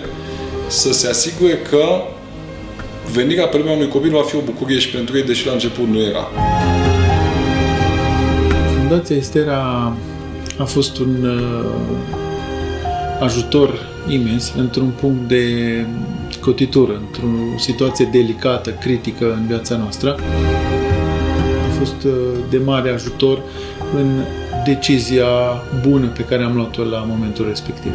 să 0.67 0.93
se 0.93 1.07
asigure 1.07 1.57
că 1.69 2.01
venirea 3.13 3.47
pe 3.47 3.57
lumea 3.57 3.73
unui 3.73 3.87
copil 3.87 4.09
va 4.09 4.21
fi 4.21 4.35
o 4.35 4.41
bucurie 4.45 4.79
și 4.79 4.89
pentru 4.89 5.17
ei, 5.17 5.23
deși 5.23 5.45
la 5.45 5.51
început 5.51 5.87
nu 5.87 6.01
era. 6.01 6.27
Fundația 8.77 9.15
Estera 9.15 9.93
a 10.57 10.63
fost 10.63 10.97
un 10.97 11.23
uh, 11.23 11.65
ajutor 13.19 13.87
imens 14.07 14.53
într-un 14.57 14.93
punct 14.99 15.27
de 15.27 15.45
cotitură, 16.39 17.01
într-o 17.05 17.57
situație 17.57 18.09
delicată, 18.11 18.69
critică 18.69 19.33
în 19.33 19.45
viața 19.47 19.77
noastră 19.77 20.19
fost 21.79 22.03
uh, 22.03 22.11
de 22.49 22.57
mare 22.57 22.89
ajutor 22.89 23.41
în 23.95 24.23
decizia 24.65 25.27
bună 25.87 26.07
pe 26.07 26.23
care 26.23 26.43
am 26.43 26.55
luat-o 26.55 26.83
la 26.83 27.05
momentul 27.09 27.47
respectiv. 27.47 27.91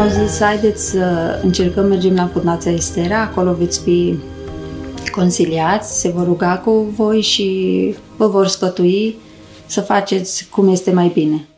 Au 0.00 0.08
zis, 0.08 0.40
haideți 0.40 0.90
să 0.90 1.38
încercăm, 1.42 1.86
mergem 1.86 2.14
la 2.14 2.30
Fundația 2.32 2.72
Estera, 2.72 3.20
acolo 3.20 3.52
veți 3.52 3.80
fi 3.80 4.18
consiliați, 5.10 6.00
se 6.00 6.08
vor 6.08 6.24
ruga 6.24 6.58
cu 6.64 6.92
voi 6.96 7.20
și 7.20 7.94
vă 8.16 8.26
vor 8.26 8.46
sfătui 8.46 9.16
să 9.66 9.80
faceți 9.80 10.48
cum 10.50 10.68
este 10.68 10.90
mai 10.90 11.10
bine. 11.14 11.48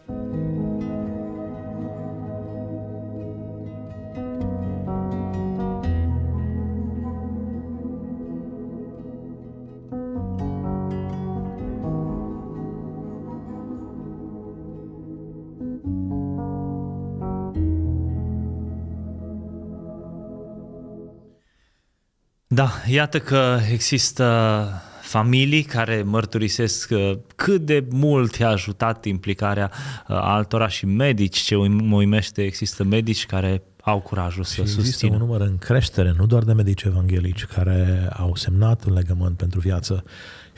Da, 22.59 22.73
iată 22.87 23.19
că 23.19 23.59
există 23.73 24.69
familii 25.01 25.63
care 25.63 26.03
mărturisesc 26.03 26.91
uh, 26.91 27.13
cât 27.37 27.61
de 27.61 27.87
mult 27.91 28.35
i-a 28.35 28.49
ajutat 28.49 29.05
implicarea 29.05 29.71
uh, 29.73 30.17
altora 30.21 30.69
și 30.69 30.87
medici 30.87 31.39
ce 31.39 31.57
mă 31.57 31.97
uimește, 31.97 32.43
există 32.43 32.85
medici 32.85 33.27
care 33.27 33.63
au 33.83 34.01
curajul 34.01 34.45
să 34.45 34.55
și 34.55 34.61
există 34.61 34.83
susțină. 34.83 35.13
un 35.13 35.19
număr 35.19 35.41
în 35.41 35.59
creștere, 35.59 36.15
nu 36.17 36.27
doar 36.27 36.43
de 36.43 36.53
medici 36.53 36.83
evanghelici 36.83 37.45
care 37.45 38.09
au 38.17 38.35
semnat 38.35 38.85
un 38.85 38.93
legământ 38.93 39.37
pentru 39.37 39.61
viață 39.61 40.05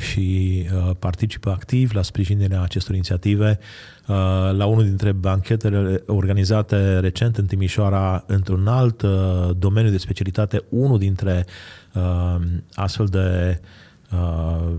și 0.01 0.67
uh, 0.75 0.91
participă 0.99 1.51
activ 1.51 1.93
la 1.93 2.03
sprijinirea 2.03 2.63
acestor 2.63 2.95
inițiative. 2.95 3.59
Uh, 4.07 4.17
la 4.53 4.67
unul 4.67 4.85
dintre 4.85 5.13
banchetele 5.13 6.03
organizate 6.07 6.99
recent 6.99 7.37
în 7.37 7.47
Timișoara, 7.47 8.25
într-un 8.27 8.67
alt 8.67 9.03
uh, 9.03 9.51
domeniu 9.59 9.91
de 9.91 9.97
specialitate, 9.97 10.65
unul 10.69 10.99
dintre 10.99 11.47
uh, 11.95 12.37
astfel 12.75 13.07
de 13.07 13.61
uh, 14.13 14.73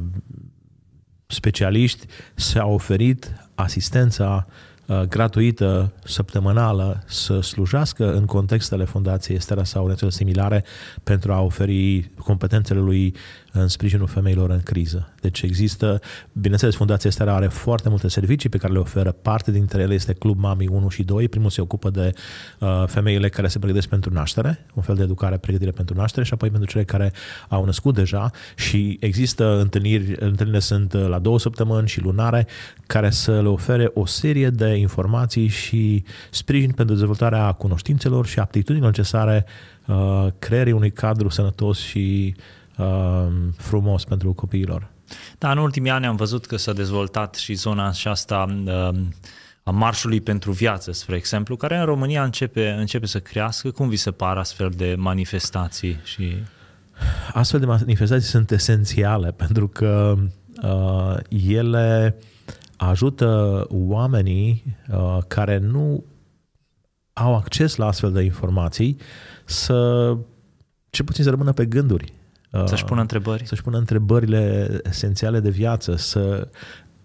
specialiști 1.27 2.05
s-a 2.35 2.65
oferit 2.65 3.33
asistența 3.55 4.47
uh, 4.85 5.01
gratuită, 5.01 5.93
săptămânală, 6.03 7.03
să 7.05 7.41
slujească 7.41 8.13
în 8.13 8.25
contextele 8.25 8.83
Fundației 8.83 9.37
Estera 9.37 9.63
sau 9.63 9.81
organizațiilor 9.81 10.11
similare 10.11 10.63
pentru 11.03 11.33
a 11.33 11.41
oferi 11.41 12.11
competențele 12.17 12.79
lui 12.79 13.15
în 13.51 13.67
sprijinul 13.67 14.07
femeilor 14.07 14.49
în 14.49 14.59
criză. 14.59 15.09
Deci 15.21 15.41
există, 15.41 15.99
bineînțeles, 16.33 16.75
Fundația 16.75 17.09
Estera 17.09 17.35
are 17.35 17.47
foarte 17.47 17.89
multe 17.89 18.07
servicii 18.07 18.49
pe 18.49 18.57
care 18.57 18.73
le 18.73 18.79
oferă. 18.79 19.11
Parte 19.11 19.51
dintre 19.51 19.81
ele 19.81 19.93
este 19.93 20.13
Club 20.13 20.39
Mami 20.39 20.67
1 20.67 20.89
și 20.89 21.03
2. 21.03 21.27
Primul 21.27 21.49
se 21.49 21.61
ocupă 21.61 21.89
de 21.89 22.13
uh, 22.59 22.83
femeile 22.87 23.29
care 23.29 23.47
se 23.47 23.59
pregătesc 23.59 23.87
pentru 23.87 24.13
naștere, 24.13 24.65
un 24.73 24.83
fel 24.83 24.95
de 24.95 25.03
educare, 25.03 25.37
pregătire 25.37 25.71
pentru 25.71 25.95
naștere 25.95 26.25
și 26.25 26.33
apoi 26.33 26.49
pentru 26.49 26.69
cele 26.69 26.83
care 26.83 27.11
au 27.47 27.65
născut 27.65 27.95
deja 27.95 28.31
și 28.55 28.97
există 28.99 29.59
întâlniri, 29.59 30.09
întâlnirile 30.09 30.59
sunt 30.59 30.93
uh, 30.93 31.07
la 31.07 31.19
două 31.19 31.39
săptămâni 31.39 31.87
și 31.87 32.01
lunare, 32.01 32.47
care 32.87 33.09
să 33.09 33.41
le 33.41 33.47
ofere 33.47 33.91
o 33.93 34.05
serie 34.05 34.49
de 34.49 34.75
informații 34.75 35.47
și 35.47 36.03
sprijin 36.29 36.71
pentru 36.71 36.95
dezvoltarea 36.95 37.51
cunoștințelor 37.51 38.25
și 38.25 38.39
aptitudinilor 38.39 38.89
necesare 38.89 39.45
uh, 39.87 40.27
creării 40.39 40.73
unui 40.73 40.91
cadru 40.91 41.29
sănătos 41.29 41.79
și 41.79 42.35
uh, 42.37 42.43
frumos 43.57 44.03
pentru 44.03 44.33
copiilor. 44.33 44.89
Da, 45.37 45.51
în 45.51 45.57
ultimii 45.57 45.91
ani 45.91 46.05
am 46.05 46.15
văzut 46.15 46.45
că 46.45 46.55
s-a 46.55 46.73
dezvoltat 46.73 47.35
și 47.35 47.53
zona 47.53 47.87
aceasta 47.87 48.63
uh, 48.65 48.99
a 49.63 49.71
marșului 49.71 50.21
pentru 50.21 50.51
viață, 50.51 50.91
spre 50.91 51.15
exemplu, 51.15 51.55
care 51.55 51.77
în 51.77 51.85
România 51.85 52.23
începe, 52.23 52.69
începe 52.69 53.05
să 53.05 53.19
crească. 53.19 53.71
Cum 53.71 53.89
vi 53.89 53.95
se 53.95 54.11
par 54.11 54.37
astfel 54.37 54.69
de 54.75 54.95
manifestații? 54.97 55.99
și 56.03 56.35
Astfel 57.33 57.59
de 57.59 57.65
manifestații 57.65 58.29
sunt 58.29 58.51
esențiale 58.51 59.31
pentru 59.43 59.67
că 59.67 60.15
uh, 60.63 61.17
ele 61.47 62.15
ajută 62.77 63.65
oamenii 63.69 64.77
uh, 64.91 65.17
care 65.27 65.57
nu 65.57 66.03
au 67.13 67.35
acces 67.35 67.75
la 67.75 67.85
astfel 67.85 68.11
de 68.11 68.21
informații 68.21 68.97
să 69.45 70.17
ce 70.89 71.03
puțin 71.03 71.23
să 71.23 71.29
rămână 71.29 71.51
pe 71.51 71.65
gânduri. 71.65 72.13
Să-și 72.65 72.85
pună 72.85 73.01
întrebări. 73.01 73.47
Să-și 73.47 73.61
pună 73.61 73.77
întrebările 73.77 74.67
esențiale 74.83 75.39
de 75.39 75.49
viață, 75.49 75.95
să 75.95 76.47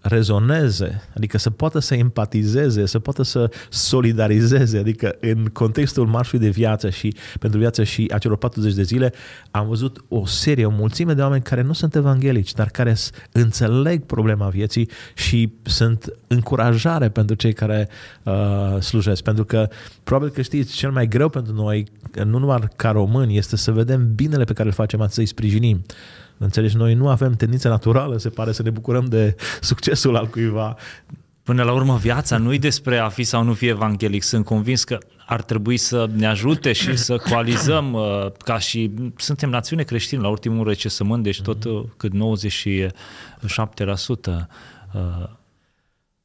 rezoneze, 0.01 1.01
adică 1.15 1.37
să 1.37 1.49
poată 1.49 1.79
să 1.79 1.95
empatizeze, 1.95 2.85
să 2.85 2.99
poată 2.99 3.23
să 3.23 3.51
solidarizeze, 3.69 4.77
adică 4.77 5.15
în 5.19 5.45
contextul 5.45 6.07
marșului 6.07 6.45
de 6.45 6.51
viață 6.51 6.89
și 6.89 7.15
pentru 7.39 7.59
viață 7.59 7.83
și 7.83 8.11
acelor 8.13 8.37
40 8.37 8.73
de 8.73 8.83
zile 8.83 9.13
am 9.51 9.67
văzut 9.67 10.03
o 10.07 10.25
serie, 10.25 10.65
o 10.65 10.69
mulțime 10.69 11.13
de 11.13 11.21
oameni 11.21 11.43
care 11.43 11.61
nu 11.61 11.73
sunt 11.73 11.95
evanghelici, 11.95 12.53
dar 12.53 12.69
care 12.69 12.95
înțeleg 13.31 14.03
problema 14.03 14.47
vieții 14.47 14.89
și 15.13 15.53
sunt 15.63 16.13
încurajare 16.27 17.09
pentru 17.09 17.35
cei 17.35 17.53
care 17.53 17.89
uh, 18.23 18.81
slujesc. 18.81 19.23
Pentru 19.23 19.45
că 19.45 19.69
probabil 20.03 20.33
că 20.33 20.41
știți, 20.41 20.75
cel 20.75 20.91
mai 20.91 21.07
greu 21.07 21.29
pentru 21.29 21.53
noi, 21.53 21.87
nu 22.23 22.37
numai 22.37 22.59
ca 22.75 22.91
români, 22.91 23.37
este 23.37 23.55
să 23.55 23.71
vedem 23.71 24.13
binele 24.15 24.43
pe 24.43 24.53
care 24.53 24.67
îl 24.67 24.73
facem, 24.73 25.05
să-i 25.09 25.25
sprijinim. 25.25 25.81
Înțelegi, 26.37 26.75
noi 26.75 26.93
nu 26.93 27.09
avem 27.09 27.33
tendința 27.33 27.69
naturală, 27.69 28.17
se 28.17 28.29
pare, 28.29 28.51
să 28.51 28.63
ne 28.63 28.69
bucurăm 28.69 29.05
de 29.05 29.35
succesul 29.61 30.15
al 30.15 30.27
cuiva. 30.27 30.75
Până 31.43 31.63
la 31.63 31.73
urmă, 31.73 31.97
viața 31.97 32.37
nu 32.37 32.53
e 32.53 32.57
despre 32.57 32.97
a 32.97 33.09
fi 33.09 33.23
sau 33.23 33.43
nu 33.43 33.53
fi 33.53 33.67
evanghelic. 33.67 34.23
Sunt 34.23 34.45
convins 34.45 34.83
că 34.83 34.97
ar 35.25 35.41
trebui 35.41 35.77
să 35.77 36.09
ne 36.15 36.27
ajute 36.27 36.73
și 36.73 36.97
să 36.97 37.17
coalizăm 37.17 37.93
uh, 37.93 38.31
ca 38.43 38.59
și... 38.59 38.91
Suntem 39.15 39.49
națiune 39.49 39.83
creștină 39.83 40.21
la 40.21 40.27
ultimul 40.27 40.67
recesământ, 40.67 41.23
deci 41.23 41.41
tot 41.41 41.63
uh, 41.63 41.83
cât 41.97 42.11
97% 42.11 42.15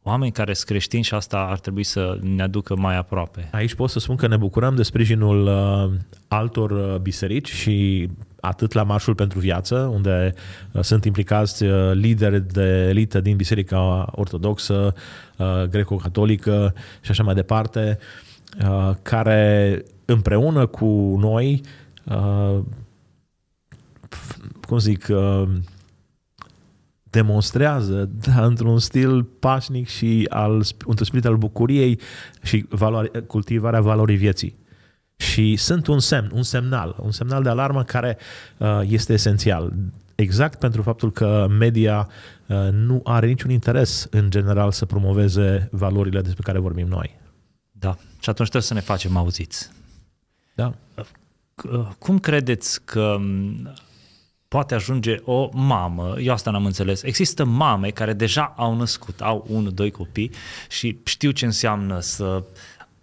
oameni 0.02 0.32
care 0.32 0.52
sunt 0.52 0.68
creștini 0.68 1.02
și 1.02 1.14
asta 1.14 1.38
ar 1.38 1.58
trebui 1.58 1.84
să 1.84 2.18
ne 2.20 2.42
aducă 2.42 2.76
mai 2.76 2.96
aproape. 2.96 3.48
Aici 3.52 3.74
pot 3.74 3.90
să 3.90 3.98
spun 3.98 4.16
că 4.16 4.26
ne 4.26 4.36
bucurăm 4.36 4.74
de 4.74 4.82
sprijinul 4.82 5.46
uh, 5.46 5.98
altor 6.28 6.70
uh, 6.70 6.96
biserici 6.96 7.52
și 7.52 8.08
atât 8.42 8.72
la 8.72 8.82
Marșul 8.82 9.14
pentru 9.14 9.38
Viață, 9.38 9.76
unde 9.76 10.34
uh, 10.72 10.82
sunt 10.82 11.04
implicați 11.04 11.64
uh, 11.64 11.92
lideri 11.92 12.52
de 12.52 12.86
elită 12.88 13.20
din 13.20 13.36
Biserica 13.36 14.08
Ortodoxă, 14.10 14.94
uh, 15.36 15.62
Greco-Catolică 15.70 16.74
și 17.00 17.10
așa 17.10 17.22
mai 17.22 17.34
departe, 17.34 17.98
uh, 18.68 18.90
care 19.02 19.84
împreună 20.04 20.66
cu 20.66 21.16
noi 21.20 21.60
uh, 22.04 22.58
cum 24.66 24.78
zic, 24.78 25.06
uh, 25.10 25.48
demonstrează 27.02 28.10
da, 28.26 28.44
într-un 28.44 28.78
stil 28.78 29.22
pașnic 29.22 29.88
și 29.88 30.26
al, 30.30 30.52
într-un 30.86 31.06
spirit 31.06 31.24
al 31.24 31.36
bucuriei 31.36 32.00
și 32.42 32.66
valori, 32.68 33.26
cultivarea 33.26 33.80
valorii 33.80 34.16
vieții. 34.16 34.60
Și 35.30 35.56
sunt 35.56 35.86
un 35.86 35.98
semn, 35.98 36.30
un 36.34 36.42
semnal, 36.42 36.96
un 36.98 37.10
semnal 37.10 37.42
de 37.42 37.48
alarmă 37.48 37.84
care 37.84 38.18
uh, 38.58 38.80
este 38.88 39.12
esențial. 39.12 39.72
Exact 40.14 40.58
pentru 40.58 40.82
faptul 40.82 41.12
că 41.12 41.46
media 41.58 42.08
uh, 42.46 42.68
nu 42.72 43.00
are 43.04 43.26
niciun 43.26 43.50
interes 43.50 44.06
în 44.10 44.30
general 44.30 44.72
să 44.72 44.86
promoveze 44.86 45.68
valorile 45.72 46.20
despre 46.20 46.42
care 46.42 46.58
vorbim 46.58 46.86
noi. 46.86 47.20
Da, 47.72 47.96
și 48.20 48.30
atunci 48.30 48.48
trebuie 48.48 48.62
să 48.62 48.74
ne 48.74 48.80
facem 48.80 49.16
auziți. 49.16 49.70
Da. 50.54 50.74
Cum 51.98 52.18
credeți 52.18 52.84
că 52.84 53.16
poate 54.48 54.74
ajunge 54.74 55.16
o 55.24 55.48
mamă, 55.52 56.14
eu 56.18 56.32
asta 56.32 56.50
n-am 56.50 56.64
înțeles, 56.64 57.02
există 57.02 57.44
mame 57.44 57.90
care 57.90 58.12
deja 58.12 58.54
au 58.56 58.76
născut, 58.76 59.20
au 59.20 59.46
unul, 59.48 59.72
doi 59.72 59.90
copii 59.90 60.30
și 60.68 60.98
știu 61.04 61.30
ce 61.30 61.44
înseamnă 61.44 62.00
să 62.00 62.44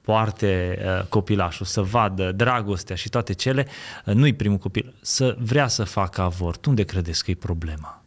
poarte 0.10 0.80
uh, 0.82 1.06
copilașul, 1.10 1.66
să 1.66 1.82
vadă 1.82 2.32
dragostea 2.32 2.96
și 2.96 3.10
toate 3.10 3.34
cele, 3.34 3.68
uh, 4.06 4.14
nu-i 4.14 4.34
primul 4.34 4.58
copil, 4.58 4.94
să 5.02 5.36
vrea 5.40 5.68
să 5.68 5.84
facă 5.84 6.22
avort. 6.22 6.66
Unde 6.66 6.84
credeți 6.84 7.24
că 7.24 7.32
e 7.32 7.36
problema? 7.36 8.04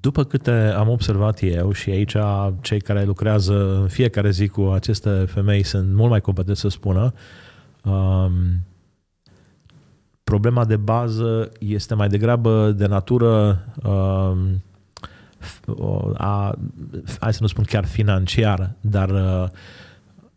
După 0.00 0.24
câte 0.24 0.50
am 0.76 0.88
observat 0.88 1.38
eu 1.42 1.72
și 1.72 1.90
aici 1.90 2.16
cei 2.60 2.80
care 2.80 3.04
lucrează 3.04 3.78
în 3.80 3.88
fiecare 3.88 4.30
zi 4.30 4.48
cu 4.48 4.60
aceste 4.60 5.24
femei 5.28 5.62
sunt 5.62 5.94
mult 5.94 6.10
mai 6.10 6.20
competenți 6.20 6.60
să 6.60 6.68
spună, 6.68 7.12
um, 7.84 8.32
problema 10.24 10.64
de 10.64 10.76
bază 10.76 11.52
este 11.58 11.94
mai 11.94 12.08
degrabă 12.08 12.70
de 12.70 12.86
natură 12.86 13.64
um, 13.82 14.62
a, 16.14 16.58
hai 17.20 17.32
să 17.32 17.38
nu 17.40 17.46
spun 17.46 17.64
chiar 17.64 17.84
financiară, 17.84 18.76
dar 18.80 19.10
uh, 19.10 19.48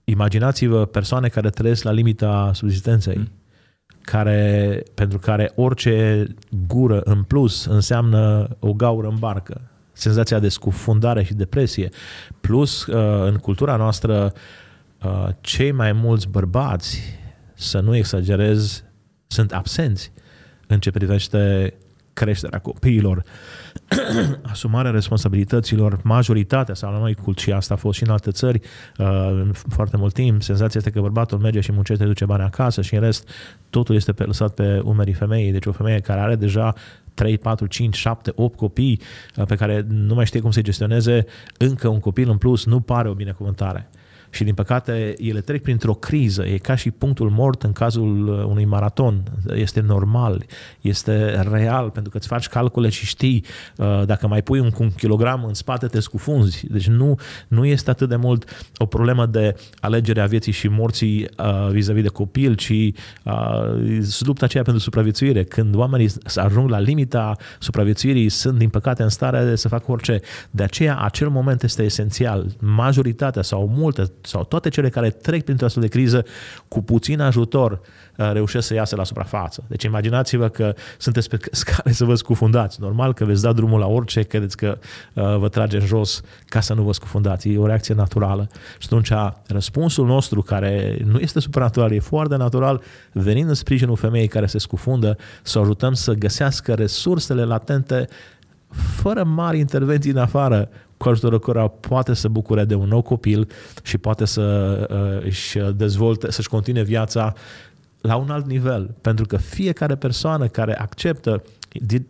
imaginați-vă 0.03 0.85
persoane 0.85 1.27
care 1.27 1.49
trăiesc 1.49 1.83
la 1.83 1.91
limita 1.91 2.51
subsistenței, 2.53 3.17
mm. 3.17 3.31
care, 4.01 4.83
pentru 4.93 5.17
care 5.17 5.51
orice 5.55 6.27
gură 6.67 7.01
în 7.03 7.23
plus 7.23 7.65
înseamnă 7.65 8.47
o 8.59 8.73
gaură 8.73 9.07
în 9.07 9.15
barcă, 9.19 9.61
senzația 9.91 10.39
de 10.39 10.49
scufundare 10.49 11.23
și 11.23 11.33
depresie. 11.33 11.89
Plus, 12.41 12.85
uh, 12.85 13.27
în 13.27 13.35
cultura 13.35 13.75
noastră, 13.75 14.33
uh, 15.03 15.27
cei 15.41 15.71
mai 15.71 15.91
mulți 15.91 16.27
bărbați, 16.27 17.01
să 17.53 17.79
nu 17.79 17.95
exagerez, 17.95 18.83
sunt 19.27 19.53
absenți 19.53 20.11
în 20.67 20.79
ce 20.79 20.91
privește 20.91 21.73
creșterea 22.13 22.59
copiilor, 22.59 23.23
asumarea 24.51 24.91
responsabilităților, 24.91 25.99
majoritatea 26.03 26.73
sau 26.73 26.91
la 26.91 26.97
noi 26.97 27.13
cult 27.13 27.39
și 27.39 27.51
asta 27.51 27.73
a 27.73 27.77
fost 27.77 27.97
și 27.97 28.03
în 28.03 28.09
alte 28.09 28.31
țări 28.31 28.59
uh, 28.97 29.49
foarte 29.53 29.97
mult 29.97 30.13
timp, 30.13 30.41
senzația 30.41 30.79
este 30.79 30.91
că 30.91 31.01
bărbatul 31.01 31.37
merge 31.37 31.59
și 31.59 31.71
muncește, 31.71 32.05
duce 32.05 32.25
bani 32.25 32.43
acasă 32.43 32.81
și 32.81 32.95
în 32.95 33.01
rest 33.01 33.29
totul 33.69 33.95
este 33.95 34.13
pe, 34.13 34.23
lăsat 34.23 34.53
pe 34.53 34.81
umerii 34.83 35.13
femeii, 35.13 35.51
deci 35.51 35.65
o 35.65 35.71
femeie 35.71 35.99
care 35.99 36.19
are 36.19 36.35
deja 36.35 36.73
3, 37.13 37.37
4, 37.37 37.65
5, 37.65 37.95
7, 37.95 38.31
8 38.35 38.57
copii 38.57 39.01
uh, 39.35 39.45
pe 39.45 39.55
care 39.55 39.85
nu 39.89 40.13
mai 40.13 40.25
știe 40.25 40.39
cum 40.39 40.51
să-i 40.51 40.63
gestioneze, 40.63 41.25
încă 41.57 41.87
un 41.87 41.99
copil 41.99 42.29
în 42.29 42.37
plus 42.37 42.65
nu 42.65 42.79
pare 42.79 43.09
o 43.09 43.13
binecuvântare. 43.13 43.89
Și 44.35 44.43
din 44.43 44.53
păcate 44.53 45.13
ele 45.17 45.41
trec 45.41 45.61
printr-o 45.61 45.93
criză, 45.93 46.45
e 46.45 46.57
ca 46.57 46.75
și 46.75 46.91
punctul 46.91 47.29
mort 47.29 47.63
în 47.63 47.71
cazul 47.71 48.27
uh, 48.27 48.43
unui 48.43 48.65
maraton. 48.65 49.23
Este 49.53 49.81
normal, 49.81 50.45
este 50.81 51.41
real, 51.51 51.89
pentru 51.89 52.11
că 52.11 52.17
îți 52.17 52.27
faci 52.27 52.47
calcule 52.47 52.89
și 52.89 53.05
știi 53.05 53.43
uh, 53.77 54.03
dacă 54.05 54.27
mai 54.27 54.41
pui 54.41 54.59
un, 54.59 54.71
un 54.79 54.91
kilogram 54.91 55.43
în 55.43 55.53
spate 55.53 55.87
te 55.87 55.99
scufunzi. 55.99 56.65
Deci 56.69 56.87
nu, 56.87 57.19
nu 57.47 57.65
este 57.65 57.89
atât 57.89 58.09
de 58.09 58.15
mult 58.15 58.69
o 58.77 58.85
problemă 58.85 59.25
de 59.25 59.55
alegere 59.79 60.21
a 60.21 60.25
vieții 60.25 60.51
și 60.51 60.67
morții 60.67 61.27
uh, 61.37 61.69
vis-a-vis 61.71 62.03
de 62.03 62.07
copil, 62.07 62.55
ci 62.55 62.69
uh, 62.69 62.93
lupta 64.19 64.45
aceea 64.45 64.63
pentru 64.63 64.81
supraviețuire. 64.81 65.43
Când 65.43 65.75
oamenii 65.75 66.13
ajung 66.35 66.69
la 66.69 66.79
limita 66.79 67.35
supraviețuirii, 67.59 68.29
sunt 68.29 68.57
din 68.57 68.69
păcate 68.69 69.03
în 69.03 69.09
stare 69.09 69.55
să 69.55 69.67
facă 69.67 69.91
orice. 69.91 70.19
De 70.51 70.63
aceea 70.63 70.97
acel 70.97 71.29
moment 71.29 71.63
este 71.63 71.83
esențial. 71.83 72.45
Majoritatea 72.59 73.41
sau 73.41 73.71
multe 73.75 74.11
sau 74.25 74.43
toate 74.43 74.69
cele 74.69 74.89
care 74.89 75.09
trec 75.09 75.43
printr-o 75.43 75.65
astfel 75.65 75.83
de 75.83 75.89
criză 75.89 76.25
cu 76.67 76.81
puțin 76.81 77.21
ajutor 77.21 77.71
uh, 78.17 78.31
reușesc 78.31 78.67
să 78.67 78.73
iasă 78.73 78.95
la 78.95 79.03
suprafață. 79.03 79.63
Deci 79.67 79.83
imaginați-vă 79.83 80.47
că 80.47 80.73
sunteți 80.97 81.29
pe 81.29 81.37
scale 81.51 81.91
să 81.91 82.05
vă 82.05 82.15
scufundați. 82.15 82.81
Normal 82.81 83.13
că 83.13 83.25
veți 83.25 83.41
da 83.41 83.53
drumul 83.53 83.79
la 83.79 83.87
orice, 83.87 84.21
credeți 84.21 84.57
că 84.57 84.77
uh, 85.13 85.37
vă 85.37 85.49
trage 85.49 85.77
în 85.77 85.85
jos 85.85 86.21
ca 86.45 86.59
să 86.59 86.73
nu 86.73 86.83
vă 86.83 86.93
scufundați. 86.93 87.49
E 87.49 87.57
o 87.57 87.65
reacție 87.65 87.93
naturală. 87.93 88.47
Și 88.77 88.87
atunci 88.91 89.11
răspunsul 89.47 90.05
nostru, 90.05 90.41
care 90.41 90.97
nu 91.05 91.19
este 91.19 91.39
supranatural, 91.39 91.91
e 91.91 91.99
foarte 91.99 92.35
natural, 92.35 92.81
venind 93.11 93.49
în 93.49 93.55
sprijinul 93.55 93.95
femeii 93.95 94.27
care 94.27 94.45
se 94.45 94.57
scufundă, 94.57 95.17
să 95.43 95.57
o 95.57 95.61
ajutăm 95.61 95.93
să 95.93 96.13
găsească 96.13 96.73
resursele 96.73 97.43
latente 97.43 98.07
fără 98.75 99.23
mari 99.23 99.59
intervenții 99.59 100.11
în 100.11 100.17
afară, 100.17 100.69
cu 100.97 101.09
ajutorul 101.09 101.39
cărora 101.39 101.67
poate 101.67 102.13
să 102.13 102.27
bucure 102.27 102.65
de 102.65 102.75
un 102.75 102.87
nou 102.87 103.01
copil 103.01 103.47
și 103.83 103.97
poate 103.97 104.25
să 104.25 104.41
uh, 104.91 105.25
își 105.25 105.57
dezvolte, 105.75 106.31
să-și 106.31 106.49
continue 106.49 106.83
viața 106.83 107.33
la 108.01 108.15
un 108.15 108.29
alt 108.29 108.45
nivel. 108.45 108.95
Pentru 109.01 109.25
că 109.25 109.37
fiecare 109.37 109.95
persoană 109.95 110.47
care 110.47 110.77
acceptă 110.77 111.43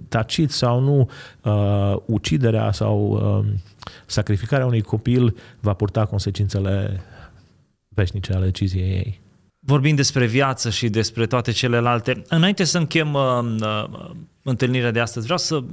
tacit 0.09 0.51
sau 0.51 0.79
nu 0.79 1.09
uh, 1.43 1.97
uciderea 2.05 2.71
sau 2.71 3.09
uh, 3.09 3.53
sacrificarea 4.05 4.65
unui 4.65 4.81
copil 4.81 5.35
va 5.59 5.73
purta 5.73 6.05
consecințele 6.05 7.01
veșnice 7.89 8.33
ale 8.33 8.45
deciziei 8.45 8.89
ei. 8.89 9.24
Vorbim 9.65 9.95
despre 9.95 10.25
viață 10.25 10.69
și 10.69 10.89
despre 10.89 11.25
toate 11.25 11.51
celelalte. 11.51 12.21
Înainte 12.27 12.63
să 12.63 12.77
închem 12.77 13.13
uh, 13.13 13.21
uh, 13.61 14.09
întâlnirea 14.43 14.91
de 14.91 14.99
astăzi, 14.99 15.25
vreau 15.25 15.39
să 15.39 15.63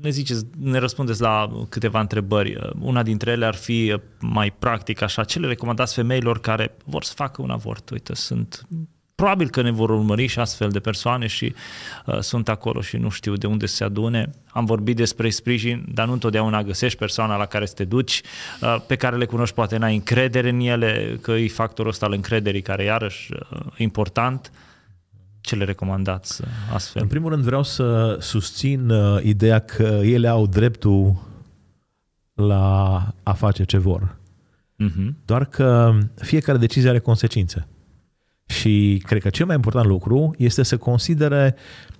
ne 0.00 0.10
ziceți, 0.10 0.44
ne 0.58 0.78
răspundeți 0.78 1.20
la 1.20 1.64
câteva 1.68 2.00
întrebări. 2.00 2.54
Uh, 2.54 2.70
una 2.80 3.02
dintre 3.02 3.30
ele 3.30 3.46
ar 3.46 3.54
fi 3.54 3.92
uh, 3.94 4.00
mai 4.20 4.50
practic 4.58 5.02
așa, 5.02 5.24
ce 5.24 5.38
le 5.38 5.46
recomandați 5.46 5.94
femeilor 5.94 6.40
care 6.40 6.76
vor 6.84 7.02
să 7.02 7.12
facă 7.16 7.42
un 7.42 7.50
avort? 7.50 7.90
Uite, 7.90 8.14
sunt 8.14 8.66
probabil 9.14 9.50
că 9.50 9.62
ne 9.62 9.70
vor 9.70 9.90
urmări 9.90 10.26
și 10.26 10.38
astfel 10.38 10.70
de 10.70 10.80
persoane 10.80 11.26
și 11.26 11.54
uh, 12.06 12.18
sunt 12.20 12.48
acolo 12.48 12.80
și 12.80 12.96
nu 12.96 13.08
știu 13.08 13.34
de 13.34 13.46
unde 13.46 13.66
se 13.66 13.84
adune. 13.84 14.30
Am 14.48 14.64
vorbit 14.64 14.96
despre 14.96 15.30
sprijin, 15.30 15.84
dar 15.94 16.06
nu 16.06 16.12
întotdeauna 16.12 16.62
găsești 16.62 16.98
persoana 16.98 17.36
la 17.36 17.46
care 17.46 17.66
să 17.66 17.74
te 17.74 17.84
duci, 17.84 18.22
uh, 18.60 18.76
pe 18.86 18.96
care 18.96 19.16
le 19.16 19.24
cunoști, 19.24 19.54
poate 19.54 19.76
n-ai 19.76 19.94
încredere 19.94 20.48
în 20.48 20.60
ele, 20.60 21.18
că 21.20 21.32
e 21.32 21.48
factorul 21.48 21.90
ăsta 21.90 22.06
al 22.06 22.12
încrederii 22.12 22.62
care 22.62 22.84
iarăși 22.84 23.32
uh, 23.32 23.60
important. 23.76 24.52
Ce 25.40 25.56
le 25.56 25.64
recomandați 25.64 26.40
uh, 26.40 26.48
astfel? 26.74 27.02
În 27.02 27.08
primul 27.08 27.30
rând 27.30 27.44
vreau 27.44 27.62
să 27.62 28.16
susțin 28.20 28.90
uh, 28.90 29.22
ideea 29.22 29.58
că 29.58 30.00
ele 30.02 30.28
au 30.28 30.46
dreptul 30.46 31.14
la 32.34 33.06
a 33.22 33.32
face 33.32 33.64
ce 33.64 33.78
vor. 33.78 34.16
Uh-huh. 34.84 35.14
Doar 35.24 35.44
că 35.44 35.98
fiecare 36.14 36.58
decizie 36.58 36.88
are 36.88 36.98
consecințe. 36.98 37.66
Și 38.46 39.02
cred 39.06 39.22
că 39.22 39.30
cel 39.30 39.46
mai 39.46 39.54
important 39.54 39.86
lucru 39.86 40.34
este 40.38 40.62
să 40.62 40.76
considere 40.76 41.54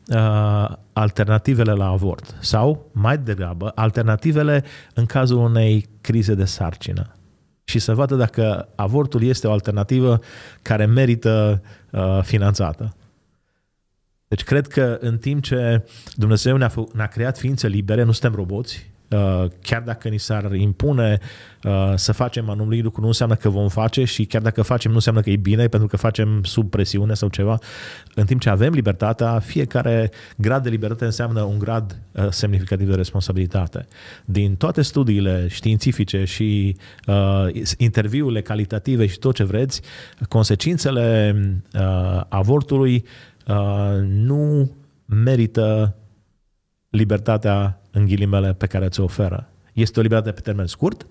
uh, 0.09 0.69
alternativele 0.93 1.73
la 1.73 1.87
avort 1.87 2.37
sau, 2.41 2.91
mai 2.93 3.19
degrabă, 3.19 3.73
alternativele 3.75 4.65
în 4.95 5.07
cazul 5.07 5.39
unei 5.39 5.89
crize 6.01 6.35
de 6.35 6.45
sarcină. 6.45 7.17
Și 7.65 7.79
să 7.79 7.95
vadă 7.95 8.15
dacă 8.15 8.69
avortul 8.75 9.23
este 9.23 9.47
o 9.47 9.53
alternativă 9.53 10.21
care 10.63 10.85
merită 10.85 11.63
uh, 11.91 12.21
finanțată. 12.23 12.97
Deci 14.29 14.45
cred 14.45 14.67
că 14.67 14.99
în 15.01 15.19
timp 15.19 15.43
ce 15.43 15.85
Dumnezeu 16.15 16.57
ne-a, 16.57 16.73
ne-a 16.93 17.07
creat 17.07 17.39
ființe 17.39 17.69
libere, 17.69 18.03
nu 18.03 18.13
suntem 18.13 18.39
roboți, 18.39 18.92
Uh, 18.92 18.92
chiar 19.61 19.83
dacă 19.83 20.09
ni 20.09 20.19
s-ar 20.19 20.55
impune 20.55 21.19
uh, 21.63 21.93
să 21.95 22.13
facem 22.13 22.49
anumit 22.49 22.83
lucru, 22.83 23.01
nu 23.01 23.07
înseamnă 23.07 23.35
că 23.35 23.49
vom 23.49 23.69
face 23.69 24.05
și 24.05 24.25
chiar 24.25 24.43
dacă 24.43 24.63
facem, 24.63 24.91
nu 24.91 24.97
înseamnă 24.97 25.21
că 25.21 25.31
e 25.31 25.37
bine, 25.37 25.67
pentru 25.67 25.89
că 25.89 25.97
facem 25.97 26.43
sub 26.43 26.71
presiune 26.71 27.15
sau 27.15 27.29
ceva. 27.29 27.59
În 28.15 28.25
timp 28.25 28.41
ce 28.41 28.49
avem 28.49 28.73
libertatea, 28.73 29.39
fiecare 29.39 30.11
grad 30.37 30.63
de 30.63 30.69
libertate 30.69 31.05
înseamnă 31.05 31.43
un 31.43 31.59
grad 31.59 32.01
uh, 32.13 32.27
semnificativ 32.31 32.89
de 32.89 32.95
responsabilitate. 32.95 33.87
Din 34.25 34.57
toate 34.57 34.83
studiile 34.83 35.47
științifice 35.49 36.25
și 36.25 36.77
uh, 37.07 37.47
interviurile 37.77 38.41
calitative 38.43 39.07
și 39.07 39.19
tot 39.19 39.35
ce 39.35 39.45
vreți, 39.45 39.81
consecințele 40.29 41.35
uh, 41.75 42.21
avortului 42.29 43.05
uh, 43.47 43.99
nu 44.03 44.71
merită 45.05 45.97
libertatea 46.91 47.82
în 47.93 48.05
ghilimele 48.05 48.53
pe 48.53 48.67
care 48.67 48.89
ți-o 48.89 49.05
oferă. 49.05 49.49
Este 49.73 49.99
o 49.99 50.03
libertate 50.03 50.33
pe 50.33 50.41
termen 50.41 50.67
scurt, 50.67 51.07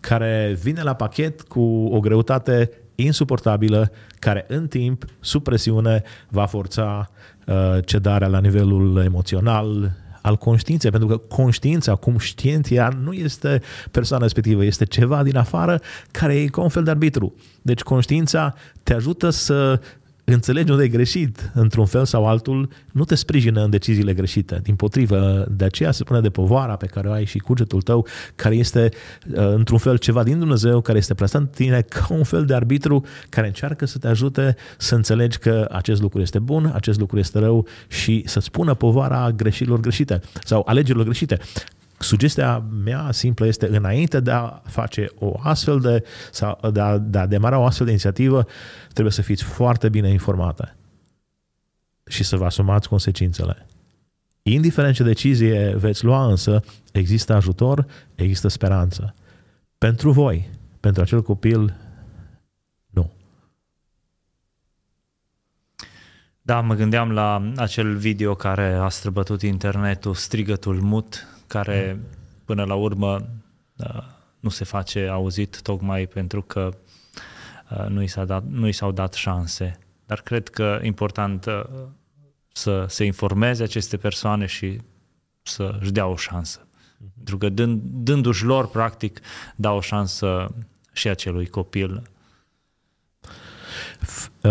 care 0.00 0.56
vine 0.62 0.82
la 0.82 0.94
pachet 0.94 1.42
cu 1.42 1.60
o 1.92 2.00
greutate 2.00 2.70
insuportabilă, 2.94 3.90
care 4.18 4.44
în 4.48 4.66
timp, 4.66 5.04
sub 5.20 5.42
presiune, 5.42 6.02
va 6.28 6.46
forța 6.46 7.10
uh, 7.46 7.78
cedarea 7.84 8.28
la 8.28 8.40
nivelul 8.40 9.02
emoțional, 9.04 9.92
al 10.22 10.36
conștiinței, 10.36 10.90
pentru 10.90 11.08
că 11.08 11.16
conștiința, 11.16 11.94
cum 11.94 12.18
știent 12.18 12.70
ea, 12.70 12.88
nu 13.02 13.12
este 13.12 13.62
persoana 13.90 14.22
respectivă, 14.22 14.64
este 14.64 14.84
ceva 14.84 15.22
din 15.22 15.36
afară 15.36 15.80
care 16.10 16.34
e 16.34 16.46
ca 16.46 16.60
un 16.60 16.68
fel 16.68 16.84
de 16.84 16.90
arbitru. 16.90 17.34
Deci 17.62 17.80
conștiința 17.80 18.54
te 18.82 18.94
ajută 18.94 19.30
să 19.30 19.80
înțelegi 20.32 20.70
unde 20.70 20.84
e 20.84 20.88
greșit, 20.88 21.50
într-un 21.54 21.86
fel 21.86 22.04
sau 22.04 22.26
altul, 22.26 22.68
nu 22.92 23.04
te 23.04 23.14
sprijină 23.14 23.62
în 23.62 23.70
deciziile 23.70 24.12
greșite. 24.12 24.60
Din 24.62 24.74
potrivă, 24.74 25.46
de 25.50 25.64
aceea 25.64 25.90
se 25.90 26.04
pune 26.04 26.20
de 26.20 26.30
povara 26.30 26.76
pe 26.76 26.86
care 26.86 27.08
o 27.08 27.12
ai 27.12 27.24
și 27.24 27.38
cugetul 27.38 27.82
tău, 27.82 28.06
care 28.34 28.54
este, 28.54 28.88
uh, 29.34 29.52
într-un 29.54 29.78
fel, 29.78 29.96
ceva 29.96 30.22
din 30.22 30.38
Dumnezeu, 30.38 30.80
care 30.80 30.98
este 30.98 31.14
plasat 31.14 31.40
în 31.40 31.46
tine 31.46 31.80
ca 31.80 32.06
un 32.10 32.24
fel 32.24 32.44
de 32.44 32.54
arbitru 32.54 33.04
care 33.28 33.46
încearcă 33.46 33.86
să 33.86 33.98
te 33.98 34.08
ajute 34.08 34.56
să 34.78 34.94
înțelegi 34.94 35.38
că 35.38 35.68
acest 35.70 36.00
lucru 36.00 36.20
este 36.20 36.38
bun, 36.38 36.70
acest 36.74 36.98
lucru 36.98 37.18
este 37.18 37.38
rău 37.38 37.66
și 37.88 38.22
să-ți 38.26 38.50
pună 38.50 38.74
povara 38.74 39.30
greșelilor 39.30 39.80
greșite 39.80 40.20
sau 40.44 40.62
alegerilor 40.66 41.04
greșite. 41.04 41.38
Sugestia 41.98 42.58
mea 42.58 43.10
simplă 43.12 43.46
este 43.46 43.76
înainte 43.76 44.20
de 44.20 44.30
a 44.30 44.60
face 44.64 45.06
o 45.18 45.32
astfel 45.42 45.80
de, 45.80 46.04
sau 46.30 46.60
de 46.72 46.80
a, 46.80 46.98
de 46.98 47.18
a 47.18 47.26
demara 47.26 47.58
o 47.58 47.64
astfel 47.64 47.86
de 47.86 47.92
inițiativă, 47.92 48.46
trebuie 48.92 49.12
să 49.12 49.22
fiți 49.22 49.42
foarte 49.42 49.88
bine 49.88 50.08
informate 50.08 50.76
și 52.06 52.24
să 52.24 52.36
vă 52.36 52.44
asumați 52.44 52.88
consecințele. 52.88 53.66
Indiferent 54.42 54.94
ce 54.94 55.02
decizie 55.02 55.74
veți 55.76 56.04
lua 56.04 56.26
însă, 56.26 56.62
există 56.92 57.34
ajutor, 57.34 57.86
există 58.14 58.48
speranță. 58.48 59.14
Pentru 59.78 60.10
voi, 60.10 60.48
pentru 60.80 61.02
acel 61.02 61.22
copil, 61.22 61.76
nu. 62.90 63.10
Da, 66.42 66.60
mă 66.60 66.74
gândeam 66.74 67.10
la 67.10 67.52
acel 67.56 67.96
video 67.96 68.34
care 68.34 68.72
a 68.72 68.88
străbătut 68.88 69.42
internetul, 69.42 70.14
strigătul 70.14 70.80
mut, 70.80 71.37
care 71.48 72.00
până 72.44 72.64
la 72.64 72.74
urmă 72.74 73.28
uh, 73.76 74.02
nu 74.40 74.48
se 74.48 74.64
face 74.64 75.06
auzit 75.06 75.62
tocmai 75.62 76.06
pentru 76.06 76.42
că 76.42 76.70
uh, 77.70 77.86
nu 77.88 78.02
i, 78.02 78.06
s-a 78.06 78.24
dat, 78.24 78.44
nu 78.44 78.66
i 78.66 78.72
s-au 78.72 78.92
dat 78.92 79.14
șanse. 79.14 79.78
Dar 80.06 80.20
cred 80.20 80.48
că 80.48 80.80
important 80.82 81.46
uh, 81.46 81.62
să 82.52 82.84
se 82.88 83.04
informeze 83.04 83.62
aceste 83.62 83.96
persoane 83.96 84.46
și 84.46 84.80
să 85.42 85.78
își 85.80 85.92
dea 85.92 86.06
o 86.06 86.16
șansă. 86.16 86.66
Pentru 87.14 87.38
că 87.38 87.48
dând, 87.48 87.80
dându-și 87.82 88.44
lor, 88.44 88.68
practic, 88.68 89.20
dau 89.56 89.76
o 89.76 89.80
șansă 89.80 90.54
și 90.92 91.08
acelui 91.08 91.46
copil. 91.46 92.02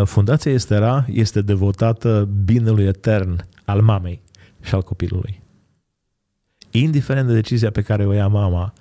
Fundația 0.04 0.52
Estera 0.52 1.06
este 1.08 1.42
devotată 1.42 2.30
binelui 2.44 2.86
etern 2.86 3.46
al 3.66 3.82
mamei 3.82 4.22
și 4.62 4.76
al 4.76 4.82
copilului. 4.82 5.42
Indiferent 6.82 7.28
de 7.28 7.34
decizia 7.34 7.72
pe 7.72 7.82
care 7.82 8.06
o 8.06 8.12
ia 8.12 8.28
mama, 8.28 8.74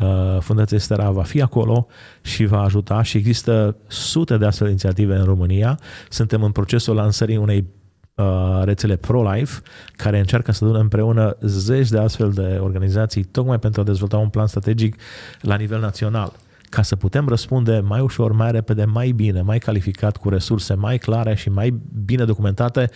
uh, 0.00 0.40
Fundația 0.40 0.78
Stera 0.78 1.10
va 1.10 1.22
fi 1.22 1.42
acolo 1.42 1.86
și 2.20 2.44
va 2.44 2.60
ajuta 2.60 3.02
și 3.02 3.16
există 3.16 3.76
sute 3.86 4.36
de 4.36 4.46
astfel 4.46 4.66
de 4.66 4.72
inițiative 4.72 5.14
în 5.14 5.24
România. 5.24 5.78
Suntem 6.08 6.42
în 6.42 6.50
procesul 6.50 6.94
lansării 6.94 7.36
unei 7.36 7.66
uh, 8.14 8.60
rețele 8.64 8.96
pro-life 8.96 9.60
care 9.96 10.18
încearcă 10.18 10.52
să 10.52 10.64
adune 10.64 10.80
împreună 10.80 11.36
zeci 11.40 11.88
de 11.88 11.98
astfel 11.98 12.30
de 12.30 12.58
organizații 12.60 13.24
tocmai 13.24 13.58
pentru 13.58 13.80
a 13.80 13.84
dezvolta 13.84 14.16
un 14.16 14.28
plan 14.28 14.46
strategic 14.46 14.96
la 15.40 15.56
nivel 15.56 15.80
național 15.80 16.32
ca 16.68 16.82
să 16.82 16.96
putem 16.96 17.28
răspunde 17.28 17.78
mai 17.78 18.00
ușor, 18.00 18.32
mai 18.32 18.50
repede, 18.50 18.84
mai 18.84 19.10
bine, 19.10 19.40
mai 19.40 19.58
calificat, 19.58 20.16
cu 20.16 20.28
resurse 20.28 20.74
mai 20.74 20.98
clare 20.98 21.34
și 21.34 21.48
mai 21.48 21.80
bine 22.04 22.24
documentate 22.24 22.90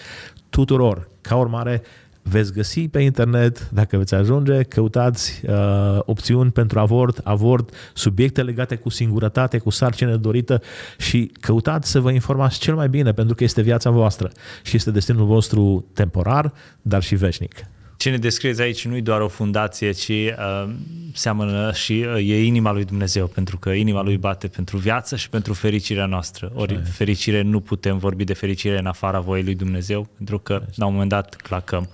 tuturor. 0.48 1.08
Ca 1.20 1.36
urmare, 1.36 1.82
veți 2.22 2.52
găsi 2.52 2.88
pe 2.88 3.00
internet, 3.00 3.68
dacă 3.70 3.96
veți 3.96 4.14
ajunge, 4.14 4.62
căutați 4.62 5.42
uh, 5.46 5.98
opțiuni 6.04 6.50
pentru 6.50 6.78
avort, 6.78 7.20
avort, 7.24 7.74
subiecte 7.94 8.42
legate 8.42 8.76
cu 8.76 8.88
singurătate, 8.88 9.58
cu 9.58 9.70
sarcină 9.70 10.16
dorită 10.16 10.62
și 10.98 11.32
căutați 11.40 11.90
să 11.90 12.00
vă 12.00 12.10
informați 12.10 12.58
cel 12.58 12.74
mai 12.74 12.88
bine 12.88 13.12
pentru 13.12 13.34
că 13.34 13.44
este 13.44 13.62
viața 13.62 13.90
voastră 13.90 14.30
și 14.62 14.76
este 14.76 14.90
destinul 14.90 15.26
vostru 15.26 15.84
temporar, 15.92 16.52
dar 16.82 17.02
și 17.02 17.14
veșnic. 17.14 17.54
Ce 17.96 18.10
ne 18.10 18.16
descrieți 18.16 18.60
aici 18.60 18.86
nu 18.86 18.96
e 18.96 19.00
doar 19.00 19.20
o 19.20 19.28
fundație, 19.28 19.90
ci 19.90 20.08
uh, 20.08 20.70
seamănă 21.12 21.72
și 21.72 22.06
uh, 22.14 22.28
e 22.28 22.44
inima 22.44 22.72
lui 22.72 22.84
Dumnezeu, 22.84 23.26
pentru 23.26 23.58
că 23.58 23.70
inima 23.70 24.02
lui 24.02 24.16
bate 24.16 24.48
pentru 24.48 24.76
viață 24.76 25.16
și 25.16 25.28
pentru 25.28 25.52
fericirea 25.52 26.06
noastră. 26.06 26.52
Ori 26.54 26.74
Așa 26.74 26.82
fericire 26.90 27.42
nu 27.42 27.60
putem 27.60 27.98
vorbi 27.98 28.24
de 28.24 28.32
fericire 28.32 28.78
în 28.78 28.86
afara 28.86 29.20
voii 29.20 29.44
lui 29.44 29.54
Dumnezeu, 29.54 30.08
pentru 30.16 30.38
că 30.38 30.52
Așa. 30.52 30.64
la 30.74 30.86
un 30.86 30.92
moment 30.92 31.10
dat 31.10 31.34
clacăm. 31.34 31.88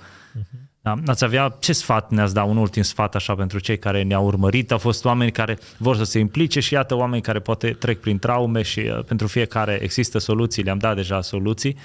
Uh-huh. 0.86 1.04
Da? 1.04 1.12
Ați 1.12 1.24
avea, 1.24 1.56
ce 1.58 1.72
sfat 1.72 2.10
ne-ați 2.10 2.34
da, 2.34 2.44
un 2.44 2.56
ultim 2.56 2.82
sfat 2.82 3.14
așa 3.14 3.34
pentru 3.34 3.58
cei 3.58 3.78
care 3.78 4.02
ne-au 4.02 4.24
urmărit? 4.24 4.72
Au 4.72 4.78
fost 4.78 5.04
oameni 5.04 5.32
care 5.32 5.58
vor 5.78 5.96
să 5.96 6.04
se 6.04 6.18
implice 6.18 6.60
și 6.60 6.72
iată 6.72 6.94
oameni 6.94 7.22
care 7.22 7.38
poate 7.38 7.70
trec 7.70 8.00
prin 8.00 8.18
traume 8.18 8.62
și 8.62 8.80
uh, 8.80 9.04
pentru 9.04 9.26
fiecare 9.26 9.78
există 9.82 10.18
soluții, 10.18 10.62
le-am 10.62 10.78
dat 10.78 10.96
deja 10.96 11.20
soluții. 11.20 11.76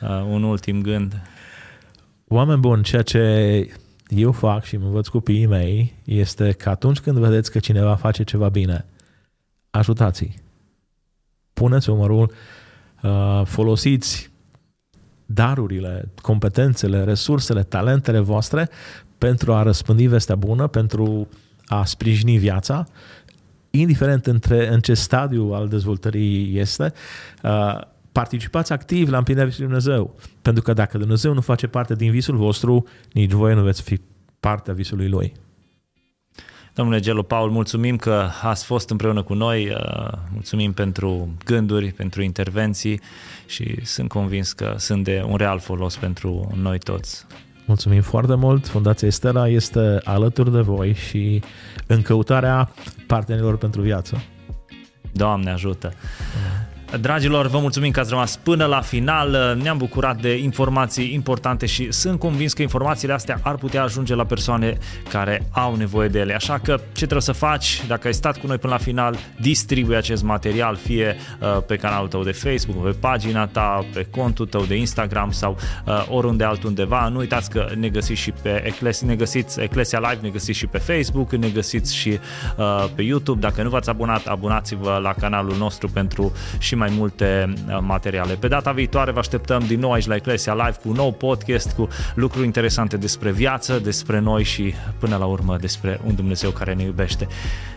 Uh, 0.00 0.08
un 0.08 0.42
ultim 0.42 0.82
gând. 0.82 1.22
Oameni 2.28 2.60
buni, 2.60 2.82
ceea 2.82 3.02
ce 3.02 3.20
eu 4.08 4.32
fac 4.32 4.64
și 4.64 4.76
mă 4.76 4.86
învăț 4.86 5.06
copiii 5.06 5.46
mei 5.46 5.94
este 6.04 6.52
că 6.52 6.68
atunci 6.68 6.98
când 6.98 7.18
vedeți 7.18 7.50
că 7.50 7.58
cineva 7.58 7.94
face 7.94 8.24
ceva 8.24 8.48
bine, 8.48 8.84
ajutați-i. 9.70 10.34
Puneți 11.52 11.90
umărul, 11.90 12.32
uh, 13.02 13.42
folosiți 13.44 14.27
darurile, 15.30 16.08
competențele, 16.22 17.04
resursele, 17.04 17.62
talentele 17.62 18.18
voastre 18.18 18.68
pentru 19.18 19.52
a 19.52 19.62
răspândi 19.62 20.06
vestea 20.06 20.34
bună, 20.34 20.66
pentru 20.66 21.28
a 21.66 21.84
sprijini 21.84 22.38
viața, 22.38 22.86
indiferent 23.70 24.26
între, 24.26 24.68
în 24.72 24.80
ce 24.80 24.94
stadiu 24.94 25.52
al 25.52 25.68
dezvoltării 25.68 26.58
este, 26.58 26.92
uh, 27.42 27.80
participați 28.12 28.72
activ 28.72 29.08
la 29.08 29.16
împlinirea 29.18 29.48
visului 29.48 29.70
Dumnezeu. 29.70 30.14
Pentru 30.42 30.62
că 30.62 30.72
dacă 30.72 30.98
Dumnezeu 30.98 31.32
nu 31.32 31.40
face 31.40 31.66
parte 31.66 31.94
din 31.94 32.10
visul 32.10 32.36
vostru, 32.36 32.86
nici 33.12 33.30
voi 33.30 33.54
nu 33.54 33.62
veți 33.62 33.82
fi 33.82 34.00
parte 34.40 34.70
a 34.70 34.74
visului 34.74 35.08
Lui. 35.08 35.32
Domnule 36.78 37.00
Gelo 37.00 37.22
Paul, 37.22 37.50
mulțumim 37.50 37.96
că 37.96 38.28
ați 38.42 38.64
fost 38.64 38.90
împreună 38.90 39.22
cu 39.22 39.34
noi, 39.34 39.68
uh, 39.68 40.12
mulțumim 40.32 40.72
pentru 40.72 41.28
gânduri, 41.44 41.92
pentru 41.92 42.22
intervenții 42.22 43.00
și 43.46 43.84
sunt 43.84 44.08
convins 44.08 44.52
că 44.52 44.74
sunt 44.76 45.04
de 45.04 45.24
un 45.28 45.36
real 45.36 45.58
folos 45.58 45.96
pentru 45.96 46.52
noi 46.54 46.78
toți. 46.78 47.26
Mulțumim 47.66 48.02
foarte 48.02 48.34
mult. 48.34 48.66
Fundația 48.66 49.10
Stella 49.10 49.48
este 49.48 50.00
alături 50.04 50.52
de 50.52 50.60
voi 50.60 50.94
și 50.94 51.42
în 51.86 52.02
căutarea 52.02 52.70
partenerilor 53.06 53.56
pentru 53.56 53.80
viață. 53.80 54.22
Doamne 55.12 55.50
ajută! 55.50 55.92
Dragilor, 56.96 57.46
vă 57.46 57.58
mulțumim 57.58 57.90
că 57.90 58.00
ați 58.00 58.10
rămas 58.10 58.36
până 58.36 58.64
la 58.64 58.80
final. 58.80 59.56
Ne-am 59.62 59.76
bucurat 59.76 60.20
de 60.20 60.36
informații 60.36 61.14
importante 61.14 61.66
și 61.66 61.92
sunt 61.92 62.18
convins 62.18 62.52
că 62.52 62.62
informațiile 62.62 63.14
astea 63.14 63.40
ar 63.42 63.54
putea 63.54 63.82
ajunge 63.82 64.14
la 64.14 64.24
persoane 64.24 64.78
care 65.08 65.46
au 65.50 65.76
nevoie 65.76 66.08
de 66.08 66.18
ele. 66.18 66.34
Așa 66.34 66.58
că 66.58 66.74
ce 66.74 66.92
trebuie 66.92 67.20
să 67.20 67.32
faci? 67.32 67.82
Dacă 67.86 68.06
ai 68.06 68.14
stat 68.14 68.38
cu 68.38 68.46
noi 68.46 68.58
până 68.58 68.72
la 68.72 68.78
final, 68.78 69.16
distribui 69.40 69.96
acest 69.96 70.22
material 70.22 70.76
fie 70.76 71.16
uh, 71.40 71.62
pe 71.66 71.76
canalul 71.76 72.08
tău 72.08 72.22
de 72.22 72.32
Facebook, 72.32 72.84
pe 72.84 72.96
pagina 73.00 73.46
ta, 73.46 73.86
pe 73.92 74.06
contul 74.10 74.46
tău 74.46 74.64
de 74.64 74.76
Instagram 74.76 75.30
sau 75.30 75.56
uh, 75.86 76.06
oriunde 76.10 76.44
altundeva. 76.44 77.08
Nu 77.08 77.18
uitați 77.18 77.50
că 77.50 77.70
ne 77.76 77.88
găsiți 77.88 78.20
și 78.20 78.30
pe 78.42 78.62
Eclesia, 78.66 79.06
ne 79.06 79.14
găsiți 79.14 79.60
Eclesia 79.60 79.98
Live, 79.98 80.18
ne 80.22 80.28
găsiți 80.28 80.58
și 80.58 80.66
pe 80.66 80.78
Facebook, 80.78 81.32
ne 81.32 81.48
găsiți 81.48 81.96
și 81.96 82.18
uh, 82.56 82.84
pe 82.94 83.02
YouTube. 83.02 83.40
Dacă 83.40 83.62
nu 83.62 83.68
v-ați 83.68 83.88
abonat, 83.88 84.26
abonați-vă 84.26 84.98
la 85.02 85.12
canalul 85.12 85.56
nostru 85.56 85.88
pentru 85.88 86.32
și 86.58 86.76
mai 86.78 86.92
multe 86.96 87.52
uh, 87.68 87.78
materiale. 87.80 88.34
Pe 88.34 88.48
data 88.48 88.72
viitoare 88.72 89.10
vă 89.10 89.18
așteptăm 89.18 89.64
din 89.66 89.80
nou 89.80 89.92
aici 89.92 90.06
la 90.06 90.14
Eclesia 90.14 90.54
Live 90.54 90.76
cu 90.82 90.88
un 90.88 90.94
nou 90.94 91.12
podcast, 91.12 91.72
cu 91.72 91.88
lucruri 92.14 92.44
interesante 92.44 92.96
despre 92.96 93.30
viață, 93.30 93.78
despre 93.78 94.18
noi 94.18 94.42
și 94.42 94.74
până 94.98 95.16
la 95.16 95.24
urmă 95.24 95.56
despre 95.56 96.00
un 96.06 96.14
Dumnezeu 96.14 96.50
care 96.50 96.74
ne 96.74 96.82
iubește. 96.82 97.26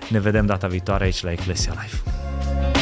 Ne 0.09 0.19
vedem 0.19 0.45
data 0.45 0.67
viitoare 0.67 1.03
aici 1.03 1.23
la 1.23 1.31
Eclesia 1.31 1.73
Live. 1.81 2.80